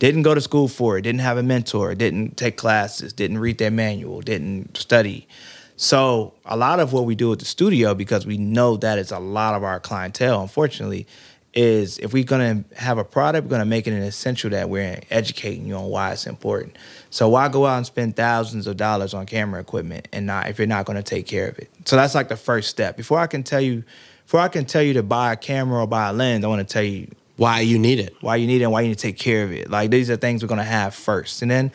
didn't 0.00 0.22
go 0.22 0.34
to 0.34 0.40
school 0.40 0.66
for 0.66 0.98
it, 0.98 1.02
didn't 1.02 1.20
have 1.20 1.38
a 1.38 1.42
mentor, 1.44 1.94
didn't 1.94 2.36
take 2.36 2.56
classes, 2.56 3.12
didn't 3.12 3.38
read 3.38 3.58
their 3.58 3.70
manual, 3.70 4.22
didn't 4.22 4.76
study. 4.76 5.28
So 5.76 6.34
a 6.44 6.56
lot 6.56 6.80
of 6.80 6.92
what 6.92 7.04
we 7.04 7.14
do 7.14 7.32
at 7.32 7.38
the 7.38 7.44
studio, 7.44 7.94
because 7.94 8.26
we 8.26 8.38
know 8.38 8.76
that 8.78 8.98
is 8.98 9.12
a 9.12 9.20
lot 9.20 9.54
of 9.54 9.62
our 9.62 9.78
clientele, 9.78 10.42
unfortunately, 10.42 11.06
is 11.52 11.98
if 11.98 12.12
we're 12.12 12.24
gonna 12.24 12.64
have 12.76 12.98
a 12.98 13.04
product, 13.04 13.44
we're 13.46 13.50
gonna 13.50 13.64
make 13.64 13.86
it 13.86 13.92
an 13.92 14.02
essential 14.02 14.50
that 14.50 14.68
we're 14.68 15.00
educating 15.10 15.66
you 15.66 15.74
on 15.74 15.86
why 15.86 16.12
it's 16.12 16.26
important. 16.26 16.76
So 17.10 17.28
why 17.28 17.48
go 17.48 17.66
out 17.66 17.78
and 17.78 17.86
spend 17.86 18.16
thousands 18.16 18.66
of 18.66 18.76
dollars 18.76 19.14
on 19.14 19.26
camera 19.26 19.60
equipment 19.60 20.06
and 20.12 20.26
not 20.26 20.48
if 20.48 20.58
you're 20.58 20.66
not 20.68 20.86
gonna 20.86 21.02
take 21.02 21.26
care 21.26 21.48
of 21.48 21.58
it? 21.58 21.70
So 21.84 21.96
that's 21.96 22.14
like 22.14 22.28
the 22.28 22.36
first 22.36 22.70
step. 22.70 22.96
Before 22.96 23.18
I 23.18 23.26
can 23.26 23.42
tell 23.42 23.60
you, 23.60 23.82
before 24.24 24.40
I 24.40 24.48
can 24.48 24.64
tell 24.64 24.82
you 24.82 24.94
to 24.94 25.02
buy 25.02 25.32
a 25.32 25.36
camera 25.36 25.82
or 25.82 25.86
buy 25.88 26.08
a 26.08 26.12
lens, 26.12 26.44
I 26.44 26.48
want 26.48 26.66
to 26.66 26.72
tell 26.72 26.84
you 26.84 27.08
Why 27.36 27.60
you 27.60 27.78
need 27.80 27.98
it? 27.98 28.14
why 28.20 28.36
you 28.36 28.46
need 28.46 28.60
it 28.60 28.64
and 28.64 28.72
why 28.72 28.82
you 28.82 28.88
need 28.88 28.98
to 28.98 29.02
take 29.02 29.18
care 29.18 29.42
of 29.42 29.50
it. 29.50 29.68
Like 29.70 29.90
these 29.90 30.08
are 30.08 30.16
things 30.16 30.42
we're 30.42 30.48
gonna 30.48 30.62
have 30.62 30.94
first. 30.94 31.42
And 31.42 31.50
then 31.50 31.72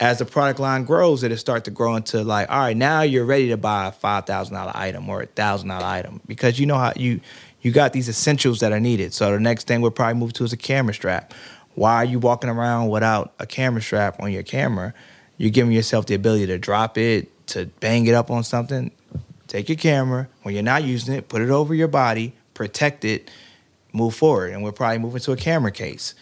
as 0.00 0.20
the 0.20 0.24
product 0.24 0.60
line 0.60 0.84
grows, 0.84 1.24
it'll 1.24 1.36
start 1.36 1.64
to 1.64 1.72
grow 1.72 1.96
into 1.96 2.22
like, 2.22 2.48
all 2.48 2.60
right, 2.60 2.76
now 2.76 3.02
you're 3.02 3.24
ready 3.24 3.48
to 3.48 3.56
buy 3.56 3.88
a 3.88 3.92
five 3.92 4.24
thousand 4.26 4.54
dollar 4.54 4.72
item 4.74 5.08
or 5.08 5.22
a 5.22 5.26
thousand 5.26 5.68
dollar 5.68 5.84
item 5.84 6.20
because 6.26 6.58
you 6.58 6.66
know 6.66 6.78
how 6.78 6.92
you 6.96 7.20
you 7.68 7.74
got 7.74 7.92
these 7.92 8.08
essentials 8.08 8.60
that 8.60 8.72
are 8.72 8.80
needed. 8.80 9.12
So 9.12 9.30
the 9.30 9.38
next 9.38 9.66
thing 9.66 9.82
we'll 9.82 9.90
probably 9.90 10.18
move 10.18 10.32
to 10.34 10.44
is 10.44 10.52
a 10.52 10.56
camera 10.56 10.94
strap. 10.94 11.34
Why 11.74 11.96
are 11.96 12.04
you 12.04 12.18
walking 12.18 12.50
around 12.50 12.88
without 12.88 13.34
a 13.38 13.46
camera 13.46 13.82
strap 13.82 14.20
on 14.20 14.32
your 14.32 14.42
camera? 14.42 14.94
you're 15.38 15.50
giving 15.50 15.72
yourself 15.72 16.06
the 16.06 16.14
ability 16.14 16.46
to 16.46 16.58
drop 16.58 16.98
it, 16.98 17.30
to 17.46 17.66
bang 17.80 18.06
it 18.06 18.14
up 18.14 18.30
on 18.30 18.44
something. 18.44 18.90
Take 19.46 19.68
your 19.70 19.78
camera 19.78 20.28
when 20.42 20.54
you're 20.54 20.64
not 20.64 20.84
using 20.84 21.14
it, 21.14 21.28
put 21.28 21.40
it 21.40 21.48
over 21.48 21.74
your 21.74 21.88
body, 21.88 22.34
protect 22.52 23.04
it, 23.04 23.30
move 23.94 24.14
forward. 24.14 24.52
And 24.52 24.62
we're 24.62 24.72
probably 24.72 24.98
moving 24.98 25.20
to 25.22 25.32
a 25.32 25.36
camera 25.36 25.70
case. 25.70 26.14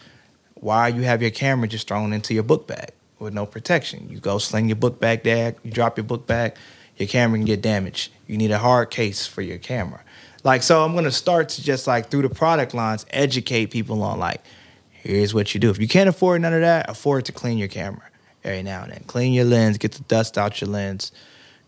Why 0.53 0.87
you 0.87 1.01
have 1.01 1.21
your 1.21 1.31
camera 1.31 1.67
just 1.67 1.87
thrown 1.87 2.13
into 2.13 2.33
your 2.33 2.43
book 2.43 2.67
bag 2.67 2.91
with 3.19 3.33
no 3.33 3.45
protection? 3.45 4.07
You 4.09 4.19
go 4.19 4.37
sling 4.37 4.69
your 4.69 4.77
book 4.77 4.99
bag 4.99 5.23
there, 5.23 5.55
you 5.63 5.71
drop 5.71 5.97
your 5.97 6.05
book 6.05 6.25
bag, 6.25 6.55
your 6.95 7.07
camera 7.07 7.37
can 7.37 7.45
get 7.45 7.61
damaged. 7.61 8.11
You 8.27 8.37
need 8.37 8.51
a 8.51 8.59
hard 8.59 8.91
case 8.91 9.27
for 9.27 9.41
your 9.41 9.57
camera. 9.57 10.01
Like 10.47 10.63
so, 10.63 10.81
I'm 10.81 10.95
gonna 10.95 11.11
start 11.11 11.49
to 11.49 11.61
just 11.61 11.87
like 11.87 12.09
through 12.09 12.21
the 12.21 12.29
product 12.29 12.73
lines 12.73 13.05
educate 13.09 13.65
people 13.65 14.01
on 14.01 14.17
like, 14.17 14.41
here's 14.91 15.33
what 15.33 15.53
you 15.53 15.59
do. 15.59 15.69
If 15.69 15.77
you 15.77 15.89
can't 15.89 16.07
afford 16.07 16.41
none 16.41 16.53
of 16.53 16.61
that, 16.61 16.89
afford 16.89 17.25
to 17.25 17.33
clean 17.33 17.57
your 17.57 17.67
camera 17.67 18.03
every 18.45 18.63
now 18.63 18.83
and 18.83 18.93
then. 18.93 19.03
Clean 19.07 19.33
your 19.33 19.43
lens, 19.43 19.77
get 19.77 19.91
the 19.91 20.03
dust 20.03 20.37
out 20.37 20.61
your 20.61 20.69
lens, 20.69 21.11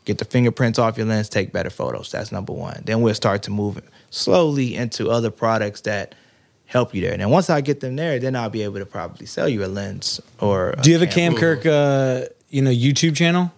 get 0.05 0.17
the 0.17 0.23
fingerprints 0.23 0.79
off 0.79 0.97
your 0.97 1.07
lens, 1.07 1.27
take 1.27 1.51
better 1.51 1.69
photos. 1.69 2.09
That's 2.09 2.31
number 2.31 2.53
one. 2.53 2.83
Then 2.85 3.01
we'll 3.01 3.13
start 3.15 3.43
to 3.43 3.51
move 3.51 3.81
slowly 4.11 4.75
into 4.75 5.09
other 5.09 5.29
products 5.29 5.81
that 5.81 6.15
help 6.65 6.95
you 6.95 7.01
there. 7.01 7.11
And 7.11 7.19
then 7.19 7.31
once 7.31 7.49
I 7.49 7.59
get 7.59 7.81
them 7.81 7.97
there, 7.97 8.17
then 8.17 8.33
I'll 8.33 8.49
be 8.49 8.63
able 8.63 8.79
to 8.79 8.85
probably 8.85 9.25
sell 9.25 9.49
you 9.49 9.65
a 9.65 9.67
lens 9.67 10.21
or. 10.39 10.73
Do 10.81 10.89
you 10.89 10.97
have 10.97 11.05
a 11.05 11.11
Cam 11.11 11.35
Kirk, 11.35 11.65
uh, 11.65 12.27
you 12.49 12.61
know, 12.61 12.71
YouTube 12.71 13.17
channel? 13.17 13.51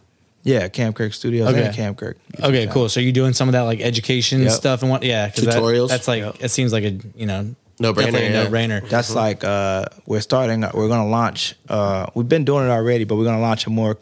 Yeah, 0.43 0.67
Cam 0.69 0.93
Kirk 0.93 1.13
Studios 1.13 1.49
Okay. 1.49 1.63
and 1.65 1.75
Cam 1.75 1.93
Kirk. 1.95 2.17
YouTube 2.33 2.43
Okay, 2.45 2.59
channel. 2.61 2.73
cool. 2.73 2.89
So 2.89 2.99
you're 2.99 3.11
doing 3.11 3.33
some 3.33 3.47
of 3.47 3.53
that 3.53 3.61
like 3.61 3.79
education 3.81 4.41
Yep. 4.43 4.51
stuff 4.51 4.81
and 4.81 4.89
what? 4.91 5.03
Yeah, 5.03 5.29
'cause 5.29 5.45
that- 5.45 5.55
Tutorials? 5.55 5.89
that's 5.89 6.07
like 6.07 6.23
Yep. 6.23 6.35
it 6.39 6.49
seems 6.49 6.73
like 6.73 6.83
a 6.83 6.91
you 7.15 7.25
know 7.27 7.53
No-brainer, 7.79 8.13
yeah. 8.21 8.43
no 8.43 8.49
brainer. 8.49 8.87
That's 8.89 9.13
like 9.15 9.43
uh, 9.43 9.85
we're 10.05 10.21
starting. 10.21 10.61
We're 10.61 10.87
going 10.87 11.01
to 11.01 11.09
launch. 11.09 11.55
Uh, 11.69 12.05
we've 12.15 12.29
been 12.29 12.43
doing 12.45 12.65
it 12.65 12.69
already, 12.69 13.03
but 13.05 13.15
we're 13.15 13.23
going 13.23 13.37
to 13.37 13.41
launch 13.41 13.65
a 13.65 13.69
more 13.71 13.97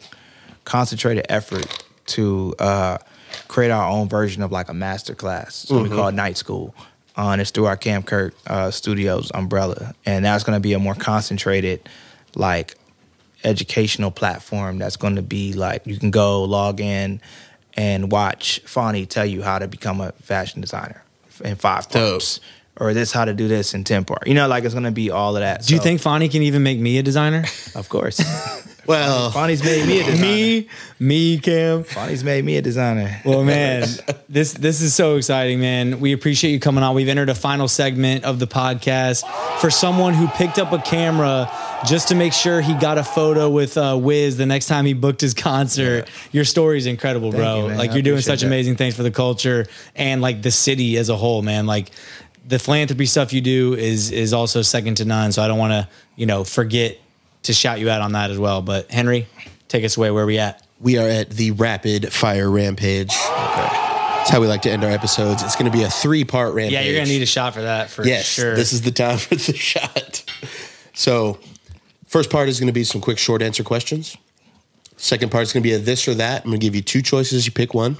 concentrated 0.64 1.24
effort 1.28 1.66
to 2.06 2.54
uh, 2.58 2.98
create 3.48 3.70
our 3.70 3.88
own 3.90 4.08
version 4.08 4.42
of 4.42 4.52
like 4.52 4.68
a 4.68 4.74
master 4.74 5.14
class. 5.14 5.54
So 5.68 5.82
we 5.82 5.88
call 5.88 6.08
it 6.08 6.14
Night 6.14 6.36
School. 6.36 6.74
Uh, 7.16 7.30
and 7.30 7.40
it's 7.40 7.50
through 7.50 7.66
our 7.66 7.76
Cam 7.76 8.02
Kirk 8.02 8.34
uh, 8.46 8.70
Studios 8.70 9.30
umbrella, 9.34 9.94
and 10.06 10.24
that's 10.24 10.44
going 10.44 10.56
to 10.56 10.60
be 10.60 10.72
a 10.74 10.78
more 10.78 10.94
concentrated, 10.94 11.80
like 12.34 12.76
educational 13.44 14.10
platform. 14.10 14.78
That's 14.78 14.96
going 14.96 15.16
to 15.16 15.22
be 15.22 15.52
like 15.52 15.86
you 15.86 15.98
can 15.98 16.10
go 16.10 16.44
log 16.44 16.80
in 16.80 17.20
and 17.74 18.10
watch 18.10 18.60
Fani 18.64 19.06
tell 19.06 19.26
you 19.26 19.42
how 19.42 19.58
to 19.58 19.68
become 19.68 20.00
a 20.00 20.12
fashion 20.12 20.60
designer 20.60 21.02
in 21.44 21.56
five 21.56 21.88
Dope. 21.88 22.12
parts 22.12 22.40
or 22.76 22.94
this 22.94 23.12
how 23.12 23.24
to 23.24 23.34
do 23.34 23.46
this 23.46 23.74
in 23.74 23.84
10 23.84 24.04
part. 24.04 24.26
You 24.26 24.34
know, 24.34 24.48
like 24.48 24.64
it's 24.64 24.74
gonna 24.74 24.90
be 24.90 25.10
all 25.10 25.36
of 25.36 25.40
that. 25.40 25.64
Do 25.66 25.74
you 25.74 25.80
think 25.80 26.00
Fani 26.00 26.28
can 26.28 26.42
even 26.42 26.62
make 26.62 26.78
me 26.78 26.98
a 26.98 27.02
designer? 27.02 27.44
Of 27.74 27.88
course. 27.88 28.20
Well, 28.86 29.30
Fani's 29.30 29.62
made 29.62 29.86
me 29.86 30.00
a 30.00 30.04
designer. 30.04 30.26
me, 30.26 30.68
me, 30.98 31.38
Cam. 31.38 31.84
Fonny's 31.84 32.24
made 32.24 32.44
me 32.44 32.56
a 32.56 32.62
designer. 32.62 33.20
Well, 33.24 33.44
man, 33.44 33.86
this 34.28 34.52
this 34.54 34.80
is 34.80 34.94
so 34.96 35.16
exciting, 35.16 35.60
man. 35.60 36.00
We 36.00 36.12
appreciate 36.12 36.50
you 36.50 36.58
coming 36.58 36.82
on. 36.82 36.96
We've 36.96 37.08
entered 37.08 37.28
a 37.28 37.34
final 37.36 37.68
segment 37.68 38.24
of 38.24 38.40
the 38.40 38.48
podcast 38.48 39.22
for 39.60 39.70
someone 39.70 40.14
who 40.14 40.26
picked 40.28 40.58
up 40.58 40.72
a 40.72 40.78
camera 40.78 41.48
just 41.86 42.08
to 42.08 42.14
make 42.14 42.32
sure 42.32 42.60
he 42.60 42.74
got 42.74 42.98
a 42.98 43.04
photo 43.04 43.48
with 43.50 43.76
uh, 43.76 43.98
Wiz 44.00 44.36
the 44.36 44.46
next 44.46 44.66
time 44.66 44.84
he 44.84 44.94
booked 44.94 45.20
his 45.20 45.34
concert. 45.34 46.08
Your 46.32 46.44
story 46.44 46.78
is 46.78 46.86
incredible, 46.86 47.30
bro. 47.30 47.68
you, 47.68 47.74
like 47.74 47.90
I 47.90 47.94
you're 47.94 48.02
doing 48.02 48.20
such 48.20 48.40
that. 48.40 48.46
amazing 48.46 48.76
things 48.76 48.96
for 48.96 49.02
the 49.02 49.10
culture 49.10 49.66
and 49.94 50.20
like 50.20 50.42
the 50.42 50.50
city 50.50 50.96
as 50.96 51.08
a 51.08 51.16
whole, 51.16 51.42
man. 51.42 51.66
Like 51.66 51.90
the 52.46 52.58
philanthropy 52.58 53.06
stuff 53.06 53.32
you 53.32 53.40
do 53.40 53.74
is 53.74 54.10
is 54.10 54.32
also 54.32 54.62
second 54.62 54.96
to 54.96 55.04
none. 55.04 55.32
So 55.32 55.42
I 55.42 55.48
don't 55.48 55.58
want 55.58 55.72
to 55.72 55.88
you 56.16 56.26
know 56.26 56.44
forget 56.44 56.98
to 57.44 57.52
shout 57.52 57.80
you 57.80 57.90
out 57.90 58.02
on 58.02 58.12
that 58.12 58.30
as 58.30 58.38
well. 58.38 58.62
But 58.62 58.90
Henry, 58.90 59.26
take 59.68 59.84
us 59.84 59.96
away. 59.96 60.10
Where 60.10 60.26
we 60.26 60.38
at? 60.38 60.66
we 60.80 60.96
are 60.98 61.06
at 61.06 61.30
the 61.30 61.52
rapid 61.52 62.12
fire 62.12 62.50
rampage. 62.50 63.10
Okay. 63.12 63.68
That's 64.20 64.30
how 64.30 64.40
we 64.40 64.46
like 64.46 64.62
to 64.62 64.70
end 64.70 64.82
our 64.82 64.90
episodes. 64.90 65.42
It's 65.42 65.56
going 65.56 65.70
to 65.70 65.76
be 65.76 65.84
a 65.84 65.90
three 65.90 66.24
part 66.24 66.54
rampage. 66.54 66.72
Yeah, 66.72 66.80
you're 66.82 66.96
gonna 66.96 67.08
need 67.08 67.22
a 67.22 67.26
shot 67.26 67.54
for 67.54 67.62
that 67.62 67.90
for 67.90 68.04
yes, 68.04 68.26
sure. 68.26 68.54
this 68.54 68.72
is 68.72 68.82
the 68.82 68.90
time 68.90 69.18
for 69.18 69.34
the 69.34 69.54
shot. 69.54 70.24
So, 70.94 71.38
first 72.10 72.28
part 72.30 72.48
is 72.48 72.58
going 72.60 72.66
to 72.66 72.72
be 72.72 72.84
some 72.84 73.00
quick 73.00 73.18
short 73.18 73.40
answer 73.40 73.62
questions. 73.62 74.16
Second 74.96 75.30
part 75.30 75.42
is 75.44 75.52
going 75.52 75.62
to 75.62 75.68
be 75.68 75.72
a 75.74 75.78
this 75.78 76.06
or 76.08 76.14
that. 76.14 76.44
I'm 76.44 76.50
going 76.50 76.60
to 76.60 76.66
give 76.66 76.74
you 76.74 76.82
two 76.82 77.00
choices. 77.02 77.46
You 77.46 77.52
pick 77.52 77.72
one. 77.72 77.96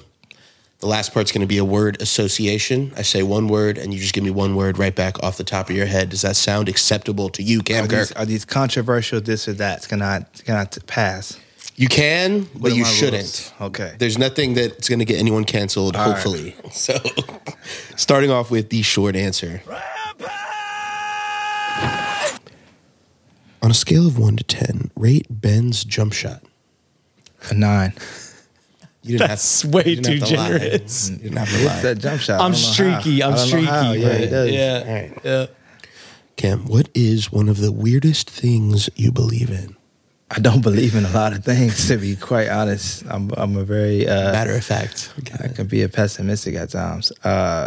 The 0.81 0.87
last 0.87 1.13
part's 1.15 1.31
going 1.31 1.43
to 1.43 1.47
be 1.47 1.59
a 1.59 1.65
word 1.65 2.01
association. 2.01 2.93
I 2.97 3.03
say 3.03 3.23
one 3.23 3.49
word, 3.49 3.77
and 3.79 3.93
you 3.95 4.01
just 4.01 4.15
give 4.15 4.25
me 4.25 4.31
one 4.31 4.55
word 4.57 4.79
right 4.79 4.95
back 4.95 5.23
off 5.23 5.37
the 5.37 5.45
top 5.45 5.69
of 5.71 5.77
your 5.77 5.87
head. 5.87 6.09
Does 6.09 6.23
that 6.23 6.37
sound 6.37 6.69
acceptable 6.69 7.29
to 7.31 7.43
you, 7.43 7.61
Cam 7.63 7.85
Are 7.85 7.89
these, 7.89 8.13
are 8.13 8.25
these 8.27 8.45
controversial 8.47 9.21
this 9.21 9.47
or 9.47 9.53
that? 9.55 9.87
Can 9.89 10.01
I 10.03 10.25
can 10.45 10.57
I 10.57 10.65
t- 10.65 10.81
pass? 10.87 11.39
You 11.77 11.89
can, 11.89 12.43
What 12.55 12.63
but 12.63 12.75
you 12.75 12.85
shouldn't. 12.85 13.23
rules? 13.23 13.53
Okay. 13.73 13.95
There's 13.99 14.19
nothing 14.19 14.55
that's 14.55 14.89
going 14.89 14.99
to 14.99 15.05
get 15.07 15.19
anyone 15.19 15.45
canceled, 15.45 15.97
All 15.97 16.07
right. 16.07 16.13
hopefully. 16.15 16.57
So, 16.73 16.99
starting 17.97 18.31
off 18.31 18.51
with 18.51 18.69
the 18.71 18.83
short 18.83 19.17
answer. 19.17 19.63
On 23.63 23.71
a 23.71 23.75
scale 23.75 24.07
of 24.07 24.19
1 24.19 24.37
to 24.37 24.45
10, 24.45 24.91
rate 24.97 25.27
Ben's 25.29 25.85
jump 25.85 26.13
shot. 26.15 26.43
A 27.51 27.55
nine. 27.55 27.93
You 29.03 29.17
didn't 29.19 29.29
That's 29.29 29.63
have, 29.63 29.73
way 29.73 29.83
you 29.87 29.97
didn't 29.97 30.05
too 30.05 30.19
have 30.21 30.29
to 30.29 30.37
lie. 30.37 30.59
generous. 30.59 31.11
You 31.11 31.17
didn't 31.17 31.37
have 31.39 31.49
to 31.49 31.55
It's 31.57 31.65
lie. 31.67 31.81
that 31.83 31.99
jump 31.99 32.21
shot. 32.21 32.41
I 32.41 32.45
I'm 32.45 32.53
don't 32.53 32.61
know 32.61 32.67
how. 32.67 32.73
streaky. 33.01 33.23
I'm 33.23 33.31
don't 33.31 33.39
know 33.41 33.47
streaky. 33.47 33.67
how. 33.67 33.93
Yeah, 33.93 34.15
he 34.19 34.27
does. 34.27 34.51
yeah. 34.51 34.85
All 34.87 34.95
right. 34.95 35.19
yeah. 35.25 35.47
Cam, 36.37 36.67
what 36.67 36.89
is 36.95 37.33
one 37.33 37.49
of 37.49 37.59
the 37.59 37.73
weirdest 37.73 38.31
things 38.31 38.89
you 38.97 39.11
believe 39.13 39.51
in? 39.51 39.77
I 40.31 40.39
don't 40.39 40.63
believe 40.63 40.95
in 40.95 41.05
a 41.05 41.11
lot 41.11 41.33
of 41.33 41.45
things, 41.45 41.89
to 41.89 41.97
be 41.97 42.15
quite 42.17 42.49
honest. 42.49 43.05
I'm 43.11 43.31
I'm 43.37 43.57
a 43.57 43.65
very 43.65 44.07
uh, 44.07 44.33
Matter 44.33 44.55
of 44.55 44.65
fact. 44.65 45.13
I 45.43 45.49
can 45.49 45.67
be 45.67 45.83
a 45.83 45.89
pessimistic 45.89 46.55
at 46.55 46.71
times. 46.71 47.11
Uh, 47.25 47.67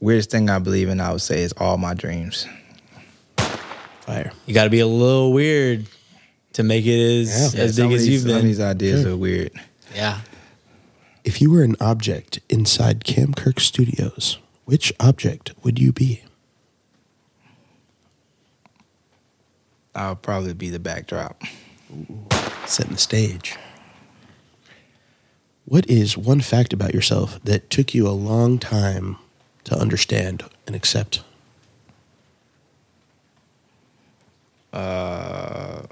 weirdest 0.00 0.30
thing 0.30 0.50
I 0.50 0.58
believe 0.58 0.88
in, 0.88 1.00
I 1.00 1.10
would 1.12 1.20
say, 1.22 1.42
is 1.42 1.52
all 1.58 1.78
my 1.78 1.94
dreams. 1.94 2.46
Fire. 4.04 4.32
You 4.46 4.52
got 4.54 4.64
to 4.64 4.70
be 4.70 4.80
a 4.80 4.86
little 4.86 5.32
weird 5.32 5.86
to 6.52 6.62
make 6.62 6.84
it 6.84 7.22
as 7.22 7.54
Yeah. 7.54 7.62
as 7.62 7.76
some 7.76 7.88
big 7.88 7.96
as 7.96 8.02
these, 8.02 8.12
you've 8.12 8.22
Some 8.22 8.30
of 8.32 8.36
been. 8.38 8.46
these 8.46 8.60
ideas 8.60 9.06
are 9.06 9.16
weird. 9.16 9.50
Yeah. 9.94 10.20
If 11.24 11.40
you 11.40 11.50
were 11.50 11.62
an 11.62 11.74
object 11.80 12.40
inside 12.50 13.04
Cam 13.04 13.32
Kirk 13.32 13.60
Studios, 13.60 14.36
which 14.66 14.92
object 15.00 15.52
would 15.62 15.78
you 15.78 15.90
be? 15.90 16.22
I'll 19.94 20.16
probably 20.16 20.52
be 20.52 20.68
the 20.68 20.78
backdrop. 20.78 21.42
Setting 22.66 22.92
the 22.92 22.98
stage. 22.98 23.56
What 25.64 25.88
is 25.88 26.18
one 26.18 26.40
fact 26.42 26.74
about 26.74 26.92
yourself 26.92 27.42
that 27.44 27.70
took 27.70 27.94
you 27.94 28.06
a 28.06 28.10
long 28.10 28.58
time 28.58 29.16
to 29.64 29.78
understand 29.78 30.42
and 30.66 30.76
accept? 30.76 31.22
Uh, 34.74 35.82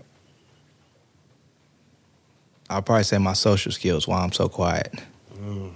I'll 2.68 2.83
probably 2.83 3.05
say 3.05 3.18
my 3.18 3.33
social 3.35 3.70
skills. 3.72 4.09
Why 4.09 4.20
I'm 4.22 4.33
so 4.33 4.49
quiet. 4.49 4.93
Mm. 5.39 5.70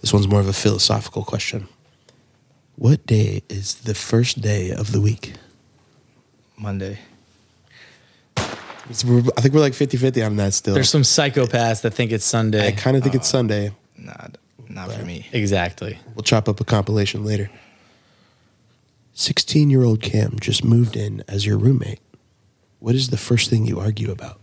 This 0.00 0.12
one's 0.12 0.28
more 0.28 0.40
of 0.40 0.48
a 0.48 0.52
philosophical 0.52 1.24
question. 1.24 1.66
What 2.76 3.06
day 3.06 3.42
is 3.48 3.74
the 3.76 3.94
first 3.94 4.40
day 4.42 4.70
of 4.70 4.92
the 4.92 5.00
week? 5.00 5.32
Monday. 6.58 6.98
It's- 8.90 9.02
I 9.36 9.40
think 9.40 9.54
we're 9.54 9.60
like 9.60 9.72
50 9.72 9.96
50 9.96 10.22
on 10.22 10.36
that 10.36 10.52
still. 10.52 10.74
There's 10.74 10.90
some 10.90 11.02
psychopaths 11.02 11.80
that 11.82 11.94
think 11.94 12.12
it's 12.12 12.24
Sunday. 12.26 12.66
I 12.68 12.72
kind 12.72 12.96
of 12.98 13.02
think 13.02 13.14
it's 13.14 13.28
uh, 13.28 13.38
Sunday. 13.38 13.70
Nah, 13.96 14.26
not 14.68 14.92
for 14.92 15.04
me. 15.04 15.26
exactly. 15.32 15.98
We'll 16.14 16.22
chop 16.22 16.48
up 16.50 16.60
a 16.60 16.64
compilation 16.64 17.24
later. 17.24 17.50
16 19.14 19.70
year 19.70 19.84
old 19.84 20.02
Cam 20.02 20.38
just 20.40 20.64
moved 20.64 20.96
in 20.96 21.22
as 21.26 21.46
your 21.46 21.56
roommate. 21.56 22.00
What 22.80 22.94
is 22.94 23.08
the 23.08 23.16
first 23.16 23.48
thing 23.48 23.64
you 23.64 23.80
argue 23.80 24.10
about? 24.10 24.40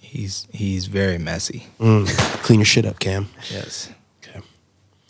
He's 0.00 0.48
he's 0.52 0.86
very 0.86 1.18
messy. 1.18 1.66
Mm, 1.78 2.08
clean 2.42 2.60
your 2.60 2.66
shit 2.66 2.84
up, 2.84 2.98
Cam. 2.98 3.28
Yes. 3.50 3.90
Okay. 4.22 4.40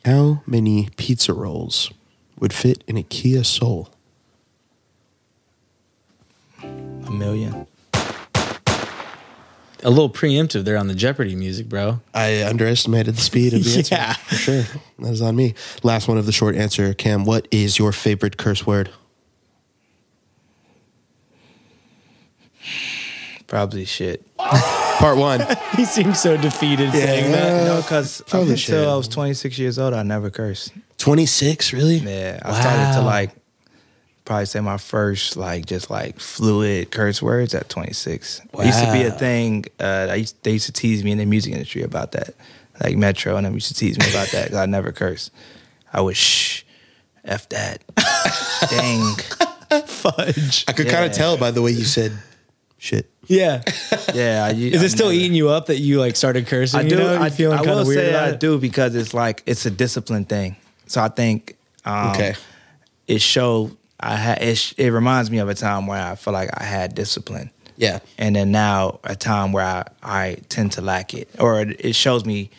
How 0.05 0.43
many 0.47 0.91
pizza 0.97 1.33
rolls 1.33 1.91
would 2.39 2.53
fit 2.53 2.85
in 2.87 2.97
a 2.97 3.03
Kia 3.03 3.45
Soul? 3.45 3.89
A 6.63 7.11
million. 7.11 7.67
A 9.83 9.89
little 9.89 10.11
preemptive 10.11 10.65
there 10.65 10.77
on 10.77 10.89
the 10.89 10.95
Jeopardy 10.95 11.35
music, 11.35 11.69
bro. 11.69 12.01
I 12.13 12.43
underestimated 12.45 13.17
the 13.17 13.21
speed 13.21 13.55
of 13.55 13.65
the 13.65 13.71
answer. 13.79 13.95
Yeah. 13.95 14.13
For 14.15 14.35
sure. 14.35 14.63
That 14.99 15.11
is 15.13 15.23
on 15.23 15.35
me. 15.37 15.55
Last 15.83 16.07
one 16.07 16.19
of 16.19 16.27
the 16.27 16.33
short 16.33 16.55
answer. 16.55 16.93
Cam, 16.93 17.25
what 17.25 17.49
is 17.51 17.79
your 17.79 17.91
favorite 17.93 18.37
curse 18.37 18.67
word? 18.67 18.91
Probably 23.47 23.85
shit. 23.85 24.25
Part 24.39 25.17
one. 25.17 25.41
He 25.77 25.87
seems 25.87 26.21
so 26.21 26.37
defeated 26.37 26.93
saying 26.93 27.33
that. 27.33 27.65
no, 27.65 27.81
because 27.81 28.21
probably 28.27 28.51
until 28.51 28.81
shit. 28.83 28.87
I 28.89 28.95
was 28.97 29.09
26 29.09 29.59
years 29.59 29.79
old, 29.79 29.95
I 29.95 30.03
never 30.03 30.29
cursed. 30.29 30.73
26, 30.99 31.73
really? 31.73 31.97
Yeah, 31.99 32.39
I 32.45 32.53
started 32.61 32.93
to 32.95 33.01
Wow. 33.01 33.05
like 33.07 33.31
probably 34.31 34.47
say 34.47 34.61
my 34.61 34.77
first 34.77 35.37
like 35.37 35.67
just 35.67 35.91
like 35.91 36.21
fluid 36.21 36.93
curse 36.93 37.21
words 37.21 37.53
at 37.53 37.69
26. 37.69 38.43
It 38.61 38.65
used 38.65 38.79
to 38.79 38.93
be 38.93 39.03
a 39.03 39.11
thing. 39.11 39.65
Uh, 39.81 40.07
I 40.09 40.15
used, 40.15 40.41
they 40.45 40.53
used 40.53 40.67
to 40.67 40.73
tease 40.73 41.03
me 41.03 41.11
in 41.11 41.19
the 41.19 41.25
music 41.25 41.53
industry 41.53 41.83
about 41.83 42.13
that, 42.13 42.35
like 42.81 42.97
Metro, 42.97 43.35
and 43.37 43.45
them 43.45 43.55
used 43.55 43.67
to 43.67 43.75
tease 43.75 43.99
me 43.99 44.09
about 44.09 44.29
that 44.29 44.45
because 44.45 44.57
I 44.61 44.67
never 44.67 44.93
curse. 44.93 45.33
I 45.93 46.03
was 46.03 46.17
shh, 46.17 46.63
f 47.25 47.49
that, 47.49 47.83
dang, 48.71 49.17
Fudge. 49.89 50.65
I 50.69 50.75
could 50.75 50.87
kind 50.89 51.07
of 51.07 51.11
tell 51.11 51.37
by 51.37 51.51
the 51.51 51.61
way 51.61 51.73
you 51.73 51.83
said 51.83 52.13
shit. 52.79 53.11
Yeah. 53.27 53.63
yeah. 54.15 54.45
I, 54.45 54.51
Is 54.57 54.81
it 54.85 54.91
still 54.91 55.11
eating 55.11 55.35
you 55.35 55.49
up 55.49 55.67
that 55.67 55.79
you 55.79 55.99
like 55.99 56.15
started 56.15 56.47
cursing? 56.47 56.79
I 56.79 56.83
you 56.85 56.91
do. 56.91 56.99
know? 56.99 57.15
You 57.15 57.19
I, 57.19 57.31
feeling 57.31 57.59
I 57.59 57.63
kinda 57.63 57.79
will 57.79 57.85
weird 57.85 57.99
say 57.99 58.11
about 58.11 58.29
I 58.35 58.37
do 58.37 58.61
because 58.61 58.95
it's 58.95 59.13
like 59.13 59.43
it's 59.47 59.67
a 59.67 59.71
discipline 59.73 60.25
thing. 60.25 60.55
So 60.87 61.03
I 61.03 61.09
think 61.09 61.57
um, 61.85 62.11
Okay. 62.13 62.35
it 63.09 63.21
showed 63.23 63.77
I 64.01 64.17
had 64.17 64.43
it, 64.43 64.57
sh- 64.57 64.75
it 64.79 64.91
reminds 64.91 65.31
me 65.31 65.39
of 65.39 65.49
a 65.49 65.55
time 65.55 65.87
where 65.87 66.01
I 66.01 66.15
feel 66.17 66.33
like 66.33 66.51
I 66.59 66.65
had 66.65 66.95
discipline. 66.95 67.51
Yeah. 67.77 68.01
and 68.19 68.37
then 68.37 68.51
now 68.53 69.01
a 69.05 69.17
time 69.17 69.53
where 69.53 69.65
I, 69.65 69.85
I 70.03 70.37
tend 70.51 70.73
to 70.73 70.83
lack 70.83 71.15
it, 71.15 71.31
or 71.39 71.63
it, 71.63 71.81
it 71.85 71.95
shows 71.95 72.27
me 72.27 72.51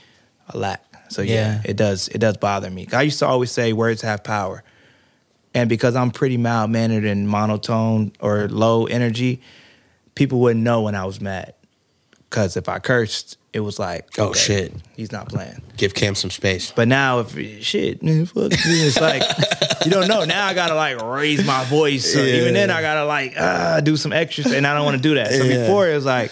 a 0.50 0.58
lack. 0.58 0.84
So 1.10 1.22
yeah, 1.22 1.34
Yeah. 1.34 1.62
it 1.66 1.78
does 1.78 2.08
it 2.08 2.18
does 2.20 2.38
bother 2.38 2.70
me. 2.72 2.88
I 2.92 3.04
used 3.04 3.20
to 3.20 3.28
always 3.28 3.52
say 3.52 3.72
words 3.74 4.02
have 4.02 4.24
power, 4.24 4.64
and 5.54 5.70
because 5.70 5.96
I'm 5.96 6.10
pretty 6.10 6.38
mild 6.38 6.72
mannered 6.72 7.06
and 7.06 7.28
monotone 7.30 8.14
or 8.20 8.48
low 8.48 8.86
energy, 8.88 9.42
people 10.16 10.40
wouldn't 10.40 10.64
know 10.64 10.82
when 10.82 10.96
I 10.96 11.06
was 11.06 11.22
mad. 11.22 11.54
Because 12.32 12.56
if 12.56 12.70
I 12.70 12.80
cursed, 12.80 13.38
it 13.52 13.60
was 13.60 13.78
like, 13.78 14.18
Oh, 14.18 14.30
okay, 14.30 14.40
shit. 14.40 14.74
he's 14.96 15.12
not 15.12 15.28
playing. 15.28 15.62
Give 15.76 15.94
Cam 15.94 16.16
some 16.16 16.32
space. 16.32 16.72
But 16.72 16.88
now, 16.88 17.20
if 17.20 17.38
shit, 17.62 18.02
man, 18.02 18.26
fuck, 18.26 18.52
it's 18.54 19.02
like 19.02 19.22
you 19.86 19.92
don't 19.92 20.08
know. 20.08 20.24
Now 20.24 20.48
I 20.48 20.54
gotta 20.54 20.74
like 20.76 21.02
raise 21.02 21.46
my 21.46 21.66
voice. 21.66 22.16
Or 22.16 22.22
Even 22.22 22.54
then, 22.54 22.72
I 22.72 22.82
gotta 22.82 23.04
like 23.04 23.34
uh, 23.38 23.82
do 23.82 23.98
some 23.98 24.14
extra, 24.14 24.50
and 24.52 24.66
I 24.66 24.74
don't 24.74 24.86
want 24.86 24.96
to 24.96 25.04
do 25.04 25.16
that. 25.16 25.32
So 25.34 25.44
Yeah. 25.44 25.60
before 25.64 25.90
it 25.90 25.94
was 25.94 26.06
like, 26.06 26.32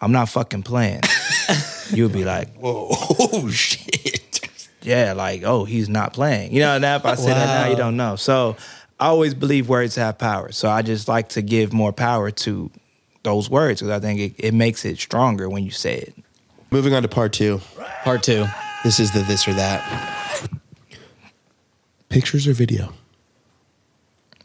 I'm 0.00 0.10
not 0.10 0.28
fucking 0.28 0.64
playing. 0.64 1.02
You'll 1.90 2.08
be 2.08 2.24
like, 2.24 2.52
Whoa, 2.56 2.88
oh, 2.90 3.48
shit. 3.50 4.48
yeah, 4.82 5.12
like 5.12 5.44
oh, 5.44 5.64
he's 5.64 5.88
not 5.88 6.12
playing. 6.12 6.52
You 6.52 6.58
know, 6.60 6.78
now 6.78 6.96
if 6.96 7.04
I 7.06 7.14
say 7.14 7.28
that 7.30 7.46
now, 7.46 7.70
you 7.70 7.76
don't 7.76 7.96
know. 7.96 8.16
So 8.16 8.56
I 8.98 9.06
always 9.06 9.32
believe 9.34 9.68
words 9.68 9.94
have 9.94 10.18
power. 10.18 10.50
So 10.50 10.68
I 10.68 10.82
just 10.82 11.06
like 11.06 11.28
to 11.30 11.42
give 11.42 11.72
more 11.72 11.92
power 11.92 12.32
to 12.32 12.72
those 13.24 13.50
words 13.50 13.80
because 13.80 13.90
I 13.90 13.98
think 13.98 14.20
it, 14.20 14.34
it 14.38 14.54
makes 14.54 14.84
it 14.84 14.98
stronger 14.98 15.48
when 15.48 15.64
you 15.64 15.70
say 15.72 15.96
it. 15.96 16.14
Moving 16.70 16.94
on 16.94 17.02
to 17.02 17.08
part 17.08 17.32
two. 17.32 17.60
Part 18.04 18.22
two. 18.22 18.46
This 18.84 19.00
is 19.00 19.12
the 19.12 19.20
this 19.20 19.48
or 19.48 19.54
that. 19.54 20.50
Pictures 22.08 22.46
or 22.46 22.52
video? 22.52 22.92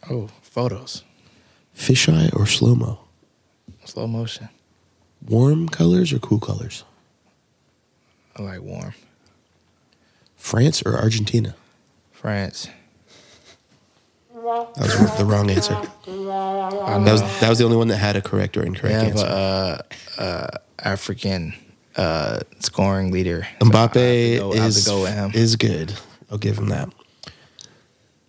Oh, 0.10 0.30
photos, 0.42 1.04
Fisheye 1.76 2.36
or 2.36 2.48
slow 2.48 2.74
mo? 2.74 3.00
slow 3.86 4.08
motion. 4.08 4.50
Warm 5.28 5.70
colors 5.70 6.12
or 6.14 6.20
cool 6.20 6.40
colors? 6.40 6.84
I 8.36 8.42
like 8.42 8.62
warm. 8.62 8.94
France 10.36 10.82
or 10.84 10.96
Argentina? 10.98 11.56
France. 12.12 12.70
That 14.44 15.00
was 15.02 15.18
the 15.18 15.26
wrong 15.26 15.50
answer. 15.50 15.74
That 16.06 17.12
was 17.12 17.22
that 17.40 17.50
was 17.50 17.58
the 17.60 17.66
only 17.66 17.78
one 17.78 17.88
that 17.90 17.98
had 17.98 18.16
a 18.16 18.22
correct 18.22 18.58
or 18.58 18.64
incorrect 18.66 18.96
have 18.96 19.12
answer. 19.12 19.26
a 19.26 20.22
uh, 20.22 20.22
uh, 20.22 20.48
African 20.80 21.54
uh, 21.96 22.40
scoring 22.60 23.12
leader. 23.12 23.48
Mbappe 23.60 24.38
So 24.38 24.54
I 24.54 24.58
have 24.58 24.74
to 24.74 24.86
go- 24.86 25.06
I 25.06 25.10
have 25.10 25.32
to 25.34 25.38
is 25.38 25.56
go 25.66 25.70
is 25.70 25.90
good. 25.90 25.94
I'll 26.32 26.38
give 26.38 26.58
him 26.58 26.68
that. 26.70 26.90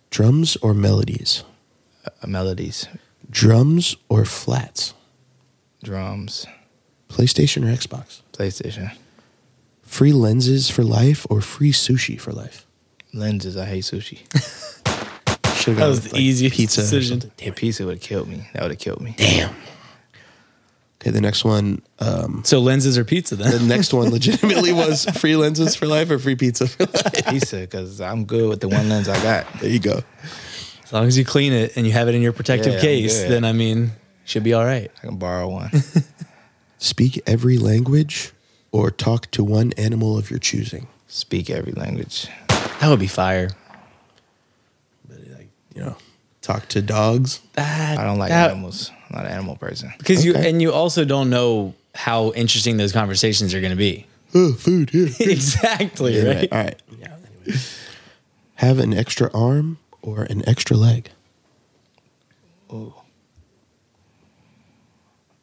Drums 0.09 0.57
or 0.57 0.73
melodies? 0.73 1.43
Uh, 2.05 2.27
melodies, 2.27 2.87
Drums 3.29 3.95
or 4.09 4.25
flats? 4.25 4.93
drums, 5.83 6.45
PlayStation 7.09 7.63
or 7.63 7.75
Xbox? 7.75 8.21
PlayStation, 8.33 8.91
Free 9.83 10.11
lenses 10.13 10.69
for 10.69 10.83
life 10.83 11.25
or 11.29 11.41
free 11.41 11.71
sushi 11.71 12.19
for 12.19 12.31
life? 12.31 12.65
lenses. 13.13 13.55
I 13.57 13.65
hate 13.65 13.83
sushi. 13.83 14.19
Should 15.61 15.77
That 15.77 15.87
was 15.87 16.01
the 16.09 16.17
easiest 16.17 16.55
pizza. 16.55 16.81
decision. 16.81 17.21
something. 17.21 17.45
Yeah, 17.47 17.53
pizza 17.55 17.85
would 17.85 17.95
have 17.95 18.01
killed 18.03 18.27
me. 18.27 18.47
That 18.53 18.63
would 18.63 18.71
have 18.71 18.79
killed 18.79 19.01
me. 19.01 19.13
Damn. 19.17 19.53
Okay, 21.01 21.09
the 21.11 21.21
next 21.21 21.43
one. 21.43 21.81
Um, 21.99 22.41
So 22.45 22.59
lenses 22.59 22.97
or 22.97 23.03
pizza 23.03 23.35
then? 23.35 23.51
the 23.51 23.59
next 23.59 23.91
one 23.93 24.09
legitimately 24.11 24.71
was 24.71 25.05
free 25.19 25.35
lenses 25.35 25.75
for 25.75 25.87
life 25.87 26.09
or 26.11 26.19
free 26.19 26.35
pizza 26.35 26.67
for 26.67 26.85
life. 26.85 27.25
Pizza, 27.27 27.57
because 27.61 27.99
I'm 28.01 28.25
good 28.25 28.47
with 28.49 28.59
the 28.61 28.67
one 28.69 28.87
lens 28.89 29.07
I 29.09 29.21
got. 29.23 29.51
There 29.59 29.69
you 29.69 29.79
go. 29.79 30.01
As 30.83 30.93
long 30.93 31.05
as 31.07 31.17
you 31.17 31.25
clean 31.25 31.53
it 31.53 31.75
and 31.75 31.87
you 31.87 31.93
have 31.93 32.07
it 32.07 32.15
in 32.15 32.21
your 32.21 32.33
protective 32.33 32.73
Yeah, 32.73 32.81
case, 32.81 33.21
good. 33.21 33.31
then 33.31 33.45
I 33.45 33.53
mean, 33.53 33.91
should 34.25 34.43
be 34.43 34.53
all 34.53 34.65
right. 34.65 34.91
I 35.01 35.07
can 35.07 35.17
borrow 35.17 35.47
one. 35.49 35.71
Speak 36.77 37.21
every 37.25 37.57
language 37.57 38.31
or 38.71 38.91
talk 38.91 39.29
to 39.31 39.43
one 39.43 39.73
animal 39.77 40.17
of 40.17 40.29
your 40.29 40.39
choosing. 40.39 40.87
Speak 41.07 41.49
every 41.49 41.73
language. 41.73 42.27
That 42.79 42.89
would 42.89 42.99
be 42.99 43.07
fire. 43.07 43.49
You 45.75 45.81
know, 45.81 45.95
talk 46.41 46.67
to 46.69 46.81
dogs. 46.81 47.39
That, 47.53 47.97
I 47.97 48.03
don't 48.03 48.19
like 48.19 48.29
that- 48.29 48.51
animals. 48.51 48.91
I'm 49.09 49.17
not 49.17 49.25
an 49.25 49.31
animal 49.31 49.55
person. 49.57 49.93
because 49.97 50.23
you 50.25 50.33
and 50.35 50.61
you 50.61 50.71
also 50.71 51.03
don't 51.05 51.29
know 51.29 51.73
how 51.95 52.31
interesting 52.31 52.77
those 52.77 52.91
conversations 52.93 53.53
are 53.53 53.59
going 53.61 53.71
to 53.71 53.77
be. 53.77 54.07
Oh, 54.33 54.53
food 54.53 54.91
here. 54.91 55.09
exactly 55.19 56.23
right. 56.25 56.49
All 56.53 56.57
right. 56.63 56.81
Yeah. 57.01 57.55
Have 58.55 58.79
an 58.79 58.93
extra 58.93 59.29
arm 59.33 59.77
or 60.01 60.23
an 60.23 60.47
extra 60.47 60.77
leg. 60.77 61.09
Oh. 62.71 63.01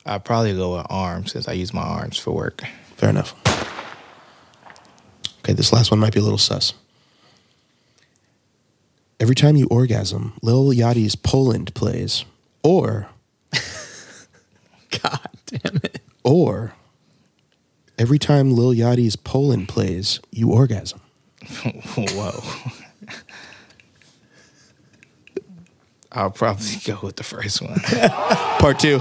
I'd 0.07 0.25
probably 0.25 0.55
go 0.55 0.79
with 0.79 0.87
arms 0.89 1.33
since 1.33 1.47
I 1.49 1.53
use 1.53 1.75
my 1.75 1.83
arms 1.83 2.17
for 2.19 2.31
work. 2.31 2.63
Fair 2.97 3.11
enough. 3.11 3.35
Okay, 5.45 5.53
this 5.53 5.71
last 5.71 5.91
one 5.91 6.01
might 6.01 6.15
be 6.15 6.21
a 6.21 6.23
little 6.23 6.39
sus. 6.39 6.73
Every 9.21 9.35
time 9.35 9.57
you 9.57 9.67
orgasm, 9.69 10.35
Lil 10.43 10.67
Yachty's 10.69 11.17
Poland 11.17 11.75
plays, 11.75 12.25
or 12.63 13.09
God 15.03 15.29
damn 15.47 15.77
it. 15.77 16.01
or 16.23 16.75
every 17.99 18.19
time 18.19 18.55
Lil 18.55 18.73
Yachty's 18.73 19.17
Poland 19.17 19.69
plays, 19.69 20.21
you 20.31 20.53
orgasm. 20.53 21.01
Whoa. 21.97 22.43
I'll 26.13 26.31
probably 26.31 26.67
go 26.85 26.99
with 27.03 27.17
the 27.17 27.25
first 27.25 27.61
one. 27.61 27.75
Part 28.61 28.79
two. 28.79 29.01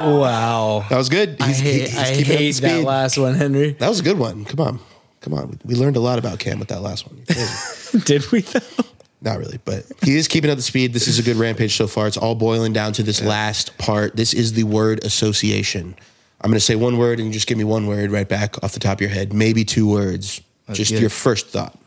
Wow. 0.00 0.86
That 0.88 0.96
was 0.96 1.08
good. 1.10 1.36
I 1.40 1.48
He's, 1.48 1.58
hate, 1.60 1.88
he's 1.90 1.98
I 1.98 2.14
keeping 2.14 2.20
up 2.22 2.26
the 2.26 2.36
hate 2.44 2.54
that 2.62 2.84
last 2.84 3.18
one, 3.18 3.34
Henry. 3.34 3.72
That 3.72 3.88
was 3.90 4.00
a 4.00 4.02
good 4.02 4.18
one. 4.18 4.46
Come 4.46 4.60
on. 4.60 4.80
Come 5.20 5.34
on. 5.34 5.58
We 5.64 5.74
learned 5.74 5.96
a 5.96 6.00
lot 6.00 6.18
about 6.18 6.38
Cam 6.38 6.58
with 6.58 6.68
that 6.68 6.80
last 6.80 7.06
one. 7.06 7.22
Did 8.04 8.30
we 8.32 8.40
though? 8.40 8.84
Not 9.22 9.38
really, 9.38 9.58
but 9.64 9.84
he 10.02 10.16
is 10.16 10.28
keeping 10.28 10.50
up 10.50 10.56
the 10.56 10.62
speed. 10.62 10.94
This 10.94 11.06
is 11.06 11.18
a 11.18 11.22
good 11.22 11.36
rampage 11.36 11.76
so 11.76 11.86
far. 11.86 12.06
It's 12.06 12.16
all 12.16 12.34
boiling 12.34 12.72
down 12.72 12.94
to 12.94 13.02
this 13.02 13.20
last 13.20 13.76
part. 13.76 14.16
This 14.16 14.32
is 14.32 14.54
the 14.54 14.64
word 14.64 15.04
association. 15.04 15.94
I'm 16.40 16.50
going 16.50 16.56
to 16.56 16.64
say 16.64 16.74
one 16.74 16.96
word 16.96 17.18
and 17.18 17.28
you 17.28 17.34
just 17.34 17.46
give 17.46 17.58
me 17.58 17.64
one 17.64 17.86
word 17.86 18.10
right 18.10 18.26
back 18.26 18.62
off 18.64 18.72
the 18.72 18.80
top 18.80 18.94
of 18.94 19.00
your 19.02 19.10
head. 19.10 19.34
Maybe 19.34 19.62
two 19.62 19.86
words. 19.86 20.40
Let's 20.66 20.78
just 20.78 20.90
your 20.90 21.06
it. 21.06 21.12
first 21.12 21.48
thought. 21.48 21.78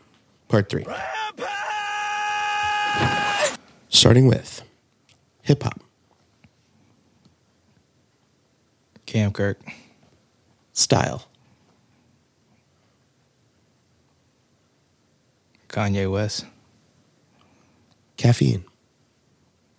Part 0.46 0.68
three. 0.68 0.84
Rampage! 0.84 1.48
Starting 3.88 4.26
with 4.28 4.62
hip 5.42 5.62
hop, 5.62 5.80
Cam 9.06 9.32
Kirk, 9.32 9.60
style, 10.72 11.26
Kanye 15.74 16.08
West, 16.08 16.46
caffeine, 18.16 18.64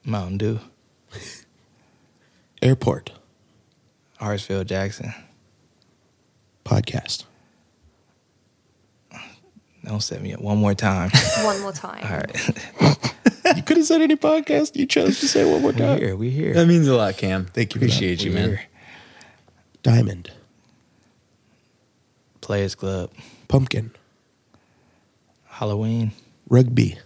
Mountain 0.04 0.38
Dew, 0.38 0.60
airport, 2.62 3.12
Hartsfield 4.20 4.66
Jackson. 4.66 5.14
podcast. 6.66 7.24
Don't 9.86 10.02
set 10.02 10.22
me 10.22 10.34
up 10.34 10.42
one 10.42 10.58
more 10.58 10.74
time. 10.74 11.12
One 11.44 11.62
more 11.62 11.72
time. 11.72 12.04
All 12.04 12.18
right. 12.18 13.02
You 13.56 13.62
could 13.62 13.78
have 13.78 13.86
said 13.86 14.02
any 14.02 14.16
podcast. 14.16 14.76
You 14.76 14.88
chose 14.88 15.20
to 15.20 15.28
say 15.28 15.46
one 15.50 15.62
more 15.62 15.72
we 15.72 15.78
time. 15.78 16.00
here. 16.00 16.16
We 16.16 16.32
here. 16.32 16.56
That 16.56 16.66
means 16.68 16.88
a 16.88 16.96
lot, 16.96 17.16
Cam. 17.16 17.46
Thank 17.46 17.76
you 17.76 17.80
for 17.80 17.86
that. 17.86 17.94
Appreciate 17.94 18.24
you, 18.24 18.32
We 18.32 18.36
man. 18.36 18.50
here. 18.50 18.62
Diamond, 19.84 20.32
Players 22.42 22.74
Club, 22.74 23.12
pumpkin, 23.48 23.92
Halloween, 25.60 26.12
rugby, 26.50 26.98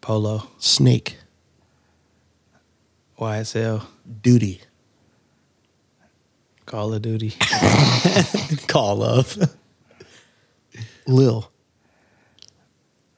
Polo, 0.00 0.48
snake, 0.58 1.16
YSL, 3.18 3.84
duty, 4.22 4.60
Call 6.66 6.92
of 6.94 7.02
Duty, 7.02 7.30
Call 8.66 9.02
of. 9.02 9.36
Lil, 11.06 11.50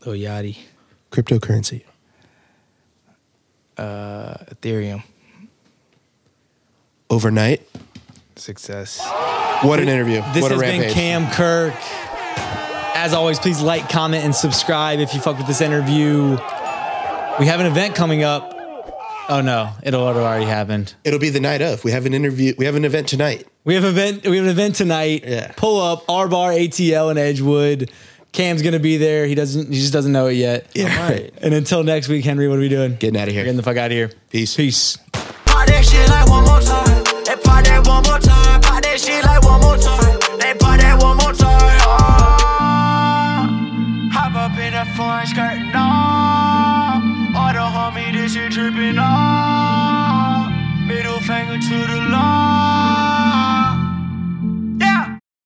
Lil 0.05 0.15
Yachty, 0.15 0.59
Cryptocurrency. 1.11 1.85
uh, 3.79 4.35
Ethereum, 4.55 5.03
Overnight. 7.11 7.67
success. 8.37 9.01
What 9.63 9.79
an 9.81 9.89
interview. 9.89 10.23
This 10.35 10.43
what 10.43 10.53
a 10.53 10.55
has 10.57 10.61
rampage. 10.61 10.89
been 10.89 10.95
Cam 10.95 11.31
Kirk. 11.33 11.75
As 13.03 13.15
always, 13.15 13.41
please 13.41 13.61
like, 13.61 13.89
comment, 13.89 14.25
and 14.25 14.33
subscribe 14.33 15.01
if 15.01 15.13
you 15.13 15.21
fuck 15.21 15.37
with 15.37 15.49
this 15.49 15.61
interview. 15.61 16.39
We 17.41 17.47
have 17.47 17.59
an 17.59 17.67
event 17.67 17.97
coming 17.97 18.23
up. 18.23 18.57
Oh 19.29 19.41
no, 19.45 19.73
it'll 19.83 20.07
have 20.07 20.17
already 20.17 20.45
happened. 20.45 20.95
It'll 21.03 21.19
be 21.19 21.31
the 21.31 21.41
night 21.41 21.63
of. 21.63 21.83
We 21.83 21.91
have 21.91 22.07
an 22.07 22.15
interview. 22.15 22.55
We 22.57 22.65
have 22.67 22.77
an 22.77 22.85
event 22.85 23.09
tonight. 23.09 23.45
We 23.65 23.75
have 23.75 23.83
event. 23.83 24.25
We 24.25 24.37
have 24.37 24.45
an 24.45 24.53
event 24.53 24.77
tonight. 24.77 25.25
Yeah. 25.27 25.51
Pull 25.57 25.81
up 25.81 26.05
R 26.09 26.29
Bar 26.29 26.53
ATL 26.53 27.11
in 27.11 27.19
Edgewood. 27.19 27.91
Cam's 28.31 28.63
gonna 28.63 28.79
be 28.79 28.99
there. 28.99 29.27
He 29.27 29.35
doesn't. 29.35 29.67
He 29.67 29.81
just 29.81 29.93
doesn't 29.93 30.13
know 30.13 30.29
it 30.29 30.35
yet. 30.35 30.69
Yeah. 30.73 31.11
Right. 31.11 31.35
And 31.43 31.55
until 31.55 31.83
next 31.83 32.07
week, 32.07 32.25
Henry, 32.25 32.47
what 32.47 32.59
are 32.59 32.61
we 32.61 32.69
doing? 32.69 32.95
Getting 32.95 33.21
out 33.21 33.27
of 33.27 33.35
here. 33.35 33.43
Getting 33.43 33.57
the 33.57 33.65
fuck 33.65 33.79
out 33.79 33.91
of 33.91 33.97
here. 33.97 34.13
Peace. 34.31 34.55
Peace. 34.55 34.99
Pop 35.13 35.67
that 35.67 35.85
shit 35.85 36.09
like 36.09 36.29
one 36.29 36.45
more 36.45 36.61
time. 36.61 37.03
They 37.25 37.35
pop 37.43 37.65
that 37.65 37.85
one 37.85 38.05
more 38.05 38.21
time. 38.21 38.61
Pop 38.61 38.81
that 38.81 39.01
shit 39.01 39.25
like 39.25 39.43
one 39.43 39.61
more 39.61 39.77
time. 39.77 40.39
They 40.39 40.55
pop 40.55 40.79
that 40.79 41.03
one 41.03 41.17
more 41.17 41.33
time. 41.33 41.42
her 44.85 44.95
for 44.95 45.21
en 45.21 45.27
skørt 45.27 45.59
nå 45.75 45.89
Og 47.43 47.55
der 47.55 47.69
har 47.77 47.91
mig 47.95 48.09
det 48.13 48.31
shit 48.31 48.53
trippin' 48.53 48.99
up 48.99 50.53
Middle 50.89 51.21
finger 51.21 51.59
to 51.69 51.79
the 51.93 52.01
law 52.11 53.42